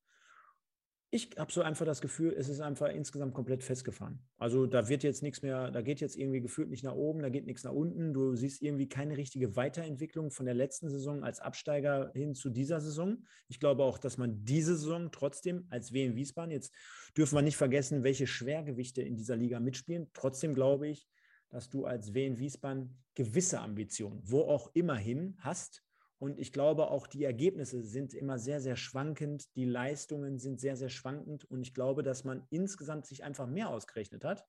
ich 1.14 1.30
habe 1.38 1.51
so 1.51 1.61
einfach 1.61 1.86
das 1.86 2.01
Gefühl, 2.01 2.34
es 2.36 2.49
ist 2.49 2.59
einfach 2.59 2.89
insgesamt 2.89 3.36
komplett 3.36 3.61
festgefahren. 3.61 4.20
Also 4.39 4.66
da 4.66 4.89
wird 4.89 5.03
jetzt 5.03 5.22
nichts 5.22 5.43
mehr, 5.43 5.70
da 5.70 5.84
geht 5.84 6.01
jetzt 6.01 6.18
irgendwie 6.18 6.41
gefühlt 6.41 6.72
nicht 6.72 6.84
nach 6.84 6.95
oben, 6.95 7.22
da 7.22 7.30
geht 7.30 7.45
nichts 7.45 7.64
nach 7.64 7.72
unten. 7.72 8.16
Du 8.16 8.36
siehst 8.36 8.64
irgendwie 8.64 8.89
keine 8.89 9.16
richtige 9.16 9.55
Weiterentwicklung 9.55 10.32
von 10.32 10.47
der 10.47 10.55
letzten 10.55 10.89
Saison 10.89 11.24
als 11.24 11.39
Absteiger 11.39 12.11
hin 12.16 12.34
zu 12.34 12.49
dieser 12.49 12.82
Saison. 12.82 13.24
Ich 13.47 13.59
glaube 13.59 13.84
auch, 13.84 13.99
dass 13.99 14.18
man 14.18 14.43
diese 14.43 14.76
Saison 14.76 15.11
trotzdem 15.11 15.68
als 15.70 15.93
WM 15.93 16.16
Wiesbaden, 16.16 16.49
jetzt 16.49 16.74
dürfen 17.16 17.38
wir 17.38 17.43
nicht 17.43 17.57
vergessen, 17.57 18.03
welche 18.03 18.26
Schwergewichte 18.26 19.03
in 19.03 19.16
dieser 19.16 19.36
Liga 19.36 19.59
mitspielen. 19.59 20.09
Trotzdem 20.14 20.55
glaube 20.55 20.88
ich, 20.88 21.07
dass 21.49 21.70
du 21.70 21.86
als 21.86 22.16
WM 22.16 22.39
Wiesbaden 22.39 23.03
gewisse 23.14 23.59
Ambitionen, 23.59 24.20
wo 24.24 24.41
auch 24.41 24.72
immerhin 24.74 25.36
hast, 25.38 25.82
und 26.24 26.39
ich 26.39 26.53
glaube, 26.53 26.89
auch 26.89 27.05
die 27.05 27.26
Ergebnisse 27.26 27.84
sind 27.84 28.13
immer 28.13 28.39
sehr, 28.39 28.61
sehr 28.61 28.78
schwankend. 28.78 29.53
Die 29.57 29.65
Leistungen 29.65 30.39
sind 30.39 30.61
sehr, 30.61 30.78
sehr 30.78 30.88
schwankend. 30.88 31.43
Und 31.43 31.63
ich 31.63 31.74
glaube, 31.74 32.01
dass 32.01 32.24
man 32.24 32.47
insgesamt 32.49 33.05
sich 33.05 33.26
einfach 33.26 33.45
mehr 33.45 33.67
ausgerechnet 33.67 34.24
hat. 34.24 34.45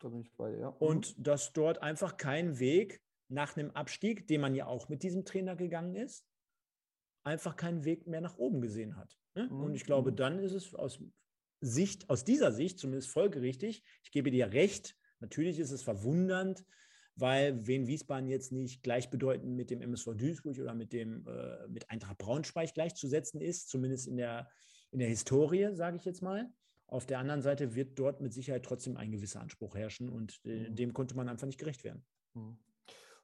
Da 0.00 0.08
bin 0.08 0.20
ich 0.20 0.34
bei 0.34 0.56
ja. 0.56 0.70
Mhm. 0.70 0.76
Und 0.78 1.14
dass 1.26 1.52
dort 1.52 1.82
einfach 1.82 2.16
kein 2.16 2.58
Weg 2.58 3.02
nach 3.28 3.54
einem 3.54 3.70
Abstieg, 3.72 4.26
den 4.28 4.40
man 4.40 4.54
ja 4.54 4.64
auch 4.64 4.88
mit 4.88 5.02
diesem 5.02 5.26
Trainer 5.26 5.56
gegangen 5.56 5.94
ist, 5.94 6.24
einfach 7.22 7.56
keinen 7.56 7.84
Weg 7.84 8.06
mehr 8.06 8.22
nach 8.22 8.38
oben 8.38 8.62
gesehen 8.62 8.96
hat. 8.96 9.18
Ne? 9.34 9.50
Mhm. 9.50 9.62
Und 9.62 9.74
ich 9.74 9.84
glaube, 9.84 10.10
mhm. 10.10 10.16
dann 10.16 10.38
ist 10.38 10.52
es 10.52 10.74
aus 10.74 11.00
Sicht, 11.60 12.08
aus 12.08 12.24
dieser 12.24 12.50
Sicht 12.50 12.78
zumindest 12.78 13.10
folgerichtig. 13.10 13.84
Ich 14.04 14.10
gebe 14.10 14.30
dir 14.30 14.52
recht. 14.52 14.96
Natürlich 15.20 15.58
ist 15.58 15.70
es 15.70 15.82
verwundernd, 15.82 16.64
weil 17.16 17.66
Wien 17.66 17.86
Wiesbaden 17.86 18.28
jetzt 18.28 18.52
nicht 18.52 18.82
gleichbedeutend 18.82 19.54
mit 19.54 19.70
dem 19.70 19.80
MSV 19.80 20.14
Duisburg 20.14 20.58
oder 20.58 20.74
mit 20.74 20.92
dem 20.92 21.26
äh, 21.26 21.68
mit 21.68 21.90
Eintracht 21.90 22.18
Braunschweig 22.18 22.74
gleichzusetzen 22.74 23.40
ist, 23.40 23.68
zumindest 23.68 24.08
in 24.08 24.16
der, 24.16 24.48
in 24.90 24.98
der 24.98 25.08
Historie, 25.08 25.74
sage 25.74 25.96
ich 25.96 26.04
jetzt 26.04 26.22
mal. 26.22 26.50
Auf 26.86 27.06
der 27.06 27.18
anderen 27.18 27.42
Seite 27.42 27.74
wird 27.74 27.98
dort 27.98 28.20
mit 28.20 28.32
Sicherheit 28.32 28.64
trotzdem 28.64 28.96
ein 28.96 29.10
gewisser 29.10 29.40
Anspruch 29.40 29.74
herrschen 29.74 30.08
und 30.08 30.40
äh, 30.44 30.68
mhm. 30.68 30.74
dem 30.74 30.92
konnte 30.92 31.16
man 31.16 31.28
einfach 31.28 31.46
nicht 31.46 31.58
gerecht 31.58 31.84
werden. 31.84 32.04
Mhm. 32.34 32.58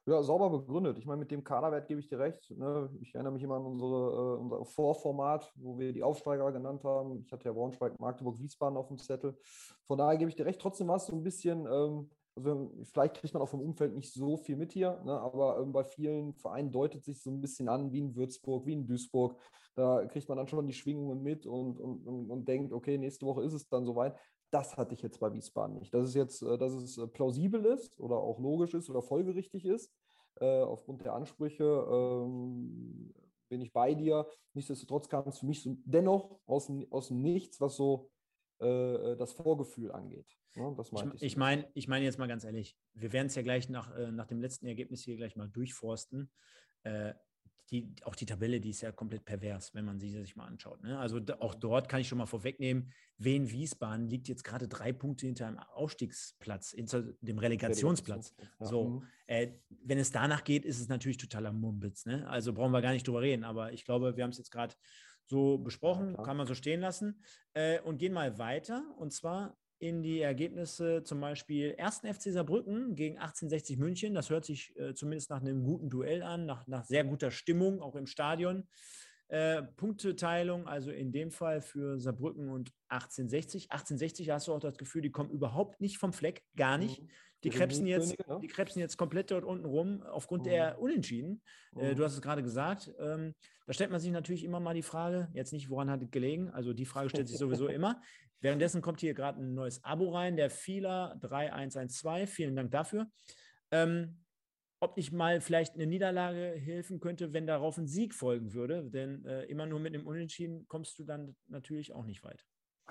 Ja, 0.07 0.23
sauber 0.23 0.49
begründet. 0.49 0.97
Ich 0.97 1.05
meine, 1.05 1.19
mit 1.19 1.29
dem 1.29 1.43
Kaderwert 1.43 1.87
gebe 1.87 1.99
ich 1.99 2.07
dir 2.07 2.17
recht. 2.17 2.49
Ne? 2.57 2.89
Ich 3.01 3.13
erinnere 3.13 3.33
mich 3.33 3.43
immer 3.43 3.57
an 3.57 3.65
unsere, 3.65 4.35
äh, 4.35 4.39
unser 4.39 4.65
Vorformat, 4.65 5.53
wo 5.55 5.77
wir 5.77 5.93
die 5.93 6.01
Aufsteiger 6.01 6.51
genannt 6.51 6.83
haben. 6.83 7.19
Ich 7.23 7.31
hatte 7.31 7.45
ja 7.45 7.53
Braunschweig, 7.53 7.99
Magdeburg, 7.99 8.39
Wiesbaden 8.39 8.77
auf 8.77 8.87
dem 8.87 8.97
Zettel. 8.97 9.37
Von 9.85 9.99
daher 9.99 10.17
gebe 10.17 10.29
ich 10.29 10.35
dir 10.35 10.47
recht. 10.47 10.59
Trotzdem 10.59 10.87
war 10.87 10.95
es 10.95 11.05
so 11.05 11.15
ein 11.15 11.21
bisschen, 11.21 11.67
ähm, 11.67 12.09
also 12.35 12.71
vielleicht 12.83 13.17
kriegt 13.17 13.33
man 13.33 13.43
auch 13.43 13.49
vom 13.49 13.61
Umfeld 13.61 13.93
nicht 13.93 14.13
so 14.13 14.37
viel 14.37 14.55
mit 14.55 14.71
hier, 14.71 15.01
ne? 15.03 15.19
aber 15.19 15.59
ähm, 15.59 15.71
bei 15.73 15.83
vielen 15.83 16.33
Vereinen 16.33 16.71
deutet 16.71 17.03
sich 17.03 17.21
so 17.21 17.29
ein 17.29 17.41
bisschen 17.41 17.67
an, 17.67 17.91
wie 17.91 17.99
in 17.99 18.15
Würzburg, 18.15 18.65
wie 18.65 18.73
in 18.73 18.85
Duisburg. 18.85 19.37
Da 19.75 20.05
kriegt 20.05 20.27
man 20.27 20.37
dann 20.37 20.47
schon 20.47 20.67
die 20.67 20.73
Schwingungen 20.73 21.21
mit 21.21 21.45
und, 21.45 21.79
und, 21.79 22.05
und, 22.05 22.29
und 22.29 22.47
denkt, 22.47 22.73
okay, 22.73 22.97
nächste 22.97 23.25
Woche 23.25 23.43
ist 23.43 23.53
es 23.53 23.67
dann 23.67 23.85
soweit. 23.85 24.15
Das 24.49 24.75
hatte 24.75 24.93
ich 24.93 25.01
jetzt 25.01 25.19
bei 25.19 25.31
Wiesbaden 25.31 25.77
nicht. 25.77 25.93
Dass 25.93 26.09
es 26.09 26.13
jetzt, 26.13 26.41
äh, 26.41 26.57
dass 26.57 26.73
es 26.73 26.97
äh, 26.97 27.07
plausibel 27.07 27.65
ist 27.65 27.99
oder 27.99 28.17
auch 28.17 28.39
logisch 28.39 28.73
ist 28.73 28.89
oder 28.89 29.01
folgerichtig 29.01 29.65
ist, 29.65 29.93
äh, 30.39 30.61
aufgrund 30.61 31.03
der 31.05 31.13
Ansprüche, 31.13 31.63
ähm, 31.63 33.13
bin 33.49 33.61
ich 33.61 33.73
bei 33.73 33.93
dir. 33.93 34.27
Nichtsdestotrotz 34.53 35.09
kam 35.09 35.27
es 35.27 35.39
für 35.39 35.45
mich 35.45 35.61
so 35.61 35.75
dennoch 35.85 36.39
aus 36.45 36.71
aus 36.89 37.09
dem 37.09 37.21
Nichts, 37.21 37.59
was 37.59 37.75
so 37.75 38.09
äh, 38.59 39.17
das 39.17 39.33
Vorgefühl 39.33 39.91
angeht. 39.91 40.40
Ja, 40.55 40.69
ne, 40.69 40.75
das 40.75 40.91
ich 40.91 41.23
ich 41.23 41.37
meine 41.37 41.67
ich 41.73 41.87
mein 41.87 42.03
jetzt 42.03 42.19
mal 42.19 42.27
ganz 42.27 42.43
ehrlich, 42.43 42.77
wir 42.93 43.13
werden 43.13 43.27
es 43.27 43.35
ja 43.35 43.41
gleich 43.41 43.69
nach, 43.69 43.95
äh, 43.95 44.11
nach 44.11 44.27
dem 44.27 44.41
letzten 44.41 44.67
Ergebnis 44.67 45.03
hier 45.03 45.17
gleich 45.17 45.35
mal 45.35 45.49
durchforsten. 45.49 46.29
Äh, 46.83 47.13
die, 47.71 47.95
auch 48.03 48.15
die 48.15 48.25
Tabelle, 48.25 48.59
die 48.59 48.71
ist 48.71 48.81
ja 48.81 48.91
komplett 48.91 49.23
pervers, 49.23 49.73
wenn 49.73 49.85
man 49.85 49.97
sie 49.97 50.09
sich 50.09 50.35
mal 50.35 50.45
anschaut. 50.45 50.83
Ne? 50.83 50.99
Also 50.99 51.21
auch 51.39 51.55
dort 51.55 51.87
kann 51.87 52.01
ich 52.01 52.07
schon 52.07 52.17
mal 52.17 52.25
vorwegnehmen, 52.25 52.91
Wien 53.17 53.49
Wiesbaden 53.49 54.09
liegt 54.09 54.27
jetzt 54.27 54.43
gerade 54.43 54.67
drei 54.67 54.91
Punkte 54.91 55.25
hinter 55.25 55.47
einem 55.47 55.59
Aufstiegsplatz, 55.59 56.71
hinter 56.71 57.03
dem 57.21 57.37
Relegationsplatz. 57.37 58.33
Ja. 58.59 58.65
So, 58.65 58.89
mhm. 58.89 59.07
äh, 59.27 59.53
wenn 59.83 59.99
es 59.99 60.11
danach 60.11 60.43
geht, 60.43 60.65
ist 60.65 60.81
es 60.81 60.89
natürlich 60.89 61.17
totaler 61.17 61.53
Mumpitz. 61.53 62.05
Ne? 62.05 62.27
Also 62.27 62.51
brauchen 62.51 62.71
wir 62.71 62.81
gar 62.81 62.91
nicht 62.91 63.07
drüber 63.07 63.21
reden. 63.21 63.45
Aber 63.45 63.71
ich 63.71 63.85
glaube, 63.85 64.17
wir 64.17 64.23
haben 64.23 64.31
es 64.31 64.37
jetzt 64.37 64.51
gerade 64.51 64.75
so 65.23 65.57
besprochen, 65.57 66.15
ja, 66.17 66.23
kann 66.23 66.35
man 66.35 66.47
so 66.47 66.55
stehen 66.55 66.81
lassen 66.81 67.23
äh, 67.53 67.79
und 67.81 67.99
gehen 67.99 68.11
mal 68.11 68.37
weiter. 68.37 68.83
Und 68.97 69.13
zwar 69.13 69.57
in 69.81 70.03
die 70.03 70.21
Ergebnisse 70.21 71.03
zum 71.03 71.19
Beispiel 71.19 71.75
1. 71.75 72.01
FC 72.01 72.31
Saarbrücken 72.31 72.93
gegen 72.93 73.17
1860 73.17 73.79
München. 73.79 74.13
Das 74.13 74.29
hört 74.29 74.45
sich 74.45 74.77
äh, 74.77 74.93
zumindest 74.93 75.31
nach 75.31 75.41
einem 75.41 75.63
guten 75.63 75.89
Duell 75.89 76.21
an, 76.21 76.45
nach, 76.45 76.67
nach 76.67 76.85
sehr 76.85 77.03
guter 77.03 77.31
Stimmung, 77.31 77.81
auch 77.81 77.95
im 77.95 78.05
Stadion. 78.05 78.67
Äh, 79.29 79.63
Punkteteilung, 79.63 80.67
also 80.67 80.91
in 80.91 81.11
dem 81.11 81.31
Fall 81.31 81.61
für 81.61 81.99
Saarbrücken 81.99 82.49
und 82.49 82.71
1860. 82.89 83.71
1860 83.71 84.29
hast 84.29 84.47
du 84.47 84.53
auch 84.53 84.59
das 84.59 84.77
Gefühl, 84.77 85.01
die 85.01 85.09
kommen 85.09 85.31
überhaupt 85.31 85.81
nicht 85.81 85.97
vom 85.97 86.13
Fleck, 86.13 86.43
gar 86.55 86.77
nicht. 86.77 87.01
Mhm. 87.01 87.09
Die 87.43 87.49
krebsen, 87.49 87.87
jetzt, 87.87 88.19
ne? 88.19 88.39
die 88.39 88.47
krebsen 88.47 88.79
jetzt 88.79 88.97
komplett 88.97 89.31
dort 89.31 89.45
unten 89.45 89.65
rum 89.65 90.03
aufgrund 90.03 90.43
mhm. 90.43 90.49
der 90.49 90.79
Unentschieden. 90.79 91.41
Äh, 91.75 91.91
mhm. 91.91 91.95
du 91.95 92.03
hast 92.03 92.13
es 92.13 92.21
gerade 92.21 92.43
gesagt. 92.43 92.93
Ähm, 92.99 93.33
da 93.65 93.73
stellt 93.73 93.89
man 93.89 93.99
sich 93.99 94.11
natürlich 94.11 94.43
immer 94.43 94.59
mal 94.59 94.75
die 94.75 94.83
Frage, 94.83 95.29
jetzt 95.33 95.53
nicht, 95.53 95.71
woran 95.71 95.89
hat 95.89 96.03
es 96.03 96.11
gelegen? 96.11 96.51
Also 96.51 96.73
die 96.73 96.85
Frage 96.85 97.09
stellt 97.09 97.27
sich 97.27 97.39
sowieso 97.39 97.67
immer. 97.67 97.99
Währenddessen 98.41 98.81
kommt 98.81 98.99
hier 98.99 99.13
gerade 99.13 99.39
ein 99.39 99.53
neues 99.53 99.83
Abo 99.83 100.09
rein, 100.09 100.35
der 100.35 100.49
Fila 100.49 101.15
3112. 101.21 102.29
Vielen 102.29 102.55
Dank 102.55 102.71
dafür. 102.71 103.07
Ähm, 103.71 104.17
ob 104.79 104.97
nicht 104.97 105.11
mal 105.11 105.41
vielleicht 105.41 105.75
eine 105.75 105.85
Niederlage 105.85 106.55
helfen 106.57 106.99
könnte, 106.99 107.33
wenn 107.33 107.45
darauf 107.45 107.77
ein 107.77 107.87
Sieg 107.87 108.15
folgen 108.15 108.53
würde. 108.53 108.89
Denn 108.89 109.23
äh, 109.25 109.43
immer 109.43 109.67
nur 109.67 109.79
mit 109.79 109.93
einem 109.93 110.07
Unentschieden 110.07 110.67
kommst 110.67 110.97
du 110.97 111.03
dann 111.03 111.35
natürlich 111.47 111.93
auch 111.93 112.05
nicht 112.05 112.23
weit. 112.23 112.43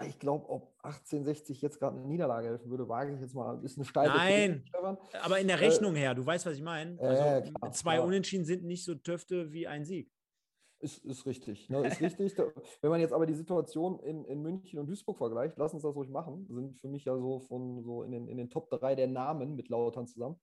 Ich 0.07 0.18
glaube, 0.18 0.48
ob 0.48 0.72
1860 0.82 1.61
jetzt 1.61 1.78
gerade 1.78 1.98
eine 1.98 2.07
Niederlage 2.07 2.48
helfen 2.48 2.70
würde, 2.70 2.88
wage 2.88 3.12
ich 3.12 3.20
jetzt 3.20 3.34
mal. 3.34 3.62
Ist 3.64 3.76
eine 3.76 3.84
steile 3.84 4.09
Nein, 4.09 4.64
aber 5.20 5.40
in 5.40 5.48
der 5.48 5.61
äh, 5.61 5.66
Rechnung 5.66 5.94
äh, 5.94 5.98
her, 5.98 6.14
du 6.14 6.24
weißt, 6.24 6.46
was 6.46 6.55
ich 6.55 6.62
meine. 6.62 6.98
Also 7.01 7.22
äh, 7.22 7.42
klar, 7.42 7.72
zwei 7.72 7.94
klar. 7.96 8.07
Unentschieden 8.07 8.44
sind 8.44 8.64
nicht 8.64 8.84
so 8.84 8.94
Töfte 8.94 9.53
wie 9.53 9.66
ein 9.66 9.84
Sieg. 9.84 10.11
Ist, 10.81 11.05
ist 11.05 11.26
richtig. 11.26 11.68
Ne? 11.68 11.87
Ist 11.87 12.01
richtig. 12.01 12.35
Wenn 12.81 12.91
man 12.91 13.01
jetzt 13.01 13.12
aber 13.12 13.26
die 13.26 13.35
Situation 13.35 14.01
in, 14.01 14.24
in 14.24 14.41
München 14.41 14.78
und 14.78 14.87
Duisburg 14.87 15.18
vergleicht, 15.18 15.59
lass 15.59 15.74
uns 15.74 15.83
das 15.83 15.95
ruhig 15.95 16.09
machen, 16.09 16.47
sind 16.49 16.78
für 16.81 16.89
mich 16.89 17.05
ja 17.05 17.16
so 17.18 17.41
von 17.41 17.83
so 17.83 18.03
in 18.03 18.12
den, 18.12 18.28
in 18.28 18.39
den 18.39 18.49
Top 18.49 18.70
3 18.70 18.95
der 18.95 19.07
Namen 19.07 19.57
mit 19.57 19.68
Lautern 19.68 20.07
zusammen. 20.07 20.41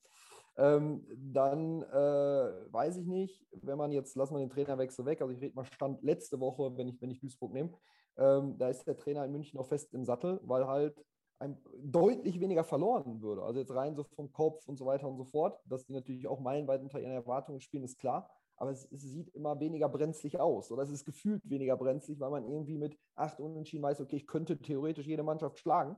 Ähm, 0.55 1.07
dann 1.17 1.81
äh, 1.83 2.71
weiß 2.71 2.97
ich 2.97 3.07
nicht, 3.07 3.47
wenn 3.51 3.79
man 3.79 3.91
jetzt, 3.91 4.15
lassen 4.15 4.35
wir 4.35 4.39
den 4.39 4.49
Trainerwechsel 4.49 5.05
weg, 5.05 5.21
also 5.21 5.33
ich 5.33 5.41
rede 5.41 5.55
mal 5.55 5.65
Stand 5.65 6.03
letzte 6.03 6.39
Woche, 6.39 6.75
wenn 6.77 6.87
ich, 6.87 7.01
wenn 7.01 7.11
ich 7.11 7.19
Duisburg 7.19 7.53
nehme, 7.53 7.71
ähm, 8.17 8.57
da 8.57 8.69
ist 8.69 8.85
der 8.85 8.97
Trainer 8.97 9.25
in 9.25 9.31
München 9.31 9.57
noch 9.57 9.67
fest 9.67 9.93
im 9.93 10.05
Sattel, 10.05 10.39
weil 10.43 10.67
halt 10.67 11.03
ein, 11.39 11.57
deutlich 11.79 12.39
weniger 12.39 12.63
verloren 12.63 13.21
würde. 13.21 13.43
Also 13.43 13.59
jetzt 13.59 13.73
rein 13.73 13.95
so 13.95 14.03
vom 14.03 14.31
Kopf 14.31 14.67
und 14.67 14.77
so 14.77 14.85
weiter 14.85 15.07
und 15.07 15.17
so 15.17 15.25
fort, 15.25 15.59
dass 15.65 15.85
die 15.85 15.93
natürlich 15.93 16.27
auch 16.27 16.39
meilenweit 16.39 16.81
unter 16.81 16.99
ihren 16.99 17.11
Erwartungen 17.11 17.59
spielen, 17.59 17.83
ist 17.83 17.99
klar 17.99 18.29
aber 18.57 18.71
es, 18.71 18.91
es, 18.91 19.01
sieht 19.01 19.29
immer 19.35 19.59
weniger 19.59 19.87
brenzlig 19.87 20.39
aus 20.39 20.71
oder 20.71 20.83
es 20.83 20.89
ist 20.89 21.05
gefühlt 21.05 21.47
weniger 21.49 21.77
brenzlig, 21.77 22.19
weil 22.19 22.31
man 22.31 22.43
irgendwie 22.43 22.77
mit 22.77 22.97
acht 23.15 23.39
Unentschieden 23.39 23.83
weiß, 23.83 24.01
okay, 24.01 24.17
ich 24.17 24.27
könnte 24.27 24.57
theoretisch 24.57 25.07
jede 25.07 25.23
Mannschaft 25.23 25.59
schlagen. 25.59 25.95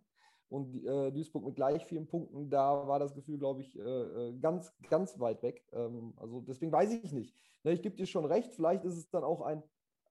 Und 0.49 0.83
äh, 0.83 1.11
Duisburg 1.11 1.45
mit 1.45 1.55
gleich 1.55 1.85
vielen 1.85 2.07
Punkten, 2.07 2.49
da 2.49 2.87
war 2.87 2.97
das 2.97 3.13
Gefühl, 3.13 3.37
glaube 3.37 3.61
ich, 3.61 3.77
äh, 3.77 3.81
äh, 3.81 4.37
ganz, 4.39 4.73
ganz 4.89 5.19
weit 5.19 5.43
weg. 5.43 5.63
Ähm, 5.73 6.13
also 6.17 6.41
deswegen 6.41 6.71
weiß 6.71 6.91
ich 6.91 7.13
nicht. 7.13 7.35
Ne, 7.63 7.73
ich 7.73 7.83
gebe 7.83 7.95
dir 7.95 8.07
schon 8.07 8.25
recht, 8.25 8.55
vielleicht 8.55 8.83
ist 8.83 8.97
es 8.97 9.09
dann 9.11 9.23
auch 9.23 9.41
ein, 9.41 9.61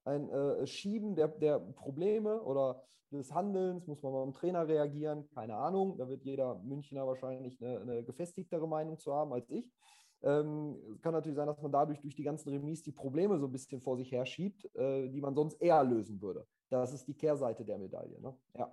ein 0.05 0.29
äh, 0.29 0.65
Schieben 0.65 1.15
der, 1.15 1.27
der 1.27 1.59
Probleme 1.59 2.41
oder 2.41 2.81
des 3.11 3.33
Handelns, 3.33 3.85
muss 3.87 4.01
man 4.01 4.13
beim 4.13 4.33
Trainer 4.33 4.67
reagieren, 4.67 5.27
keine 5.33 5.55
Ahnung. 5.55 5.97
Da 5.97 6.07
wird 6.07 6.23
jeder 6.23 6.55
Münchner 6.59 7.05
wahrscheinlich 7.05 7.61
eine, 7.61 7.81
eine 7.81 8.03
gefestigtere 8.03 8.67
Meinung 8.67 8.97
zu 8.97 9.13
haben 9.13 9.33
als 9.33 9.49
ich. 9.49 9.69
Ähm, 10.21 10.75
es 10.93 11.01
kann 11.01 11.13
natürlich 11.13 11.35
sein, 11.35 11.47
dass 11.47 11.61
man 11.61 11.71
dadurch 11.71 11.99
durch 12.01 12.15
die 12.15 12.23
ganzen 12.23 12.49
Remis 12.49 12.83
die 12.83 12.91
Probleme 12.91 13.39
so 13.39 13.45
ein 13.45 13.51
bisschen 13.51 13.81
vor 13.81 13.97
sich 13.97 14.11
herschiebt, 14.11 14.65
äh, 14.75 15.07
die 15.09 15.21
man 15.21 15.35
sonst 15.35 15.61
eher 15.61 15.83
lösen 15.83 16.21
würde. 16.21 16.45
Das 16.69 16.93
ist 16.93 17.07
die 17.07 17.13
Kehrseite 17.13 17.63
der 17.63 17.77
Medaille. 17.77 18.19
Ne? 18.21 18.35
Ja. 18.57 18.71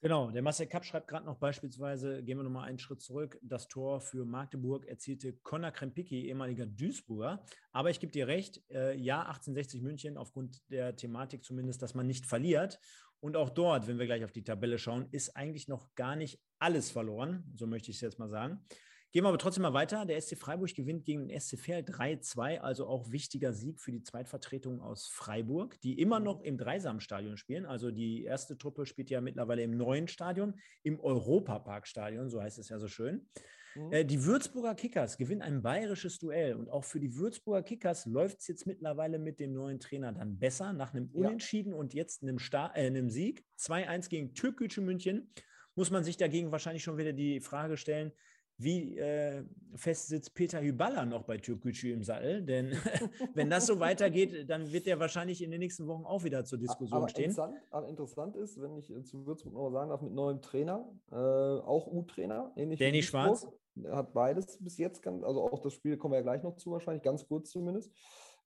Genau, 0.00 0.32
der 0.32 0.42
Marcel 0.42 0.66
Kapp 0.66 0.84
schreibt 0.84 1.06
gerade 1.06 1.24
noch 1.24 1.36
beispielsweise, 1.36 2.24
gehen 2.24 2.36
wir 2.36 2.42
nochmal 2.42 2.68
einen 2.68 2.80
Schritt 2.80 3.00
zurück, 3.00 3.38
das 3.40 3.68
Tor 3.68 4.00
für 4.00 4.24
Magdeburg 4.24 4.84
erzielte 4.86 5.32
Conor 5.44 5.70
Krempicki, 5.70 6.26
ehemaliger 6.26 6.66
Duisburger. 6.66 7.44
Aber 7.70 7.88
ich 7.88 8.00
gebe 8.00 8.10
dir 8.10 8.26
recht, 8.26 8.60
äh, 8.68 8.96
ja, 8.96 9.20
1860 9.20 9.80
München, 9.80 10.16
aufgrund 10.16 10.68
der 10.72 10.96
Thematik 10.96 11.44
zumindest, 11.44 11.82
dass 11.82 11.94
man 11.94 12.08
nicht 12.08 12.26
verliert. 12.26 12.80
Und 13.20 13.36
auch 13.36 13.50
dort, 13.50 13.86
wenn 13.86 14.00
wir 14.00 14.06
gleich 14.06 14.24
auf 14.24 14.32
die 14.32 14.42
Tabelle 14.42 14.76
schauen, 14.78 15.06
ist 15.12 15.36
eigentlich 15.36 15.68
noch 15.68 15.94
gar 15.94 16.16
nicht 16.16 16.42
alles 16.58 16.90
verloren, 16.90 17.44
so 17.54 17.68
möchte 17.68 17.92
ich 17.92 17.98
es 17.98 18.00
jetzt 18.00 18.18
mal 18.18 18.28
sagen. 18.28 18.64
Gehen 19.12 19.24
wir 19.24 19.28
aber 19.28 19.38
trotzdem 19.38 19.62
mal 19.62 19.74
weiter. 19.74 20.06
Der 20.06 20.18
SC 20.18 20.38
Freiburg 20.38 20.74
gewinnt 20.74 21.04
gegen 21.04 21.28
den 21.28 21.38
SC 21.38 21.58
Verl 21.58 21.82
3-2, 21.82 22.60
also 22.60 22.86
auch 22.86 23.10
wichtiger 23.10 23.52
Sieg 23.52 23.78
für 23.78 23.92
die 23.92 24.02
Zweitvertretung 24.02 24.80
aus 24.80 25.06
Freiburg, 25.06 25.78
die 25.82 26.00
immer 26.00 26.18
noch 26.18 26.40
im 26.40 26.56
Dreisamstadion 26.56 27.36
spielen. 27.36 27.66
Also 27.66 27.90
die 27.90 28.24
erste 28.24 28.56
Truppe 28.56 28.86
spielt 28.86 29.10
ja 29.10 29.20
mittlerweile 29.20 29.62
im 29.62 29.76
neuen 29.76 30.08
Stadion, 30.08 30.54
im 30.82 30.98
Europaparkstadion, 30.98 32.30
so 32.30 32.40
heißt 32.40 32.58
es 32.58 32.70
ja 32.70 32.78
so 32.78 32.88
schön. 32.88 33.28
Mhm. 33.74 33.92
Äh, 33.92 34.04
die 34.06 34.24
Würzburger 34.24 34.74
Kickers 34.74 35.18
gewinnen 35.18 35.42
ein 35.42 35.60
bayerisches 35.60 36.18
Duell 36.18 36.54
und 36.54 36.70
auch 36.70 36.84
für 36.84 36.98
die 36.98 37.14
Würzburger 37.14 37.62
Kickers 37.62 38.06
läuft 38.06 38.40
es 38.40 38.48
jetzt 38.48 38.66
mittlerweile 38.66 39.18
mit 39.18 39.40
dem 39.40 39.52
neuen 39.52 39.78
Trainer 39.78 40.12
dann 40.12 40.38
besser, 40.38 40.72
nach 40.72 40.94
einem 40.94 41.10
Unentschieden 41.12 41.72
ja. 41.72 41.78
und 41.78 41.92
jetzt 41.92 42.22
einem, 42.22 42.38
Star 42.38 42.74
äh, 42.74 42.86
einem 42.86 43.10
Sieg. 43.10 43.44
2-1 43.58 44.08
gegen 44.08 44.34
Türkgücü 44.34 44.80
München. 44.80 45.30
Muss 45.74 45.90
man 45.90 46.02
sich 46.02 46.16
dagegen 46.16 46.50
wahrscheinlich 46.50 46.82
schon 46.82 46.96
wieder 46.98 47.12
die 47.12 47.40
Frage 47.40 47.76
stellen, 47.76 48.12
wie 48.58 48.98
äh, 48.98 49.44
fest 49.74 50.08
sitzt 50.08 50.34
Peter 50.34 50.60
Hyballa 50.60 51.04
noch 51.04 51.24
bei 51.24 51.38
Türkgücü 51.38 51.92
im 51.92 52.02
Sattel? 52.02 52.42
Denn 52.42 52.72
wenn 53.34 53.50
das 53.50 53.66
so 53.66 53.80
weitergeht, 53.80 54.48
dann 54.48 54.72
wird 54.72 54.86
er 54.86 55.00
wahrscheinlich 55.00 55.42
in 55.42 55.50
den 55.50 55.60
nächsten 55.60 55.86
Wochen 55.86 56.04
auch 56.04 56.24
wieder 56.24 56.44
zur 56.44 56.58
Diskussion 56.58 56.98
aber 56.98 57.08
stehen. 57.08 57.30
Interessant, 57.30 57.56
aber 57.70 57.88
interessant 57.88 58.36
ist, 58.36 58.60
wenn 58.60 58.76
ich 58.76 58.90
äh, 58.90 59.02
zu 59.02 59.26
Würzburg 59.26 59.54
noch 59.54 59.70
sagen 59.70 59.90
darf, 59.90 60.02
mit 60.02 60.12
neuem 60.12 60.40
Trainer, 60.40 60.88
äh, 61.10 61.14
auch 61.14 61.86
U-Trainer, 61.86 62.52
ähnlich 62.56 62.78
Danny 62.78 62.98
wie 62.98 63.02
Schwarz. 63.02 63.48
Hat 63.90 64.12
beides 64.12 64.58
bis 64.58 64.76
jetzt, 64.76 65.02
ganz, 65.02 65.24
also 65.24 65.42
auch 65.42 65.58
das 65.60 65.72
Spiel 65.72 65.96
kommen 65.96 66.12
wir 66.12 66.18
ja 66.18 66.22
gleich 66.22 66.42
noch 66.42 66.56
zu, 66.56 66.72
wahrscheinlich 66.72 67.02
ganz 67.02 67.26
kurz 67.26 67.50
zumindest. 67.50 67.90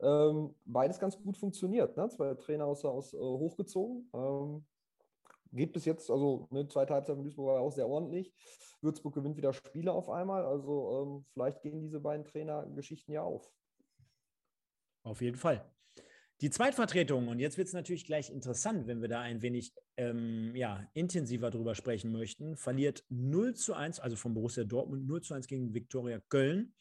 Ähm, 0.01 0.55
beides 0.65 0.99
ganz 0.99 1.21
gut 1.21 1.37
funktioniert. 1.37 1.97
Ne? 1.97 2.09
Zwei 2.11 2.35
Trainer 2.35 2.67
aus, 2.67 2.85
aus 2.85 3.15
uh, 3.15 3.39
hochgezogen. 3.39 4.09
Ähm, 4.15 4.65
geht 5.57 5.73
bis 5.73 5.85
jetzt, 5.85 6.11
also 6.11 6.49
eine 6.51 6.69
zweite 6.69 6.95
Halbzeit 6.95 7.17
von 7.17 7.25
Duisburg 7.25 7.49
war 7.49 7.61
auch 7.61 7.73
sehr 7.73 7.89
ordentlich. 7.89 8.33
Würzburg 8.83 9.15
gewinnt 9.15 9.37
wieder 9.37 9.53
Spiele 9.53 9.93
auf 9.93 10.09
einmal. 10.09 10.45
Also 10.45 11.03
ähm, 11.03 11.27
vielleicht 11.33 11.63
gehen 11.63 11.81
diese 11.81 12.01
beiden 12.01 12.25
Trainergeschichten 12.25 13.13
ja 13.13 13.23
auf. 13.23 13.51
Auf 15.03 15.21
jeden 15.21 15.37
Fall. 15.37 15.65
Die 16.43 16.51
Zweitvertretung, 16.51 17.29
und 17.29 17.39
jetzt 17.39 17.57
wird 17.57 17.69
es 17.69 17.73
natürlich 17.73 18.05
gleich 18.05 18.31
interessant, 18.31 18.87
wenn 18.87 19.01
wir 19.01 19.09
da 19.09 19.21
ein 19.21 19.41
wenig 19.41 19.73
ähm, 19.97 20.55
ja, 20.55 20.87
intensiver 20.93 21.51
drüber 21.51 21.75
sprechen 21.75 22.13
möchten, 22.13 22.57
verliert 22.57 23.05
0 23.09 23.55
zu 23.55 23.73
1, 23.73 24.01
also 24.01 24.17
von 24.17 24.35
Borussia 24.35 24.65
Dortmund 24.65 25.07
0 25.07 25.23
zu 25.23 25.33
1 25.33 25.47
gegen 25.47 25.73
Viktoria 25.73 26.21
Köln. 26.29 26.75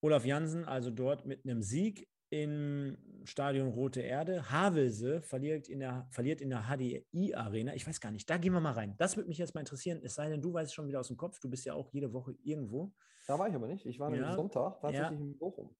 Olaf 0.00 0.24
Jansen 0.24 0.64
also 0.64 0.90
dort 0.90 1.26
mit 1.26 1.44
einem 1.44 1.60
Sieg 1.60 2.08
im 2.30 2.96
Stadion 3.24 3.68
Rote 3.68 4.00
Erde. 4.00 4.50
Havelse 4.50 5.20
verliert 5.20 5.68
in 5.68 5.80
der, 5.80 6.06
verliert 6.10 6.40
in 6.40 6.50
der 6.50 6.64
HDI-Arena. 6.64 7.74
Ich 7.74 7.86
weiß 7.86 8.00
gar 8.00 8.10
nicht, 8.10 8.28
da 8.28 8.36
gehen 8.36 8.52
wir 8.52 8.60
mal 8.60 8.72
rein. 8.72 8.94
Das 8.98 9.16
würde 9.16 9.28
mich 9.28 9.38
jetzt 9.38 9.54
mal 9.54 9.60
interessieren, 9.60 10.00
es 10.02 10.14
sei 10.14 10.28
denn, 10.28 10.40
du 10.40 10.52
weißt 10.52 10.74
schon 10.74 10.88
wieder 10.88 11.00
aus 11.00 11.08
dem 11.08 11.16
Kopf. 11.16 11.38
Du 11.40 11.48
bist 11.48 11.64
ja 11.64 11.74
auch 11.74 11.90
jede 11.90 12.12
Woche 12.12 12.34
irgendwo. 12.42 12.92
Da 13.26 13.38
war 13.38 13.48
ich 13.48 13.54
aber 13.54 13.66
nicht. 13.66 13.84
Ich 13.86 13.98
war 13.98 14.10
ja. 14.10 14.16
nämlich 14.16 14.34
Sonntag 14.34 14.80
tatsächlich 14.80 15.18
ja. 15.18 15.26
in 15.26 15.38
Bochum. 15.38 15.74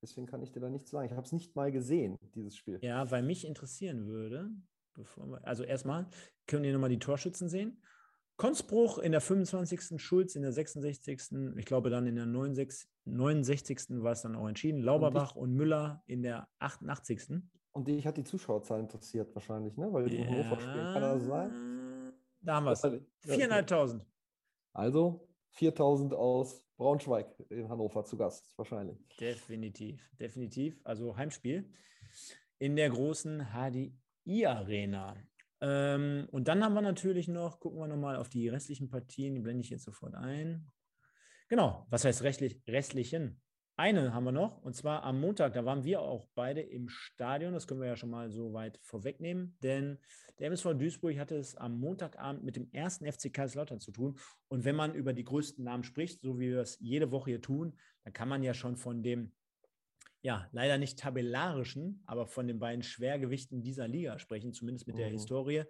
Deswegen 0.00 0.26
kann 0.26 0.42
ich 0.42 0.52
dir 0.52 0.60
da 0.60 0.68
nichts 0.68 0.90
sagen. 0.90 1.06
Ich 1.06 1.12
habe 1.12 1.22
es 1.22 1.32
nicht 1.32 1.56
mal 1.56 1.72
gesehen, 1.72 2.18
dieses 2.34 2.56
Spiel. 2.56 2.78
Ja, 2.82 3.10
weil 3.10 3.22
mich 3.22 3.46
interessieren 3.46 4.06
würde, 4.06 4.50
bevor 4.94 5.26
wir, 5.26 5.46
also 5.46 5.64
erstmal, 5.64 6.06
können 6.46 6.62
wir 6.62 6.72
nochmal 6.72 6.90
die 6.90 6.98
Torschützen 6.98 7.48
sehen? 7.48 7.82
Konzbruch 8.36 8.98
in 8.98 9.12
der 9.12 9.20
25. 9.20 10.00
Schulz 10.00 10.34
in 10.34 10.42
der 10.42 10.52
66. 10.52 11.32
Ich 11.56 11.64
glaube, 11.64 11.90
dann 11.90 12.06
in 12.06 12.16
der 12.16 12.26
69. 12.26 12.88
69. 13.04 14.02
war 14.02 14.12
es 14.12 14.22
dann 14.22 14.34
auch 14.34 14.48
entschieden. 14.48 14.80
Lauberbach 14.80 15.36
und, 15.36 15.48
ich, 15.48 15.52
und 15.52 15.54
Müller 15.54 16.02
in 16.06 16.22
der 16.22 16.48
88. 16.58 17.42
Und 17.72 17.88
dich 17.88 18.06
hat 18.06 18.16
die 18.16 18.24
Zuschauerzahl 18.24 18.80
interessiert 18.80 19.34
wahrscheinlich, 19.34 19.76
ne? 19.76 19.92
Weil 19.92 20.08
du 20.08 20.16
ja, 20.16 20.26
Hannover 20.26 20.60
spielen. 20.60 20.92
Kann 20.92 21.02
das 21.02 21.24
sein? 21.24 22.12
Da 22.40 22.54
haben 22.56 22.66
wir 22.66 22.72
es. 22.72 22.84
4.500. 22.84 24.00
Also 24.72 25.28
4.000 25.56 26.12
aus 26.14 26.64
Braunschweig 26.76 27.34
in 27.50 27.68
Hannover 27.68 28.04
zu 28.04 28.16
Gast, 28.16 28.52
wahrscheinlich. 28.56 28.98
Definitiv, 29.20 30.10
definitiv. 30.18 30.80
Also 30.84 31.16
Heimspiel 31.16 31.70
in 32.58 32.76
der 32.76 32.90
großen 32.90 33.46
HDI-Arena. 33.52 35.16
Ähm, 35.66 36.28
und 36.30 36.46
dann 36.46 36.62
haben 36.62 36.74
wir 36.74 36.82
natürlich 36.82 37.26
noch, 37.26 37.58
gucken 37.58 37.80
wir 37.80 37.88
nochmal 37.88 38.16
auf 38.16 38.28
die 38.28 38.48
restlichen 38.48 38.90
Partien, 38.90 39.34
die 39.34 39.40
blende 39.40 39.62
ich 39.62 39.70
jetzt 39.70 39.84
sofort 39.84 40.14
ein. 40.14 40.70
Genau, 41.48 41.86
was 41.88 42.04
heißt 42.04 42.22
restlich, 42.22 42.60
restlichen? 42.68 43.40
Eine 43.76 44.12
haben 44.12 44.24
wir 44.24 44.32
noch, 44.32 44.62
und 44.62 44.76
zwar 44.76 45.02
am 45.04 45.20
Montag, 45.20 45.54
da 45.54 45.64
waren 45.64 45.82
wir 45.82 46.02
auch 46.02 46.28
beide 46.34 46.60
im 46.60 46.88
Stadion, 46.88 47.54
das 47.54 47.66
können 47.66 47.80
wir 47.80 47.88
ja 47.88 47.96
schon 47.96 48.10
mal 48.10 48.30
so 48.30 48.52
weit 48.52 48.78
vorwegnehmen, 48.82 49.56
denn 49.62 49.98
der 50.38 50.48
MSV 50.48 50.74
Duisburg 50.74 51.18
hatte 51.18 51.36
es 51.36 51.56
am 51.56 51.80
Montagabend 51.80 52.44
mit 52.44 52.56
dem 52.56 52.70
ersten 52.70 53.10
FC 53.10 53.32
Kaiserslautern 53.32 53.80
zu 53.80 53.90
tun. 53.90 54.18
Und 54.48 54.64
wenn 54.64 54.76
man 54.76 54.94
über 54.94 55.12
die 55.14 55.24
größten 55.24 55.64
Namen 55.64 55.82
spricht, 55.82 56.20
so 56.20 56.38
wie 56.38 56.50
wir 56.50 56.60
es 56.60 56.78
jede 56.78 57.10
Woche 57.10 57.30
hier 57.30 57.40
tun, 57.40 57.76
dann 58.04 58.12
kann 58.12 58.28
man 58.28 58.42
ja 58.42 58.52
schon 58.52 58.76
von 58.76 59.02
dem, 59.02 59.32
ja, 60.24 60.48
leider 60.52 60.78
nicht 60.78 60.98
tabellarischen, 60.98 62.02
aber 62.06 62.26
von 62.26 62.48
den 62.48 62.58
beiden 62.58 62.82
Schwergewichten 62.82 63.60
dieser 63.60 63.86
Liga 63.86 64.18
sprechen, 64.18 64.54
zumindest 64.54 64.86
mit 64.86 64.96
der 64.96 65.08
mhm. 65.08 65.12
Historie. 65.12 65.64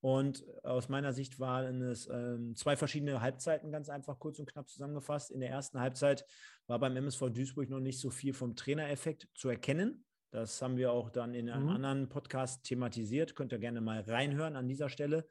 Und 0.00 0.44
aus 0.64 0.88
meiner 0.88 1.12
Sicht 1.12 1.38
waren 1.38 1.80
es 1.82 2.08
ähm, 2.08 2.56
zwei 2.56 2.76
verschiedene 2.76 3.20
Halbzeiten, 3.20 3.70
ganz 3.70 3.88
einfach 3.88 4.18
kurz 4.18 4.40
und 4.40 4.50
knapp 4.50 4.68
zusammengefasst. 4.68 5.30
In 5.30 5.38
der 5.38 5.50
ersten 5.50 5.78
Halbzeit 5.78 6.26
war 6.66 6.80
beim 6.80 6.96
MSV 6.96 7.30
Duisburg 7.30 7.70
noch 7.70 7.78
nicht 7.78 8.00
so 8.00 8.10
viel 8.10 8.34
vom 8.34 8.56
Trainereffekt 8.56 9.28
zu 9.36 9.48
erkennen. 9.48 10.04
Das 10.32 10.60
haben 10.60 10.76
wir 10.76 10.90
auch 10.90 11.08
dann 11.08 11.32
in 11.34 11.48
einem 11.48 11.66
mhm. 11.66 11.70
anderen 11.70 12.08
Podcast 12.08 12.64
thematisiert. 12.64 13.36
Könnt 13.36 13.52
ihr 13.52 13.60
gerne 13.60 13.80
mal 13.80 14.00
reinhören 14.00 14.56
an 14.56 14.66
dieser 14.66 14.88
Stelle. 14.88 15.28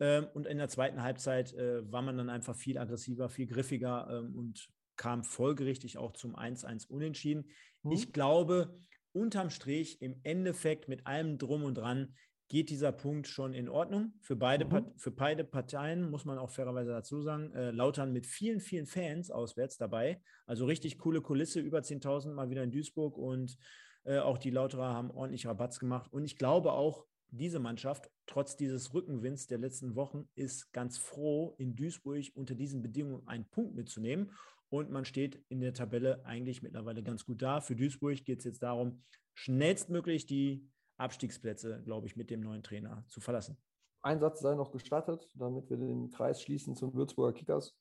Ähm, 0.00 0.28
und 0.32 0.46
in 0.46 0.56
der 0.56 0.68
zweiten 0.68 1.02
Halbzeit 1.02 1.52
äh, 1.52 1.92
war 1.92 2.00
man 2.00 2.16
dann 2.16 2.30
einfach 2.30 2.56
viel 2.56 2.78
aggressiver, 2.78 3.28
viel 3.28 3.46
griffiger 3.46 4.08
ähm, 4.10 4.34
und 4.34 4.70
kam 4.98 5.24
folgerichtig 5.24 5.96
auch 5.96 6.12
zum 6.12 6.36
1-1 6.36 6.86
Unentschieden. 6.88 7.48
Mhm. 7.82 7.92
Ich 7.92 8.12
glaube, 8.12 8.78
unterm 9.12 9.48
Strich, 9.48 10.02
im 10.02 10.20
Endeffekt 10.22 10.88
mit 10.88 11.06
allem 11.06 11.38
Drum 11.38 11.64
und 11.64 11.78
Dran, 11.78 12.14
geht 12.48 12.70
dieser 12.70 12.92
Punkt 12.92 13.26
schon 13.26 13.52
in 13.52 13.68
Ordnung. 13.68 14.14
Für 14.20 14.36
beide, 14.36 14.64
mhm. 14.64 14.92
für 14.96 15.10
beide 15.10 15.44
Parteien 15.44 16.10
muss 16.10 16.24
man 16.24 16.38
auch 16.38 16.50
fairerweise 16.50 16.90
dazu 16.90 17.22
sagen. 17.22 17.52
Äh, 17.52 17.70
Lautern 17.70 18.12
mit 18.12 18.26
vielen, 18.26 18.60
vielen 18.60 18.86
Fans 18.86 19.30
auswärts 19.30 19.76
dabei. 19.76 20.20
Also 20.46 20.64
richtig 20.64 20.98
coole 20.98 21.20
Kulisse, 21.20 21.60
über 21.60 21.80
10.000 21.80 22.32
mal 22.32 22.50
wieder 22.50 22.62
in 22.62 22.70
Duisburg 22.70 23.18
und 23.18 23.58
äh, 24.04 24.18
auch 24.18 24.38
die 24.38 24.50
Lauterer 24.50 24.94
haben 24.94 25.10
ordentlich 25.10 25.46
Rabatz 25.46 25.78
gemacht. 25.78 26.10
Und 26.12 26.24
ich 26.24 26.38
glaube 26.38 26.72
auch, 26.72 27.04
diese 27.30 27.58
Mannschaft, 27.58 28.10
trotz 28.26 28.56
dieses 28.56 28.94
Rückenwinds 28.94 29.46
der 29.46 29.58
letzten 29.58 29.94
Wochen, 29.94 30.28
ist 30.34 30.72
ganz 30.72 30.96
froh, 30.96 31.54
in 31.58 31.76
Duisburg 31.76 32.24
unter 32.34 32.54
diesen 32.54 32.80
Bedingungen 32.80 33.26
einen 33.28 33.44
Punkt 33.50 33.74
mitzunehmen. 33.74 34.32
Und 34.70 34.90
man 34.90 35.04
steht 35.04 35.42
in 35.48 35.60
der 35.60 35.72
Tabelle 35.72 36.24
eigentlich 36.24 36.62
mittlerweile 36.62 37.02
ganz 37.02 37.24
gut 37.24 37.40
da. 37.40 37.60
Für 37.60 37.74
Duisburg 37.74 38.24
geht 38.24 38.40
es 38.40 38.44
jetzt 38.44 38.62
darum, 38.62 39.02
schnellstmöglich 39.34 40.26
die 40.26 40.68
Abstiegsplätze, 40.98 41.82
glaube 41.84 42.06
ich, 42.06 42.16
mit 42.16 42.30
dem 42.30 42.40
neuen 42.40 42.62
Trainer 42.62 43.04
zu 43.08 43.20
verlassen. 43.20 43.56
Ein 44.02 44.20
Satz 44.20 44.40
sei 44.40 44.54
noch 44.54 44.70
gestattet, 44.70 45.28
damit 45.34 45.70
wir 45.70 45.76
den 45.76 46.10
Kreis 46.10 46.42
schließen 46.42 46.74
zum 46.76 46.94
Würzburger 46.94 47.32
Kickers. 47.32 47.76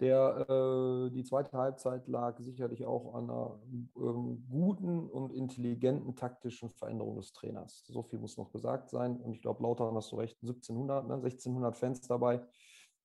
Der, 0.00 0.46
äh, 0.48 1.10
die 1.10 1.22
zweite 1.22 1.56
Halbzeit 1.56 2.08
lag 2.08 2.38
sicherlich 2.40 2.84
auch 2.84 3.14
an 3.14 3.30
einer 3.30 3.60
ähm, 3.96 4.44
guten 4.48 5.08
und 5.08 5.32
intelligenten 5.32 6.16
taktischen 6.16 6.70
Veränderung 6.70 7.16
des 7.16 7.32
Trainers. 7.32 7.84
So 7.86 8.02
viel 8.02 8.18
muss 8.18 8.36
noch 8.36 8.50
gesagt 8.50 8.90
sein. 8.90 9.16
Und 9.20 9.32
ich 9.32 9.42
glaube, 9.42 9.62
Lautern 9.62 9.94
hast 9.94 10.10
du 10.10 10.16
recht, 10.16 10.38
1700, 10.42 11.06
ne, 11.06 11.14
1600 11.14 11.76
Fans 11.76 12.00
dabei 12.00 12.40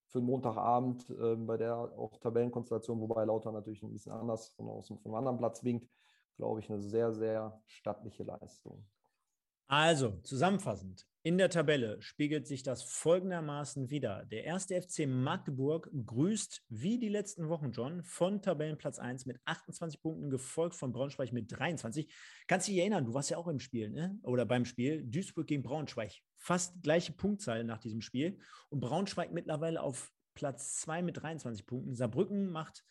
für 0.08 0.20
einen 0.20 0.28
Montagabend 0.28 1.10
äh, 1.10 1.36
bei 1.36 1.58
der 1.58 1.76
auch 1.76 2.18
Tabellenkonstellation, 2.18 3.00
wobei 3.00 3.26
Lautern 3.26 3.54
natürlich 3.54 3.84
ein 3.84 3.92
bisschen 3.92 4.14
anders 4.14 4.50
von 4.56 4.68
außen 4.70 4.98
vom 5.00 5.16
anderen 5.16 5.38
Platz 5.38 5.64
winkt, 5.64 5.90
glaube 6.38 6.60
ich, 6.60 6.70
eine 6.70 6.82
sehr, 6.82 7.14
sehr 7.14 7.62
stattliche 7.66 8.24
Leistung. 8.24 8.86
Also, 9.70 10.18
zusammenfassend, 10.24 11.06
in 11.24 11.38
der 11.38 11.50
Tabelle 11.50 12.02
spiegelt 12.02 12.48
sich 12.48 12.64
das 12.64 12.84
folgendermaßen 12.84 13.90
wieder. 13.90 14.24
Der 14.24 14.46
erste 14.46 14.82
FC 14.82 15.06
Magdeburg 15.06 15.92
grüßt 16.06 16.64
wie 16.70 16.98
die 16.98 17.10
letzten 17.10 17.50
Wochen, 17.50 17.72
John, 17.72 18.02
von 18.02 18.42
Tabellenplatz 18.42 18.98
1 18.98 19.26
mit 19.26 19.42
28 19.44 20.02
Punkten, 20.02 20.30
gefolgt 20.30 20.74
von 20.74 20.94
Braunschweig 20.94 21.34
mit 21.34 21.52
23. 21.52 22.10
Kannst 22.48 22.70
du 22.70 22.72
dich 22.72 22.80
erinnern, 22.80 23.04
du 23.04 23.14
warst 23.14 23.30
ja 23.30 23.36
auch 23.36 23.50
im 23.50 23.60
Spiel, 23.60 23.90
ne? 23.90 24.18
oder 24.24 24.46
beim 24.46 24.64
Spiel, 24.64 25.04
Duisburg 25.04 25.48
gegen 25.48 25.64
Braunschweig. 25.64 26.14
Fast 26.48 26.82
gleiche 26.82 27.12
Punktzahl 27.12 27.66
nach 27.66 27.78
diesem 27.78 28.00
Spiel. 28.00 28.40
Und 28.70 28.80
Braunschweig 28.80 29.34
mittlerweile 29.34 29.82
auf 29.82 30.14
Platz 30.34 30.78
2 30.78 31.02
mit 31.02 31.22
23 31.22 31.66
Punkten. 31.66 31.94
Saarbrücken 31.94 32.50
macht 32.52 32.86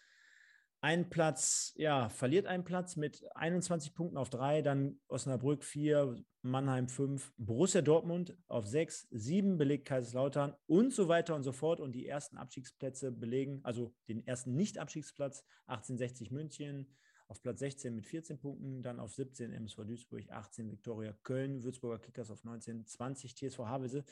einen 0.82 1.08
Platz, 1.08 1.72
ja, 1.74 2.10
verliert 2.10 2.44
einen 2.44 2.64
Platz 2.64 2.96
mit 2.96 3.24
21 3.34 3.94
Punkten 3.94 4.18
auf 4.18 4.28
drei, 4.28 4.60
dann 4.60 5.00
Osnabrück 5.08 5.64
vier, 5.64 6.22
Mannheim 6.42 6.90
fünf, 6.90 7.32
Borussia 7.38 7.80
Dortmund 7.80 8.36
auf 8.46 8.66
sechs, 8.66 9.08
sieben 9.10 9.56
belegt 9.56 9.86
Kaiserslautern 9.86 10.54
und 10.66 10.92
so 10.92 11.08
weiter 11.08 11.34
und 11.34 11.42
so 11.42 11.52
fort. 11.52 11.80
Und 11.80 11.92
die 11.92 12.06
ersten 12.06 12.36
Abstiegsplätze 12.36 13.10
belegen, 13.10 13.60
also 13.62 13.94
den 14.06 14.26
ersten 14.26 14.54
Nicht-Abstiegsplatz 14.54 15.46
1860 15.66 16.30
München 16.30 16.94
auf 17.28 17.42
Platz 17.42 17.60
16 17.60 17.94
mit 17.94 18.06
14 18.06 18.38
Punkten, 18.38 18.82
dann 18.82 19.00
auf 19.00 19.12
17 19.12 19.52
MSV 19.52 19.84
Duisburg, 19.84 20.30
18 20.30 20.70
Viktoria 20.70 21.12
Köln, 21.22 21.62
Würzburger 21.62 21.98
Kickers 21.98 22.30
auf 22.30 22.44
19, 22.44 22.86
20 22.86 23.34
TSV 23.34 23.58
Havelse. 23.60 24.04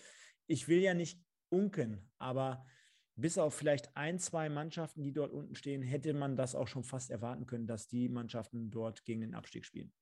Ich 0.46 0.68
will 0.68 0.80
ja 0.80 0.94
nicht 0.94 1.22
unken, 1.48 2.10
aber 2.18 2.64
bis 3.16 3.38
auf 3.38 3.54
vielleicht 3.54 3.96
ein, 3.96 4.18
zwei 4.18 4.48
Mannschaften, 4.48 5.02
die 5.02 5.12
dort 5.12 5.32
unten 5.32 5.54
stehen, 5.54 5.82
hätte 5.82 6.12
man 6.14 6.36
das 6.36 6.54
auch 6.54 6.66
schon 6.66 6.82
fast 6.82 7.10
erwarten 7.10 7.46
können, 7.46 7.66
dass 7.66 7.86
die 7.86 8.08
Mannschaften 8.08 8.70
dort 8.70 9.04
gegen 9.04 9.20
den 9.20 9.34
Abstieg 9.34 9.64
spielen. 9.64 9.92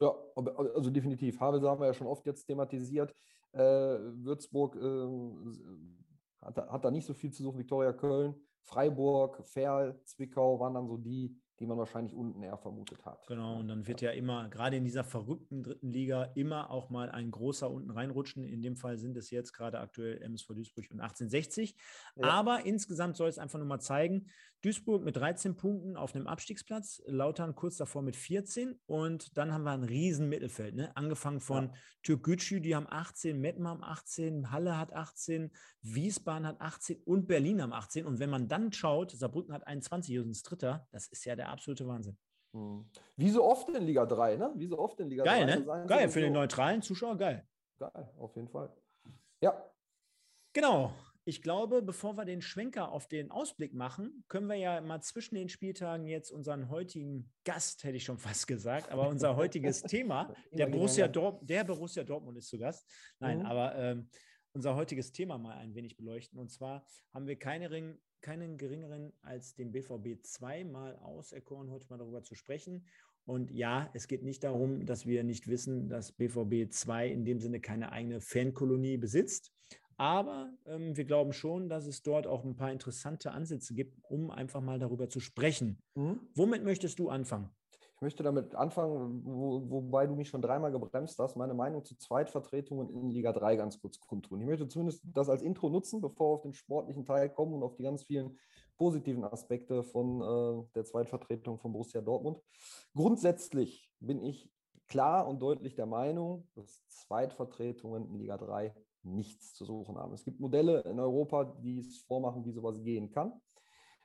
Ja, 0.00 0.14
also 0.34 0.90
definitiv. 0.90 1.38
Havelse 1.38 1.68
haben 1.68 1.80
wir 1.80 1.86
ja 1.86 1.94
schon 1.94 2.06
oft 2.06 2.26
jetzt 2.26 2.46
thematisiert. 2.46 3.14
Äh, 3.52 3.60
Würzburg 3.60 4.76
äh, 4.76 6.44
hat, 6.44 6.56
hat, 6.56 6.84
da 6.84 6.90
nicht 6.90 7.06
so 7.06 7.14
viel 7.14 7.32
zu 7.32 7.42
suchen. 7.42 7.58
Viktoria 7.58 7.92
Köln, 7.92 8.34
Freiburg, 8.62 9.46
Ferl, 9.46 10.00
Zwickau 10.04 10.58
waren 10.58 10.74
dann 10.74 10.88
so 10.88 10.96
die, 10.96 11.36
die 11.60 11.66
man 11.66 11.76
wahrscheinlich 11.76 12.14
unten 12.14 12.42
eher 12.42 12.56
vermutet 12.56 13.04
hat. 13.04 13.26
Genau, 13.26 13.58
und 13.58 13.68
dann 13.68 13.86
wird 13.86 14.00
ja 14.00 14.12
immer, 14.12 14.48
gerade 14.48 14.76
in 14.76 14.84
dieser 14.84 15.04
verrückten 15.04 15.62
dritten 15.62 15.90
Liga, 15.90 16.24
immer 16.34 16.70
auch 16.70 16.88
mal 16.88 17.10
ein 17.10 17.30
großer 17.30 17.70
unten 17.70 17.90
reinrutschen. 17.90 18.44
In 18.44 18.62
dem 18.62 18.76
Fall 18.76 18.96
sind 18.96 19.14
es 19.18 19.30
jetzt 19.30 19.52
gerade 19.52 19.78
aktuell 19.78 20.22
MSV 20.22 20.48
Duisburg 20.54 20.86
und 20.90 21.00
1860. 21.00 21.76
Ja. 22.16 22.30
Aber 22.30 22.64
insgesamt 22.64 23.18
soll 23.18 23.28
es 23.28 23.38
einfach 23.38 23.58
nur 23.58 23.68
mal 23.68 23.78
zeigen, 23.78 24.30
Duisburg 24.62 25.02
mit 25.02 25.16
13 25.16 25.56
Punkten 25.56 25.96
auf 25.96 26.14
einem 26.14 26.26
Abstiegsplatz, 26.26 27.02
Lautern 27.06 27.54
kurz 27.54 27.76
davor 27.76 28.02
mit 28.02 28.16
14 28.16 28.78
und 28.86 29.36
dann 29.36 29.52
haben 29.52 29.64
wir 29.64 29.72
ein 29.72 29.84
riesen 29.84 30.28
Mittelfeld, 30.28 30.74
ne? 30.74 30.94
angefangen 30.96 31.40
von 31.40 31.66
ja. 31.66 31.72
Türkgücü, 32.02 32.60
die 32.60 32.76
haben 32.76 32.86
18, 32.88 33.40
Metten 33.40 33.66
haben 33.66 33.82
18, 33.82 34.50
Halle 34.50 34.76
hat 34.76 34.92
18, 34.92 35.50
Wiesbaden 35.82 36.46
hat 36.46 36.60
18 36.60 37.02
und 37.04 37.26
Berlin 37.26 37.62
haben 37.62 37.72
18 37.72 38.06
und 38.06 38.18
wenn 38.18 38.30
man 38.30 38.48
dann 38.48 38.72
schaut, 38.72 39.12
Saarbrücken 39.12 39.54
hat 39.54 39.66
21, 39.66 40.10
hier 40.10 40.26
ist 40.26 40.42
Dritter, 40.42 40.86
das 40.90 41.08
ist 41.08 41.24
ja 41.24 41.36
der 41.36 41.48
absolute 41.48 41.86
Wahnsinn. 41.86 42.18
Hm. 42.52 42.84
Wie 43.16 43.30
so 43.30 43.44
oft 43.44 43.68
in 43.68 43.84
Liga 43.84 44.04
3, 44.04 44.36
ne? 44.36 44.52
Wie 44.56 44.66
so 44.66 44.78
oft 44.78 44.98
in 45.00 45.08
Liga 45.08 45.24
geil, 45.24 45.46
3. 45.46 45.56
Ne? 45.56 45.64
Geil, 45.64 45.86
Geil, 45.86 46.08
für 46.08 46.20
so. 46.20 46.26
den 46.26 46.32
neutralen 46.32 46.82
Zuschauer, 46.82 47.16
geil. 47.16 47.46
Geil, 47.78 48.10
auf 48.18 48.34
jeden 48.36 48.48
Fall. 48.48 48.70
Ja. 49.40 49.64
Genau. 50.52 50.92
Ich 51.30 51.42
glaube, 51.42 51.80
bevor 51.80 52.16
wir 52.16 52.24
den 52.24 52.42
Schwenker 52.42 52.90
auf 52.90 53.06
den 53.06 53.30
Ausblick 53.30 53.72
machen, 53.72 54.24
können 54.26 54.48
wir 54.48 54.56
ja 54.56 54.80
mal 54.80 55.00
zwischen 55.00 55.36
den 55.36 55.48
Spieltagen 55.48 56.08
jetzt 56.08 56.32
unseren 56.32 56.70
heutigen 56.70 57.30
Gast, 57.44 57.84
hätte 57.84 57.96
ich 57.98 58.02
schon 58.02 58.18
fast 58.18 58.48
gesagt, 58.48 58.90
aber 58.90 59.06
unser 59.06 59.36
heutiges 59.36 59.82
Thema, 59.84 60.34
der 60.50 60.66
Borussia, 60.66 61.06
Dortmund, 61.06 61.48
der 61.48 61.62
Borussia 61.62 62.02
Dortmund 62.02 62.36
ist 62.36 62.48
zu 62.48 62.58
Gast. 62.58 62.84
Nein, 63.20 63.38
mhm. 63.38 63.46
aber 63.46 63.76
ähm, 63.76 64.08
unser 64.54 64.74
heutiges 64.74 65.12
Thema 65.12 65.38
mal 65.38 65.56
ein 65.56 65.72
wenig 65.76 65.96
beleuchten. 65.96 66.36
Und 66.36 66.50
zwar 66.50 66.84
haben 67.14 67.28
wir 67.28 67.38
keine 67.38 67.96
keinen 68.20 68.58
geringeren 68.58 69.12
als 69.22 69.54
den 69.54 69.70
BVB 69.70 70.24
zweimal 70.24 70.96
auserkoren, 70.96 71.70
heute 71.70 71.86
mal 71.90 71.98
darüber 71.98 72.24
zu 72.24 72.34
sprechen. 72.34 72.88
Und 73.24 73.52
ja, 73.52 73.88
es 73.94 74.08
geht 74.08 74.24
nicht 74.24 74.42
darum, 74.42 74.84
dass 74.84 75.06
wir 75.06 75.22
nicht 75.22 75.46
wissen, 75.46 75.88
dass 75.88 76.10
BVB 76.10 76.72
2 76.72 77.06
in 77.06 77.24
dem 77.24 77.38
Sinne 77.38 77.60
keine 77.60 77.92
eigene 77.92 78.20
Fankolonie 78.20 78.96
besitzt. 78.96 79.52
Aber 80.00 80.50
ähm, 80.64 80.96
wir 80.96 81.04
glauben 81.04 81.34
schon, 81.34 81.68
dass 81.68 81.86
es 81.86 82.02
dort 82.02 82.26
auch 82.26 82.42
ein 82.42 82.56
paar 82.56 82.72
interessante 82.72 83.32
Ansätze 83.32 83.74
gibt, 83.74 83.98
um 84.08 84.30
einfach 84.30 84.62
mal 84.62 84.78
darüber 84.78 85.10
zu 85.10 85.20
sprechen. 85.20 85.82
Mhm. 85.94 86.20
Womit 86.34 86.64
möchtest 86.64 86.98
du 86.98 87.10
anfangen? 87.10 87.50
Ich 87.96 88.00
möchte 88.00 88.22
damit 88.22 88.54
anfangen, 88.54 89.22
wo, 89.26 89.62
wobei 89.68 90.06
du 90.06 90.14
mich 90.14 90.30
schon 90.30 90.40
dreimal 90.40 90.72
gebremst 90.72 91.18
hast, 91.18 91.36
meine 91.36 91.52
Meinung 91.52 91.84
zu 91.84 91.98
Zweitvertretungen 91.98 92.88
in 92.88 93.10
Liga 93.10 93.30
3 93.30 93.56
ganz 93.56 93.78
kurz 93.78 94.00
kundtun. 94.00 94.40
Ich 94.40 94.46
möchte 94.46 94.66
zumindest 94.68 95.02
das 95.04 95.28
als 95.28 95.42
Intro 95.42 95.68
nutzen, 95.68 96.00
bevor 96.00 96.30
wir 96.30 96.34
auf 96.36 96.42
den 96.44 96.54
sportlichen 96.54 97.04
Teil 97.04 97.28
kommen 97.28 97.52
und 97.52 97.62
auf 97.62 97.74
die 97.74 97.82
ganz 97.82 98.04
vielen 98.04 98.38
positiven 98.78 99.22
Aspekte 99.22 99.82
von 99.82 100.22
äh, 100.22 100.66
der 100.74 100.86
Zweitvertretung 100.86 101.58
von 101.58 101.72
Borussia 101.72 102.00
Dortmund. 102.00 102.40
Grundsätzlich 102.94 103.92
bin 104.00 104.22
ich 104.22 104.50
klar 104.88 105.28
und 105.28 105.42
deutlich 105.42 105.74
der 105.74 105.84
Meinung, 105.84 106.48
dass 106.54 106.86
Zweitvertretungen 106.88 108.06
in 108.06 108.14
Liga 108.14 108.38
3 108.38 108.74
nichts 109.02 109.54
zu 109.54 109.64
suchen 109.64 109.96
haben. 109.96 110.12
Es 110.12 110.24
gibt 110.24 110.40
Modelle 110.40 110.80
in 110.82 111.00
Europa, 111.00 111.44
die 111.44 111.78
es 111.78 111.98
vormachen, 112.02 112.44
wie 112.44 112.52
sowas 112.52 112.82
gehen 112.82 113.10
kann. 113.10 113.32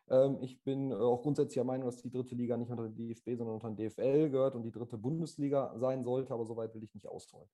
Ähm, 0.10 0.38
ich 0.42 0.62
bin 0.64 0.92
äh, 0.92 0.96
auch 0.96 1.22
grundsätzlich 1.22 1.56
der 1.56 1.64
Meinung, 1.64 1.86
dass 1.88 2.02
die 2.02 2.12
dritte 2.12 2.36
Liga 2.36 2.58
nicht 2.58 2.70
unter 2.70 2.88
den 2.88 2.96
DFB, 2.96 3.36
sondern 3.38 3.56
unter 3.56 3.72
den 3.72 3.78
DFL 3.78 4.30
gehört 4.30 4.56
und 4.56 4.64
die 4.64 4.72
dritte 4.72 4.98
Bundesliga 4.98 5.74
sein 5.78 6.04
sollte, 6.04 6.34
aber 6.34 6.46
soweit 6.46 6.74
will 6.76 6.84
ich 6.84 6.94
nicht 6.94 7.08
ausholen. 7.08 7.50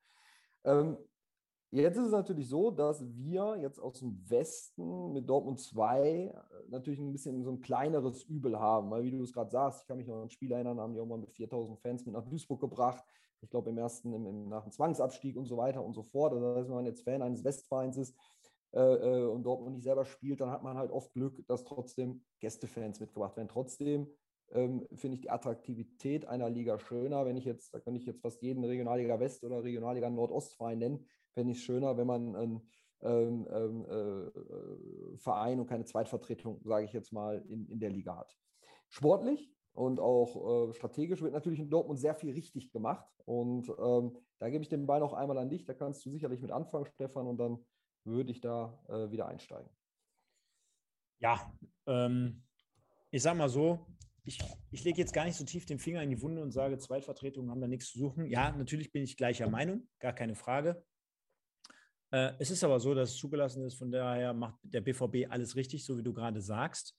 Ähm, 0.63 0.97
jetzt 1.71 1.97
ist 1.97 2.05
es 2.05 2.11
natürlich 2.11 2.49
so, 2.49 2.71
dass 2.71 3.05
wir 3.15 3.57
jetzt 3.57 3.79
aus 3.79 3.99
dem 3.99 4.19
Westen 4.29 5.13
mit 5.13 5.29
Dortmund 5.29 5.59
2 5.59 6.01
äh, 6.01 6.33
natürlich 6.69 6.99
ein 6.99 7.11
bisschen 7.11 7.43
so 7.43 7.51
ein 7.51 7.61
kleineres 7.61 8.23
Übel 8.23 8.59
haben, 8.59 8.91
weil 8.91 9.03
wie 9.03 9.11
du 9.11 9.23
es 9.23 9.33
gerade 9.33 9.51
sagst, 9.51 9.81
ich 9.81 9.87
kann 9.87 9.97
mich 9.97 10.07
noch 10.07 10.15
an 10.15 10.23
ein 10.23 10.29
Spiel 10.29 10.51
erinnern, 10.51 10.79
haben 10.79 10.93
die 10.93 10.99
auch 10.99 11.05
mal 11.05 11.17
mit 11.17 11.31
4000 11.31 11.79
Fans 11.79 12.05
mit 12.05 12.13
nach 12.13 12.25
Duisburg 12.25 12.59
gebracht. 12.59 13.03
Ich 13.41 13.49
glaube 13.49 13.69
im 13.69 13.77
ersten, 13.77 14.13
im, 14.13 14.25
im, 14.25 14.49
nach 14.49 14.63
dem 14.63 14.71
Zwangsabstieg 14.71 15.35
und 15.35 15.45
so 15.45 15.57
weiter 15.57 15.83
und 15.83 15.93
so 15.93 16.03
fort. 16.03 16.33
Heißt, 16.33 16.69
wenn 16.69 16.75
man 16.75 16.85
jetzt 16.85 17.03
Fan 17.03 17.21
eines 17.21 17.43
Westvereins 17.43 17.97
ist, 17.97 18.15
äh, 18.73 18.79
äh, 18.79 19.25
und 19.25 19.43
Dortmund 19.43 19.75
nicht 19.75 19.83
selber 19.83 20.05
spielt, 20.05 20.39
dann 20.39 20.49
hat 20.49 20.63
man 20.63 20.77
halt 20.77 20.91
oft 20.91 21.13
Glück, 21.13 21.45
dass 21.47 21.65
trotzdem 21.65 22.23
Gästefans 22.39 23.01
mitgebracht 23.01 23.35
werden. 23.35 23.49
Trotzdem 23.49 24.07
ähm, 24.53 24.87
finde 24.93 25.15
ich 25.15 25.21
die 25.21 25.29
Attraktivität 25.29 26.25
einer 26.25 26.49
Liga 26.49 26.79
schöner. 26.79 27.25
Wenn 27.25 27.35
ich 27.35 27.43
jetzt, 27.43 27.73
da 27.73 27.79
kann 27.79 27.95
ich 27.95 28.05
jetzt 28.05 28.21
fast 28.21 28.41
jeden 28.41 28.63
Regionalliga 28.63 29.19
West 29.19 29.43
oder 29.43 29.61
Regionalliga 29.63 30.09
Nordostverein 30.09 30.79
nennen, 30.79 31.05
fände 31.33 31.51
ich 31.51 31.57
es 31.57 31.63
schöner, 31.63 31.97
wenn 31.97 32.07
man 32.07 32.35
einen 32.35 32.69
ähm, 33.01 33.47
ähm, 33.51 33.85
äh, 33.85 35.17
Verein 35.17 35.59
und 35.59 35.67
keine 35.67 35.83
Zweitvertretung, 35.83 36.61
sage 36.63 36.85
ich 36.85 36.93
jetzt 36.93 37.11
mal, 37.11 37.43
in, 37.49 37.67
in 37.67 37.79
der 37.79 37.89
Liga 37.89 38.15
hat. 38.17 38.37
Sportlich 38.87 39.53
und 39.73 39.99
auch 39.99 40.69
äh, 40.69 40.73
strategisch 40.73 41.21
wird 41.21 41.33
natürlich 41.33 41.59
in 41.59 41.69
Dortmund 41.69 41.99
sehr 41.99 42.15
viel 42.15 42.31
richtig 42.31 42.71
gemacht. 42.71 43.07
Und 43.25 43.69
ähm, 43.69 44.17
da 44.39 44.49
gebe 44.49 44.63
ich 44.63 44.69
den 44.69 44.85
Ball 44.85 44.99
noch 44.99 45.13
einmal 45.13 45.37
an 45.37 45.49
dich. 45.49 45.65
Da 45.65 45.73
kannst 45.73 46.05
du 46.05 46.09
sicherlich 46.09 46.41
mit 46.41 46.51
anfangen, 46.51 46.85
Stefan, 46.85 47.27
und 47.27 47.37
dann 47.37 47.63
würde 48.03 48.31
ich 48.31 48.41
da 48.41 48.77
äh, 48.89 49.11
wieder 49.11 49.27
einsteigen. 49.27 49.69
Ja, 51.19 51.53
ähm, 51.85 52.43
ich 53.11 53.21
sage 53.21 53.37
mal 53.37 53.49
so, 53.49 53.85
ich, 54.23 54.39
ich 54.71 54.83
lege 54.83 54.99
jetzt 54.99 55.13
gar 55.13 55.25
nicht 55.25 55.35
so 55.35 55.45
tief 55.45 55.65
den 55.65 55.79
Finger 55.79 56.01
in 56.01 56.09
die 56.09 56.21
Wunde 56.21 56.41
und 56.41 56.51
sage, 56.51 56.77
Zweitvertretungen 56.77 57.49
haben 57.49 57.61
da 57.61 57.67
nichts 57.67 57.91
zu 57.91 57.99
suchen. 57.99 58.25
Ja, 58.25 58.51
natürlich 58.51 58.91
bin 58.91 59.03
ich 59.03 59.17
gleicher 59.17 59.49
Meinung, 59.49 59.87
gar 59.99 60.13
keine 60.13 60.35
Frage. 60.35 60.83
Äh, 62.11 62.33
es 62.39 62.51
ist 62.51 62.63
aber 62.63 62.79
so, 62.79 62.93
dass 62.93 63.11
es 63.11 63.17
zugelassen 63.17 63.63
ist, 63.63 63.75
von 63.75 63.91
daher 63.91 64.33
macht 64.33 64.59
der 64.63 64.81
BVB 64.81 65.29
alles 65.29 65.55
richtig, 65.55 65.85
so 65.85 65.97
wie 65.97 66.03
du 66.03 66.13
gerade 66.13 66.41
sagst. 66.41 66.97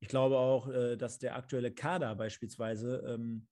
Ich 0.00 0.08
glaube 0.08 0.38
auch, 0.38 0.68
äh, 0.68 0.96
dass 0.96 1.18
der 1.18 1.36
aktuelle 1.36 1.72
Kader 1.72 2.14
beispielsweise 2.14 3.04
ähm, 3.06 3.46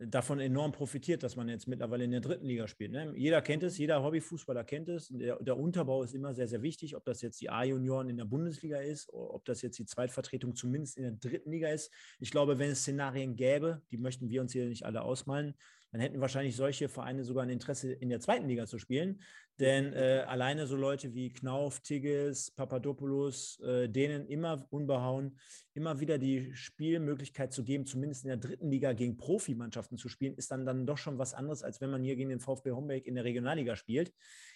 davon 0.00 0.40
enorm 0.40 0.72
profitiert, 0.72 1.22
dass 1.22 1.36
man 1.36 1.48
jetzt 1.48 1.68
mittlerweile 1.68 2.04
in 2.04 2.10
der 2.10 2.20
dritten 2.20 2.46
Liga 2.46 2.66
spielt. 2.66 2.92
Ne? 2.92 3.12
Jeder 3.16 3.42
kennt 3.42 3.62
es, 3.62 3.76
jeder 3.76 4.02
Hobbyfußballer 4.02 4.64
kennt 4.64 4.88
es. 4.88 5.08
Der, 5.08 5.36
der, 5.42 5.58
Unterbau 5.58 6.02
ist 6.02 6.14
immer 6.14 6.32
sehr, 6.34 6.48
sehr 6.48 6.62
wichtig, 6.62 6.96
ob 6.96 7.04
das 7.04 7.20
jetzt 7.20 7.40
die 7.40 7.50
A-Junioren 7.50 8.08
in 8.08 8.16
der 8.16 8.24
Bundesliga 8.24 8.78
ist, 8.78 9.12
ob 9.12 9.44
das 9.44 9.60
jetzt 9.60 9.78
die 9.78 9.84
Zweitvertretung 9.84 10.54
zumindest 10.54 10.96
in 10.96 11.02
der 11.02 11.12
dritten 11.12 11.50
Liga 11.50 11.68
ist. 11.68 11.92
Ich 12.18 12.30
glaube, 12.30 12.58
wenn 12.58 12.70
es 12.70 12.80
Szenarien 12.80 13.36
gäbe, 13.36 13.82
die 13.90 13.98
möchten 13.98 14.30
wir 14.30 14.40
uns 14.40 14.52
hier 14.52 14.66
nicht 14.66 14.86
alle 14.86 15.02
ausmalen, 15.02 15.54
dann 15.92 16.00
hätten 16.00 16.20
wahrscheinlich 16.20 16.56
solche 16.56 16.88
Vereine 16.88 17.24
sogar 17.24 17.42
ein 17.42 17.50
Interesse, 17.50 17.92
in 17.92 18.08
der 18.08 18.20
zweiten 18.20 18.46
Liga 18.46 18.66
zu 18.66 18.78
spielen. 18.78 19.20
Denn 19.60 19.92
äh, 19.92 20.24
alleine 20.26 20.66
so 20.66 20.74
Leute 20.74 21.12
wie 21.12 21.34
Knauf, 21.34 21.80
Tigges, 21.80 22.50
Papadopoulos, 22.50 23.60
äh, 23.60 23.90
denen 23.90 24.26
immer 24.26 24.66
unbehauen, 24.70 25.38
immer 25.74 26.00
wieder 26.00 26.16
die 26.16 26.54
Spielmöglichkeit 26.54 27.52
zu 27.52 27.62
geben, 27.62 27.84
zumindest 27.84 28.24
in 28.24 28.28
der 28.28 28.38
dritten 28.38 28.70
Liga 28.70 28.94
gegen 28.94 29.18
Profimannschaften 29.18 29.98
zu 29.98 30.08
spielen, 30.08 30.34
ist 30.34 30.50
dann, 30.50 30.64
dann 30.64 30.86
doch 30.86 30.96
schon 30.96 31.18
was 31.18 31.34
anderes, 31.34 31.62
als 31.62 31.82
wenn 31.82 31.90
man 31.90 32.02
hier 32.02 32.16
gegen 32.16 32.30
den 32.30 32.40
VfB 32.40 32.70
Homberg 32.70 33.06
in 33.06 33.14
der 33.14 33.24
Regionalliga 33.24 33.76
spielt. 33.76 34.14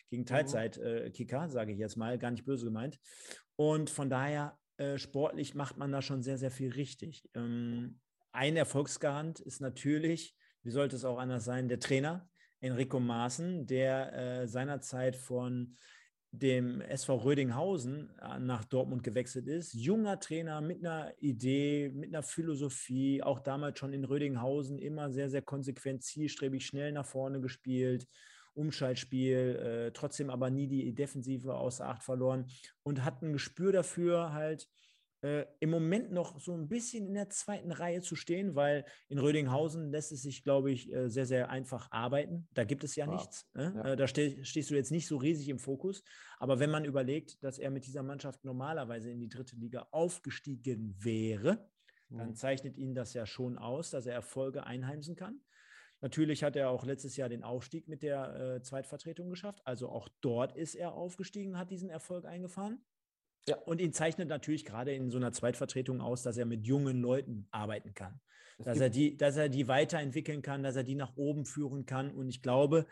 Gegen 0.08 0.22
mhm. 0.22 0.26
Teilzeitkicker, 0.26 1.44
äh, 1.44 1.50
sage 1.50 1.72
ich 1.72 1.78
jetzt 1.78 1.96
mal, 1.96 2.18
gar 2.18 2.30
nicht 2.30 2.46
böse 2.46 2.64
gemeint. 2.64 2.98
Und 3.56 3.90
von 3.90 4.08
daher, 4.08 4.58
äh, 4.78 4.96
sportlich 4.96 5.54
macht 5.54 5.76
man 5.76 5.92
da 5.92 6.00
schon 6.00 6.22
sehr, 6.22 6.38
sehr 6.38 6.50
viel 6.50 6.72
richtig. 6.72 7.28
Ähm, 7.34 8.00
ein 8.32 8.56
Erfolgsgarant 8.56 9.38
ist 9.40 9.60
natürlich, 9.60 10.34
wie 10.62 10.70
sollte 10.70 10.96
es 10.96 11.04
auch 11.04 11.18
anders 11.18 11.44
sein, 11.44 11.68
der 11.68 11.78
Trainer, 11.78 12.26
Enrico 12.60 13.00
Maaßen, 13.00 13.66
der 13.66 14.12
äh, 14.12 14.48
seinerzeit 14.48 15.16
von 15.16 15.76
dem 16.38 16.80
SV 16.80 17.16
Rödinghausen 17.16 18.10
äh, 18.20 18.38
nach 18.38 18.64
Dortmund 18.64 19.02
gewechselt 19.02 19.46
ist. 19.46 19.72
Junger 19.74 20.18
Trainer 20.18 20.60
mit 20.60 20.84
einer 20.84 21.12
Idee, 21.20 21.90
mit 21.94 22.14
einer 22.14 22.22
Philosophie, 22.22 23.22
auch 23.22 23.40
damals 23.40 23.78
schon 23.78 23.92
in 23.92 24.04
Rödinghausen 24.04 24.78
immer 24.78 25.10
sehr, 25.10 25.30
sehr 25.30 25.42
konsequent, 25.42 26.02
zielstrebig, 26.02 26.66
schnell 26.66 26.92
nach 26.92 27.06
vorne 27.06 27.40
gespielt. 27.40 28.08
Umschaltspiel, 28.54 29.56
äh, 29.56 29.92
trotzdem 29.92 30.30
aber 30.30 30.50
nie 30.50 30.68
die 30.68 30.94
Defensive 30.94 31.54
außer 31.54 31.86
Acht 31.86 32.02
verloren 32.02 32.46
und 32.82 33.04
hat 33.04 33.22
ein 33.22 33.32
Gespür 33.32 33.72
dafür, 33.72 34.32
halt 34.32 34.68
äh, 35.24 35.46
im 35.60 35.70
Moment 35.70 36.12
noch 36.12 36.38
so 36.38 36.52
ein 36.52 36.68
bisschen 36.68 37.06
in 37.06 37.14
der 37.14 37.30
zweiten 37.30 37.72
Reihe 37.72 38.02
zu 38.02 38.14
stehen, 38.14 38.54
weil 38.54 38.84
in 39.08 39.18
Rödinghausen 39.18 39.90
lässt 39.90 40.12
es 40.12 40.20
sich, 40.20 40.44
glaube 40.44 40.70
ich, 40.70 40.92
äh, 40.92 41.08
sehr, 41.08 41.24
sehr 41.24 41.48
einfach 41.48 41.90
arbeiten. 41.90 42.46
Da 42.52 42.64
gibt 42.64 42.84
es 42.84 42.94
ja, 42.94 43.06
ja. 43.06 43.12
nichts. 43.12 43.48
Ne? 43.54 43.72
Ja. 43.74 43.92
Äh, 43.92 43.96
da 43.96 44.06
ste 44.06 44.44
stehst 44.44 44.70
du 44.70 44.74
jetzt 44.74 44.90
nicht 44.90 45.06
so 45.06 45.16
riesig 45.16 45.48
im 45.48 45.58
Fokus. 45.58 46.04
Aber 46.38 46.60
wenn 46.60 46.70
man 46.70 46.84
überlegt, 46.84 47.42
dass 47.42 47.58
er 47.58 47.70
mit 47.70 47.86
dieser 47.86 48.02
Mannschaft 48.02 48.44
normalerweise 48.44 49.10
in 49.10 49.18
die 49.18 49.30
dritte 49.30 49.56
Liga 49.56 49.88
aufgestiegen 49.92 50.94
wäre, 50.98 51.70
mhm. 52.10 52.18
dann 52.18 52.34
zeichnet 52.34 52.76
ihn 52.76 52.94
das 52.94 53.14
ja 53.14 53.24
schon 53.24 53.56
aus, 53.56 53.88
dass 53.88 54.04
er 54.04 54.12
Erfolge 54.12 54.66
einheimsen 54.66 55.16
kann. 55.16 55.40
Natürlich 56.02 56.44
hat 56.44 56.54
er 56.54 56.68
auch 56.68 56.84
letztes 56.84 57.16
Jahr 57.16 57.30
den 57.30 57.44
Aufstieg 57.44 57.88
mit 57.88 58.02
der 58.02 58.56
äh, 58.56 58.62
Zweitvertretung 58.62 59.30
geschafft. 59.30 59.62
Also 59.64 59.88
auch 59.88 60.10
dort 60.20 60.54
ist 60.54 60.74
er 60.74 60.92
aufgestiegen, 60.92 61.56
hat 61.56 61.70
diesen 61.70 61.88
Erfolg 61.88 62.26
eingefahren. 62.26 62.84
Ja. 63.48 63.56
Und 63.58 63.80
ihn 63.80 63.92
zeichnet 63.92 64.28
natürlich 64.28 64.64
gerade 64.64 64.94
in 64.94 65.10
so 65.10 65.18
einer 65.18 65.32
Zweitvertretung 65.32 66.00
aus, 66.00 66.22
dass 66.22 66.36
er 66.36 66.46
mit 66.46 66.66
jungen 66.66 67.00
Leuten 67.00 67.46
arbeiten 67.50 67.94
kann. 67.94 68.20
dass 68.58 68.78
er, 68.78 68.88
die, 68.88 69.16
dass 69.16 69.36
er 69.36 69.48
die 69.48 69.68
weiterentwickeln 69.68 70.40
kann, 70.40 70.62
dass 70.62 70.76
er 70.76 70.84
die 70.84 70.94
nach 70.94 71.16
oben 71.16 71.44
führen 71.44 71.86
kann. 71.86 72.10
Und 72.12 72.28
ich 72.28 72.40
glaube, 72.40 72.86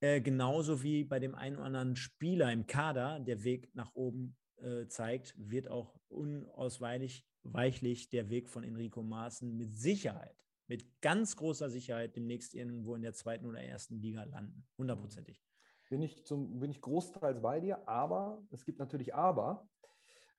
äh, 0.00 0.20
genauso 0.20 0.82
wie 0.82 1.04
bei 1.04 1.20
dem 1.20 1.34
einen 1.34 1.56
oder 1.56 1.66
anderen 1.66 1.96
Spieler 1.96 2.52
im 2.52 2.66
Kader 2.66 3.20
der 3.20 3.44
Weg 3.44 3.70
nach 3.74 3.94
oben 3.94 4.36
äh, 4.60 4.86
zeigt, 4.88 5.34
wird 5.38 5.68
auch 5.68 5.94
unausweichlich 6.08 7.26
weichlich 7.44 8.08
der 8.08 8.30
Weg 8.30 8.48
von 8.48 8.64
Enrico 8.64 9.02
Maaßen 9.02 9.56
mit 9.56 9.76
Sicherheit, 9.76 10.36
mit 10.66 11.00
ganz 11.00 11.36
großer 11.36 11.68
Sicherheit 11.70 12.16
demnächst 12.16 12.54
irgendwo 12.54 12.94
in 12.94 13.02
der 13.02 13.12
zweiten 13.12 13.46
oder 13.46 13.62
ersten 13.62 14.00
Liga 14.00 14.24
landen. 14.24 14.66
Hundertprozentig. 14.78 15.42
Bin 15.90 16.02
ich, 16.02 16.24
zum, 16.24 16.58
bin 16.58 16.70
ich 16.70 16.80
großteils 16.80 17.40
bei 17.42 17.60
dir, 17.60 17.86
aber 17.86 18.42
es 18.50 18.64
gibt 18.64 18.78
natürlich 18.78 19.14
Aber. 19.14 19.68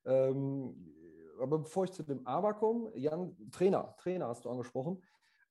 Ähm, 0.05 0.93
aber 1.39 1.59
bevor 1.59 1.83
ich 1.83 1.91
zu 1.91 2.03
dem 2.03 2.25
Aber 2.25 2.53
komme, 2.53 2.91
Jan, 2.95 3.35
Trainer, 3.51 3.95
Trainer 3.97 4.27
hast 4.27 4.45
du 4.45 4.49
angesprochen. 4.49 5.01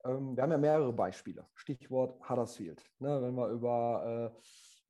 Ähm, 0.04 0.36
wir 0.36 0.42
haben 0.42 0.52
ja 0.52 0.58
mehrere 0.58 0.92
Beispiele. 0.92 1.46
Stichwort 1.54 2.18
Huddersfield. 2.28 2.82
Ne, 2.98 3.20
wenn 3.22 3.34
wir 3.34 3.48
über 3.48 4.32
äh, 4.34 4.40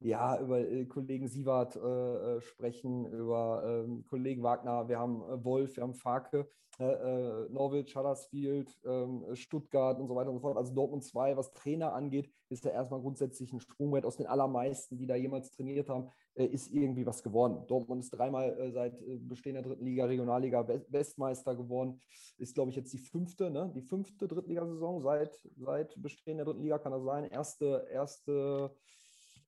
ja, 0.05 0.39
über 0.39 0.61
äh, 0.61 0.85
Kollegen 0.85 1.29
Sievert 1.29 1.77
äh, 1.77 2.37
äh, 2.37 2.41
sprechen, 2.43 3.07
über 3.07 3.63
ähm, 3.65 4.05
Kollegen 4.07 4.43
Wagner, 4.43 4.87
wir 4.87 4.99
haben 4.99 5.23
äh, 5.23 5.43
Wolf, 5.43 5.77
wir 5.77 5.83
haben 5.83 5.95
Farke, 5.95 6.47
äh, 6.79 6.85
äh, 6.85 7.49
Norwich, 7.49 7.97
Huddersfield, 7.97 8.79
ähm, 8.85 9.25
Stuttgart 9.35 9.99
und 9.99 10.07
so 10.07 10.15
weiter 10.15 10.29
und 10.29 10.37
so 10.37 10.41
fort. 10.41 10.59
Also 10.59 10.75
Dortmund 10.75 11.05
2, 11.05 11.39
was 11.39 11.55
Trainer 11.55 11.95
angeht, 11.95 12.31
ist 12.51 12.67
ja 12.67 12.73
erstmal 12.73 13.01
grundsätzlich 13.01 13.51
ein 13.55 13.61
Sprungbrett 13.61 14.05
aus 14.05 14.19
den 14.19 14.27
allermeisten, 14.27 14.99
die 14.99 15.07
da 15.07 15.15
jemals 15.15 15.51
trainiert 15.51 15.89
haben, 15.89 16.11
ist 16.35 16.71
irgendwie 16.71 17.07
was 17.07 17.23
geworden. 17.23 17.67
Dortmund 17.69 18.03
ist 18.03 18.11
dreimal 18.11 18.73
seit 18.73 19.01
Bestehen 19.27 19.55
der 19.55 19.63
dritten 19.63 19.87
Liga, 19.87 20.05
Regionalliga 20.05 20.67
Westmeister 20.89 21.55
geworden, 21.55 22.01
ist 22.39 22.55
glaube 22.55 22.71
ich 22.71 22.77
jetzt 22.77 22.93
die 22.93 22.99
fünfte, 22.99 23.51
ne? 23.51 23.73
die 23.75 23.83
fünfte 23.83 24.29
Drittligasaison 24.29 25.01
seit, 25.01 25.41
seit 25.57 25.95
Bestehen 26.01 26.37
der 26.37 26.45
dritten 26.45 26.63
Liga, 26.63 26.79
kann 26.79 26.93
das 26.93 27.05
sein? 27.05 27.25
Erste, 27.25 27.87
erste 27.91 28.75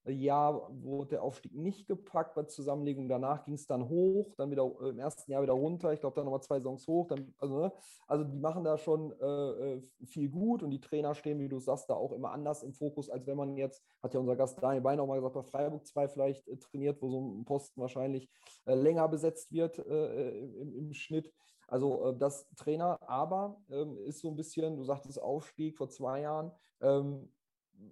Jahr 0.09 0.69
wurde 0.83 1.09
der 1.11 1.23
Aufstieg 1.23 1.53
nicht 1.53 1.87
gepackt 1.87 2.35
bei 2.35 2.43
Zusammenlegung. 2.43 3.09
Danach 3.09 3.43
ging 3.43 3.55
es 3.55 3.67
dann 3.67 3.89
hoch, 3.89 4.33
dann 4.37 4.51
wieder 4.51 4.69
äh, 4.81 4.89
im 4.89 4.99
ersten 4.99 5.31
Jahr 5.31 5.41
wieder 5.41 5.53
runter. 5.53 5.93
Ich 5.93 5.99
glaube, 5.99 6.15
dann 6.15 6.25
nochmal 6.25 6.41
zwei 6.41 6.59
Songs 6.59 6.87
hoch. 6.87 7.07
Dann, 7.07 7.33
also, 7.37 7.59
ne? 7.59 7.71
also 8.07 8.23
die 8.23 8.39
machen 8.39 8.63
da 8.63 8.77
schon 8.77 9.11
äh, 9.19 9.25
äh, 9.25 9.81
viel 10.05 10.29
gut 10.29 10.63
und 10.63 10.71
die 10.71 10.81
Trainer 10.81 11.15
stehen, 11.15 11.39
wie 11.39 11.49
du 11.49 11.59
sagst, 11.59 11.89
da 11.89 11.95
auch 11.95 12.11
immer 12.11 12.31
anders 12.31 12.63
im 12.63 12.73
Fokus, 12.73 13.09
als 13.09 13.27
wenn 13.27 13.37
man 13.37 13.57
jetzt, 13.57 13.83
hat 14.01 14.13
ja 14.13 14.19
unser 14.19 14.35
Gast 14.35 14.61
Daniel 14.61 14.81
Bein 14.81 14.99
auch 14.99 15.07
mal 15.07 15.15
gesagt, 15.15 15.35
bei 15.35 15.43
Freiburg 15.43 15.85
2 15.85 16.07
vielleicht 16.07 16.47
äh, 16.47 16.57
trainiert, 16.57 17.01
wo 17.01 17.09
so 17.09 17.19
ein 17.19 17.45
Posten 17.45 17.81
wahrscheinlich 17.81 18.29
äh, 18.65 18.75
länger 18.75 19.07
besetzt 19.07 19.51
wird 19.51 19.79
äh, 19.79 20.39
im, 20.39 20.75
im, 20.75 20.93
Schnitt. 20.93 21.31
Also 21.67 22.13
das 22.13 22.47
Trainer, 22.55 22.97
aber 23.09 23.61
ähm, 23.69 23.97
ist 24.05 24.21
so 24.21 24.29
ein 24.29 24.37
bisschen, 24.37 24.77
du 24.77 24.83
sagtest 24.83 25.21
Aufstieg 25.21 25.77
vor 25.77 25.89
zwei 25.89 26.21
Jahren. 26.21 26.51
Ähm, 26.79 27.29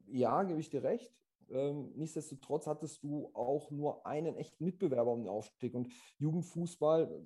ja, 0.08 0.44
gebe 0.44 0.60
ich 0.60 0.70
dir 0.70 0.84
recht. 0.84 1.14
Ähm, 1.52 1.92
nichtsdestotrotz 1.96 2.68
hattest 2.68 3.04
du 3.04 3.30
auch 3.34 3.72
nur 3.72 4.06
einen 4.06 4.36
echten 4.36 4.66
Mitbewerber 4.66 5.12
um 5.12 5.22
den 5.22 5.30
Aufstieg. 5.30 5.74
Und 5.74 5.90
Jugendfußball, 6.18 7.26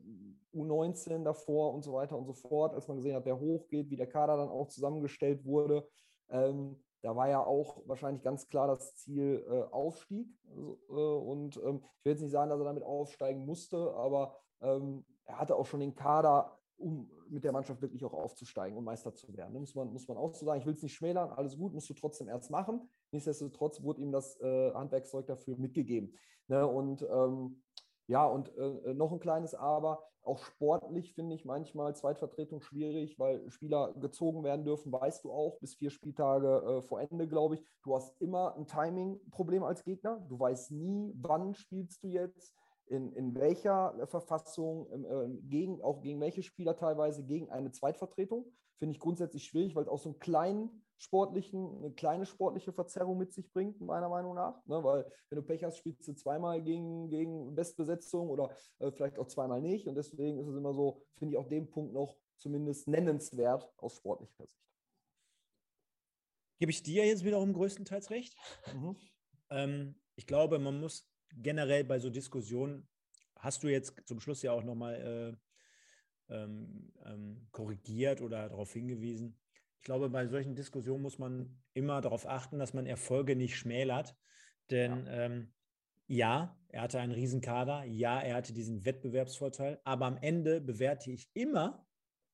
U19 0.54 1.24
davor 1.24 1.74
und 1.74 1.84
so 1.84 1.94
weiter 1.94 2.18
und 2.18 2.26
so 2.26 2.34
fort, 2.34 2.74
als 2.74 2.88
man 2.88 2.98
gesehen 2.98 3.16
hat, 3.16 3.26
wer 3.26 3.40
hochgeht, 3.40 3.90
wie 3.90 3.98
der 3.98 4.08
Kader 4.08 4.38
dann 4.38 4.50
auch 4.50 4.68
zusammengestellt 4.68 5.46
wurde, 5.46 5.88
ähm, 6.30 6.82
da 7.02 7.16
war 7.16 7.30
ja 7.30 7.44
auch 7.44 7.82
wahrscheinlich 7.86 8.24
ganz 8.24 8.48
klar 8.48 8.68
das 8.68 8.96
Ziel 8.96 9.46
äh, 9.50 9.62
Aufstieg. 9.74 10.28
Also, 10.50 10.80
äh, 10.90 10.94
und 10.94 11.58
ähm, 11.58 11.82
ich 12.00 12.06
will 12.06 12.14
jetzt 12.14 12.22
nicht 12.22 12.32
sagen, 12.32 12.50
dass 12.50 12.60
er 12.60 12.66
damit 12.66 12.84
aufsteigen 12.84 13.46
musste, 13.46 13.94
aber 13.94 14.36
ähm, 14.62 15.06
er 15.26 15.40
hatte 15.40 15.56
auch 15.56 15.66
schon 15.66 15.80
den 15.80 15.96
Kader 15.96 16.60
um 16.78 17.10
mit 17.30 17.44
der 17.44 17.52
Mannschaft 17.52 17.82
wirklich 17.82 18.04
auch 18.06 18.14
aufzusteigen 18.14 18.78
und 18.78 18.84
Meister 18.84 19.14
zu 19.14 19.36
werden. 19.36 19.60
Muss 19.60 19.76
man, 19.76 19.92
muss 19.92 20.08
man 20.08 20.18
auch 20.18 20.34
so 20.34 20.46
sagen, 20.46 20.60
ich 20.60 20.66
will 20.66 20.74
es 20.74 20.82
nicht 20.82 20.96
schmälern, 20.96 21.30
alles 21.30 21.58
gut, 21.58 21.74
musst 21.74 21.90
du 21.90 21.94
trotzdem 21.94 22.28
erst 22.28 22.50
machen. 22.50 22.90
Nichtsdestotrotz 23.12 23.82
wurde 23.82 24.02
ihm 24.02 24.12
das 24.12 24.40
äh, 24.42 24.74
Handwerkszeug 24.74 25.28
dafür 25.28 25.58
mitgegeben. 25.58 26.14
Ne? 26.48 26.66
Und 26.66 27.02
ähm, 27.02 27.62
ja, 28.08 28.26
und 28.26 28.56
äh, 28.58 28.94
noch 28.94 29.12
ein 29.12 29.20
kleines 29.20 29.54
Aber, 29.54 30.04
auch 30.22 30.40
sportlich 30.40 31.14
finde 31.14 31.36
ich 31.36 31.46
manchmal 31.46 31.96
Zweitvertretung 31.96 32.62
schwierig, 32.62 33.18
weil 33.20 33.50
Spieler 33.50 33.94
gezogen 33.94 34.44
werden 34.44 34.66
dürfen, 34.66 34.92
weißt 34.92 35.24
du 35.24 35.32
auch, 35.32 35.60
bis 35.60 35.76
vier 35.76 35.90
Spieltage 35.90 36.62
äh, 36.66 36.82
vor 36.82 37.02
Ende, 37.02 37.28
glaube 37.28 37.56
ich. 37.56 37.64
Du 37.84 37.96
hast 37.96 38.20
immer 38.22 38.56
ein 38.56 38.68
Timing-Problem 38.68 39.64
als 39.64 39.84
Gegner. 39.84 40.26
Du 40.28 40.40
weißt 40.40 40.72
nie, 40.72 41.14
wann 41.16 41.54
spielst 41.54 42.04
du 42.04 42.08
jetzt 42.08 42.56
in, 42.88 43.12
in 43.14 43.36
welcher 43.36 44.08
Verfassung, 44.08 44.88
äh, 44.92 45.30
gegen, 45.44 45.82
auch 45.82 46.02
gegen 46.02 46.20
welche 46.20 46.44
Spieler 46.44 46.76
teilweise, 46.76 47.24
gegen 47.24 47.50
eine 47.50 47.72
Zweitvertretung. 47.72 48.46
Finde 48.80 48.96
ich 48.96 49.00
grundsätzlich 49.00 49.44
schwierig, 49.44 49.76
weil 49.76 49.84
es 49.84 49.90
auch 49.90 50.00
so 50.00 50.10
einen 50.10 50.20
kleinen 50.20 50.84
sportlichen, 50.98 51.78
eine 51.78 51.92
kleine 51.92 52.26
sportliche 52.26 52.74
Verzerrung 52.74 53.18
mit 53.18 53.34
sich 53.34 53.52
bringt, 53.52 53.80
meiner 53.82 54.10
Meinung 54.10 54.36
nach. 54.36 54.66
Ne? 54.66 54.84
Weil 54.84 55.06
wenn 55.30 55.38
du 55.38 55.44
Pech 55.44 55.64
hast, 55.64 55.78
spielst 55.78 56.08
du 56.08 56.14
zweimal 56.14 56.62
gegen, 56.62 57.10
gegen 57.10 57.56
Bestbesetzung 57.56 58.30
oder 58.30 58.52
äh, 58.80 58.92
vielleicht 58.92 59.20
auch 59.20 59.28
zweimal 59.28 59.62
nicht. 59.62 59.88
Und 59.88 59.96
deswegen 59.96 60.40
ist 60.40 60.48
es 60.48 60.56
immer 60.56 60.74
so, 60.74 61.02
finde 61.18 61.36
ich 61.36 61.38
auch 61.38 61.48
den 61.48 61.70
Punkt 61.70 61.94
noch 61.94 62.16
zumindest 62.38 62.88
nennenswert 62.88 63.70
aus 63.78 63.96
sportlicher 63.96 64.46
Sicht. 64.46 64.60
Gebe 66.60 66.72
ich 66.72 66.84
dir 66.84 67.06
jetzt 67.06 67.24
wiederum 67.24 67.54
größtenteils 67.54 68.10
recht. 68.10 68.36
Mhm. 68.74 68.96
Ähm, 69.50 69.96
ich 70.16 70.28
glaube, 70.28 70.60
man 70.60 70.80
muss 70.80 71.10
generell 71.34 71.86
bei 71.86 72.00
so 72.00 72.10
Diskussionen, 72.10 72.88
hast 73.38 73.64
du 73.64 73.68
jetzt 73.68 73.94
zum 74.06 74.20
Schluss 74.20 74.42
ja 74.42 74.52
auch 74.52 74.64
nochmal 74.64 75.36
äh, 75.36 75.49
ähm, 76.30 76.92
ähm, 77.06 77.48
korrigiert 77.52 78.22
oder 78.22 78.50
darauf 78.50 78.74
hingewiesen. 78.74 79.38
Ich 79.78 79.84
glaube, 79.84 80.10
bei 80.10 80.28
solchen 80.28 80.56
Diskussionen 80.56 81.02
muss 81.02 81.20
man 81.20 81.62
immer 81.74 82.02
darauf 82.02 82.28
achten, 82.28 82.60
dass 82.60 82.74
man 82.74 82.86
Erfolge 82.86 83.36
nicht 83.36 83.56
schmälert. 83.56 84.16
Denn 84.70 85.06
ja. 85.06 85.12
Ähm, 85.12 85.54
ja, 86.08 86.58
er 86.70 86.82
hatte 86.82 87.00
einen 87.00 87.12
Riesenkader, 87.12 87.84
ja, 87.84 88.20
er 88.20 88.36
hatte 88.36 88.52
diesen 88.52 88.84
Wettbewerbsvorteil, 88.84 89.80
aber 89.84 90.08
am 90.08 90.18
Ende 90.18 90.60
bewerte 90.60 91.12
ich 91.12 91.30
immer, 91.34 91.86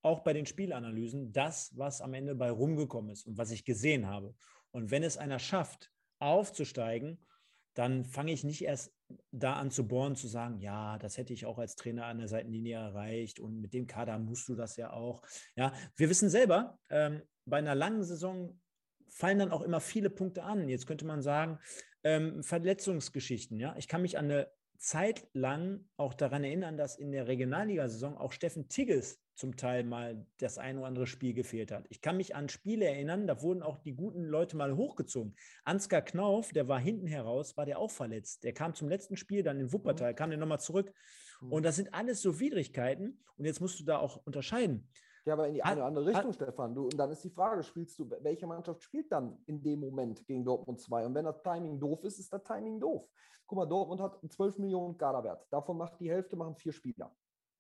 auch 0.02 0.22
bei 0.22 0.34
den 0.34 0.46
Spielanalysen, 0.46 1.34
das, 1.34 1.76
was 1.76 2.00
am 2.00 2.14
Ende 2.14 2.36
bei 2.36 2.52
rumgekommen 2.52 3.10
ist 3.10 3.26
und 3.26 3.38
was 3.38 3.52
ich 3.52 3.66
gesehen 3.66 4.08
habe. 4.08 4.34
Und 4.72 4.92
wenn 4.92 5.04
es 5.04 5.18
einer 5.18 5.40
schafft, 5.40 5.92
aufzusteigen 6.20 7.20
dann 7.76 8.06
fange 8.06 8.32
ich 8.32 8.44
nicht 8.44 8.64
erst 8.64 8.95
da 9.32 9.53
an 9.53 9.72
zu 9.72 9.88
bohren, 9.88 10.15
zu 10.15 10.27
sagen, 10.27 10.60
ja, 10.60 10.98
das 10.98 11.18
hätte 11.18 11.34
ich 11.34 11.45
auch 11.45 11.57
als 11.57 11.76
Trainer 11.76 12.06
an 12.06 12.18
der 12.18 12.27
Seitenlinie 12.27 12.77
erreicht 12.77 13.40
und 13.40 13.61
mit 13.61 13.73
dem 13.73 13.88
Kader 13.88 14.18
musst 14.18 14.48
du 14.49 14.56
das 14.56 14.77
ja 14.77 14.91
auch. 14.91 15.22
Ja, 15.56 15.73
wir 15.95 16.10
wissen 16.10 16.30
selber, 16.30 16.80
ähm, 16.90 17.22
bei 17.45 17.57
einer 17.57 17.76
langen 17.76 18.03
Saison 18.03 18.60
fallen 19.07 19.40
dann 19.40 19.52
auch 19.52 19.61
immer 19.61 19.80
viele 19.80 20.10
Punkte 20.10 20.44
an. 20.44 20.68
Jetzt 20.68 20.88
könnte 20.88 21.06
man 21.06 21.22
sagen, 21.22 21.60
ähm, 22.03 22.44
Verletzungsgeschichten. 22.44 23.60
Ja, 23.60 23.76
ich 23.77 23.88
kann 23.88 24.02
mich 24.02 24.18
an 24.18 24.26
eine 24.26 24.52
Zeit 24.77 25.27
lang 25.34 25.88
auch 25.98 26.14
daran 26.14 26.44
erinnern, 26.44 26.77
dass 26.77 26.98
in 26.98 27.11
der 27.11 27.27
Regionalligasaison 27.27 28.18
auch 28.18 28.32
Steffen 28.32 28.68
Tigges 28.68 29.19
zum 29.36 29.57
Teil 29.57 29.84
mal 29.84 30.26
das 30.40 30.57
ein 30.57 30.78
oder 30.78 30.88
andere 30.88 31.07
Spiel 31.07 31.34
gefehlt 31.34 31.72
hat. 31.72 31.86
Ich 31.90 32.02
kann 32.02 32.18
mich 32.18 32.36
an 32.36 32.49
Spiele 32.49 32.86
erinnern, 32.86 33.28
da 33.28 33.41
wurden 33.41 33.62
auch 33.62 33.78
die 33.78 33.94
guten 33.94 34.24
Leute 34.24 34.57
mal 34.57 34.76
hochgezogen. 34.76 35.36
Ansgar 35.64 36.02
Knauf, 36.02 36.52
der 36.52 36.68
war 36.68 36.80
hinten 36.80 37.07
heraus, 37.07 37.57
war 37.57 37.66
der 37.66 37.80
auch 37.80 37.91
verletzt. 37.91 38.44
Der 38.44 38.53
kam 38.53 38.74
zum 38.74 38.90
letzten 38.90 39.18
Spiel 39.18 39.44
dann 39.44 39.60
in 39.60 39.74
Wuppertal, 39.74 40.14
mhm. 40.14 40.16
kam 40.16 40.30
der 40.30 40.40
nochmal 40.40 40.60
zurück. 40.60 40.94
Mhm. 41.41 41.52
Und 41.52 41.64
das 41.64 41.76
sind 41.76 41.94
alles 41.94 42.22
so 42.22 42.40
Widrigkeiten. 42.40 43.22
Und 43.38 43.45
jetzt 43.45 43.60
musst 43.60 43.80
du 43.80 43.84
da 43.84 43.98
auch 43.98 44.26
unterscheiden. 44.26 44.90
Ja, 45.26 45.34
aber 45.34 45.48
in 45.48 45.56
die 45.56 45.64
eine 45.64 45.78
oder 45.78 45.86
andere 45.88 46.06
Richtung, 46.06 46.28
hat, 46.28 46.36
Stefan. 46.36 46.76
Du, 46.76 46.84
und 46.84 46.98
dann 46.98 47.10
ist 47.12 47.24
die 47.24 47.32
Frage, 47.32 47.64
spielst 47.64 47.98
du, 47.98 48.10
welche 48.22 48.45
Mannschaft 48.45 48.84
spielt 48.84 49.12
dann 49.12 49.38
in 49.48 49.62
dem 49.62 49.80
Moment 49.80 50.26
gegen 50.28 50.45
Dortmund 50.45 50.80
2? 50.80 51.07
Und 51.07 51.16
wenn 51.16 51.26
das 51.26 51.41
Timing 51.41 51.80
doof 51.80 52.03
ist, 52.03 52.20
ist 52.20 52.32
das 52.32 52.44
Timing 52.44 52.80
doof. 52.80 53.10
Guck 53.48 53.57
mal, 53.57 53.66
Dortmund 53.66 54.02
hat 54.02 54.20
12 54.30 54.60
Millionen 54.60 54.98
Kaderwert. 54.98 55.45
Davon 55.49 55.78
macht 55.78 55.99
die 55.99 56.10
Hälfte 56.10 56.36
machen 56.36 56.56
vier 56.56 56.72
Spieler. 56.72 57.12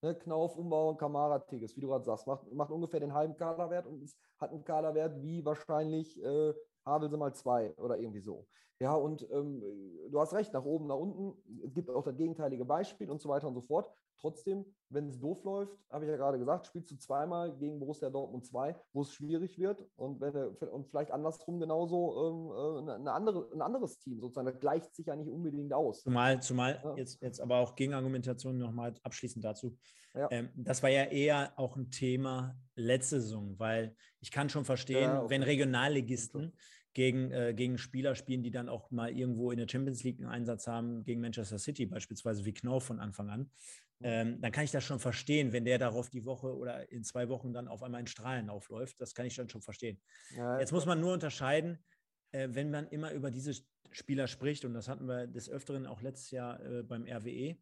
Ne, 0.05 0.13
Knauf, 0.13 0.55
Umbau 0.55 0.89
und 0.89 0.99
Kamara, 0.99 1.39
Tigges, 1.39 1.75
wie 1.75 1.81
du 1.81 1.87
gerade 1.87 2.05
sagst, 2.05 2.27
macht, 2.27 2.51
macht 2.53 2.69
ungefähr 2.69 2.99
den 2.99 3.15
halben 3.15 3.35
Kaderwert 3.35 3.87
und 3.87 4.07
hat 4.37 4.51
einen 4.51 4.63
Kaderwert 4.63 5.19
wie 5.23 5.43
wahrscheinlich 5.43 6.23
äh, 6.23 6.53
Havelse 6.85 7.17
mal 7.17 7.33
zwei 7.33 7.73
oder 7.77 7.97
irgendwie 7.97 8.19
so. 8.19 8.45
Ja, 8.79 8.93
und 8.93 9.27
ähm, 9.31 9.63
du 10.11 10.19
hast 10.19 10.33
recht, 10.35 10.53
nach 10.53 10.63
oben, 10.63 10.85
nach 10.85 10.95
unten. 10.95 11.33
Es 11.65 11.73
gibt 11.73 11.89
auch 11.89 12.03
das 12.03 12.15
gegenteilige 12.15 12.65
Beispiel 12.65 13.09
und 13.09 13.19
so 13.19 13.29
weiter 13.29 13.47
und 13.47 13.55
so 13.55 13.61
fort. 13.61 13.89
Trotzdem, 14.19 14.65
wenn 14.89 15.07
es 15.07 15.19
doof 15.19 15.43
läuft, 15.43 15.77
habe 15.89 16.05
ich 16.05 16.11
ja 16.11 16.17
gerade 16.17 16.39
gesagt, 16.39 16.67
spielst 16.67 16.91
du 16.91 16.97
zweimal 16.97 17.55
gegen 17.57 17.79
Borussia 17.79 18.09
Dortmund 18.09 18.45
2, 18.45 18.75
wo 18.93 19.01
es 19.01 19.13
schwierig 19.13 19.59
wird 19.59 19.83
und, 19.95 20.21
wenn, 20.21 20.33
und 20.33 20.87
vielleicht 20.87 21.11
andersrum 21.11 21.59
genauso 21.59 22.85
ähm, 22.85 22.87
äh, 22.89 22.93
eine 22.93 23.11
andere, 23.11 23.49
ein 23.53 23.61
anderes 23.61 23.99
Team 23.99 24.19
sozusagen. 24.19 24.47
Das 24.47 24.59
gleicht 24.59 24.95
sich 24.95 25.07
ja 25.07 25.15
nicht 25.15 25.29
unbedingt 25.29 25.73
aus. 25.73 26.01
Zumal, 26.01 26.41
zumal 26.41 26.81
ja. 26.83 26.95
jetzt, 26.95 27.21
jetzt 27.21 27.41
aber 27.41 27.57
auch 27.57 27.75
Gegenargumentation 27.75 28.57
nochmal 28.57 28.93
abschließend 29.03 29.43
dazu. 29.43 29.77
Ja. 30.13 30.29
Ähm, 30.31 30.49
das 30.55 30.81
war 30.81 30.89
ja 30.89 31.03
eher 31.05 31.53
auch 31.57 31.75
ein 31.75 31.91
Thema 31.91 32.55
letzte 32.75 33.19
Saison, 33.19 33.59
weil 33.59 33.95
ich 34.21 34.31
kann 34.31 34.49
schon 34.49 34.65
verstehen, 34.65 35.03
ja, 35.03 35.21
okay. 35.21 35.29
wenn 35.29 35.43
Regionalligisten 35.43 36.53
gegen, 36.95 37.29
äh, 37.31 37.53
gegen 37.53 37.77
Spieler 37.77 38.15
spielen, 38.15 38.41
die 38.41 38.51
dann 38.51 38.69
auch 38.69 38.89
mal 38.89 39.11
irgendwo 39.11 39.51
in 39.51 39.57
der 39.57 39.67
Champions 39.67 40.03
League 40.03 40.17
einen 40.19 40.29
Einsatz 40.29 40.65
haben, 40.65 41.03
gegen 41.03 41.19
Manchester 41.19 41.59
City 41.59 41.85
beispielsweise, 41.85 42.45
wie 42.45 42.53
Knauf 42.53 42.85
von 42.85 42.99
Anfang 42.99 43.29
an, 43.29 43.51
ähm, 44.01 44.41
dann 44.41 44.51
kann 44.51 44.65
ich 44.65 44.71
das 44.71 44.83
schon 44.83 44.99
verstehen, 44.99 45.53
wenn 45.53 45.65
der 45.65 45.77
darauf 45.77 46.09
die 46.09 46.25
Woche 46.25 46.55
oder 46.55 46.91
in 46.91 47.03
zwei 47.03 47.29
Wochen 47.29 47.53
dann 47.53 47.67
auf 47.67 47.81
einmal 47.81 48.01
in 48.01 48.07
Strahlen 48.07 48.49
aufläuft. 48.49 48.99
Das 48.99 49.13
kann 49.13 49.25
ich 49.25 49.35
dann 49.35 49.49
schon 49.49 49.61
verstehen. 49.61 50.01
Ja, 50.35 50.59
Jetzt 50.59 50.71
muss 50.71 50.85
man 50.85 50.99
nur 50.99 51.13
unterscheiden, 51.13 51.83
äh, 52.31 52.49
wenn 52.51 52.71
man 52.71 52.87
immer 52.87 53.11
über 53.11 53.31
diese 53.31 53.53
Spieler 53.91 54.27
spricht, 54.27 54.65
und 54.65 54.73
das 54.73 54.87
hatten 54.89 55.07
wir 55.07 55.27
des 55.27 55.49
Öfteren 55.49 55.85
auch 55.85 56.01
letztes 56.01 56.31
Jahr 56.31 56.59
äh, 56.59 56.83
beim 56.83 57.05
RWE, 57.07 57.57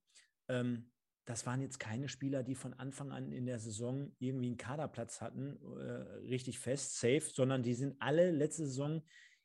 ähm, 0.48 0.90
das 1.26 1.46
waren 1.46 1.62
jetzt 1.62 1.80
keine 1.80 2.10
Spieler, 2.10 2.44
die 2.44 2.56
von 2.56 2.74
Anfang 2.74 3.12
an 3.12 3.32
in 3.32 3.46
der 3.46 3.60
Saison 3.60 4.12
irgendwie 4.20 4.48
einen 4.48 4.58
Kaderplatz 4.58 5.22
hatten, 5.22 5.58
äh, 5.78 6.28
richtig 6.28 6.60
fest, 6.60 7.00
safe, 7.00 7.22
sondern 7.22 7.64
die 7.64 7.76
sind 7.76 7.96
alle 8.00 8.32
letzte 8.32 8.66
Saison 8.66 9.02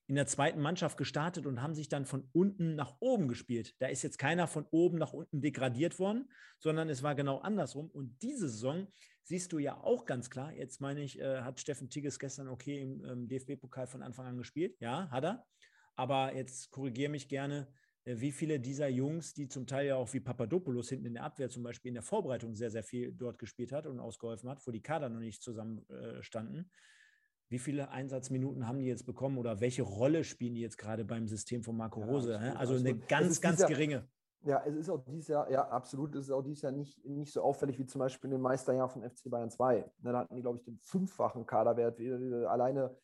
in 0.08 0.14
der 0.14 0.26
zweiten 0.26 0.60
Mannschaft 0.60 0.96
gestartet 0.96 1.46
und 1.46 1.60
haben 1.60 1.74
sich 1.74 1.90
dann 1.90 2.06
von 2.06 2.28
unten 2.32 2.74
nach 2.74 2.96
oben 2.98 3.28
gespielt. 3.28 3.74
Da 3.78 3.88
ist 3.88 4.02
jetzt 4.02 4.18
keiner 4.18 4.46
von 4.46 4.66
oben 4.70 4.96
nach 4.96 5.12
unten 5.12 5.42
degradiert 5.42 5.98
worden, 5.98 6.30
sondern 6.58 6.88
es 6.88 7.02
war 7.02 7.14
genau 7.14 7.38
andersrum. 7.38 7.90
Und 7.90 8.16
diese 8.22 8.48
Saison 8.48 8.88
siehst 9.22 9.52
du 9.52 9.58
ja 9.58 9.76
auch 9.76 10.06
ganz 10.06 10.30
klar. 10.30 10.52
Jetzt 10.54 10.80
meine 10.80 11.02
ich, 11.02 11.20
äh, 11.20 11.42
hat 11.42 11.60
Steffen 11.60 11.90
Tigges 11.90 12.18
gestern 12.18 12.48
okay 12.48 12.80
im 12.80 13.04
ähm, 13.04 13.28
DFB-Pokal 13.28 13.86
von 13.86 14.02
Anfang 14.02 14.26
an 14.26 14.38
gespielt. 14.38 14.76
Ja, 14.80 15.10
hat 15.10 15.24
er. 15.24 15.46
Aber 15.94 16.34
jetzt 16.34 16.70
korrigiere 16.70 17.10
mich 17.10 17.28
gerne 17.28 17.68
äh, 18.04 18.18
wie 18.18 18.32
viele 18.32 18.58
dieser 18.60 18.88
Jungs, 18.88 19.34
die 19.34 19.48
zum 19.48 19.66
Teil 19.66 19.88
ja 19.88 19.96
auch 19.96 20.10
wie 20.14 20.20
Papadopoulos 20.20 20.88
hinten 20.88 21.04
in 21.04 21.14
der 21.14 21.24
Abwehr 21.24 21.50
zum 21.50 21.62
Beispiel 21.62 21.90
in 21.90 21.94
der 21.94 22.02
Vorbereitung 22.02 22.54
sehr, 22.54 22.70
sehr 22.70 22.82
viel 22.82 23.12
dort 23.12 23.38
gespielt 23.38 23.72
hat 23.72 23.86
und 23.86 24.00
ausgeholfen 24.00 24.48
hat, 24.48 24.66
wo 24.66 24.70
die 24.70 24.82
Kader 24.82 25.10
noch 25.10 25.20
nicht 25.20 25.42
zusammen 25.42 25.84
äh. 25.90 26.22
Wie 27.50 27.58
viele 27.58 27.90
Einsatzminuten 27.90 28.68
haben 28.68 28.78
die 28.78 28.86
jetzt 28.86 29.06
bekommen 29.06 29.38
oder 29.38 29.60
welche 29.60 29.82
Rolle 29.82 30.24
spielen 30.24 30.54
die 30.54 30.60
jetzt 30.60 30.76
gerade 30.76 31.04
beim 31.04 31.26
System 31.26 31.62
von 31.62 31.76
Marco 31.76 32.00
Rose? 32.02 32.32
Ja, 32.32 32.54
also 32.54 32.74
eine 32.74 32.96
ganz, 32.96 33.40
ganz 33.40 33.56
dieser, 33.56 33.68
geringe. 33.68 34.06
Ja, 34.42 34.62
es 34.66 34.76
ist 34.76 34.90
auch 34.90 35.02
dieses 35.04 35.28
Jahr, 35.28 35.50
ja, 35.50 35.66
absolut, 35.68 36.14
es 36.14 36.26
ist 36.26 36.30
auch 36.30 36.42
dieses 36.42 36.62
Jahr 36.62 36.72
nicht, 36.72 37.02
nicht 37.06 37.32
so 37.32 37.42
auffällig 37.42 37.78
wie 37.78 37.86
zum 37.86 38.00
Beispiel 38.00 38.30
im 38.32 38.42
Meisterjahr 38.42 38.88
von 38.88 39.02
FC 39.02 39.30
Bayern 39.30 39.50
2. 39.50 39.76
Ne, 39.76 40.12
da 40.12 40.18
hatten 40.18 40.36
die, 40.36 40.42
glaube 40.42 40.58
ich, 40.58 40.64
den 40.64 40.78
fünffachen 40.78 41.46
Kaderwert. 41.46 41.98
Alleine 42.46 42.94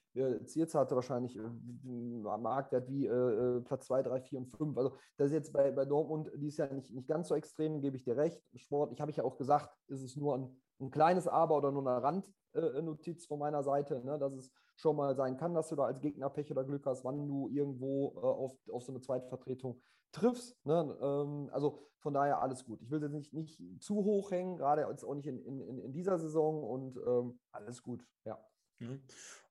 Zierz 0.44 0.74
hatte 0.74 0.94
wahrscheinlich 0.94 1.36
äh, 1.36 1.42
Marktwert 1.42 2.88
wie 2.88 3.06
äh, 3.06 3.10
äh 3.10 3.60
Platz 3.62 3.86
2, 3.86 4.02
3, 4.02 4.20
4 4.20 4.38
und 4.38 4.46
5. 4.46 4.78
Also 4.78 4.94
das 5.16 5.28
ist 5.28 5.32
jetzt 5.32 5.52
bei, 5.52 5.72
bei 5.72 5.84
Dortmund 5.84 6.30
dieses 6.36 6.58
Jahr 6.58 6.72
nicht, 6.72 6.92
nicht 6.92 7.08
ganz 7.08 7.28
so 7.28 7.34
extrem, 7.34 7.80
gebe 7.80 7.96
ich 7.96 8.04
dir 8.04 8.16
recht. 8.16 8.40
Sport, 8.54 8.92
ich 8.92 9.00
habe 9.00 9.10
ich 9.10 9.16
ja 9.16 9.24
auch 9.24 9.36
gesagt, 9.36 9.70
ist 9.88 10.02
es 10.02 10.16
nur 10.16 10.36
ein, 10.36 10.56
ein 10.80 10.90
kleines 10.90 11.26
Aber 11.26 11.56
oder 11.56 11.72
nur 11.72 11.86
eine 11.86 12.02
Randnotiz 12.02 13.24
äh, 13.24 13.26
von 13.26 13.38
meiner 13.40 13.62
Seite, 13.62 14.04
ne, 14.04 14.18
dass 14.18 14.34
es 14.34 14.52
schon 14.76 14.96
mal 14.96 15.16
sein 15.16 15.36
kann, 15.36 15.54
dass 15.54 15.68
du 15.68 15.76
da 15.76 15.84
als 15.84 16.00
Gegner 16.00 16.30
Pech 16.30 16.50
oder 16.50 16.64
Glück 16.64 16.86
hast, 16.86 17.04
wann 17.04 17.26
du 17.26 17.48
irgendwo 17.48 18.14
äh, 18.16 18.20
auf, 18.20 18.56
auf 18.72 18.82
so 18.82 18.92
eine 18.92 19.00
Zweitvertretung 19.00 19.80
triffst. 20.12 20.56
Ne? 20.64 20.96
Ähm, 21.00 21.50
also 21.52 21.80
von 21.98 22.14
daher 22.14 22.40
alles 22.42 22.64
gut. 22.64 22.80
Ich 22.82 22.90
will 22.90 23.02
jetzt 23.02 23.12
nicht, 23.12 23.32
nicht 23.32 23.82
zu 23.82 23.96
hoch 23.96 24.30
hängen, 24.30 24.56
gerade 24.56 24.86
jetzt 24.88 25.04
auch 25.04 25.14
nicht 25.14 25.26
in, 25.26 25.40
in, 25.40 25.78
in 25.78 25.92
dieser 25.92 26.18
Saison 26.18 26.62
und 26.62 26.96
ähm, 26.98 27.38
alles 27.50 27.82
gut, 27.82 28.06
ja. 28.24 28.38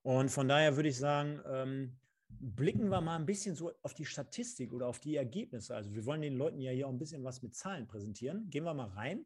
Und 0.02 0.30
von 0.30 0.48
daher 0.48 0.76
würde 0.76 0.88
ich 0.88 0.98
sagen, 0.98 1.40
ähm, 1.46 1.96
blicken 2.28 2.88
wir 2.88 3.00
mal 3.00 3.16
ein 3.16 3.26
bisschen 3.26 3.54
so 3.54 3.72
auf 3.82 3.94
die 3.94 4.04
Statistik 4.04 4.72
oder 4.72 4.86
auf 4.86 5.00
die 5.00 5.16
Ergebnisse. 5.16 5.74
Also 5.74 5.94
wir 5.94 6.04
wollen 6.04 6.20
den 6.20 6.36
Leuten 6.36 6.60
ja 6.60 6.72
hier 6.72 6.86
auch 6.86 6.92
ein 6.92 6.98
bisschen 6.98 7.24
was 7.24 7.42
mit 7.42 7.54
Zahlen 7.54 7.86
präsentieren. 7.86 8.50
Gehen 8.50 8.64
wir 8.64 8.74
mal 8.74 8.88
rein. 8.88 9.24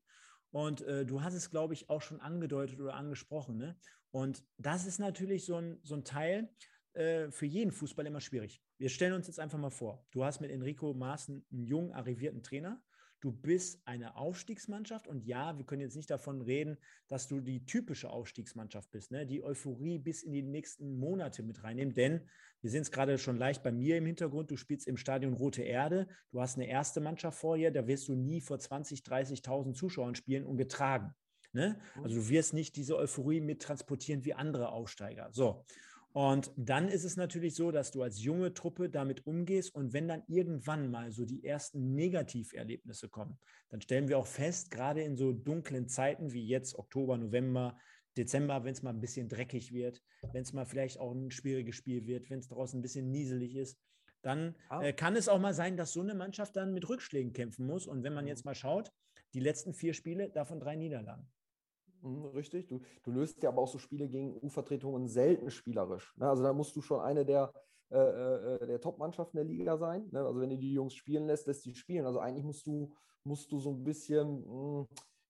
Und 0.50 0.80
äh, 0.82 1.04
du 1.04 1.22
hast 1.22 1.34
es, 1.34 1.50
glaube 1.50 1.74
ich, 1.74 1.90
auch 1.90 2.00
schon 2.00 2.20
angedeutet 2.20 2.80
oder 2.80 2.94
angesprochen. 2.94 3.58
Ne? 3.58 3.76
Und 4.10 4.44
das 4.56 4.86
ist 4.86 4.98
natürlich 4.98 5.44
so 5.44 5.56
ein, 5.56 5.78
so 5.82 5.94
ein 5.94 6.04
Teil 6.04 6.48
äh, 6.94 7.30
für 7.30 7.46
jeden 7.46 7.72
Fußball 7.72 8.06
immer 8.06 8.20
schwierig. 8.20 8.62
Wir 8.78 8.88
stellen 8.88 9.12
uns 9.12 9.26
jetzt 9.26 9.40
einfach 9.40 9.58
mal 9.58 9.70
vor, 9.70 10.06
du 10.10 10.24
hast 10.24 10.40
mit 10.40 10.50
Enrico 10.50 10.94
Maaßen 10.94 11.44
einen 11.50 11.64
jungen, 11.64 11.92
arrivierten 11.92 12.42
Trainer. 12.42 12.82
Du 13.20 13.32
bist 13.32 13.80
eine 13.84 14.16
Aufstiegsmannschaft 14.16 15.08
und 15.08 15.26
ja, 15.26 15.58
wir 15.58 15.64
können 15.64 15.82
jetzt 15.82 15.96
nicht 15.96 16.10
davon 16.10 16.40
reden, 16.40 16.78
dass 17.08 17.26
du 17.26 17.40
die 17.40 17.64
typische 17.64 18.10
Aufstiegsmannschaft 18.10 18.90
bist, 18.92 19.10
ne? 19.10 19.26
die 19.26 19.42
Euphorie 19.42 19.98
bis 19.98 20.22
in 20.22 20.32
die 20.32 20.42
nächsten 20.42 20.98
Monate 20.98 21.42
mit 21.42 21.64
reinnehmen, 21.64 21.94
denn 21.94 22.28
wir 22.60 22.70
sehen 22.70 22.82
es 22.82 22.92
gerade 22.92 23.18
schon 23.18 23.36
leicht 23.36 23.62
bei 23.62 23.72
mir 23.72 23.96
im 23.96 24.06
Hintergrund, 24.06 24.50
du 24.50 24.56
spielst 24.56 24.86
im 24.86 24.96
Stadion 24.96 25.32
Rote 25.32 25.62
Erde, 25.62 26.06
du 26.30 26.40
hast 26.40 26.56
eine 26.56 26.68
erste 26.68 27.00
Mannschaft 27.00 27.38
vor 27.38 27.56
dir, 27.56 27.72
da 27.72 27.86
wirst 27.88 28.06
du 28.06 28.14
nie 28.14 28.40
vor 28.40 28.58
20, 28.58 29.00
30.000 29.00 29.74
Zuschauern 29.74 30.14
spielen 30.14 30.44
und 30.44 30.56
getragen. 30.56 31.12
Ne? 31.52 31.80
Also 32.02 32.16
du 32.16 32.28
wirst 32.28 32.54
nicht 32.54 32.76
diese 32.76 32.96
Euphorie 32.96 33.40
mit 33.40 33.62
transportieren 33.62 34.24
wie 34.24 34.34
andere 34.34 34.68
Aufsteiger. 34.68 35.28
So. 35.32 35.64
Und 36.12 36.50
dann 36.56 36.88
ist 36.88 37.04
es 37.04 37.16
natürlich 37.16 37.54
so, 37.54 37.70
dass 37.70 37.90
du 37.90 38.02
als 38.02 38.22
junge 38.22 38.54
Truppe 38.54 38.88
damit 38.88 39.26
umgehst 39.26 39.74
und 39.74 39.92
wenn 39.92 40.08
dann 40.08 40.22
irgendwann 40.26 40.90
mal 40.90 41.12
so 41.12 41.24
die 41.24 41.44
ersten 41.44 41.94
Negativerlebnisse 41.94 43.08
kommen, 43.08 43.38
dann 43.68 43.80
stellen 43.82 44.08
wir 44.08 44.18
auch 44.18 44.26
fest, 44.26 44.70
gerade 44.70 45.02
in 45.02 45.16
so 45.16 45.32
dunklen 45.32 45.86
Zeiten 45.86 46.32
wie 46.32 46.46
jetzt 46.46 46.78
Oktober, 46.78 47.18
November, 47.18 47.76
Dezember, 48.16 48.64
wenn 48.64 48.72
es 48.72 48.82
mal 48.82 48.90
ein 48.90 49.00
bisschen 49.00 49.28
dreckig 49.28 49.72
wird, 49.72 50.02
wenn 50.32 50.42
es 50.42 50.52
mal 50.52 50.64
vielleicht 50.64 50.98
auch 50.98 51.12
ein 51.12 51.30
schwieriges 51.30 51.76
Spiel 51.76 52.06
wird, 52.06 52.30
wenn 52.30 52.40
es 52.40 52.48
draußen 52.48 52.78
ein 52.78 52.82
bisschen 52.82 53.10
nieselig 53.10 53.54
ist, 53.54 53.78
dann 54.22 54.56
ah. 54.68 54.82
äh, 54.82 54.92
kann 54.92 55.14
es 55.14 55.28
auch 55.28 55.38
mal 55.38 55.54
sein, 55.54 55.76
dass 55.76 55.92
so 55.92 56.00
eine 56.00 56.14
Mannschaft 56.14 56.56
dann 56.56 56.74
mit 56.74 56.88
Rückschlägen 56.88 57.32
kämpfen 57.32 57.66
muss. 57.66 57.86
Und 57.86 58.02
wenn 58.02 58.14
man 58.14 58.24
mhm. 58.24 58.28
jetzt 58.28 58.44
mal 58.44 58.54
schaut, 58.54 58.90
die 59.34 59.40
letzten 59.40 59.74
vier 59.74 59.94
Spiele, 59.94 60.30
davon 60.30 60.58
drei 60.58 60.74
Niederlagen. 60.74 61.30
Mhm, 62.02 62.26
richtig. 62.26 62.68
Du, 62.68 62.80
du 63.02 63.10
löst 63.10 63.42
ja 63.42 63.50
aber 63.50 63.62
auch 63.62 63.68
so 63.68 63.78
Spiele 63.78 64.08
gegen 64.08 64.36
U-Vertretungen 64.40 65.08
selten 65.08 65.50
spielerisch. 65.50 66.14
Ne? 66.16 66.28
Also 66.28 66.42
da 66.42 66.52
musst 66.52 66.74
du 66.76 66.80
schon 66.80 67.00
eine 67.00 67.24
der, 67.24 67.52
äh, 67.90 67.96
äh 67.98 68.66
der 68.66 68.80
Top-Mannschaften 68.80 69.36
der 69.36 69.44
Liga 69.44 69.76
sein. 69.76 70.08
Ne? 70.10 70.24
Also 70.24 70.40
wenn 70.40 70.50
du 70.50 70.58
die 70.58 70.72
Jungs 70.72 70.94
spielen 70.94 71.26
lässt, 71.26 71.46
lässt 71.46 71.64
die 71.64 71.74
spielen. 71.74 72.06
Also 72.06 72.20
eigentlich 72.20 72.44
musst 72.44 72.66
du, 72.66 72.92
musst 73.24 73.50
du 73.52 73.58
so 73.58 73.70
ein 73.70 73.84
bisschen, 73.84 74.44
hm, 74.44 74.88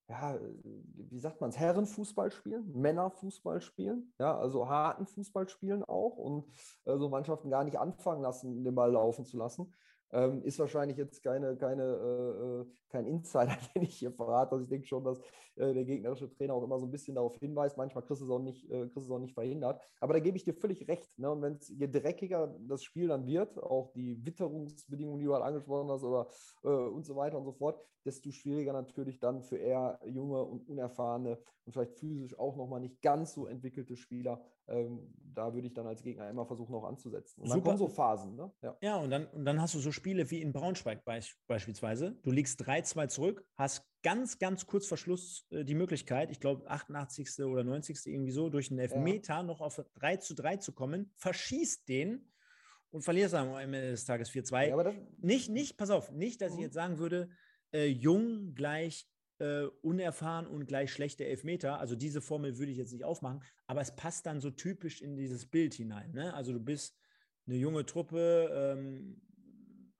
ja, 0.08 0.38
wie 0.64 1.18
sagt 1.18 1.40
man 1.40 1.50
es, 1.50 1.58
Herrenfußball 1.58 2.30
spielen, 2.30 2.72
Männerfußball 2.72 3.60
spielen, 3.60 4.14
ja, 4.18 4.38
also 4.38 4.66
harten 4.66 5.06
Fußball 5.06 5.48
spielen 5.48 5.84
auch 5.84 6.16
und 6.16 6.46
äh, 6.86 6.96
so 6.96 7.10
Mannschaften 7.10 7.50
gar 7.50 7.64
nicht 7.64 7.78
anfangen 7.78 8.22
lassen, 8.22 8.64
den 8.64 8.74
Ball 8.74 8.92
laufen 8.92 9.26
zu 9.26 9.36
lassen. 9.36 9.74
Ähm, 10.12 10.42
ist 10.42 10.58
wahrscheinlich 10.58 10.96
jetzt 10.96 11.22
keine, 11.22 11.56
keine, 11.56 11.82
äh, 11.82 12.62
äh 12.62 12.66
kein 12.90 13.06
Insider, 13.06 13.56
den 13.74 13.82
ich 13.82 13.98
hier 13.98 14.12
verrate. 14.12 14.52
Also 14.52 14.62
ich 14.64 14.70
denke 14.70 14.86
schon, 14.86 15.04
dass 15.04 15.20
äh, 15.56 15.74
der 15.74 15.84
gegnerische 15.84 16.30
Trainer 16.30 16.54
auch 16.54 16.62
immer 16.62 16.78
so 16.78 16.86
ein 16.86 16.90
bisschen 16.90 17.14
darauf 17.14 17.36
hinweist. 17.38 17.76
Manchmal 17.76 18.04
kriegst 18.04 18.22
du 18.22 18.24
es 18.24 18.30
auch 18.30 18.38
nicht, 18.38 18.70
äh, 18.70 18.88
kriegst 18.88 19.06
es 19.06 19.10
auch 19.10 19.18
nicht 19.18 19.34
verhindert. 19.34 19.82
Aber 20.00 20.14
da 20.14 20.20
gebe 20.20 20.36
ich 20.36 20.44
dir 20.44 20.54
völlig 20.54 20.88
recht. 20.88 21.18
Ne? 21.18 21.30
Und 21.30 21.42
wenn 21.42 21.54
es 21.54 21.68
je 21.68 21.88
dreckiger 21.88 22.54
das 22.60 22.82
Spiel 22.82 23.08
dann 23.08 23.26
wird, 23.26 23.62
auch 23.62 23.92
die 23.92 24.24
Witterungsbedingungen, 24.24 25.18
die 25.18 25.26
du 25.26 25.34
halt 25.34 25.44
angesprochen 25.44 25.90
hast, 25.90 26.04
oder 26.04 26.28
äh, 26.64 26.68
und 26.68 27.04
so 27.04 27.16
weiter 27.16 27.38
und 27.38 27.44
so 27.44 27.52
fort, 27.52 27.80
desto 28.04 28.30
schwieriger 28.30 28.72
natürlich 28.72 29.18
dann 29.18 29.42
für 29.42 29.58
eher 29.58 30.00
junge 30.06 30.42
und 30.42 30.66
unerfahrene 30.68 31.38
und 31.64 31.72
vielleicht 31.72 31.98
physisch 31.98 32.38
auch 32.38 32.56
nochmal 32.56 32.80
nicht 32.80 33.02
ganz 33.02 33.34
so 33.34 33.46
entwickelte 33.46 33.96
Spieler. 33.96 34.42
Ähm, 34.68 35.14
da 35.34 35.54
würde 35.54 35.68
ich 35.68 35.74
dann 35.74 35.86
als 35.86 36.02
Gegner 36.02 36.28
immer 36.28 36.44
versuchen, 36.44 36.74
auch 36.74 36.84
anzusetzen. 36.84 37.42
Und 37.42 37.50
dann 37.50 37.62
kommen 37.62 37.78
so 37.78 37.88
Phasen. 37.88 38.34
Ne? 38.34 38.52
Ja. 38.60 38.76
ja, 38.80 38.96
und, 38.96 39.10
dann, 39.10 39.26
und 39.28 39.44
dann 39.44 39.60
hast 39.60 39.74
du 39.74 39.78
so 39.78 39.92
Spiele 39.92 40.28
wie 40.30 40.42
in 40.42 40.52
Braunschweig 40.52 41.04
beisp 41.04 41.36
beispielsweise. 41.46 42.18
Du 42.22 42.32
liegst 42.32 42.60
3-2 42.60 43.08
zurück, 43.08 43.46
hast 43.56 43.84
ganz, 44.02 44.38
ganz 44.38 44.66
kurz 44.66 44.86
vor 44.86 44.98
Schluss 44.98 45.46
äh, 45.50 45.64
die 45.64 45.74
Möglichkeit, 45.74 46.30
ich 46.30 46.40
glaube 46.40 46.68
88. 46.68 47.44
oder 47.44 47.62
90. 47.62 48.06
irgendwie 48.06 48.32
so, 48.32 48.48
durch 48.48 48.70
einen 48.70 48.80
Elfmeter 48.80 49.34
ja. 49.34 49.42
noch 49.44 49.60
auf 49.60 49.80
3 49.94 50.16
zu 50.16 50.34
3 50.34 50.56
zu 50.56 50.72
kommen, 50.72 51.12
verschießt 51.16 51.88
den 51.88 52.32
und 52.90 53.02
verlierst 53.02 53.34
am 53.34 53.54
Ende 53.56 53.90
des 53.90 54.04
Tages 54.04 54.30
4-2. 54.30 54.68
Ja, 54.68 54.94
nicht, 55.18 55.50
nicht, 55.50 55.76
pass 55.76 55.90
auf, 55.90 56.10
nicht, 56.10 56.40
dass 56.40 56.52
ich 56.52 56.58
mhm. 56.58 56.64
jetzt 56.64 56.74
sagen 56.74 56.98
würde, 56.98 57.28
äh, 57.72 57.86
jung 57.86 58.54
gleich 58.54 59.08
äh, 59.40 59.64
unerfahren 59.82 60.46
und 60.46 60.66
gleich 60.66 60.92
schlechte 60.92 61.24
Elfmeter. 61.24 61.78
Also 61.80 61.96
diese 61.96 62.20
Formel 62.20 62.58
würde 62.58 62.72
ich 62.72 62.78
jetzt 62.78 62.92
nicht 62.92 63.04
aufmachen, 63.04 63.42
aber 63.66 63.80
es 63.80 63.94
passt 63.94 64.26
dann 64.26 64.40
so 64.40 64.50
typisch 64.50 65.00
in 65.02 65.16
dieses 65.16 65.46
Bild 65.46 65.74
hinein. 65.74 66.12
Ne? 66.12 66.34
Also 66.34 66.52
du 66.52 66.60
bist 66.60 66.96
eine 67.46 67.56
junge 67.56 67.86
Truppe, 67.86 68.50
ähm, 68.52 69.20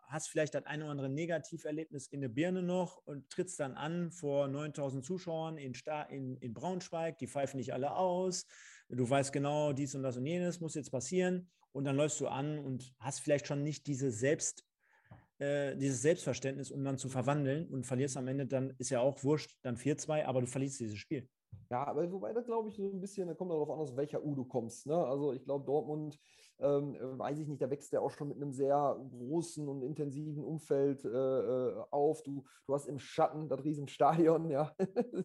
hast 0.09 0.29
vielleicht 0.29 0.55
das 0.55 0.67
eine 0.67 0.85
oder 0.85 0.93
andere 0.93 1.09
Negativerlebnis 1.09 2.07
in 2.07 2.21
der 2.21 2.29
Birne 2.29 2.63
noch 2.63 2.97
und 3.05 3.29
trittst 3.31 3.61
dann 3.61 3.75
an 3.75 4.11
vor 4.11 4.49
9000 4.49 5.05
Zuschauern 5.05 5.59
in, 5.59 5.73
in, 6.11 6.37
in 6.39 6.55
Braunschweig, 6.55 7.19
die 7.19 7.27
pfeifen 7.27 7.59
nicht 7.59 7.73
alle 7.73 7.95
aus, 7.95 8.47
du 8.89 9.09
weißt 9.09 9.33
genau, 9.33 9.73
dies 9.73 9.95
und 9.95 10.03
das 10.03 10.17
und 10.17 10.27
jenes 10.27 10.61
muss 10.61 10.75
jetzt 10.75 10.91
passieren 10.91 11.49
und 11.73 11.85
dann 11.85 11.97
läufst 11.97 12.21
du 12.21 12.29
an 12.29 12.59
und 12.59 12.95
hast 12.99 13.21
vielleicht 13.21 13.47
schon 13.47 13.63
nicht 13.63 13.87
diese 13.87 14.11
Selbst, 14.11 14.65
äh, 15.39 15.77
dieses 15.77 16.03
Selbstverständnis, 16.03 16.71
um 16.71 16.85
dann 16.85 16.99
zu 16.99 17.09
verwandeln 17.09 17.69
und 17.69 17.87
verlierst 17.87 18.17
am 18.17 18.29
Ende, 18.29 18.47
dann 18.47 18.75
ist 18.79 18.91
ja 18.91 19.01
auch 19.01 19.23
wurscht, 19.23 19.57
dann 19.63 19.77
4-2, 19.77 20.25
aber 20.25 20.41
du 20.41 20.47
verlierst 20.47 20.81
dieses 20.81 20.99
Spiel. 20.99 21.29
Ja, 21.71 21.87
aber 21.87 22.11
wobei 22.11 22.33
das 22.33 22.47
glaube 22.47 22.69
ich 22.69 22.77
so 22.77 22.91
ein 22.91 23.01
bisschen, 23.01 23.29
da 23.29 23.35
kommt 23.35 23.51
darauf 23.51 23.71
an, 23.71 23.79
aus 23.79 23.97
welcher 23.97 24.23
U 24.25 24.35
du 24.35 24.45
kommst. 24.45 24.87
Ne? 24.87 24.97
Also 24.97 25.33
ich 25.33 25.45
glaube, 25.45 25.65
Dortmund 25.65 26.19
ähm, 26.61 26.97
weiß 27.19 27.39
ich 27.39 27.49
nicht, 27.49 27.63
da 27.63 27.71
wächst 27.71 27.93
ja 27.93 28.01
auch 28.01 28.11
schon 28.11 28.29
mit 28.29 28.37
einem 28.37 28.53
sehr 28.53 28.99
großen 29.11 29.69
und 29.69 29.83
intensiven 29.83 30.45
Umfeld 30.45 31.05
äh, 31.05 31.09
äh 31.09 31.85
auf. 31.91 32.23
Du, 32.23 32.45
du 32.67 32.75
hast 32.75 32.87
im 32.87 32.99
Schatten 32.99 33.49
das 33.49 33.65
Riesenstadion, 33.65 34.51
ja, 34.51 34.75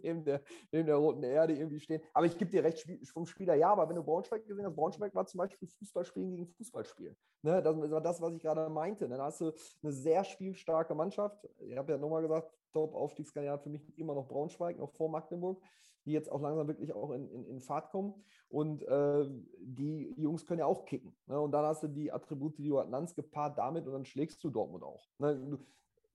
neben, 0.02 0.24
der, 0.24 0.42
neben 0.72 0.86
der 0.86 0.96
roten 0.96 1.24
Erde 1.24 1.54
irgendwie 1.54 1.80
stehen. 1.80 2.02
Aber 2.14 2.26
ich 2.26 2.38
gebe 2.38 2.52
dir 2.52 2.64
recht 2.64 2.88
vom 3.12 3.26
Spieler, 3.26 3.56
ja, 3.56 3.72
aber 3.72 3.90
wenn 3.90 3.96
du 3.96 4.04
Braunschweig 4.04 4.46
gesehen 4.46 4.66
hast, 4.66 4.76
Braunschweig 4.76 5.14
war 5.16 5.26
zum 5.26 5.40
Beispiel 5.40 5.68
Fußballspielen 5.68 6.30
gegen 6.30 6.48
Fußballspielen. 6.48 7.16
Ne? 7.42 7.62
Das 7.62 7.76
war 7.76 8.02
das, 8.02 8.22
was 8.22 8.34
ich 8.34 8.42
gerade 8.42 8.70
meinte. 8.70 9.08
Dann 9.08 9.22
hast 9.22 9.42
du 9.42 9.52
eine 9.82 9.92
sehr 9.92 10.24
spielstarke 10.24 10.96
Mannschaft. 10.96 11.48
Ich 11.60 11.78
habe 11.78 11.94
ja 11.94 11.98
nochmal 11.98 12.22
gesagt, 12.22 12.52
Top-Aufstiegskandidat 12.74 13.64
für 13.64 13.70
mich 13.70 13.98
immer 13.98 14.16
noch 14.16 14.28
Braunschweig, 14.28 14.78
noch 14.78 14.92
vor 14.92 15.10
Magdeburg, 15.10 15.62
die 16.06 16.12
jetzt 16.12 16.32
auch 16.32 16.42
langsam 16.42 16.68
wirklich 16.68 16.94
auch 16.94 17.12
in, 17.12 17.30
in, 17.30 17.46
in 17.46 17.62
Fahrt 17.62 17.92
kommen. 17.92 18.14
Und 18.50 18.84
äh, 18.84 19.26
die 19.60 20.14
Jungs 20.18 20.46
können 20.46 20.60
ja 20.60 20.66
auch 20.66 20.86
kicken. 20.86 21.16
Ne? 21.28 21.40
Und 21.40 21.52
dann 21.52 21.66
hast 21.66 21.84
du 21.84 21.88
die 21.88 22.12
Attribute, 22.12 22.58
die 22.58 22.68
du 22.68 22.80
halt 22.80 22.90
nannst, 22.90 23.16
gepaart 23.16 23.58
damit 23.58 23.88
und 23.88 23.94
dann 23.94 24.06
schlägst 24.06 24.44
du 24.44 24.50
Dortmund 24.50 24.84
auch. 24.84 25.08
Ne? 25.18 25.36
Du, 25.36 25.58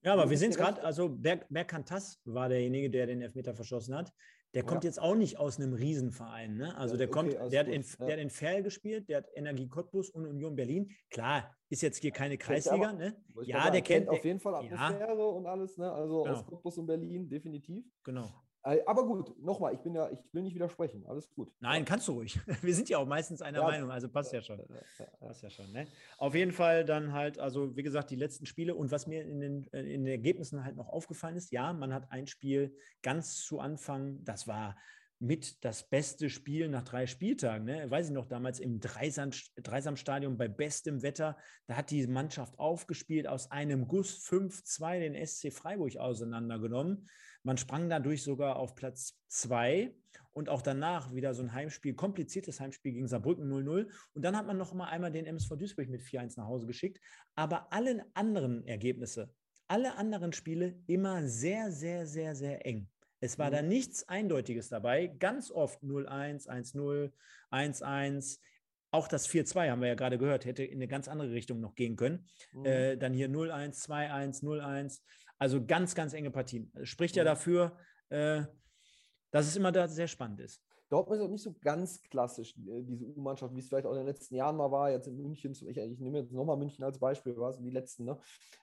ja, 0.02 0.12
aber 0.12 0.30
wir 0.30 0.38
sehen 0.38 0.50
es 0.50 0.56
gerade, 0.56 0.82
also 0.82 1.08
Berg, 1.08 1.46
Bergkantas 1.48 2.20
war 2.24 2.48
derjenige, 2.48 2.90
der 2.90 3.06
den 3.06 3.20
Elfmeter 3.20 3.54
verschossen 3.54 3.96
hat. 3.96 4.12
Der 4.54 4.62
kommt 4.62 4.84
ja. 4.84 4.88
jetzt 4.88 5.00
auch 5.00 5.14
nicht 5.14 5.38
aus 5.38 5.60
einem 5.60 5.74
Riesenverein. 5.74 6.56
Ne? 6.56 6.74
Also 6.78 6.94
ja, 6.94 6.98
der 6.98 7.08
kommt, 7.08 7.34
okay, 7.34 7.48
der, 7.50 7.60
hat 7.60 7.68
in, 7.68 7.82
ja. 7.82 8.06
der 8.06 8.12
hat 8.14 8.20
in 8.20 8.30
Ferl 8.30 8.62
gespielt, 8.62 9.08
der 9.08 9.18
hat 9.18 9.26
Energie 9.34 9.68
Cottbus 9.68 10.08
und 10.08 10.26
Union 10.26 10.56
Berlin. 10.56 10.90
Klar, 11.10 11.54
ist 11.68 11.82
jetzt 11.82 11.98
hier 11.98 12.12
keine 12.12 12.38
Kreisliga. 12.38 12.88
Aber, 12.88 12.92
ne? 12.94 13.16
Ja, 13.42 13.68
der 13.70 13.82
kennt, 13.82 14.06
kennt 14.06 14.08
auf 14.08 14.24
jeden 14.24 14.40
Fall 14.40 14.54
Atmosphäre 14.54 15.26
und 15.26 15.46
alles. 15.46 15.76
Ne? 15.76 15.92
Also 15.92 16.22
genau. 16.22 16.36
aus 16.36 16.46
Cottbus 16.46 16.78
und 16.78 16.86
Berlin, 16.86 17.28
definitiv. 17.28 17.84
Genau. 18.04 18.30
Äh, 18.68 18.82
aber 18.86 19.06
gut, 19.06 19.34
nochmal, 19.42 19.72
ich 19.74 19.80
bin 19.80 19.94
ja, 19.94 20.10
ich 20.10 20.18
will 20.32 20.42
nicht 20.42 20.54
widersprechen. 20.54 21.04
Alles 21.06 21.30
gut. 21.30 21.50
Nein, 21.60 21.84
kannst 21.84 22.06
du 22.08 22.12
ruhig. 22.12 22.38
Wir 22.62 22.74
sind 22.74 22.88
ja 22.88 22.98
auch 22.98 23.06
meistens 23.06 23.40
einer 23.40 23.60
ja, 23.60 23.64
Meinung, 23.64 23.90
also 23.90 24.08
passt 24.08 24.32
ja, 24.32 24.42
schon. 24.42 24.60
Passt 25.20 25.42
ja 25.42 25.50
schon. 25.50 25.72
Ne? 25.72 25.86
Auf 26.18 26.34
jeden 26.34 26.52
Fall 26.52 26.84
dann 26.84 27.12
halt, 27.12 27.38
also 27.38 27.76
wie 27.76 27.82
gesagt, 27.82 28.10
die 28.10 28.16
letzten 28.16 28.46
Spiele 28.46 28.74
und 28.74 28.90
was 28.90 29.06
mir 29.06 29.22
in 29.22 29.40
den, 29.40 29.72
äh, 29.72 29.80
in 29.80 30.04
den 30.04 30.12
Ergebnissen 30.12 30.64
halt 30.64 30.76
noch 30.76 30.88
aufgefallen 30.88 31.36
ist, 31.36 31.50
ja, 31.50 31.72
man 31.72 31.94
hat 31.94 32.12
ein 32.12 32.26
Spiel 32.26 32.76
ganz 33.02 33.38
zu 33.38 33.58
Anfang, 33.58 34.22
das 34.24 34.46
war 34.46 34.76
mit 35.20 35.64
das 35.64 35.88
beste 35.88 36.30
Spiel 36.30 36.68
nach 36.68 36.84
drei 36.84 37.06
Spieltagen. 37.06 37.64
Ne? 37.64 37.90
Weiß 37.90 38.06
ich 38.08 38.12
noch, 38.12 38.26
damals 38.26 38.60
im 38.60 38.80
Dreisamstadion 38.80 40.36
bei 40.36 40.46
bestem 40.46 41.02
Wetter, 41.02 41.36
da 41.66 41.76
hat 41.76 41.90
die 41.90 42.06
Mannschaft 42.06 42.58
aufgespielt, 42.58 43.26
aus 43.26 43.50
einem 43.50 43.88
Guss 43.88 44.24
5-2 44.28 45.00
den 45.00 45.26
SC 45.26 45.52
Freiburg 45.52 45.96
auseinandergenommen. 45.96 47.08
Man 47.48 47.56
sprang 47.56 47.88
dadurch 47.88 48.24
sogar 48.24 48.56
auf 48.56 48.74
Platz 48.74 49.18
2 49.28 49.90
und 50.34 50.50
auch 50.50 50.60
danach 50.60 51.14
wieder 51.14 51.32
so 51.32 51.42
ein 51.42 51.54
Heimspiel, 51.54 51.94
kompliziertes 51.94 52.60
Heimspiel 52.60 52.92
gegen 52.92 53.08
Saarbrücken 53.08 53.50
0-0. 53.50 53.90
Und 54.12 54.22
dann 54.22 54.36
hat 54.36 54.46
man 54.46 54.58
noch 54.58 54.74
mal 54.74 54.88
einmal 54.88 55.10
den 55.10 55.24
MSV 55.24 55.56
Duisburg 55.56 55.88
mit 55.88 56.02
4-1 56.02 56.34
nach 56.36 56.46
Hause 56.46 56.66
geschickt. 56.66 57.00
Aber 57.36 57.72
alle 57.72 58.04
anderen 58.12 58.66
Ergebnisse, 58.66 59.32
alle 59.66 59.96
anderen 59.96 60.34
Spiele 60.34 60.78
immer 60.88 61.26
sehr, 61.26 61.72
sehr, 61.72 62.06
sehr, 62.06 62.34
sehr 62.34 62.66
eng. 62.66 62.86
Es 63.20 63.38
war 63.38 63.48
mhm. 63.48 63.54
da 63.54 63.62
nichts 63.62 64.06
Eindeutiges 64.06 64.68
dabei. 64.68 65.06
Ganz 65.06 65.50
oft 65.50 65.82
0-1, 65.82 66.50
1-0, 66.50 67.10
1-1. 67.50 68.40
Auch 68.90 69.08
das 69.08 69.26
4-2 69.26 69.70
haben 69.70 69.80
wir 69.80 69.88
ja 69.88 69.94
gerade 69.94 70.18
gehört, 70.18 70.44
hätte 70.44 70.64
in 70.64 70.76
eine 70.76 70.88
ganz 70.88 71.08
andere 71.08 71.30
Richtung 71.30 71.60
noch 71.60 71.74
gehen 71.74 71.96
können. 71.96 72.28
Mhm. 72.52 72.66
Äh, 72.66 72.96
dann 72.98 73.14
hier 73.14 73.30
0-1, 73.30 73.86
2-1, 73.86 74.42
0-1. 74.42 75.00
Also 75.38 75.64
ganz, 75.64 75.94
ganz 75.94 76.12
enge 76.12 76.30
Partien. 76.30 76.72
Spricht 76.82 77.14
mhm. 77.14 77.18
ja 77.18 77.24
dafür, 77.24 77.76
äh, 78.08 78.42
dass 79.30 79.46
es 79.46 79.56
immer 79.56 79.72
da 79.72 79.88
sehr 79.88 80.08
spannend 80.08 80.40
ist. 80.40 80.62
Dortmund 80.90 81.20
ist 81.20 81.26
auch 81.26 81.30
nicht 81.30 81.42
so 81.42 81.54
ganz 81.60 82.02
klassisch, 82.02 82.56
äh, 82.56 82.82
diese 82.82 83.04
U-Mannschaft, 83.04 83.54
wie 83.54 83.60
es 83.60 83.68
vielleicht 83.68 83.86
auch 83.86 83.92
in 83.92 83.98
den 83.98 84.06
letzten 84.06 84.34
Jahren 84.34 84.56
mal 84.56 84.70
war. 84.70 84.90
Jetzt 84.90 85.06
in 85.06 85.16
München, 85.16 85.52
ich, 85.52 85.76
ich 85.76 86.00
nehme 86.00 86.18
jetzt 86.18 86.32
nochmal 86.32 86.56
München 86.56 86.82
als 86.82 86.98
Beispiel, 86.98 87.36
war 87.36 87.50
es 87.50 87.58
die 87.58 87.70
letzten, 87.70 88.04
ne? 88.04 88.18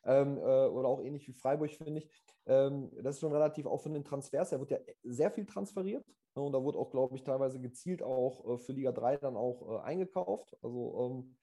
Ähm, 0.06 0.38
äh, 0.38 0.42
oder 0.42 0.88
auch 0.88 1.02
ähnlich 1.02 1.28
wie 1.28 1.34
Freiburg, 1.34 1.72
finde 1.72 2.00
ich. 2.00 2.10
Ähm, 2.48 2.92
das 3.02 3.16
ist 3.16 3.22
schon 3.22 3.32
relativ 3.32 3.68
auch 3.68 3.82
von 3.82 3.94
den 3.94 4.04
Transfers 4.04 4.52
her, 4.52 4.60
wird 4.60 4.72
ja 4.72 4.80
sehr 5.04 5.30
viel 5.32 5.46
transferiert. 5.46 6.06
Ne? 6.36 6.42
Und 6.42 6.54
da 6.54 6.62
wurde 6.64 6.80
auch, 6.80 6.90
glaube 6.90 7.16
ich, 7.16 7.24
teilweise 7.24 7.60
gezielt 7.60 8.02
auch 8.02 8.46
äh, 8.46 8.58
für 8.58 8.74
Liga 8.74 8.92
3 8.92 9.18
dann 9.18 9.38
auch 9.38 9.80
äh, 9.80 9.84
eingekauft. 9.84 10.56
Also, 10.64 11.24
ähm, 11.24 11.36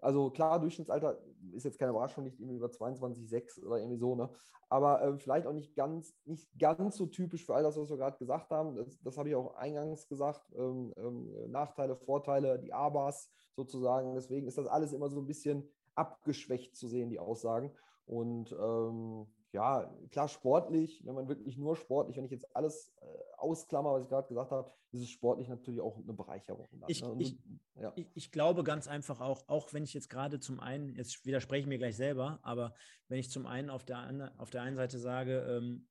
also 0.00 0.30
klar, 0.30 0.60
Durchschnittsalter 0.60 1.18
ist 1.52 1.64
jetzt 1.64 1.78
keine 1.78 1.90
Überraschung, 1.90 2.24
nicht 2.24 2.38
irgendwie 2.38 2.56
über 2.56 2.68
22,6 2.68 3.64
oder 3.64 3.78
irgendwie 3.78 3.98
so, 3.98 4.14
ne? 4.14 4.30
Aber 4.68 5.02
äh, 5.02 5.18
vielleicht 5.18 5.46
auch 5.46 5.52
nicht 5.52 5.74
ganz, 5.74 6.14
nicht 6.24 6.46
ganz 6.58 6.96
so 6.96 7.06
typisch 7.06 7.46
für 7.46 7.54
all 7.54 7.62
das, 7.62 7.76
was 7.78 7.88
wir 7.88 7.96
gerade 7.96 8.18
gesagt 8.18 8.50
haben. 8.50 8.76
Das, 8.76 9.00
das 9.00 9.16
habe 9.16 9.30
ich 9.30 9.34
auch 9.34 9.54
eingangs 9.54 10.08
gesagt. 10.08 10.42
Ähm, 10.56 10.92
ähm, 10.98 11.50
Nachteile, 11.50 11.96
Vorteile, 11.96 12.58
die 12.58 12.72
ABAs 12.72 13.30
sozusagen. 13.56 14.14
Deswegen 14.14 14.46
ist 14.46 14.58
das 14.58 14.66
alles 14.66 14.92
immer 14.92 15.08
so 15.08 15.20
ein 15.20 15.26
bisschen 15.26 15.68
abgeschwächt 15.94 16.76
zu 16.76 16.86
sehen, 16.86 17.08
die 17.08 17.18
Aussagen. 17.18 17.72
Und 18.04 18.52
ähm, 18.52 19.26
ja, 19.52 19.90
klar, 20.10 20.28
sportlich, 20.28 21.02
wenn 21.04 21.14
man 21.14 21.28
wirklich 21.28 21.56
nur 21.56 21.76
sportlich, 21.76 22.16
wenn 22.16 22.24
ich 22.24 22.30
jetzt 22.30 22.54
alles 22.54 22.92
äh, 23.00 23.06
ausklammer, 23.38 23.92
was 23.94 24.02
ich 24.02 24.08
gerade 24.08 24.28
gesagt 24.28 24.50
habe, 24.50 24.70
ist 24.92 25.02
es 25.02 25.10
sportlich 25.10 25.48
natürlich 25.48 25.80
auch 25.80 25.96
eine 25.96 26.12
Bereicherung. 26.12 26.68
Dann, 26.72 26.88
ich, 26.88 27.02
ne? 27.02 27.14
ich, 27.18 27.38
ja. 27.74 27.92
ich, 27.96 28.06
ich, 28.14 28.30
glaube 28.30 28.62
ganz 28.62 28.88
einfach 28.88 29.20
auch, 29.20 29.48
auch 29.48 29.72
wenn 29.72 29.84
ich 29.84 29.94
jetzt 29.94 30.10
gerade 30.10 30.38
zum 30.40 30.60
einen, 30.60 30.94
jetzt 30.96 31.24
widerspreche 31.24 31.62
ich 31.62 31.66
mir 31.66 31.78
gleich 31.78 31.96
selber, 31.96 32.40
aber 32.42 32.74
wenn 33.08 33.18
ich 33.18 33.30
zum 33.30 33.46
einen 33.46 33.70
auf 33.70 33.84
der, 33.84 34.32
auf 34.38 34.50
der 34.50 34.62
einen 34.62 34.76
Seite 34.76 34.98
sage, 34.98 35.40
ähm, 35.48 35.88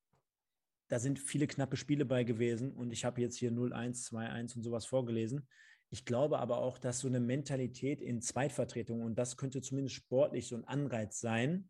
da 0.88 1.00
sind 1.00 1.20
viele 1.20 1.48
knappe 1.48 1.78
Spiele 1.78 2.06
bei 2.06 2.24
gewesen 2.24 2.72
und 2.72 2.92
ich 2.92 3.06
habe 3.06 3.22
jetzt 3.22 3.38
hier 3.38 3.52
0-1, 3.52 4.08
2-1 4.10 4.56
und 4.56 4.64
sowas 4.64 4.86
vorgelesen. 4.86 5.48
Ich 5.90 6.06
glaube 6.06 6.40
aber 6.40 6.58
auch, 6.58 6.78
dass 6.78 7.00
so 7.00 7.08
eine 7.08 7.20
Mentalität 7.20 8.02
in 8.02 8.22
Zweitvertretung, 8.22 9.02
und 9.02 9.16
das 9.16 9.38
könnte 9.38 9.62
zumindest 9.62 9.96
sportlich 9.96 10.48
so 10.48 10.56
ein 10.56 10.66
Anreiz 10.66 11.20
sein, 11.20 11.70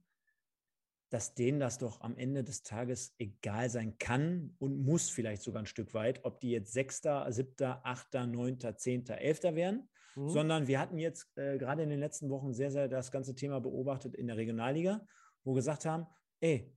dass 1.10 1.36
denen 1.36 1.60
das 1.60 1.78
doch 1.78 2.02
am 2.02 2.18
Ende 2.18 2.44
des 2.44 2.64
Tages 2.64 3.14
egal 3.18 3.70
sein 3.70 3.98
kann 3.98 4.56
und 4.60 4.78
muss 4.78 5.10
vielleicht 5.10 5.42
sogar 5.42 5.62
ein 5.62 5.68
Stück 5.68 5.94
weit, 5.94 6.26
ob 6.26 6.40
die 6.40 6.52
jetzt 6.52 6.74
Sechster, 6.74 7.32
Siebter, 7.32 7.82
Achter, 7.86 8.28
Neunter, 8.28 8.76
Zehnter, 8.76 9.18
Elfter 9.20 9.56
werden, 9.56 9.90
mhm. 10.16 10.30
sondern 10.30 10.68
wir 10.68 10.80
hatten 10.80 10.98
jetzt 10.98 11.30
äh, 11.38 11.58
gerade 11.58 11.84
in 11.84 11.90
den 11.90 12.00
letzten 12.00 12.30
Wochen 12.30 12.54
sehr, 12.54 12.72
sehr 12.72 12.90
das 12.90 13.12
ganze 13.12 13.36
Thema 13.36 13.62
beobachtet 13.62 14.16
in 14.16 14.28
der 14.28 14.36
Regionalliga, 14.36 15.06
wo 15.44 15.52
wir 15.52 15.58
gesagt 15.58 15.86
haben, 15.86 16.08
ey, 16.42 16.74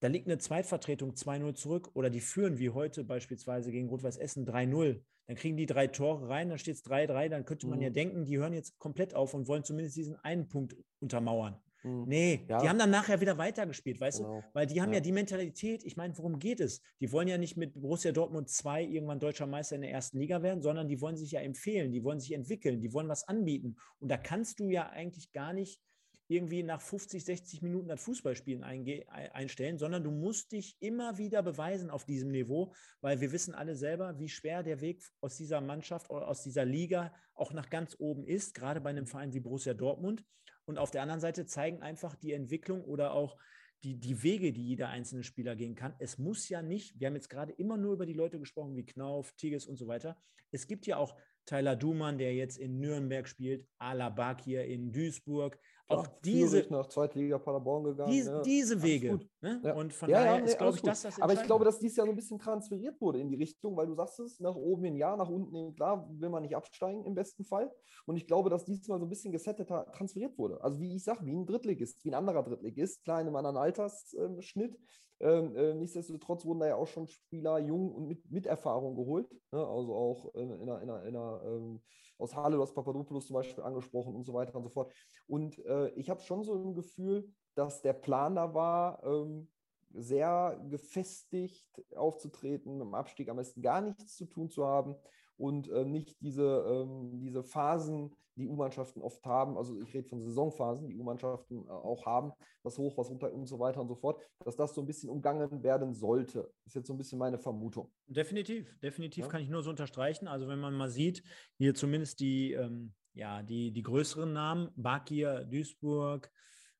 da 0.00 0.08
liegt 0.08 0.26
eine 0.26 0.38
Zweitvertretung 0.38 1.12
2-0 1.12 1.54
zurück 1.54 1.90
oder 1.94 2.10
die 2.10 2.20
führen 2.20 2.58
wie 2.58 2.70
heute 2.70 3.04
beispielsweise 3.04 3.70
gegen 3.70 3.88
Rot-Weiß 3.88 4.16
Essen 4.16 4.46
3-0. 4.46 5.02
Dann 5.26 5.36
kriegen 5.36 5.56
die 5.56 5.66
drei 5.66 5.86
Tore 5.86 6.28
rein, 6.28 6.50
dann 6.50 6.58
steht 6.58 6.76
es 6.76 6.84
3-3, 6.84 7.28
dann 7.28 7.44
könnte 7.44 7.66
man 7.66 7.78
mhm. 7.78 7.84
ja 7.84 7.90
denken, 7.90 8.24
die 8.24 8.38
hören 8.38 8.52
jetzt 8.52 8.78
komplett 8.78 9.14
auf 9.14 9.34
und 9.34 9.46
wollen 9.46 9.64
zumindest 9.64 9.96
diesen 9.96 10.16
einen 10.16 10.48
Punkt 10.48 10.76
untermauern. 11.00 11.58
Mhm. 11.84 12.04
Nee, 12.06 12.46
ja. 12.48 12.58
die 12.58 12.68
haben 12.68 12.78
dann 12.78 12.90
nachher 12.90 13.20
wieder 13.20 13.36
weitergespielt, 13.38 14.00
weißt 14.00 14.18
genau. 14.18 14.40
du? 14.40 14.44
Weil 14.54 14.66
die 14.66 14.80
haben 14.80 14.90
ja. 14.90 14.96
ja 14.96 15.00
die 15.00 15.12
Mentalität, 15.12 15.84
ich 15.84 15.96
meine, 15.96 16.16
worum 16.16 16.38
geht 16.38 16.60
es? 16.60 16.80
Die 17.00 17.12
wollen 17.12 17.28
ja 17.28 17.38
nicht 17.38 17.56
mit 17.56 17.74
Borussia 17.74 18.10
Dortmund 18.10 18.48
2 18.48 18.84
irgendwann 18.84 19.20
deutscher 19.20 19.46
Meister 19.46 19.76
in 19.76 19.82
der 19.82 19.90
ersten 19.90 20.18
Liga 20.18 20.42
werden, 20.42 20.62
sondern 20.62 20.88
die 20.88 21.00
wollen 21.00 21.16
sich 21.16 21.30
ja 21.32 21.40
empfehlen, 21.40 21.92
die 21.92 22.02
wollen 22.02 22.20
sich 22.20 22.32
entwickeln, 22.32 22.80
die 22.80 22.92
wollen 22.92 23.08
was 23.08 23.28
anbieten. 23.28 23.76
Und 24.00 24.10
da 24.10 24.16
kannst 24.16 24.60
du 24.60 24.70
ja 24.70 24.88
eigentlich 24.88 25.32
gar 25.32 25.52
nicht 25.52 25.80
irgendwie 26.26 26.62
nach 26.62 26.80
50, 26.80 27.22
60 27.22 27.62
Minuten 27.62 27.88
das 27.88 28.02
Fußballspielen 28.02 28.64
einstellen, 28.64 29.78
sondern 29.78 30.02
du 30.02 30.10
musst 30.10 30.52
dich 30.52 30.76
immer 30.80 31.18
wieder 31.18 31.42
beweisen 31.42 31.90
auf 31.90 32.04
diesem 32.04 32.30
Niveau, 32.30 32.72
weil 33.02 33.20
wir 33.20 33.30
wissen 33.32 33.54
alle 33.54 33.76
selber, 33.76 34.18
wie 34.18 34.28
schwer 34.28 34.62
der 34.62 34.80
Weg 34.80 35.02
aus 35.20 35.36
dieser 35.36 35.60
Mannschaft 35.60 36.10
oder 36.10 36.26
aus 36.28 36.42
dieser 36.42 36.64
Liga 36.64 37.12
auch 37.34 37.52
nach 37.52 37.68
ganz 37.68 37.96
oben 37.98 38.26
ist, 38.26 38.54
gerade 38.54 38.80
bei 38.80 38.90
einem 38.90 39.06
Verein 39.06 39.34
wie 39.34 39.40
Borussia 39.40 39.74
Dortmund. 39.74 40.24
Und 40.66 40.78
auf 40.78 40.90
der 40.90 41.02
anderen 41.02 41.20
Seite 41.20 41.46
zeigen 41.46 41.82
einfach 41.82 42.14
die 42.14 42.32
Entwicklung 42.32 42.82
oder 42.84 43.12
auch 43.12 43.36
die, 43.82 44.00
die 44.00 44.22
Wege, 44.22 44.52
die 44.52 44.66
jeder 44.66 44.88
einzelne 44.88 45.22
Spieler 45.22 45.56
gehen 45.56 45.74
kann. 45.74 45.94
Es 45.98 46.18
muss 46.18 46.48
ja 46.48 46.62
nicht, 46.62 46.98
wir 46.98 47.06
haben 47.06 47.16
jetzt 47.16 47.28
gerade 47.28 47.52
immer 47.52 47.76
nur 47.76 47.92
über 47.92 48.06
die 48.06 48.14
Leute 48.14 48.38
gesprochen, 48.38 48.76
wie 48.76 48.86
Knauf, 48.86 49.32
Tigges 49.34 49.66
und 49.66 49.76
so 49.76 49.86
weiter. 49.86 50.16
Es 50.50 50.66
gibt 50.66 50.86
ja 50.86 50.96
auch 50.96 51.16
Tyler 51.44 51.76
Dumann, 51.76 52.16
der 52.16 52.34
jetzt 52.34 52.56
in 52.56 52.80
Nürnberg 52.80 53.28
spielt, 53.28 53.66
Alabak 53.78 54.40
hier 54.40 54.64
in 54.64 54.92
Duisburg. 54.92 55.58
Auch 55.88 56.06
ja, 56.06 56.12
diese 56.24 56.66
nach 56.70 56.86
Zweitliga 56.86 57.38
Paderborn 57.38 57.84
gegangen. 57.84 58.10
Dies, 58.10 58.26
ja. 58.26 58.40
Diese 58.40 58.82
Wege. 58.82 59.20
Ne? 59.42 59.60
Ja. 59.62 59.74
Und 59.74 59.92
von 59.92 60.08
daher 60.08 60.38
nee, 60.38 60.46
ist, 60.46 60.56
glaube 60.56 60.76
ich, 60.76 60.82
das 60.82 61.02
das 61.02 61.20
Aber 61.20 61.34
ich 61.34 61.42
glaube, 61.42 61.66
dass 61.66 61.78
dies 61.78 61.94
Jahr 61.96 62.06
so 62.06 62.12
ein 62.12 62.16
bisschen 62.16 62.38
transferiert 62.38 62.98
wurde 63.02 63.20
in 63.20 63.28
die 63.28 63.36
Richtung, 63.36 63.76
weil 63.76 63.86
du 63.86 63.94
sagst 63.94 64.18
es, 64.20 64.40
nach 64.40 64.54
oben 64.54 64.86
in 64.86 64.96
Ja, 64.96 65.14
nach 65.16 65.28
unten 65.28 65.54
in 65.54 65.74
Klar 65.74 66.08
will 66.10 66.30
man 66.30 66.42
nicht 66.42 66.56
absteigen 66.56 67.04
im 67.04 67.14
besten 67.14 67.44
Fall. 67.44 67.70
Und 68.06 68.16
ich 68.16 68.26
glaube, 68.26 68.48
dass 68.48 68.64
diesmal 68.64 68.98
so 68.98 69.04
ein 69.04 69.10
bisschen 69.10 69.32
gesetteter 69.32 69.90
transferiert 69.92 70.38
wurde. 70.38 70.62
Also 70.64 70.80
wie 70.80 70.96
ich 70.96 71.04
sage, 71.04 71.26
wie 71.26 71.34
ein 71.34 71.44
Drittligist, 71.44 72.02
wie 72.04 72.10
ein 72.10 72.14
anderer 72.14 72.42
Drittligist, 72.42 73.04
klar 73.04 73.20
in 73.20 73.26
einem 73.26 73.36
anderen 73.36 73.58
Altersschnitt. 73.58 74.78
Ähm, 75.24 75.56
äh, 75.56 75.72
nichtsdestotrotz 75.72 76.44
wurden 76.44 76.60
da 76.60 76.66
ja 76.66 76.76
auch 76.76 76.86
schon 76.86 77.06
Spieler 77.06 77.58
jung 77.58 77.90
und 77.92 78.06
mit, 78.06 78.30
mit 78.30 78.44
Erfahrung 78.46 78.94
geholt. 78.94 79.32
Ne? 79.52 79.66
Also 79.66 79.94
auch 79.94 80.34
in, 80.34 80.50
in 80.50 80.68
einer, 80.68 80.82
in 80.82 80.90
einer, 80.90 81.02
in 81.04 81.16
einer 81.16 81.42
ähm, 81.46 81.80
aus 82.18 82.30
du 82.30 82.74
Papadopoulos 82.74 83.26
zum 83.26 83.34
Beispiel 83.34 83.64
angesprochen 83.64 84.14
und 84.14 84.24
so 84.24 84.34
weiter 84.34 84.54
und 84.54 84.64
so 84.64 84.68
fort. 84.68 84.92
Und 85.26 85.64
äh, 85.64 85.88
ich 85.94 86.10
habe 86.10 86.20
schon 86.20 86.44
so 86.44 86.54
ein 86.54 86.74
Gefühl, 86.74 87.26
dass 87.54 87.80
der 87.80 87.94
Plan 87.94 88.34
da 88.34 88.52
war, 88.52 89.02
ähm, 89.02 89.48
sehr 89.94 90.60
gefestigt 90.68 91.82
aufzutreten, 91.96 92.82
im 92.82 92.94
Abstieg 92.94 93.30
am 93.30 93.38
besten 93.38 93.62
gar 93.62 93.80
nichts 93.80 94.16
zu 94.16 94.26
tun 94.26 94.50
zu 94.50 94.66
haben 94.66 94.94
und 95.38 95.70
äh, 95.70 95.86
nicht 95.86 96.20
diese, 96.20 96.66
ähm, 96.68 97.18
diese 97.18 97.42
Phasen, 97.42 98.14
die 98.36 98.48
U-Mannschaften 98.48 99.00
oft 99.00 99.24
haben, 99.24 99.56
also 99.56 99.80
ich 99.80 99.94
rede 99.94 100.08
von 100.08 100.20
Saisonphasen, 100.20 100.88
die 100.88 100.96
U-Mannschaften 100.96 101.66
äh, 101.66 101.70
auch 101.70 102.04
haben, 102.06 102.32
was 102.62 102.78
hoch, 102.78 102.96
was 102.96 103.10
runter 103.10 103.32
und 103.32 103.46
so 103.46 103.58
weiter 103.58 103.80
und 103.80 103.88
so 103.88 103.94
fort, 103.94 104.20
dass 104.44 104.56
das 104.56 104.74
so 104.74 104.80
ein 104.80 104.86
bisschen 104.86 105.10
umgangen 105.10 105.62
werden 105.62 105.94
sollte. 105.94 106.50
Das 106.64 106.72
ist 106.72 106.74
jetzt 106.74 106.86
so 106.88 106.94
ein 106.94 106.98
bisschen 106.98 107.18
meine 107.18 107.38
Vermutung. 107.38 107.92
Definitiv, 108.06 108.78
definitiv 108.80 109.24
ja? 109.24 109.30
kann 109.30 109.42
ich 109.42 109.48
nur 109.48 109.62
so 109.62 109.70
unterstreichen. 109.70 110.28
Also 110.28 110.48
wenn 110.48 110.58
man 110.58 110.74
mal 110.74 110.90
sieht, 110.90 111.22
hier 111.56 111.74
zumindest 111.74 112.20
die, 112.20 112.52
ähm, 112.52 112.92
ja, 113.12 113.42
die, 113.42 113.72
die 113.72 113.82
größeren 113.82 114.32
Namen, 114.32 114.70
Bakir, 114.76 115.44
Duisburg, 115.44 116.30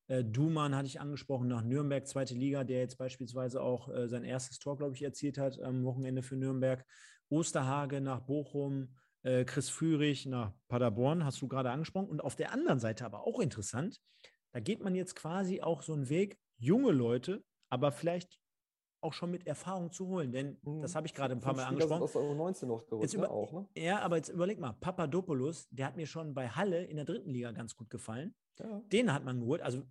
äh, 0.07 0.23
Duman 0.23 0.75
hatte 0.75 0.87
ich 0.87 0.99
angesprochen 0.99 1.47
nach 1.47 1.63
Nürnberg, 1.63 2.07
zweite 2.07 2.35
Liga, 2.35 2.63
der 2.63 2.79
jetzt 2.79 2.97
beispielsweise 2.97 3.61
auch 3.61 3.89
äh, 3.89 4.07
sein 4.07 4.23
erstes 4.23 4.59
Tor, 4.59 4.77
glaube 4.77 4.93
ich, 4.93 5.03
erzielt 5.03 5.37
hat 5.37 5.59
am 5.59 5.83
Wochenende 5.83 6.21
für 6.21 6.35
Nürnberg. 6.35 6.85
Osterhage 7.29 8.01
nach 8.01 8.19
Bochum, 8.19 8.89
äh, 9.25 9.43
Chris 9.43 9.69
Führig 9.69 10.25
nach 10.25 10.53
Paderborn, 10.67 11.25
hast 11.25 11.41
du 11.41 11.47
gerade 11.47 11.71
angesprochen. 11.71 12.07
Und 12.07 12.23
auf 12.23 12.35
der 12.35 12.51
anderen 12.51 12.79
Seite 12.79 13.05
aber 13.05 13.25
auch 13.25 13.39
interessant, 13.39 13.99
da 14.51 14.59
geht 14.59 14.81
man 14.81 14.95
jetzt 14.95 15.15
quasi 15.15 15.61
auch 15.61 15.81
so 15.81 15.93
einen 15.93 16.09
Weg, 16.09 16.39
junge 16.57 16.91
Leute, 16.91 17.43
aber 17.69 17.91
vielleicht 17.91 18.39
auch 19.01 19.13
schon 19.13 19.31
mit 19.31 19.45
Erfahrung 19.45 19.91
zu 19.91 20.07
holen. 20.07 20.31
Denn 20.31 20.57
mhm. 20.61 20.81
das 20.81 20.95
habe 20.95 21.07
ich 21.07 21.13
gerade 21.13 21.33
ein 21.33 21.41
paar 21.41 21.55
Mal 21.55 21.65
angesprochen. 21.65 22.03
Aus 22.03 22.13
der 22.13 22.21
19 22.21 22.69
noch 22.69 22.85
geholt, 22.87 23.11
ne? 23.11 23.17
über, 23.17 23.31
auch, 23.31 23.51
ne? 23.51 23.67
Ja, 23.75 23.99
aber 23.99 24.17
jetzt 24.17 24.29
überleg 24.29 24.59
mal, 24.59 24.73
Papadopoulos, 24.73 25.67
der 25.69 25.87
hat 25.87 25.95
mir 25.95 26.07
schon 26.07 26.33
bei 26.33 26.47
Halle 26.47 26.85
in 26.85 26.95
der 26.95 27.05
dritten 27.05 27.29
Liga 27.29 27.51
ganz 27.51 27.75
gut 27.75 27.89
gefallen. 27.89 28.35
Ja. 28.59 28.81
Den 28.91 29.11
hat 29.11 29.23
man 29.25 29.39
geholt. 29.39 29.61
Also 29.61 29.83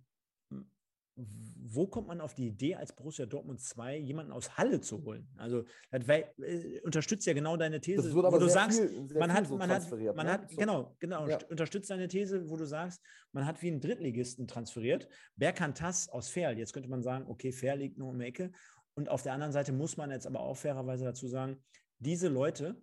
wo 1.17 1.87
kommt 1.87 2.07
man 2.07 2.19
auf 2.19 2.33
die 2.33 2.47
Idee, 2.47 2.75
als 2.75 2.93
Borussia 2.93 3.25
Dortmund 3.25 3.61
2 3.61 3.97
jemanden 3.97 4.31
aus 4.31 4.57
Halle 4.57 4.81
zu 4.81 5.03
holen? 5.03 5.27
Also, 5.37 5.63
das 5.91 6.07
wär, 6.07 6.37
äh, 6.39 6.81
unterstützt 6.81 7.25
ja 7.25 7.33
genau 7.33 7.55
deine 7.55 7.79
These, 7.79 8.13
wo 8.13 8.37
du 8.37 8.49
sagst, 8.49 8.81
viel, 8.81 9.07
man 9.17 9.33
hat, 9.33 9.47
so 9.47 9.57
man 9.57 9.69
hat, 9.69 9.89
man 9.91 10.25
ne? 10.25 10.31
hat, 10.31 10.51
so. 10.51 10.57
genau, 10.57 10.95
genau, 10.99 11.27
ja. 11.27 11.39
unterstützt 11.49 11.89
deine 11.89 12.07
These, 12.07 12.49
wo 12.49 12.57
du 12.57 12.65
sagst, 12.65 13.01
man 13.31 13.45
hat 13.45 13.61
wie 13.61 13.67
einen 13.67 13.79
Drittligisten 13.79 14.47
transferiert. 14.47 15.07
Berkantas 15.35 16.09
aus 16.09 16.29
Ferl, 16.29 16.57
jetzt 16.57 16.73
könnte 16.73 16.89
man 16.89 17.01
sagen, 17.01 17.25
okay, 17.27 17.51
Ferl 17.51 17.79
liegt 17.79 17.97
nur 17.97 18.09
um 18.09 18.19
die 18.19 18.25
Ecke. 18.25 18.51
Und 18.95 19.09
auf 19.09 19.23
der 19.23 19.33
anderen 19.33 19.53
Seite 19.53 19.71
muss 19.71 19.97
man 19.97 20.11
jetzt 20.11 20.27
aber 20.27 20.41
auch 20.41 20.55
fairerweise 20.55 21.05
dazu 21.05 21.27
sagen, 21.27 21.63
diese 21.99 22.27
Leute 22.27 22.81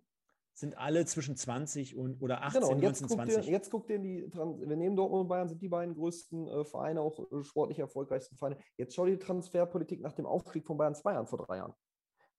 sind 0.55 0.77
alle 0.77 1.07
zwischen 1.07 1.37
20 1.37 1.97
und 1.97 2.21
oder 2.23 2.43
18, 2.43 2.61
genau, 2.61 2.73
und 2.73 2.83
jetzt 2.83 3.01
19, 3.01 3.17
guckt 3.19 3.31
20. 3.31 3.47
Ihr, 3.47 3.53
jetzt 3.53 3.71
guckt 3.71 3.91
ihr 3.91 3.97
in 3.97 4.03
die, 4.03 4.33
wir 4.33 4.77
nehmen 4.77 4.97
Dortmund 4.97 5.23
und 5.23 5.29
Bayern, 5.29 5.49
sind 5.49 5.63
die 5.63 5.69
beiden 5.69 5.95
größten 5.95 6.49
äh, 6.49 6.65
Vereine, 6.65 7.01
auch 7.01 7.19
äh, 7.19 7.43
sportlich 7.43 7.79
erfolgreichsten 7.79 8.37
Vereine. 8.37 8.59
Jetzt 8.77 8.95
schau 8.95 9.07
dir 9.07 9.13
die 9.13 9.19
Transferpolitik 9.19 10.01
nach 10.01 10.13
dem 10.13 10.27
Aufstieg 10.27 10.67
von 10.67 10.77
Bayern 10.77 10.95
2 10.95 11.17
an 11.17 11.27
vor 11.27 11.39
drei 11.39 11.57
Jahren. 11.57 11.75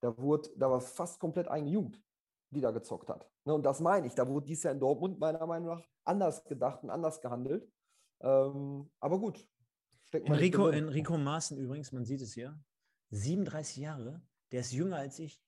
Da, 0.01 0.17
wurde, 0.17 0.49
da 0.57 0.69
war 0.69 0.81
fast 0.81 1.19
komplett 1.19 1.47
eigene 1.47 1.71
Jugend, 1.71 2.01
die 2.49 2.61
da 2.61 2.71
gezockt 2.71 3.09
hat. 3.09 3.29
Ne, 3.45 3.53
und 3.53 3.63
das 3.63 3.79
meine 3.79 4.05
ich, 4.05 4.13
da 4.13 4.27
wurde 4.27 4.45
dies 4.45 4.63
Jahr 4.63 4.73
in 4.73 4.79
Dortmund 4.79 5.19
meiner 5.19 5.45
Meinung 5.45 5.69
nach 5.69 5.87
anders 6.03 6.43
gedacht 6.43 6.83
und 6.83 6.89
anders 6.89 7.19
gehandelt. 7.21 7.67
Ähm, 8.21 8.89
aber 8.99 9.19
gut. 9.19 9.45
Enrico, 10.11 10.67
Enrico 10.67 11.17
Maaßen 11.17 11.57
übrigens, 11.57 11.91
man 11.91 12.05
sieht 12.05 12.21
es 12.21 12.33
hier, 12.33 12.59
37 13.09 13.77
Jahre, 13.77 14.21
der 14.51 14.59
ist 14.59 14.71
jünger 14.71 14.97
als 14.97 15.17
ich. 15.17 15.41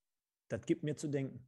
Das 0.47 0.65
gibt 0.65 0.83
mir 0.83 0.95
zu 0.95 1.07
denken. 1.07 1.45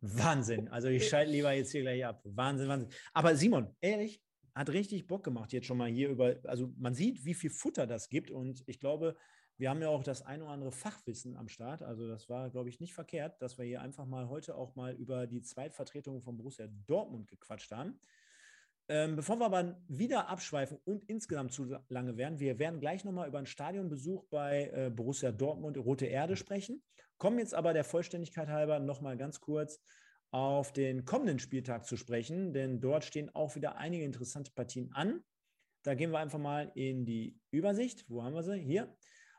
Wahnsinn. 0.00 0.68
Also 0.68 0.88
ich 0.88 1.08
schalte 1.08 1.32
lieber 1.32 1.52
jetzt 1.52 1.72
hier 1.72 1.82
gleich 1.82 2.04
ab. 2.04 2.22
Wahnsinn, 2.24 2.68
Wahnsinn. 2.68 2.90
Aber 3.12 3.36
Simon, 3.36 3.74
ehrlich, 3.80 4.22
hat 4.54 4.70
richtig 4.70 5.06
Bock 5.06 5.22
gemacht 5.22 5.52
jetzt 5.52 5.66
schon 5.66 5.78
mal 5.78 5.88
hier 5.88 6.08
über, 6.08 6.36
also 6.44 6.72
man 6.76 6.94
sieht, 6.94 7.24
wie 7.24 7.34
viel 7.34 7.50
Futter 7.50 7.86
das 7.86 8.08
gibt 8.08 8.30
und 8.30 8.64
ich 8.66 8.80
glaube, 8.80 9.16
wir 9.56 9.70
haben 9.70 9.82
ja 9.82 9.88
auch 9.88 10.04
das 10.04 10.22
ein 10.22 10.40
oder 10.40 10.52
andere 10.52 10.70
Fachwissen 10.72 11.36
am 11.36 11.48
Start. 11.48 11.82
Also 11.82 12.06
das 12.06 12.28
war, 12.28 12.48
glaube 12.48 12.68
ich, 12.68 12.78
nicht 12.78 12.94
verkehrt, 12.94 13.42
dass 13.42 13.58
wir 13.58 13.64
hier 13.64 13.82
einfach 13.82 14.06
mal 14.06 14.28
heute 14.28 14.54
auch 14.54 14.76
mal 14.76 14.94
über 14.94 15.26
die 15.26 15.42
Zweitvertretung 15.42 16.22
von 16.22 16.36
Borussia 16.36 16.68
Dortmund 16.86 17.28
gequatscht 17.28 17.72
haben. 17.72 17.98
Ähm, 18.90 19.16
bevor 19.16 19.38
wir 19.38 19.46
aber 19.46 19.78
wieder 19.86 20.28
abschweifen 20.28 20.78
und 20.84 21.04
insgesamt 21.04 21.52
zu 21.52 21.76
lange 21.88 22.16
werden, 22.16 22.40
wir 22.40 22.58
werden 22.58 22.80
gleich 22.80 23.04
nochmal 23.04 23.28
über 23.28 23.36
einen 23.36 23.46
Stadionbesuch 23.46 24.24
bei 24.30 24.70
äh, 24.72 24.90
Borussia 24.90 25.30
Dortmund 25.30 25.76
Rote 25.76 26.06
Erde 26.06 26.36
sprechen. 26.36 26.82
Kommen 27.18 27.38
jetzt 27.38 27.54
aber 27.54 27.74
der 27.74 27.84
Vollständigkeit 27.84 28.48
halber 28.48 28.78
nochmal 28.78 29.18
ganz 29.18 29.40
kurz 29.40 29.80
auf 30.30 30.72
den 30.72 31.04
kommenden 31.04 31.38
Spieltag 31.38 31.86
zu 31.86 31.96
sprechen, 31.96 32.52
denn 32.52 32.80
dort 32.80 33.04
stehen 33.04 33.34
auch 33.34 33.56
wieder 33.56 33.76
einige 33.76 34.04
interessante 34.04 34.52
Partien 34.52 34.90
an. 34.92 35.22
Da 35.82 35.94
gehen 35.94 36.10
wir 36.10 36.18
einfach 36.18 36.38
mal 36.38 36.72
in 36.74 37.04
die 37.04 37.38
Übersicht. 37.50 38.04
Wo 38.08 38.22
haben 38.22 38.34
wir 38.34 38.42
sie? 38.42 38.58
Hier. 38.58 38.94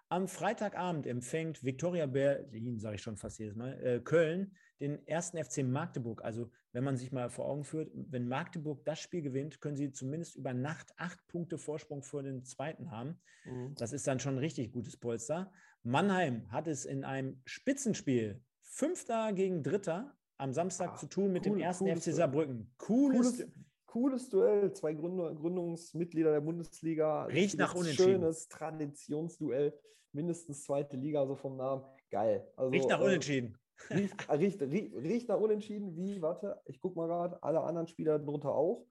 Am 0.10 0.28
Freitagabend 0.28 1.06
empfängt 1.06 1.64
Viktoria 1.64 2.08
Berlin, 2.08 2.80
sage 2.80 2.96
ich 2.96 3.02
schon 3.02 3.18
fast 3.18 3.38
jedes 3.38 3.56
Mal, 3.56 3.80
äh, 3.84 4.00
Köln 4.00 4.56
den 4.80 5.06
ersten 5.08 5.38
FC 5.44 5.64
Magdeburg. 5.64 6.24
Also 6.24 6.50
wenn 6.72 6.84
man 6.84 6.98
sich 6.98 7.12
mal 7.12 7.30
vor 7.30 7.46
Augen 7.46 7.64
führt, 7.64 7.92
wenn 7.94 8.28
Magdeburg 8.28 8.86
das 8.86 9.00
Spiel 9.00 9.22
gewinnt, 9.22 9.60
können 9.62 9.76
sie 9.76 9.92
zumindest 9.92 10.36
über 10.36 10.54
Nacht 10.54 10.94
acht 10.98 11.26
Punkte 11.28 11.58
Vorsprung 11.58 12.04
vor 12.04 12.24
den 12.24 12.44
zweiten 12.44 12.92
haben. 12.92 13.20
Mhm. 13.46 13.76
Das 13.76 13.94
ist 13.94 14.06
dann 14.08 14.20
schon 14.20 14.36
ein 14.36 14.40
richtig 14.40 14.72
gutes 14.72 14.98
Polster. 14.98 15.52
Mannheim 15.84 16.52
hat 16.52 16.68
es 16.68 16.86
in 16.86 17.04
einem 17.04 17.42
Spitzenspiel 17.46 18.42
Fünfter 18.62 19.34
gegen 19.34 19.64
Dritter 19.64 20.16
am 20.38 20.54
Samstag 20.54 20.92
Ach, 20.94 21.00
zu 21.00 21.08
tun 21.08 21.34
mit 21.34 21.46
cool, 21.46 21.54
dem 21.54 21.60
ersten 21.60 21.88
FC 21.88 22.14
Saarbrücken. 22.14 22.72
Cooles, 22.78 23.38
cooles, 23.38 23.52
cooles 23.86 24.30
Duell. 24.30 24.74
Zwei 24.74 24.94
Gründungsmitglieder 24.94 26.32
der 26.32 26.42
Bundesliga. 26.42 27.26
Riecht 27.26 27.58
nach 27.58 27.74
Unentschieden. 27.76 28.22
Schönes 28.22 28.48
Traditionsduell 28.48 29.74
mindestens 30.12 30.64
zweite 30.64 30.98
Liga, 30.98 31.26
so 31.26 31.36
vom 31.36 31.58
Namen. 31.58 31.84
Geil. 32.10 32.48
Also, 32.56 32.72
riecht 32.72 32.90
nach 32.90 33.02
äh, 33.02 33.06
Unentschieden. 33.06 33.58
Riecht, 33.90 34.30
riecht, 34.30 34.62
riecht, 34.62 34.96
riecht, 34.96 35.30
nach 35.30 35.40
Unentschieden, 35.40 35.96
wie, 35.96 36.22
warte, 36.22 36.62
ich 36.66 36.80
gucke 36.80 36.98
mal 36.98 37.08
gerade, 37.08 37.42
alle 37.42 37.62
anderen 37.62 37.88
Spieler 37.88 38.20
drunter 38.20 38.54
auch. 38.54 38.86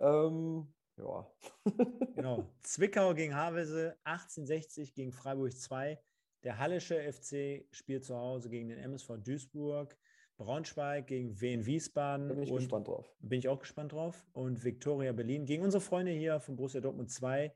Ähm, 0.00 0.72
ja. 0.96 1.30
genau. 2.14 2.50
Zwickau 2.62 3.14
gegen 3.14 3.34
Havelse, 3.34 3.96
1860 4.04 4.94
gegen 4.94 5.12
Freiburg 5.12 5.52
2. 5.52 6.00
Der 6.42 6.58
Hallische 6.58 7.00
FC 7.00 7.66
spielt 7.70 8.04
zu 8.04 8.16
Hause 8.16 8.50
gegen 8.50 8.68
den 8.68 8.78
MSV 8.78 9.18
Duisburg. 9.22 9.96
Braunschweig 10.36 11.06
gegen 11.06 11.40
Wien 11.40 11.64
Wiesbaden. 11.64 12.28
Bin 12.28 12.42
ich 12.42 12.52
gespannt 12.52 12.88
drauf. 12.88 13.14
Bin 13.20 13.38
ich 13.38 13.48
auch 13.48 13.60
gespannt 13.60 13.92
drauf. 13.92 14.26
Und 14.32 14.64
Viktoria 14.64 15.12
Berlin 15.12 15.46
gegen 15.46 15.62
unsere 15.62 15.80
Freunde 15.80 16.10
hier 16.12 16.40
von 16.40 16.56
Borussia 16.56 16.80
Dortmund 16.80 17.10
2 17.10 17.54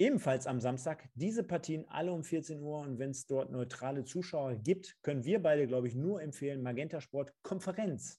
Ebenfalls 0.00 0.46
am 0.46 0.60
Samstag 0.60 1.10
diese 1.14 1.44
Partien 1.44 1.86
alle 1.90 2.10
um 2.10 2.24
14 2.24 2.62
Uhr. 2.62 2.78
Und 2.78 2.98
wenn 2.98 3.10
es 3.10 3.26
dort 3.26 3.52
neutrale 3.52 4.02
Zuschauer 4.02 4.54
gibt, 4.54 4.96
können 5.02 5.26
wir 5.26 5.42
beide, 5.42 5.66
glaube 5.66 5.88
ich, 5.88 5.94
nur 5.94 6.22
empfehlen, 6.22 6.62
Magenta 6.62 7.02
Sport 7.02 7.34
Konferenz 7.42 8.18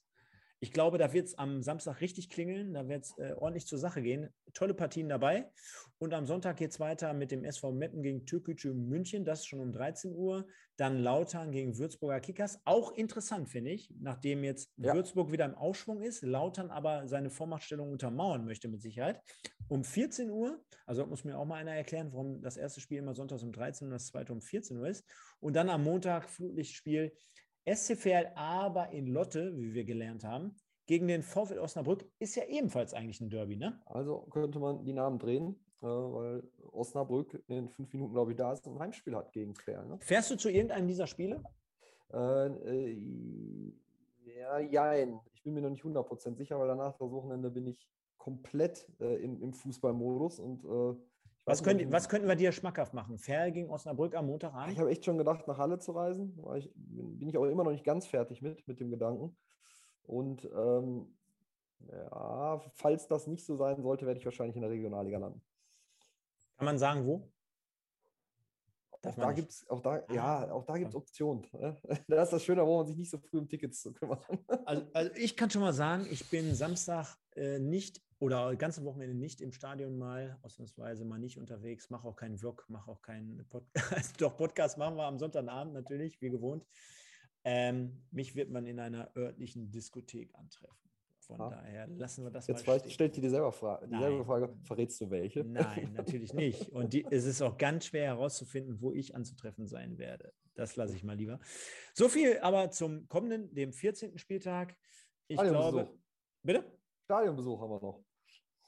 ich 0.63 0.71
glaube, 0.71 0.99
da 0.99 1.11
wird 1.11 1.27
es 1.27 1.37
am 1.39 1.63
Samstag 1.63 2.01
richtig 2.01 2.29
klingeln, 2.29 2.75
da 2.75 2.87
wird 2.87 3.05
es 3.05 3.17
äh, 3.17 3.33
ordentlich 3.35 3.65
zur 3.65 3.79
Sache 3.79 4.03
gehen. 4.03 4.29
Tolle 4.53 4.75
Partien 4.75 5.09
dabei. 5.09 5.49
Und 5.97 6.13
am 6.13 6.27
Sonntag 6.27 6.57
geht 6.57 6.69
es 6.69 6.79
weiter 6.79 7.13
mit 7.13 7.31
dem 7.31 7.43
SV 7.43 7.71
Meppen 7.71 8.03
gegen 8.03 8.27
Türkgücü 8.27 8.71
München, 8.71 9.25
das 9.25 9.39
ist 9.39 9.47
schon 9.47 9.59
um 9.59 9.71
13 9.71 10.13
Uhr. 10.13 10.45
Dann 10.77 10.99
Lautern 10.99 11.51
gegen 11.51 11.79
Würzburger 11.79 12.19
Kickers. 12.19 12.59
Auch 12.63 12.91
interessant, 12.91 13.49
finde 13.49 13.71
ich, 13.71 13.91
nachdem 13.99 14.43
jetzt 14.43 14.71
ja. 14.77 14.93
Würzburg 14.93 15.31
wieder 15.31 15.45
im 15.45 15.55
Aufschwung 15.55 16.03
ist, 16.03 16.21
Lautern 16.21 16.69
aber 16.69 17.07
seine 17.07 17.31
Vormachtstellung 17.31 17.91
untermauern 17.91 18.45
möchte 18.45 18.67
mit 18.67 18.83
Sicherheit. 18.83 19.19
Um 19.67 19.83
14 19.83 20.29
Uhr, 20.29 20.63
also 20.85 21.07
muss 21.07 21.23
mir 21.23 21.39
auch 21.39 21.45
mal 21.45 21.55
einer 21.55 21.73
erklären, 21.73 22.11
warum 22.11 22.39
das 22.43 22.57
erste 22.57 22.81
Spiel 22.81 22.99
immer 22.99 23.15
sonntags 23.15 23.41
um 23.41 23.51
13 23.51 23.87
Uhr 23.87 23.93
und 23.93 23.93
das 23.93 24.07
zweite 24.07 24.31
um 24.31 24.41
14 24.41 24.77
Uhr 24.77 24.87
ist. 24.87 25.09
Und 25.39 25.55
dann 25.55 25.69
am 25.69 25.83
Montag 25.83 26.29
Flutlichtspiel 26.29 27.13
SCVL 27.65 28.31
aber 28.35 28.89
in 28.91 29.07
Lotte, 29.07 29.57
wie 29.57 29.73
wir 29.73 29.83
gelernt 29.83 30.23
haben, 30.23 30.55
gegen 30.87 31.07
den 31.07 31.21
VfL 31.21 31.59
Osnabrück 31.59 32.05
ist 32.19 32.35
ja 32.35 32.43
ebenfalls 32.45 32.93
eigentlich 32.93 33.21
ein 33.21 33.29
Derby, 33.29 33.55
ne? 33.55 33.81
Also 33.85 34.27
könnte 34.31 34.59
man 34.59 34.83
die 34.83 34.93
Namen 34.93 35.19
drehen, 35.19 35.55
äh, 35.81 35.85
weil 35.85 36.43
Osnabrück 36.71 37.43
in 37.47 37.69
fünf 37.69 37.93
Minuten, 37.93 38.13
glaube 38.13 38.31
ich, 38.31 38.37
da 38.37 38.51
ist 38.51 38.67
und 38.67 38.75
ein 38.75 38.79
Heimspiel 38.79 39.15
hat 39.15 39.31
gegen 39.31 39.53
Quer. 39.53 39.83
Ne? 39.85 39.99
Fährst 40.01 40.31
du 40.31 40.35
zu 40.35 40.49
irgendeinem 40.49 40.87
dieser 40.87 41.07
Spiele? 41.07 41.43
Äh, 42.11 42.47
äh, 42.47 43.73
ja, 44.37 44.59
jein. 44.59 45.19
Ich 45.33 45.43
bin 45.43 45.53
mir 45.53 45.61
noch 45.61 45.69
nicht 45.69 45.83
100% 45.83 46.35
sicher, 46.35 46.59
weil 46.59 46.67
danach 46.67 46.97
das 46.97 47.11
Wochenende 47.11 47.49
bin 47.49 47.67
ich 47.67 47.87
komplett 48.17 48.87
äh, 48.99 49.23
im, 49.23 49.41
im 49.41 49.53
Fußballmodus 49.53 50.39
und 50.39 50.65
was, 51.45 51.63
könnt, 51.63 51.91
was 51.91 52.07
könnten 52.07 52.27
wir 52.27 52.35
dir 52.35 52.51
schmackhaft 52.51 52.93
machen? 52.93 53.17
Fair 53.17 53.51
gegen 53.51 53.69
Osnabrück 53.69 54.15
am 54.15 54.27
Montagabend? 54.27 54.73
Ich 54.73 54.79
habe 54.79 54.89
echt 54.89 55.05
schon 55.05 55.17
gedacht, 55.17 55.47
nach 55.47 55.57
Halle 55.57 55.79
zu 55.79 55.91
reisen. 55.91 56.37
Ich, 56.55 56.71
bin 56.75 57.27
ich 57.27 57.37
auch 57.37 57.45
immer 57.45 57.63
noch 57.63 57.71
nicht 57.71 57.83
ganz 57.83 58.07
fertig 58.07 58.41
mit, 58.41 58.67
mit 58.67 58.79
dem 58.79 58.91
Gedanken. 58.91 59.35
Und 60.03 60.45
ähm, 60.55 61.07
ja, 61.89 62.61
falls 62.73 63.07
das 63.07 63.27
nicht 63.27 63.45
so 63.45 63.55
sein 63.55 63.81
sollte, 63.81 64.05
werde 64.05 64.19
ich 64.19 64.25
wahrscheinlich 64.25 64.55
in 64.55 64.61
der 64.61 64.71
Regionalliga 64.71 65.17
landen. 65.17 65.41
Kann 66.57 66.65
man 66.65 66.77
sagen, 66.77 67.05
wo? 67.05 67.31
auch 69.03 69.15
da 69.15 69.31
gibt 69.31 69.51
es 69.51 69.67
auch 69.67 69.79
da, 69.79 70.03
ja, 70.13 70.45
ah. 70.45 70.51
auch 70.51 70.63
da 70.63 70.77
gibt's 70.77 70.95
Optionen. 70.95 71.47
Ne? 71.53 71.75
Da 72.07 72.21
ist 72.21 72.33
das 72.33 72.43
Schöne, 72.43 72.65
wo 72.65 72.77
man 72.77 72.87
sich 72.87 72.97
nicht 72.97 73.09
so 73.09 73.17
früh 73.17 73.39
um 73.39 73.47
Tickets 73.47 73.81
zu 73.81 73.93
kümmern. 73.93 74.19
Also, 74.65 74.85
also 74.93 75.11
ich 75.15 75.35
kann 75.35 75.49
schon 75.49 75.61
mal 75.61 75.73
sagen, 75.73 76.05
ich 76.11 76.29
bin 76.29 76.53
Samstag 76.53 77.17
äh, 77.35 77.57
nicht 77.57 77.99
oder 78.21 78.55
ganze 78.55 78.85
Wochenende 78.85 79.15
nicht 79.15 79.41
im 79.41 79.51
Stadion 79.51 79.97
mal, 79.97 80.37
ausnahmsweise 80.43 81.03
mal 81.05 81.17
nicht 81.17 81.39
unterwegs, 81.39 81.89
mache 81.89 82.07
auch 82.07 82.15
keinen 82.15 82.37
Vlog, 82.37 82.63
mache 82.69 82.91
auch 82.91 83.01
keinen 83.01 83.43
Podcast. 83.49 84.13
Doch, 84.21 84.37
Podcast 84.37 84.77
machen 84.77 84.95
wir 84.95 85.05
am 85.05 85.17
Sonntagabend 85.17 85.73
natürlich, 85.73 86.21
wie 86.21 86.29
gewohnt. 86.29 86.63
Ähm, 87.43 88.03
mich 88.11 88.35
wird 88.35 88.51
man 88.51 88.67
in 88.67 88.79
einer 88.79 89.11
örtlichen 89.17 89.71
Diskothek 89.71 90.35
antreffen. 90.35 90.77
Von 91.17 91.41
ah. 91.41 91.49
daher 91.49 91.87
lassen 91.87 92.23
wir 92.23 92.29
das 92.29 92.45
Jetzt 92.45 92.67
mal. 92.67 92.77
Jetzt 92.77 92.91
stellt 92.93 93.15
dir 93.15 93.21
dieselbe 93.21 93.51
Frage, 93.51 93.87
dieselbe 93.87 94.23
Frage, 94.23 94.53
verrätst 94.65 95.01
du 95.01 95.09
welche? 95.09 95.43
Nein, 95.43 95.93
natürlich 95.93 96.31
nicht. 96.35 96.69
Und 96.69 96.93
die, 96.93 97.03
es 97.09 97.25
ist 97.25 97.41
auch 97.41 97.57
ganz 97.57 97.87
schwer 97.87 98.05
herauszufinden, 98.05 98.81
wo 98.81 98.93
ich 98.93 99.15
anzutreffen 99.15 99.65
sein 99.65 99.97
werde. 99.97 100.31
Das 100.53 100.75
lasse 100.75 100.95
ich 100.95 101.03
mal 101.03 101.15
lieber. 101.15 101.39
So 101.95 102.07
viel 102.07 102.37
aber 102.41 102.69
zum 102.69 103.07
kommenden, 103.07 103.51
dem 103.55 103.73
14. 103.73 104.19
Spieltag. 104.19 104.77
Ich 105.27 105.39
glaube. 105.39 105.91
Bitte? 106.43 106.71
Stadionbesuch 107.05 107.59
haben 107.59 107.71
wir 107.71 107.81
noch. 107.81 108.10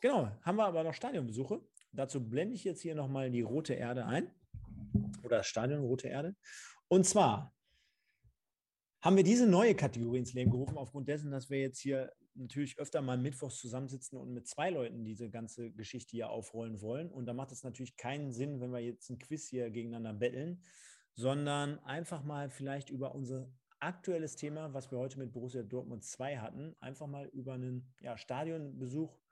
Genau, 0.04 0.30
haben 0.42 0.58
wir 0.58 0.66
aber 0.66 0.84
noch 0.84 0.94
Stadionbesuche. 0.94 1.62
Dazu 1.94 2.20
blende 2.22 2.56
ich 2.56 2.66
jetzt 2.66 2.82
hier 2.82 2.94
nochmal 2.94 3.32
die 3.32 3.40
rote 3.40 3.74
Erde 3.74 4.06
ein. 4.06 4.30
Oder 5.24 5.38
das 5.38 5.48
Stadion 5.48 5.80
Rote 5.80 6.10
Erde. 6.10 6.36
Und 6.90 7.06
zwar 7.06 7.56
haben 9.02 9.16
wir 9.16 9.24
diese 9.24 9.48
neue 9.48 9.76
Kategorie 9.76 10.18
ins 10.18 10.34
Leben 10.34 10.52
gerufen, 10.52 10.78
aufgrund 10.78 11.08
dessen, 11.08 11.32
dass 11.32 11.50
wir 11.50 11.62
jetzt 11.62 11.80
hier 11.80 12.12
natürlich 12.36 12.78
öfter 12.80 13.02
mal 13.02 13.18
mittwochs 13.18 13.60
zusammensitzen 13.60 14.20
und 14.20 14.34
mit 14.34 14.46
zwei 14.46 14.72
Leuten 14.72 15.06
diese 15.06 15.30
ganze 15.30 15.72
Geschichte 15.72 16.12
hier 16.12 16.30
aufrollen 16.32 16.82
wollen. 16.82 17.10
Und 17.10 17.26
da 17.26 17.34
macht 17.34 17.54
es 17.54 17.64
natürlich 17.64 17.96
keinen 17.96 18.34
Sinn, 18.34 18.60
wenn 18.60 18.74
wir 18.74 18.82
jetzt 18.82 19.10
ein 19.10 19.20
Quiz 19.20 19.48
hier 19.48 19.70
gegeneinander 19.70 20.20
betteln, 20.20 20.62
sondern 21.14 21.80
einfach 21.80 22.26
mal 22.26 22.50
vielleicht 22.50 22.90
über 22.90 23.16
unser 23.16 23.50
aktuelles 23.80 24.36
Thema, 24.36 24.74
was 24.74 24.92
wir 24.92 24.98
heute 24.98 25.18
mit 25.18 25.32
Borussia 25.32 25.64
Dortmund 25.64 26.04
2 26.04 26.40
hatten, 26.40 26.76
einfach 26.82 27.08
mal 27.08 27.28
über 27.28 27.54
einen 27.54 27.94
ja, 28.02 28.18
Stadionbesuch 28.18 29.23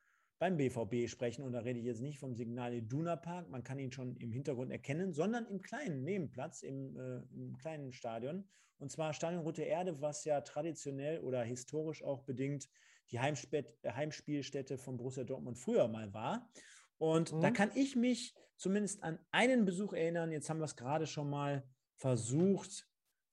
beim 0.41 0.57
BVB 0.57 1.07
sprechen. 1.07 1.43
Und 1.43 1.51
da 1.51 1.59
rede 1.59 1.77
ich 1.77 1.85
jetzt 1.85 2.01
nicht 2.01 2.17
vom 2.17 2.33
Signal 2.33 2.73
Iduna 2.73 3.15
Park, 3.15 3.47
man 3.51 3.63
kann 3.63 3.77
ihn 3.77 3.91
schon 3.91 4.15
im 4.15 4.31
Hintergrund 4.31 4.71
erkennen, 4.71 5.13
sondern 5.13 5.45
im 5.45 5.61
kleinen 5.61 6.03
Nebenplatz, 6.03 6.63
im, 6.63 6.97
äh, 6.97 7.21
im 7.35 7.55
kleinen 7.59 7.93
Stadion. 7.93 8.43
Und 8.79 8.91
zwar 8.91 9.13
Stadion 9.13 9.43
Rote 9.43 9.61
Erde, 9.61 10.01
was 10.01 10.25
ja 10.25 10.41
traditionell 10.41 11.19
oder 11.19 11.43
historisch 11.43 12.03
auch 12.03 12.23
bedingt 12.23 12.69
die 13.11 13.19
Heimspielstätte 13.19 14.79
von 14.79 14.97
Borussia 14.97 15.23
Dortmund 15.23 15.59
früher 15.59 15.87
mal 15.87 16.11
war. 16.11 16.49
Und 16.97 17.31
mhm. 17.31 17.41
da 17.41 17.51
kann 17.51 17.69
ich 17.75 17.95
mich 17.95 18.33
zumindest 18.57 19.03
an 19.03 19.19
einen 19.29 19.63
Besuch 19.63 19.93
erinnern. 19.93 20.31
Jetzt 20.31 20.49
haben 20.49 20.59
wir 20.59 20.65
es 20.65 20.75
gerade 20.75 21.05
schon 21.05 21.29
mal 21.29 21.63
versucht 21.97 22.87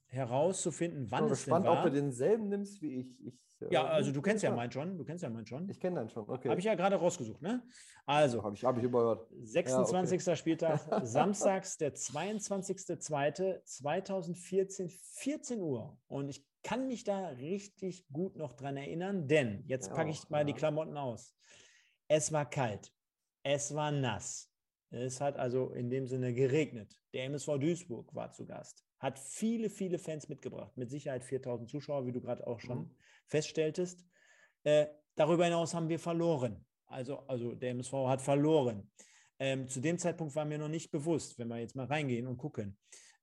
herauszufinden, 0.09 1.11
wann 1.11 1.25
Ich 1.25 1.27
bin 1.27 1.33
es 1.33 1.45
denn 1.45 1.55
gespannt, 1.55 1.67
war. 1.67 1.79
ob 1.79 1.85
du 1.85 1.91
denselben 1.93 2.49
nimmst 2.49 2.81
wie 2.83 3.01
ich. 3.01 3.21
ich 3.27 3.35
äh, 3.61 3.73
ja, 3.73 3.85
also 3.87 4.13
du 4.13 4.23
kennst 4.23 4.43
ja 4.45 4.55
meinen 4.55 4.71
schon. 4.71 4.97
Du 4.97 5.05
kennst 5.05 5.23
ja 5.23 5.31
meinen 5.31 5.47
schon. 5.47 5.69
Ich 5.69 5.81
kenne 5.81 5.97
deinen 5.97 6.09
schon, 6.09 6.29
okay. 6.29 6.49
Habe 6.49 6.61
ich 6.61 6.67
ja 6.67 6.75
gerade 6.75 6.97
rausgesucht, 6.97 7.43
ne? 7.43 7.63
Also, 8.07 8.43
Habe 8.43 8.55
ich, 8.55 8.65
hab 8.65 8.77
ich 8.79 8.85
überhört. 8.85 9.27
26. 9.43 10.39
Spieltag, 10.39 10.81
samstags, 11.07 11.77
der 11.77 11.95
22.02.2014, 11.95 14.91
14 15.15 15.61
Uhr. 15.61 15.99
Und 16.07 16.29
ich 16.29 16.45
kann 16.63 16.87
mich 16.87 17.05
da 17.05 17.29
richtig 17.29 18.07
gut 18.13 18.37
noch 18.37 18.55
dran 18.55 18.77
erinnern, 18.77 19.27
denn 19.29 19.65
jetzt 19.67 19.89
Ja, 19.89 19.95
packe 19.95 20.11
ich 20.11 20.29
mal 20.31 20.39
ja. 20.39 20.45
die 20.45 20.53
Klamotten 20.55 20.97
aus. 20.97 21.35
Es 22.09 22.33
war 22.33 22.49
kalt, 22.49 22.93
es 23.43 23.75
war 23.75 23.91
nass. 23.91 24.51
Es 24.91 25.21
hat 25.21 25.37
also 25.37 25.71
in 25.73 25.91
dem 25.91 26.07
Sinne 26.07 26.33
geregnet. 26.33 26.97
Der 27.13 27.25
MSV 27.25 27.59
Duisburg 27.59 28.15
war 28.15 28.31
zu 28.33 28.47
Gast. 28.47 28.85
Hat 28.99 29.19
viele, 29.19 29.71
viele 29.71 29.99
Fans 29.99 30.29
mitgebracht. 30.29 30.77
Mit 30.77 30.91
Sicherheit 30.91 31.25
4000 31.25 31.69
Zuschauer, 31.71 32.07
wie 32.07 32.13
du 32.13 32.21
gerade 32.21 32.47
auch 32.47 32.61
schon 32.61 32.79
Mhm. 32.79 32.91
feststelltest. 33.27 34.05
Äh, 34.65 34.87
darüber 35.15 35.45
hinaus 35.45 35.75
haben 35.75 35.89
wir 35.89 35.99
verloren. 35.99 36.65
Also, 36.87 37.19
also 37.29 37.55
der 37.55 37.71
MSV 37.71 37.93
hat 38.09 38.23
verloren. 38.23 38.91
Ähm, 39.39 39.69
zu 39.69 39.81
dem 39.81 39.99
Zeitpunkt 39.99 40.35
war 40.35 40.45
mir 40.45 40.59
noch 40.59 40.69
nicht 40.69 40.91
bewusst, 40.91 41.39
wenn 41.39 41.49
wir 41.49 41.59
jetzt 41.59 41.77
mal 41.77 41.87
reingehen 41.87 42.27
und 42.27 42.39
gucken. 42.39 42.77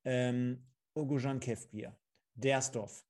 Ähm, 0.05 0.65
Ogojan 0.93 1.39
Kefbier, 1.41 1.97
Dersdorf, 2.35 3.03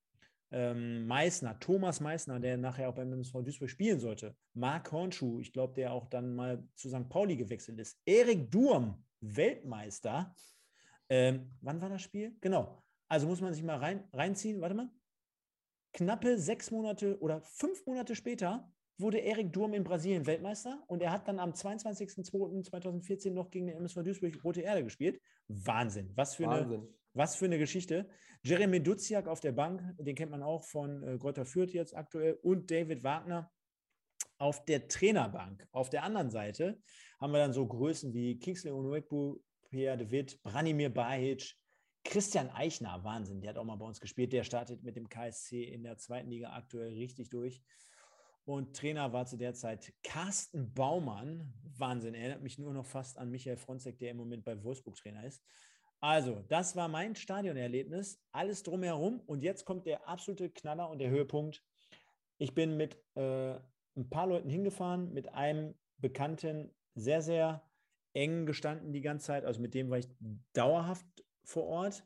ähm, 0.52 1.06
Meißner, 1.06 1.60
Thomas 1.60 2.00
Meißner, 2.00 2.40
der 2.40 2.58
nachher 2.58 2.90
auch 2.90 2.96
beim 2.96 3.12
MSV 3.14 3.44
Duisburg 3.44 3.70
spielen 3.70 4.00
sollte, 4.00 4.36
Marc 4.54 4.92
Hornschuh, 4.92 5.40
ich 5.40 5.52
glaube, 5.54 5.74
der 5.74 5.92
auch 5.92 6.08
dann 6.08 6.34
mal 6.34 6.68
zu 6.76 6.90
St. 6.90 7.10
Pauli 7.10 7.36
gewechselt 7.36 7.80
ist, 7.80 8.00
Erik 8.06 8.50
Durm, 8.50 9.04
Weltmeister. 9.22 10.34
Ähm, 11.10 11.52
wann 11.62 11.82
war 11.82 11.90
das 11.90 12.02
Spiel? 12.02 12.36
Genau. 12.42 12.82
Also 13.08 13.28
muss 13.28 13.42
man 13.42 13.54
sich 13.54 13.64
mal 13.64 13.78
rein, 13.78 14.08
reinziehen, 14.14 14.62
warte 14.62 14.76
mal. 14.76 14.90
Knappe 15.94 16.38
sechs 16.38 16.72
Monate 16.72 17.20
oder 17.20 17.42
fünf 17.42 17.86
Monate 17.86 18.16
später 18.16 18.70
wurde 18.98 19.20
Erik 19.20 19.52
Durm 19.54 19.74
in 19.74 19.84
Brasilien 19.84 20.26
Weltmeister 20.26 20.84
und 20.88 21.02
er 21.02 21.12
hat 21.12 21.28
dann 21.28 21.40
am 21.40 21.52
22.02.2014 21.52 23.32
noch 23.32 23.52
gegen 23.52 23.68
den 23.68 23.78
MSV 23.78 24.04
Duisburg 24.04 24.44
Rote 24.44 24.62
Erde 24.62 24.84
gespielt. 24.84 25.22
Wahnsinn. 25.48 26.12
Was 26.16 26.36
für 26.36 26.50
eine 26.50 26.62
Wahnsinn. 26.62 26.88
was 27.14 27.36
für 27.36 27.46
eine 27.46 27.58
Geschichte. 27.58 28.10
Jeremy 28.44 28.82
Duziak 28.82 29.28
auf 29.28 29.40
der 29.40 29.52
Bank, 29.52 29.82
den 29.98 30.16
kennt 30.16 30.32
man 30.32 30.44
auch 30.44 30.64
von 30.64 31.04
äh, 31.04 31.18
Greuther 31.18 31.46
Fürth 31.46 31.74
jetzt 31.74 31.96
aktuell, 31.96 32.40
und 32.42 32.70
David 32.70 33.04
Wagner 33.04 33.52
auf 34.38 34.66
der 34.66 34.88
Trainerbank. 34.88 35.68
Auf 35.72 35.90
der 35.90 36.04
anderen 36.04 36.30
Seite 36.30 36.80
haben 37.20 37.32
wir 37.32 37.40
dann 37.40 37.54
so 37.54 37.66
Größen 37.66 38.14
wie 38.14 38.38
Kingsley 38.38 38.72
Onwekbu, 38.72 39.40
Pierre 39.70 39.98
de 39.98 40.12
Witt, 40.12 40.42
Branimir 40.44 40.90
Bahic, 40.90 41.56
Christian 42.04 42.50
Eichner, 42.52 43.04
Wahnsinn, 43.04 43.42
der 43.42 43.50
hat 43.50 43.58
auch 43.58 43.64
mal 43.64 43.76
bei 43.76 43.86
uns 43.86 44.00
gespielt. 44.00 44.32
Der 44.32 44.44
startet 44.44 44.84
mit 44.84 44.96
dem 44.96 45.10
KSC 45.10 45.64
in 45.64 45.84
der 45.84 45.98
zweiten 45.98 46.30
Liga 46.30 46.54
aktuell 46.54 46.94
richtig 46.94 47.30
durch. 47.30 47.62
Und 48.46 48.76
Trainer 48.76 49.12
war 49.12 49.26
zu 49.26 49.38
der 49.38 49.56
Zeit 49.56 49.92
Carsten 50.04 50.72
Baumann. 50.74 51.52
Wahnsinn, 51.78 52.14
erinnert 52.14 52.44
mich 52.44 52.60
nur 52.60 52.74
noch 52.74 52.86
fast 52.86 53.18
an 53.18 53.32
Michael 53.32 53.58
Fronzek, 53.58 53.98
der 53.98 54.12
im 54.12 54.18
Moment 54.18 54.46
bei 54.46 54.64
Wolfsburg 54.64 54.96
Trainer 54.96 55.26
ist. 55.26 55.44
Also, 56.00 56.44
das 56.48 56.76
war 56.76 56.88
mein 56.88 57.16
Stadionerlebnis. 57.16 58.22
Alles 58.32 58.62
drumherum. 58.62 59.20
Und 59.22 59.42
jetzt 59.42 59.66
kommt 59.66 59.88
der 59.88 60.08
absolute 60.08 60.52
Knaller 60.52 60.92
und 60.92 61.00
der 61.00 61.10
Höhepunkt. 61.10 61.64
Ich 62.38 62.54
bin 62.54 62.78
mit 62.78 62.98
äh, 63.16 63.56
ein 63.96 64.10
paar 64.12 64.28
Leuten 64.28 64.50
hingefahren, 64.50 65.12
mit 65.12 65.34
einem 65.34 65.74
Bekannten 65.98 66.72
sehr, 66.94 67.24
sehr 67.24 67.68
eng 68.16 68.46
gestanden 68.46 68.94
die 68.94 69.02
ganze 69.02 69.28
Zeit. 69.28 69.46
Also 69.46 69.62
mit 69.62 69.74
dem 69.74 69.90
war 69.90 70.00
ich 70.00 70.08
dauerhaft 70.54 71.06
vor 71.44 71.66
Ort. 71.66 72.04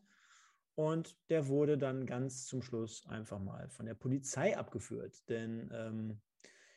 Und 0.75 1.17
der 1.29 1.47
wurde 1.47 1.77
dann 1.77 2.05
ganz 2.05 2.45
zum 2.45 2.61
Schluss 2.61 3.05
einfach 3.07 3.39
mal 3.39 3.69
von 3.69 3.85
der 3.85 3.95
Polizei 3.95 4.57
abgeführt. 4.57 5.27
Denn 5.27 5.69
ähm, 5.73 6.21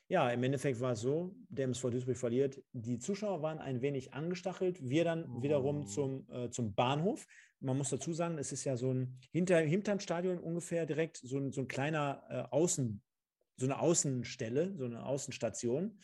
ja, 0.09 0.29
im 0.31 0.43
Endeffekt 0.43 0.81
war 0.81 0.93
es 0.93 1.01
so, 1.01 1.37
der 1.49 1.67
MSV 1.67 1.91
Duisburg 1.91 2.17
verliert. 2.17 2.61
Die 2.73 2.99
Zuschauer 2.99 3.43
waren 3.43 3.59
ein 3.59 3.81
wenig 3.81 4.13
angestachelt. 4.13 4.79
Wir 4.83 5.05
dann 5.05 5.41
wiederum 5.43 5.83
Oh. 5.83 5.85
zum, 5.85 6.27
äh, 6.31 6.51
zum 6.51 6.75
Bahnhof. 6.75 7.27
Man 7.61 7.79
muss 7.79 7.91
dazu 7.91 8.13
sagen, 8.13 8.39
es 8.39 8.51
ist 8.51 8.65
ja 8.65 8.77
so 8.77 8.93
ein, 8.93 9.21
hinter, 9.31 9.59
hinterm 9.61 10.01
Stadion 10.01 10.39
ungefähr 10.39 10.85
direkt 10.85 11.19
so 11.19 11.39
ein, 11.39 11.53
so 11.53 11.61
ein 11.61 11.69
kleiner 11.69 12.25
äh, 12.29 12.55
Außen, 12.55 13.01
so 13.57 13.67
eine 13.67 13.79
Außenstelle, 13.79 14.75
so 14.77 14.85
eine 14.85 15.07
Außenstation. 15.07 15.99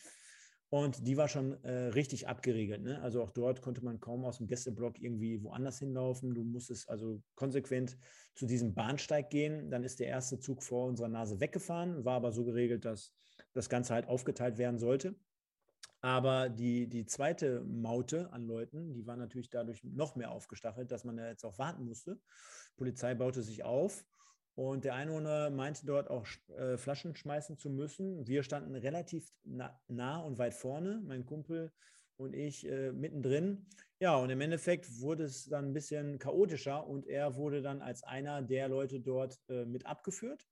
Und 0.71 1.07
die 1.07 1.17
war 1.17 1.29
schon 1.29 1.63
äh, 1.65 1.89
richtig 1.89 2.29
abgeriegelt. 2.29 2.83
Ne? 2.83 3.01
Also 3.01 3.23
auch 3.23 3.31
dort 3.31 3.63
konnte 3.63 3.83
man 3.83 4.01
kaum 4.01 4.25
aus 4.27 4.37
dem 4.37 4.49
Gästeblock 4.49 5.01
irgendwie 5.01 5.43
woanders 5.43 5.79
hinlaufen. 5.79 6.35
Du 6.35 6.45
musstest 6.45 6.91
also 6.91 7.23
konsequent 7.37 7.97
zu 8.35 8.45
diesem 8.45 8.75
Bahnsteig 8.75 9.31
gehen. 9.31 9.71
Dann 9.71 9.83
ist 9.83 9.99
der 9.99 10.09
erste 10.09 10.39
Zug 10.39 10.63
vor 10.63 10.87
unserer 10.87 11.09
Nase 11.09 11.41
weggefahren, 11.41 12.05
war 12.05 12.17
aber 12.17 12.33
so 12.33 12.45
geregelt, 12.45 12.85
dass 12.85 13.15
das 13.55 13.71
Ganze 13.71 13.95
halt 13.95 14.09
aufgeteilt 14.09 14.59
werden 14.59 14.79
sollte. 14.79 15.17
Aber 16.01 16.51
die, 16.51 16.87
die 16.87 17.07
zweite 17.07 17.63
Maute 17.65 18.31
an 18.33 18.45
Leuten, 18.45 18.93
die 18.93 19.07
war 19.07 19.17
natürlich 19.17 19.51
dadurch 19.51 19.83
noch 19.83 20.17
mehr 20.17 20.31
aufgestachelt, 20.31 20.93
dass 20.93 21.05
man 21.05 21.17
ja 21.17 21.29
jetzt 21.29 21.45
auch 21.45 21.59
warten 21.59 21.85
musste. 21.85 22.21
Die 22.73 22.77
Polizei 22.77 23.15
baute 23.15 23.43
sich 23.43 23.65
auf 23.65 24.05
und 24.59 24.85
der 24.85 24.95
Einwohner 24.97 25.51
meinte 25.51 25.87
dort 25.87 26.11
auch 26.11 26.27
äh, 26.57 26.77
Flaschen 26.77 27.15
schmeißen 27.15 27.57
zu 27.59 27.71
müssen. 27.71 28.27
Wir 28.27 28.43
standen 28.43 28.75
relativ 28.75 29.31
na, 29.45 29.81
nah 29.87 30.19
und 30.21 30.37
weit 30.39 30.53
vorne, 30.53 31.01
mein 31.07 31.25
Kumpel 31.25 31.71
und 32.17 32.35
ich 32.35 32.67
äh, 32.67 32.91
mittendrin. 32.91 33.69
Ja, 34.01 34.17
und 34.17 34.31
im 34.31 34.41
Endeffekt 34.41 35.01
wurde 35.01 35.23
es 35.23 35.45
dann 35.45 35.67
ein 35.67 35.73
bisschen 35.75 36.19
chaotischer 36.19 36.85
und 36.85 37.07
er 37.07 37.37
wurde 37.37 37.63
dann 37.63 37.81
als 37.83 38.03
einer 38.03 38.43
der 38.43 38.69
Leute 38.69 38.99
dort 38.99 39.39
äh, 39.49 39.65
mit 39.65 39.87
abgeführt. 39.87 40.45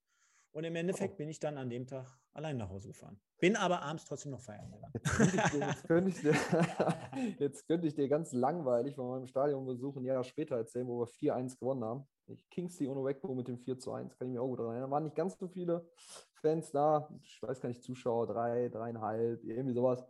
Und 0.52 0.62
im 0.62 0.76
Endeffekt 0.76 1.14
Oh. 1.14 1.16
bin 1.16 1.28
ich 1.28 1.40
dann 1.40 1.58
an 1.58 1.68
dem 1.68 1.88
Tag 1.88 2.06
allein 2.32 2.58
nach 2.58 2.68
Hause 2.70 2.86
gefahren. 2.88 3.20
Bin 3.40 3.56
aber 3.56 3.82
abends 3.82 4.04
trotzdem 4.04 4.30
noch 4.30 4.40
feiern 4.40 4.70
gegangen. 4.70 4.92
Jetzt 4.94 5.10
könnte 5.18 5.36
ich 5.36 5.50
dir, 5.50 5.66
jetzt 5.66 5.88
könnte 5.88 6.10
ich 6.10 6.20
dir, 6.20 6.34
jetzt 7.40 7.66
könnte 7.66 7.86
ich 7.88 7.94
dir 7.94 8.08
ganz 8.08 8.32
langweilig 8.32 8.94
von 8.94 9.08
meinem 9.08 9.26
Stadionbesuch 9.26 9.96
ein 9.96 10.04
Jahr 10.04 10.22
später 10.22 10.56
erzählen, 10.56 10.86
wo 10.86 11.00
wir 11.00 11.08
4-1 11.08 11.58
gewonnen 11.58 11.82
haben. 11.84 12.06
Ich- 12.28 12.48
Kingsley 12.50 12.88
ohne 12.88 13.04
Wegbo 13.04 13.34
mit 13.34 13.48
dem 13.48 13.58
4 13.58 13.78
zu 13.78 13.92
1, 13.92 14.16
kann 14.16 14.28
ich 14.28 14.34
mir 14.34 14.42
auch 14.42 14.48
gut 14.48 14.58
erinnern. 14.60 14.82
Da 14.82 14.90
waren 14.90 15.04
nicht 15.04 15.16
ganz 15.16 15.38
so 15.38 15.48
viele 15.48 15.88
Fans 16.34 16.70
da. 16.72 17.08
Ich 17.22 17.40
weiß 17.42 17.60
gar 17.60 17.68
nicht, 17.68 17.82
Zuschauer, 17.82 18.26
drei, 18.26 18.68
dreieinhalb, 18.68 19.44
irgendwie 19.44 19.74
sowas. 19.74 20.04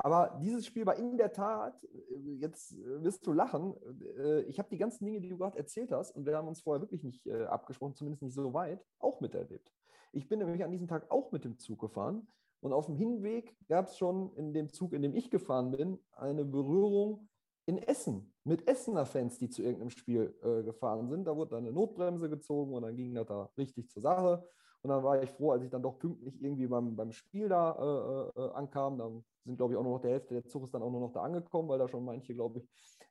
Aber 0.00 0.38
dieses 0.40 0.64
Spiel 0.64 0.86
war 0.86 0.96
in 0.96 1.16
der 1.18 1.32
Tat, 1.32 1.82
äh, 1.84 2.34
jetzt 2.36 2.72
äh, 2.72 3.02
wirst 3.02 3.26
du 3.26 3.32
lachen, 3.32 3.74
äh, 4.16 4.42
ich 4.42 4.58
habe 4.60 4.68
die 4.68 4.78
ganzen 4.78 5.04
Dinge, 5.04 5.20
die 5.20 5.28
du 5.28 5.36
gerade 5.38 5.58
erzählt 5.58 5.90
hast, 5.90 6.12
und 6.12 6.24
wir 6.24 6.36
haben 6.36 6.46
uns 6.46 6.60
vorher 6.60 6.80
wirklich 6.80 7.02
nicht 7.02 7.28
abgesprochen, 7.28 7.94
zumindest 7.96 8.22
nicht 8.22 8.34
so 8.34 8.54
weit, 8.54 8.84
auch 9.00 9.20
miterlebt. 9.20 9.72
Ich 10.12 10.28
bin 10.28 10.38
nämlich 10.38 10.62
an 10.64 10.70
diesem 10.70 10.86
Tag 10.86 11.10
auch 11.10 11.32
mit 11.32 11.44
dem 11.44 11.58
Zug 11.58 11.80
gefahren 11.80 12.28
und 12.60 12.72
auf 12.72 12.86
dem 12.86 12.94
Hinweg 12.94 13.56
gab 13.68 13.88
es 13.88 13.98
schon 13.98 14.32
in 14.36 14.52
dem 14.52 14.72
Zug, 14.72 14.92
in 14.92 15.02
dem 15.02 15.14
ich 15.14 15.30
gefahren 15.30 15.72
bin, 15.72 15.98
eine 16.12 16.44
Berührung 16.44 17.28
in 17.68 17.76
Essen 17.78 18.32
mit 18.44 18.66
Essener 18.66 19.04
Fans, 19.04 19.38
die 19.38 19.50
zu 19.50 19.62
irgendeinem 19.62 19.90
Spiel 19.90 20.34
äh, 20.42 20.62
gefahren 20.62 21.10
sind. 21.10 21.26
Da 21.26 21.36
wurde 21.36 21.50
dann 21.50 21.64
eine 21.64 21.72
Notbremse 21.72 22.30
gezogen 22.30 22.72
und 22.72 22.82
dann 22.82 22.96
ging 22.96 23.14
das 23.14 23.26
da 23.26 23.50
richtig 23.58 23.90
zur 23.90 24.00
Sache. 24.00 24.42
Und 24.80 24.90
dann 24.90 25.02
war 25.02 25.22
ich 25.22 25.30
froh, 25.30 25.50
als 25.50 25.64
ich 25.64 25.70
dann 25.70 25.82
doch 25.82 25.98
pünktlich 25.98 26.40
irgendwie 26.42 26.66
beim, 26.66 26.96
beim 26.96 27.12
Spiel 27.12 27.48
da 27.48 28.32
äh, 28.34 28.40
äh, 28.40 28.50
ankam. 28.52 28.96
Dann 28.96 29.22
sind, 29.44 29.58
glaube 29.58 29.74
ich, 29.74 29.78
auch 29.78 29.82
nur 29.82 29.94
noch 29.94 30.00
der 30.00 30.12
Hälfte 30.12 30.32
der 30.32 30.46
Zug 30.46 30.64
ist 30.64 30.72
dann 30.72 30.82
auch 30.82 30.90
nur 30.90 31.00
noch 31.00 31.12
da 31.12 31.20
angekommen, 31.20 31.68
weil 31.68 31.78
da 31.78 31.88
schon 31.88 32.06
manche, 32.06 32.34
glaube 32.34 32.60
ich, 32.60 32.68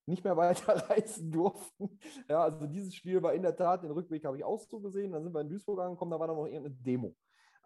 nicht 0.07 0.23
mehr 0.23 0.35
weiterreisen 0.37 1.31
durften. 1.31 1.99
Ja, 2.27 2.41
also 2.41 2.65
dieses 2.65 2.95
Spiel 2.95 3.21
war 3.21 3.35
in 3.35 3.43
der 3.43 3.55
Tat, 3.55 3.83
den 3.83 3.91
Rückweg 3.91 4.25
habe 4.25 4.37
ich 4.37 4.43
auch 4.43 4.59
so 4.59 4.79
gesehen. 4.79 5.11
Dann 5.11 5.23
sind 5.23 5.35
wir 5.35 5.41
in 5.41 5.49
Duisburg 5.49 5.79
angekommen, 5.81 6.09
da 6.09 6.19
war 6.19 6.27
dann 6.27 6.37
noch 6.37 6.47
irgendeine 6.47 6.73
Demo. 6.73 7.13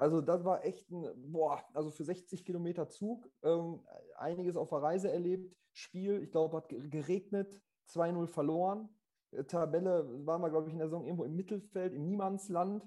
Also 0.01 0.19
das 0.19 0.43
war 0.43 0.65
echt 0.65 0.89
ein, 0.89 1.05
boah, 1.31 1.63
also 1.75 1.91
für 1.91 2.03
60 2.03 2.43
Kilometer 2.43 2.89
Zug, 2.89 3.29
ähm, 3.43 3.81
einiges 4.17 4.57
auf 4.57 4.69
der 4.69 4.79
Reise 4.79 5.11
erlebt. 5.11 5.55
Spiel, 5.73 6.23
ich 6.23 6.31
glaube, 6.31 6.57
hat 6.57 6.69
ge- 6.69 6.89
geregnet, 6.89 7.61
2-0 7.85 8.25
verloren. 8.25 8.89
Äh, 9.29 9.43
Tabelle 9.43 10.25
waren 10.25 10.41
wir, 10.41 10.49
glaube 10.49 10.69
ich, 10.69 10.73
in 10.73 10.79
der 10.79 10.87
Saison 10.87 11.05
irgendwo 11.05 11.23
im 11.23 11.35
Mittelfeld, 11.35 11.93
im 11.93 12.05
Niemandsland. 12.07 12.83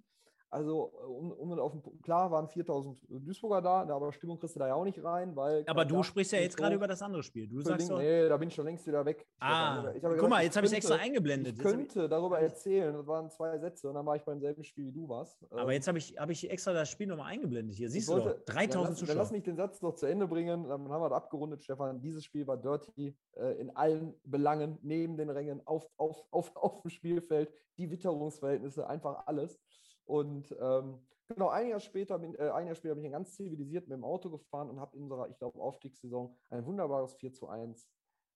Also, 0.55 0.93
äh, 1.03 1.05
um, 1.07 1.33
um 1.33 1.59
auf 1.59 1.73
den, 1.73 1.83
klar 2.03 2.31
waren 2.31 2.49
4000 2.49 2.97
Duisburger 3.09 3.61
da, 3.61 3.93
aber 3.93 4.13
Stimmung 4.13 4.39
kriegst 4.39 4.55
du 4.55 4.61
da 4.61 4.69
ja 4.69 4.75
auch 4.75 4.85
nicht 4.85 5.03
rein, 5.03 5.35
weil. 5.35 5.65
Aber 5.67 5.85
du 5.85 6.01
sprichst 6.05 6.31
ja 6.33 6.39
jetzt 6.39 6.57
gerade 6.57 6.77
über 6.77 6.87
das 6.87 7.03
andere 7.03 7.25
Spiel. 7.25 7.49
Du 7.49 7.61
sagst 7.61 7.91
doch, 7.91 7.99
Nee, 7.99 8.29
da 8.29 8.37
bin 8.37 8.47
ich 8.49 8.55
schon 8.55 8.65
längst 8.65 8.87
wieder 8.87 9.05
weg. 9.05 9.27
Ah, 9.41 9.79
habe- 9.79 9.89
ich 9.99 10.05
habe 10.05 10.15
guck 10.15 10.15
gesagt, 10.15 10.31
mal, 10.31 10.45
jetzt 10.45 10.57
habe 10.57 10.67
ich 10.67 10.73
könnte- 10.73 10.87
extra 10.87 10.95
eingeblendet. 11.05 11.57
Ich 11.57 11.63
könnte 11.63 12.09
darüber 12.09 12.39
erzählen, 12.39 12.95
das 12.95 13.05
waren 13.09 13.29
zwei 13.31 13.59
Sätze 13.59 13.89
und 13.89 13.95
dann 13.97 14.07
war 14.07 14.15
ich 14.15 14.23
beim 14.23 14.39
selben 14.41 14.63
Spiel 14.63 14.87
wie 14.87 14.93
du 14.93 15.09
warst. 15.09 15.43
aber 15.51 15.63
Ähm, 15.65 15.71
jetzt 15.71 15.89
habe 15.89 15.99
ich, 15.99 16.17
hab 16.17 16.31
ich 16.31 16.49
extra 16.49 16.73
das 16.73 16.89
Spiel 16.89 17.09
nochmal 17.09 17.33
eingeblendet. 17.33 17.75
Hier 17.75 17.91
siehst 17.91 18.09
ich 18.09 18.15
du 18.15 18.23
wollte- 18.23 18.39
doch, 18.39 18.45
3000 18.55 18.75
dann 18.75 18.81
lass, 18.83 18.89
Dann 18.91 18.97
Zuschauer. 19.09 19.17
lass 19.17 19.33
mich 19.33 19.43
den 19.43 19.57
Satz 19.57 19.83
noch 19.83 19.95
zu 19.97 20.07
Ende 20.07 20.29
bringen. 20.29 20.69
Dann 20.69 20.89
haben 20.89 21.03
wir 21.03 21.09
das 21.09 21.17
abgerundet, 21.17 21.65
Stefan. 21.65 22.01
Dieses 22.01 22.25
Spiel 22.25 22.47
war 22.47 22.57
dirty 22.57 23.17
äh, 23.37 23.61
in 23.61 23.75
allen 23.75 24.15
Belangen, 24.23 24.79
neben 24.83 25.17
den 25.17 25.31
Rängen, 25.31 25.67
auf, 25.67 25.89
auf, 25.97 26.23
auf, 26.31 26.55
auf 26.55 26.83
dem 26.83 26.91
Spielfeld, 26.91 27.53
die 27.77 27.91
Witterungsverhältnisse, 27.91 28.87
einfach 28.89 29.27
alles. 29.27 29.59
Und 30.05 30.55
ähm, 30.61 30.99
genau, 31.29 31.49
ein 31.49 31.69
Jahr 31.69 31.81
später 31.81 32.19
bin, 32.19 32.35
äh, 32.35 32.51
ein 32.51 32.67
Jahr 32.67 32.75
später 32.75 32.95
bin 32.95 33.05
ich 33.05 33.13
ganz 33.13 33.35
zivilisiert 33.35 33.89
mit 33.89 33.97
dem 33.97 34.05
Auto 34.05 34.31
gefahren 34.31 34.71
und 34.71 34.81
habe 34.81 34.97
in 34.97 35.03
unserer, 35.05 35.29
ich 35.29 35.39
glaube, 35.39 35.61
Aufstiegssaison 35.61 36.37
ein 36.51 36.65
wunderbares 36.67 37.15
4 37.15 37.33
zu 37.33 37.49
1 37.49 37.89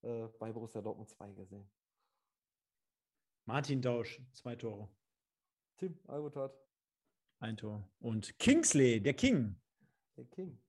äh, 0.02 0.28
bei 0.38 0.52
Borussia 0.52 0.80
Dortmund 0.80 1.08
2 1.08 1.32
gesehen. 1.32 1.70
Martin 3.46 3.80
Dausch, 3.80 4.20
zwei 4.32 4.56
Tore. 4.56 4.90
Tim 5.78 5.98
Albutat. 6.06 6.52
Ein 7.40 7.56
Tor. 7.56 7.88
Und 8.00 8.38
Kingsley, 8.38 9.00
der 9.00 9.14
King. 9.14 9.56
Der 10.16 10.24
King. 10.26 10.60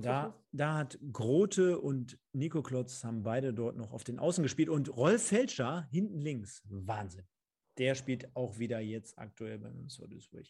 Da, 0.00 0.34
da, 0.50 0.74
hat 0.74 0.98
Grote 1.12 1.78
und 1.78 2.18
Nico 2.32 2.62
Klotz 2.62 3.04
haben 3.04 3.22
beide 3.22 3.54
dort 3.54 3.76
noch 3.76 3.92
auf 3.92 4.02
den 4.02 4.18
Außen 4.18 4.42
gespielt 4.42 4.68
und 4.68 4.94
Rolf 4.96 5.28
Felscher 5.28 5.86
hinten 5.90 6.20
links. 6.20 6.62
Wahnsinn. 6.68 7.24
Der 7.78 7.94
spielt 7.94 8.34
auch 8.34 8.58
wieder 8.58 8.80
jetzt 8.80 9.18
aktuell 9.18 9.58
bei 9.58 9.70
Münster 9.70 10.08
Duisburg. 10.08 10.46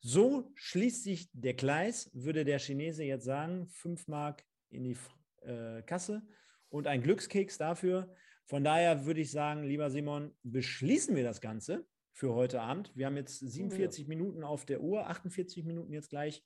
So 0.00 0.52
schließt 0.54 1.02
sich 1.02 1.28
der 1.32 1.54
Gleis, 1.54 2.10
würde 2.14 2.44
der 2.44 2.58
Chinese 2.58 3.04
jetzt 3.04 3.24
sagen, 3.24 3.66
5 3.66 4.06
Mark 4.06 4.44
in 4.70 4.84
die 4.84 4.96
äh, 5.42 5.82
Kasse 5.82 6.22
und 6.68 6.86
ein 6.86 7.02
Glückskeks 7.02 7.58
dafür. 7.58 8.14
Von 8.46 8.64
daher 8.64 9.04
würde 9.06 9.20
ich 9.20 9.30
sagen, 9.30 9.64
lieber 9.64 9.90
Simon, 9.90 10.34
beschließen 10.42 11.16
wir 11.16 11.24
das 11.24 11.40
Ganze 11.40 11.86
für 12.12 12.34
heute 12.34 12.60
Abend. 12.60 12.92
Wir 12.94 13.06
haben 13.06 13.16
jetzt 13.16 13.38
47 13.38 14.04
ja. 14.04 14.08
Minuten 14.08 14.42
auf 14.42 14.64
der 14.64 14.80
Uhr, 14.80 15.06
48 15.08 15.64
Minuten 15.64 15.92
jetzt 15.92 16.10
gleich. 16.10 16.42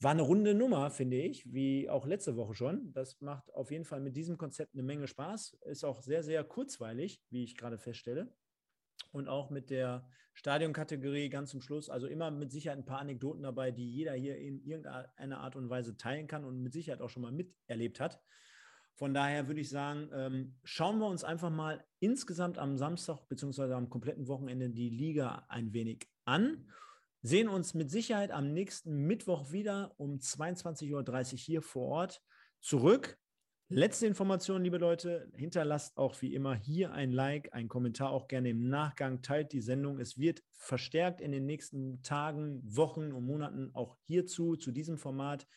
War 0.00 0.10
eine 0.10 0.22
runde 0.22 0.54
Nummer, 0.54 0.90
finde 0.90 1.16
ich, 1.16 1.50
wie 1.52 1.88
auch 1.88 2.06
letzte 2.06 2.36
Woche 2.36 2.54
schon. 2.54 2.92
Das 2.92 3.20
macht 3.20 3.52
auf 3.54 3.70
jeden 3.70 3.86
Fall 3.86 4.00
mit 4.00 4.14
diesem 4.14 4.36
Konzept 4.36 4.74
eine 4.74 4.82
Menge 4.82 5.08
Spaß. 5.08 5.58
Ist 5.64 5.84
auch 5.84 6.02
sehr, 6.02 6.22
sehr 6.22 6.44
kurzweilig, 6.44 7.22
wie 7.30 7.44
ich 7.44 7.56
gerade 7.56 7.78
feststelle. 7.78 8.30
Und 9.12 9.28
auch 9.28 9.50
mit 9.50 9.70
der 9.70 10.06
Stadionkategorie 10.34 11.30
ganz 11.30 11.50
zum 11.50 11.62
Schluss. 11.62 11.88
Also 11.88 12.06
immer 12.06 12.30
mit 12.30 12.52
Sicherheit 12.52 12.78
ein 12.78 12.84
paar 12.84 13.00
Anekdoten 13.00 13.42
dabei, 13.42 13.70
die 13.70 13.90
jeder 13.90 14.12
hier 14.12 14.36
in 14.36 14.62
irgendeiner 14.64 15.40
Art 15.40 15.56
und 15.56 15.70
Weise 15.70 15.96
teilen 15.96 16.26
kann 16.26 16.44
und 16.44 16.62
mit 16.62 16.72
Sicherheit 16.72 17.00
auch 17.00 17.08
schon 17.08 17.22
mal 17.22 17.32
miterlebt 17.32 18.00
hat. 18.00 18.20
Von 18.96 19.12
daher 19.12 19.46
würde 19.46 19.60
ich 19.60 19.68
sagen, 19.68 20.08
ähm, 20.12 20.56
schauen 20.64 20.98
wir 20.98 21.06
uns 21.06 21.22
einfach 21.22 21.50
mal 21.50 21.84
insgesamt 22.00 22.58
am 22.58 22.78
Samstag 22.78 23.28
bzw. 23.28 23.72
am 23.74 23.90
kompletten 23.90 24.26
Wochenende 24.26 24.70
die 24.70 24.88
Liga 24.88 25.44
ein 25.48 25.72
wenig 25.72 26.08
an. 26.24 26.70
Sehen 27.20 27.48
uns 27.48 27.74
mit 27.74 27.90
Sicherheit 27.90 28.30
am 28.30 28.52
nächsten 28.52 29.06
Mittwoch 29.06 29.52
wieder 29.52 29.94
um 29.98 30.16
22.30 30.16 31.32
Uhr 31.32 31.38
hier 31.38 31.62
vor 31.62 31.88
Ort 31.88 32.22
zurück. 32.60 33.18
Letzte 33.68 34.06
Information, 34.06 34.62
liebe 34.62 34.78
Leute, 34.78 35.28
hinterlasst 35.34 35.98
auch 35.98 36.22
wie 36.22 36.36
immer 36.36 36.54
hier 36.54 36.92
ein 36.92 37.10
Like, 37.10 37.52
ein 37.52 37.66
Kommentar, 37.66 38.10
auch 38.12 38.28
gerne 38.28 38.50
im 38.50 38.68
Nachgang, 38.68 39.22
teilt 39.22 39.50
die 39.50 39.60
Sendung. 39.60 39.98
Es 39.98 40.18
wird 40.18 40.44
verstärkt 40.52 41.20
in 41.20 41.32
den 41.32 41.46
nächsten 41.46 42.00
Tagen, 42.04 42.62
Wochen 42.64 43.10
und 43.10 43.26
Monaten 43.26 43.70
auch 43.74 43.96
hierzu, 44.04 44.54
zu 44.54 44.70
diesem 44.70 44.98
Format 44.98 45.48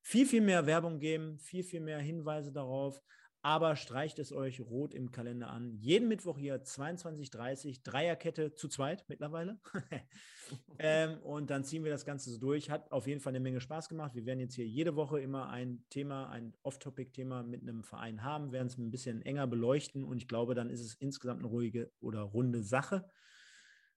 viel, 0.00 0.26
viel 0.26 0.40
mehr 0.40 0.66
Werbung 0.66 0.98
geben, 0.98 1.38
viel, 1.38 1.62
viel 1.62 1.78
mehr 1.78 2.00
Hinweise 2.00 2.50
darauf. 2.50 3.00
Aber 3.42 3.74
streicht 3.74 4.20
es 4.20 4.32
euch 4.32 4.60
rot 4.60 4.94
im 4.94 5.10
Kalender 5.10 5.50
an. 5.50 5.76
Jeden 5.80 6.08
Mittwoch 6.08 6.38
hier 6.38 6.62
22.30 6.62 7.82
Dreierkette 7.82 8.54
zu 8.54 8.68
zweit 8.68 9.04
mittlerweile. 9.08 9.58
ähm, 10.78 11.18
und 11.24 11.50
dann 11.50 11.64
ziehen 11.64 11.82
wir 11.82 11.90
das 11.90 12.04
Ganze 12.04 12.30
so 12.30 12.38
durch. 12.38 12.70
Hat 12.70 12.92
auf 12.92 13.08
jeden 13.08 13.20
Fall 13.20 13.32
eine 13.32 13.40
Menge 13.40 13.60
Spaß 13.60 13.88
gemacht. 13.88 14.14
Wir 14.14 14.26
werden 14.26 14.38
jetzt 14.38 14.54
hier 14.54 14.66
jede 14.66 14.94
Woche 14.94 15.20
immer 15.20 15.48
ein 15.48 15.84
Thema, 15.90 16.30
ein 16.30 16.54
Off-Topic-Thema 16.62 17.42
mit 17.42 17.62
einem 17.62 17.82
Verein 17.82 18.22
haben, 18.22 18.52
werden 18.52 18.68
es 18.68 18.78
ein 18.78 18.92
bisschen 18.92 19.22
enger 19.22 19.48
beleuchten 19.48 20.04
und 20.04 20.18
ich 20.18 20.28
glaube, 20.28 20.54
dann 20.54 20.70
ist 20.70 20.80
es 20.80 20.94
insgesamt 20.94 21.40
eine 21.40 21.48
ruhige 21.48 21.90
oder 22.00 22.20
runde 22.20 22.62
Sache. 22.62 23.10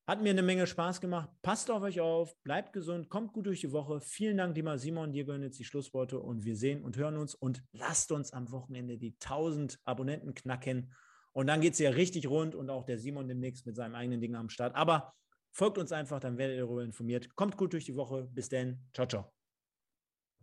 Hat 0.07 0.22
mir 0.22 0.30
eine 0.30 0.44
Menge 0.44 0.68
Spaß 0.68 1.02
gemacht. 1.02 1.32
Passt 1.41 1.72
auf 1.72 1.82
euch 1.82 1.99
auf, 1.99 2.36
bleibt 2.44 2.73
gesund, 2.73 3.10
kommt 3.10 3.34
gut 3.34 3.48
durch 3.48 3.61
die 3.61 3.72
Woche. 3.72 3.99
Vielen 4.02 4.38
Dank, 4.38 4.56
lieber 4.56 4.77
Simon. 4.77 5.11
Dir 5.11 5.26
gehören 5.26 5.41
jetzt 5.41 5.57
die 5.57 5.64
Schlussworte 5.64 6.19
und 6.19 6.45
wir 6.45 6.56
sehen 6.56 6.84
und 6.84 6.95
hören 6.95 7.18
uns 7.18 7.34
und 7.34 7.64
lasst 7.72 8.11
uns 8.11 8.32
am 8.32 8.52
Wochenende 8.52 8.99
die 8.99 9.15
1000 9.19 9.80
Abonnenten 9.84 10.36
knacken. 10.36 10.94
Und 11.32 11.48
dann 11.48 11.60
geht 11.60 11.73
es 11.73 11.80
ja 11.80 11.90
richtig 11.90 12.30
rund 12.30 12.53
und 12.53 12.69
auch 12.69 12.86
der 12.86 12.99
Simon 12.99 13.27
demnächst 13.27 13.65
mit 13.65 13.76
seinem 13.76 13.95
eigenen 13.95 14.22
Ding 14.22 14.36
am 14.36 14.49
Start. 14.49 14.76
Aber 14.76 15.11
folgt 15.49 15.80
uns 15.80 15.91
einfach, 15.91 16.19
dann 16.19 16.38
werdet 16.38 16.57
ihr 16.57 16.65
darüber 16.65 16.84
informiert. 16.84 17.36
Kommt 17.36 17.57
gut 17.57 17.73
durch 17.73 17.86
die 17.86 17.95
Woche. 17.95 18.30
Bis 18.32 18.48
dann. 18.48 18.88
Ciao, 18.94 19.07
ciao. 19.07 19.34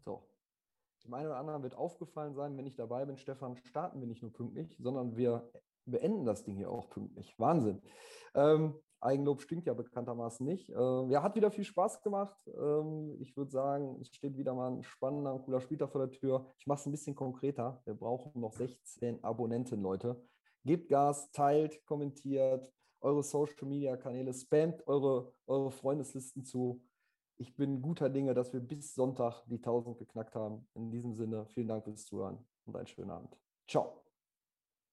So. 0.05 0.28
Dem 1.05 1.14
einen 1.14 1.26
oder 1.26 1.36
anderen 1.36 1.62
wird 1.62 1.76
aufgefallen 1.76 2.34
sein, 2.34 2.56
wenn 2.56 2.66
ich 2.66 2.74
dabei 2.74 3.05
bin, 3.05 3.16
Stefan, 3.16 3.56
starten 3.59 4.01
wir 4.01 4.09
nicht 4.09 4.22
nur 4.22 4.32
pünktlich, 4.32 4.76
sondern 4.80 5.16
wir 5.16 5.48
beenden 5.86 6.24
das 6.24 6.43
Ding 6.43 6.56
hier 6.56 6.70
auch 6.70 6.90
pünktlich. 6.90 7.32
Wahnsinn. 7.39 7.80
Ähm, 8.34 8.74
Eigenlob 9.03 9.43
stinkt 9.43 9.66
ja 9.66 9.74
bekanntermaßen 9.74 10.47
nicht. 10.47 10.70
Ähm, 10.70 11.11
ja, 11.11 11.23
hat 11.23 11.35
wieder 11.35 11.51
viel 11.51 11.65
Spaß 11.65 12.03
gemacht. 12.03 12.37
Ähm, 12.57 13.16
ich 13.20 13.37
würde 13.37 13.51
sagen, 13.51 13.99
es 14.01 14.09
steht 14.15 14.37
wieder 14.37 14.55
mal 14.55 14.70
ein 14.70 14.83
spannender, 14.83 15.39
cooler 15.39 15.61
Spieltag 15.61 15.91
vor 15.91 16.07
der 16.07 16.11
Tür. 16.11 16.47
Ich 16.59 16.66
mache 16.66 16.81
es 16.81 16.87
ein 16.87 16.93
bisschen 16.93 17.15
konkreter. 17.15 17.83
Wir 17.85 17.95
brauchen 17.95 18.41
noch 18.41 18.53
16 18.53 19.23
Abonnenten, 19.24 19.83
Leute. 19.83 20.23
Gebt 20.65 20.89
Gas, 20.89 21.31
teilt, 21.33 21.85
kommentiert 21.85 22.73
eure 23.03 23.23
Social 23.23 23.66
Media 23.66 23.97
Kanäle, 23.97 24.33
spamt 24.33 24.87
eure, 24.87 25.33
eure 25.47 25.70
Freundeslisten 25.70 26.45
zu. 26.45 26.83
Ich 27.39 27.57
bin 27.57 27.83
guter 27.83 28.09
Dinge, 28.09 28.35
dass 28.35 28.53
wir 28.53 28.61
bis 28.61 28.95
Sonntag 28.95 29.43
die 29.47 29.57
1000 29.57 29.99
geknackt 29.99 30.35
haben. 30.35 30.66
In 30.74 30.91
diesem 30.91 31.15
Sinne, 31.15 31.47
vielen 31.47 31.69
Dank 31.69 31.85
fürs 31.85 32.07
Zuhören 32.07 32.39
und 32.65 32.77
einen 32.77 32.87
schönen 32.87 33.11
Abend. 33.11 33.37
Ciao. 33.69 34.02